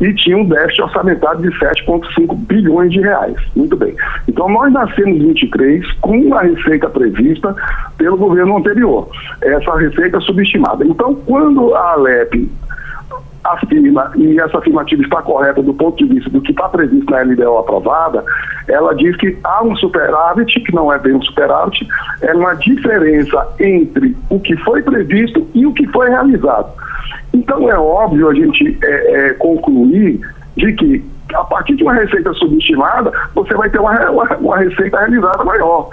e 0.00 0.14
tinha 0.14 0.36
um 0.36 0.44
déficit 0.44 0.82
orçamentário 0.82 1.42
de 1.42 1.48
7,5 1.58 2.34
bilhões 2.46 2.92
de 2.92 3.00
reais. 3.00 3.36
Muito 3.54 3.76
bem. 3.76 3.94
Então, 4.26 4.48
nós 4.48 4.72
nascemos 4.72 5.16
em 5.16 5.28
23 5.28 5.92
com 6.00 6.34
a 6.34 6.42
receita 6.42 6.88
prevista 6.88 7.54
pelo 7.98 8.16
governo 8.16 8.56
anterior, 8.56 9.08
essa 9.42 9.76
receita 9.76 10.20
subestimada. 10.20 10.84
Então, 10.84 11.14
quando 11.14 11.74
a 11.74 11.92
Alep 11.92 12.50
afirma, 13.44 14.12
e 14.16 14.38
essa 14.38 14.58
afirmativa 14.58 15.02
está 15.02 15.22
correta 15.22 15.62
do 15.62 15.72
ponto 15.74 15.96
de 15.96 16.14
vista 16.14 16.30
do 16.30 16.40
que 16.40 16.50
está 16.50 16.68
previsto 16.68 17.10
na 17.10 17.22
LDO 17.22 17.58
aprovada, 17.58 18.24
ela 18.68 18.94
diz 18.94 19.16
que 19.16 19.36
há 19.42 19.64
um 19.64 19.74
superávit, 19.76 20.60
que 20.60 20.74
não 20.74 20.92
é 20.92 20.98
bem 20.98 21.14
um 21.14 21.22
superávit, 21.22 21.86
é 22.22 22.34
uma 22.34 22.54
diferença 22.54 23.48
entre 23.58 24.16
o 24.28 24.38
que 24.38 24.56
foi 24.58 24.82
previsto 24.82 25.46
e 25.54 25.66
o 25.66 25.72
que 25.72 25.86
foi 25.88 26.10
realizado. 26.10 26.70
Então 27.32 27.70
é 27.70 27.78
óbvio 27.78 28.28
a 28.28 28.34
gente 28.34 28.78
é, 28.82 29.12
é, 29.12 29.32
concluir 29.34 30.20
de 30.56 30.72
que 30.74 31.04
a 31.34 31.44
partir 31.44 31.76
de 31.76 31.82
uma 31.84 31.94
receita 31.94 32.32
subestimada, 32.34 33.12
você 33.34 33.54
vai 33.54 33.70
ter 33.70 33.78
uma, 33.78 34.10
uma, 34.10 34.36
uma 34.36 34.58
receita 34.58 34.98
realizada 34.98 35.44
maior. 35.44 35.88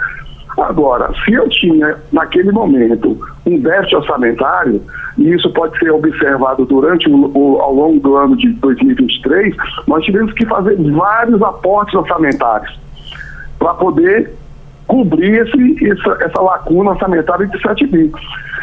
Agora, 0.57 1.11
se 1.23 1.33
eu 1.33 1.47
tinha, 1.49 1.95
naquele 2.11 2.51
momento, 2.51 3.17
um 3.45 3.59
déficit 3.59 3.95
orçamentário, 3.95 4.81
e 5.17 5.31
isso 5.31 5.51
pode 5.53 5.77
ser 5.77 5.91
observado 5.91 6.65
durante 6.65 7.07
o, 7.09 7.59
ao 7.61 7.73
longo 7.73 7.99
do 7.99 8.15
ano 8.15 8.35
de 8.35 8.49
2023, 8.53 9.55
nós 9.87 10.03
tivemos 10.03 10.33
que 10.33 10.45
fazer 10.47 10.75
vários 10.91 11.41
aportes 11.43 11.93
orçamentários 11.93 12.79
para 13.59 13.73
poder 13.75 14.33
cobrir 14.87 15.41
esse, 15.41 15.85
essa, 15.89 16.17
essa 16.23 16.41
lacuna 16.41 16.91
orçamentária 16.91 17.45
de 17.47 17.61
7 17.61 17.87
bi. 17.87 18.11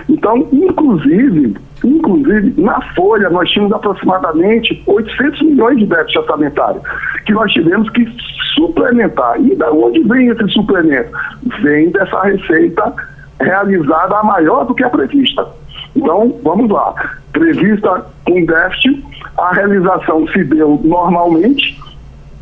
Então, 0.09 0.49
inclusive, 0.53 1.57
inclusive, 1.83 2.61
na 2.61 2.81
Folha 2.95 3.31
nós 3.31 3.49
tínhamos 3.51 3.73
aproximadamente 3.73 4.83
800 4.87 5.43
milhões 5.43 5.79
de 5.79 5.87
déficit 5.87 6.19
orçamentário, 6.19 6.81
que 7.25 7.33
nós 7.33 7.53
tivemos 7.53 7.89
que 7.91 8.07
suplementar. 8.55 9.41
E 9.41 9.55
da 9.55 9.71
onde 9.71 10.03
vem 10.03 10.29
esse 10.29 10.49
suplemento? 10.49 11.11
Vem 11.63 11.91
dessa 11.91 12.23
receita 12.23 12.93
realizada 13.41 14.23
maior 14.23 14.65
do 14.65 14.75
que 14.75 14.85
a 14.85 14.91
prevista. 14.91 15.47
Então, 15.97 16.39
vamos 16.43 16.71
lá. 16.71 16.95
Prevista 17.33 18.07
com 18.25 18.45
déficit, 18.45 19.05
a 19.39 19.55
realização 19.55 20.27
se 20.29 20.45
deu 20.45 20.81
normalmente, 20.83 21.79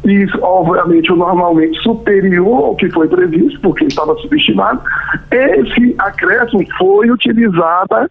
isso, 0.05 0.37
obviamente, 0.43 1.13
o 1.13 1.17
normalmente 1.17 1.79
superior 1.81 2.65
ao 2.65 2.77
que 2.77 2.91
foi 2.91 3.07
previsto, 3.09 3.61
porque 3.61 3.85
estava 3.85 4.15
subestimado. 4.17 4.83
Esse 5.31 5.95
acréscimo 5.99 6.65
foi 6.77 7.11
utilizado, 7.11 8.11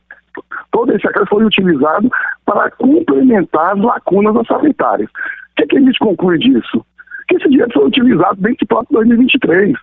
todo 0.72 0.96
esse 0.96 1.06
acréscimo 1.06 1.30
foi 1.30 1.46
utilizado 1.46 2.10
para 2.46 2.72
complementar 2.72 3.74
as 3.74 3.84
lacunas 3.84 4.36
orçamentárias. 4.36 5.10
O 5.10 5.56
que, 5.58 5.64
é 5.64 5.68
que 5.68 5.78
a 5.78 5.82
gente 5.82 6.00
conclui 6.00 6.38
disso? 6.38 6.86
Que 7.28 7.36
esse 7.36 7.50
dinheiro 7.50 7.72
foi 7.74 7.86
utilizado 7.86 8.36
dentro 8.40 8.66
do 8.66 8.68
próprio 8.68 9.00
2023. 9.00 9.78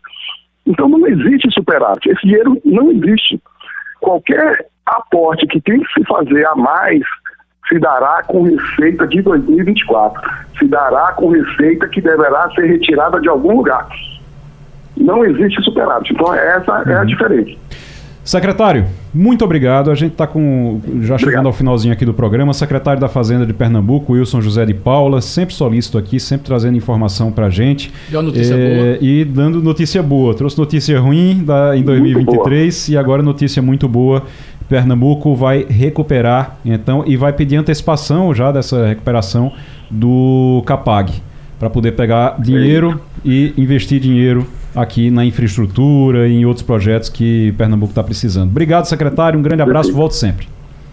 Então 0.66 0.88
não 0.88 1.06
existe 1.06 1.50
superávit. 1.52 2.08
Esse 2.08 2.22
dinheiro 2.22 2.58
não 2.64 2.90
existe. 2.90 3.40
Qualquer 4.00 4.66
aporte 4.86 5.46
que 5.46 5.60
tem 5.60 5.80
que 5.80 5.92
se 5.92 6.04
fazer 6.04 6.46
a 6.46 6.54
mais 6.56 7.02
se 7.68 7.78
dará 7.78 8.22
com 8.26 8.42
receita 8.42 9.06
de 9.06 9.22
2024. 9.22 10.22
Se 10.58 10.66
dará 10.66 11.12
com 11.12 11.28
receita 11.28 11.86
que 11.88 12.00
deverá 12.00 12.50
ser 12.54 12.66
retirada 12.66 13.20
de 13.20 13.28
algum 13.28 13.56
lugar. 13.56 13.86
Não 14.96 15.24
existe 15.24 15.62
superávit. 15.62 16.12
Então, 16.12 16.34
essa 16.34 16.72
uhum. 16.72 16.90
é 16.90 16.96
a 16.96 17.00
uhum. 17.00 17.06
diferença. 17.06 17.58
Secretário, 18.24 18.84
muito 19.14 19.42
obrigado. 19.42 19.90
A 19.90 19.94
gente 19.94 20.12
está 20.12 20.26
com 20.26 20.82
já 21.00 21.16
chegando 21.16 21.22
obrigado. 21.22 21.46
ao 21.46 21.52
finalzinho 21.54 21.94
aqui 21.94 22.04
do 22.04 22.12
programa. 22.12 22.52
Secretário 22.52 23.00
da 23.00 23.08
Fazenda 23.08 23.46
de 23.46 23.54
Pernambuco, 23.54 24.12
Wilson 24.12 24.42
José 24.42 24.66
de 24.66 24.74
Paula, 24.74 25.22
sempre 25.22 25.54
solícito 25.54 25.96
aqui, 25.96 26.20
sempre 26.20 26.46
trazendo 26.46 26.76
informação 26.76 27.32
para 27.32 27.46
a 27.46 27.50
gente. 27.50 27.90
Deu 28.10 28.20
notícia 28.20 28.54
é, 28.54 28.58
boa. 28.58 28.98
E 29.00 29.24
dando 29.24 29.62
notícia 29.62 30.02
boa. 30.02 30.34
Trouxe 30.34 30.58
notícia 30.58 31.00
ruim 31.00 31.42
da, 31.42 31.74
em 31.74 31.82
2023 31.82 32.90
e 32.90 32.98
agora 32.98 33.22
notícia 33.22 33.62
muito 33.62 33.88
boa 33.88 34.24
Pernambuco 34.68 35.34
vai 35.34 35.64
recuperar, 35.68 36.58
então, 36.64 37.02
e 37.06 37.16
vai 37.16 37.32
pedir 37.32 37.56
antecipação 37.56 38.34
já 38.34 38.52
dessa 38.52 38.86
recuperação 38.86 39.52
do 39.90 40.62
Capag, 40.66 41.12
para 41.58 41.70
poder 41.70 41.92
pegar 41.92 42.40
dinheiro 42.40 43.00
e 43.24 43.54
investir 43.56 43.98
dinheiro 44.00 44.46
aqui 44.76 45.10
na 45.10 45.24
infraestrutura 45.24 46.28
e 46.28 46.36
em 46.36 46.44
outros 46.44 46.62
projetos 46.62 47.08
que 47.08 47.52
Pernambuco 47.56 47.90
está 47.90 48.04
precisando. 48.04 48.50
Obrigado, 48.50 48.84
secretário. 48.84 49.38
Um 49.38 49.42
grande 49.42 49.62
abraço. 49.62 49.92
Volte 49.92 50.16
sempre. 50.16 50.46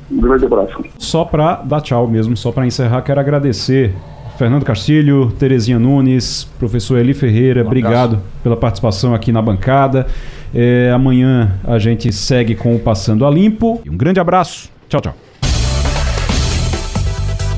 Um 0.10 0.22
grande 0.22 0.46
abraço. 0.46 0.84
Só 0.98 1.26
para 1.26 1.56
dar 1.56 1.82
tchau 1.82 2.08
mesmo, 2.08 2.38
só 2.38 2.52
para 2.52 2.66
encerrar, 2.66 3.02
quero 3.02 3.20
agradecer 3.20 3.94
Fernando 4.38 4.66
Castilho, 4.66 5.32
Terezinha 5.40 5.80
Nunes, 5.80 6.44
professor 6.60 7.00
Eli 7.00 7.14
Ferreira, 7.14 7.64
um 7.64 7.68
obrigado 7.68 8.20
pela 8.44 8.58
participação 8.58 9.14
aqui 9.14 9.32
na 9.32 9.42
bancada. 9.42 10.08
É, 10.56 10.90
amanhã 10.92 11.60
a 11.66 11.78
gente 11.78 12.14
segue 12.14 12.56
com 12.56 12.74
o 12.76 12.80
Passando 12.80 13.26
a 13.26 13.30
Limpo. 13.30 13.82
Um 13.86 13.98
grande 13.98 14.22
abraço. 14.22 14.70
Tchau, 14.88 15.02
tchau. 15.02 15.16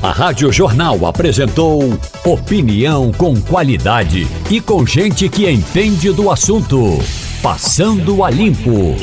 A 0.02 0.10
Rádio 0.10 0.52
Jornal 0.52 1.06
apresentou 1.06 1.80
opinião 2.24 3.12
com 3.12 3.40
qualidade 3.40 4.26
e 4.50 4.60
com 4.60 4.84
gente 4.84 5.28
que 5.28 5.48
entende 5.48 6.12
do 6.12 6.30
assunto. 6.30 6.98
Passando 7.40 8.24
a 8.24 8.30
Limpo. 8.30 8.96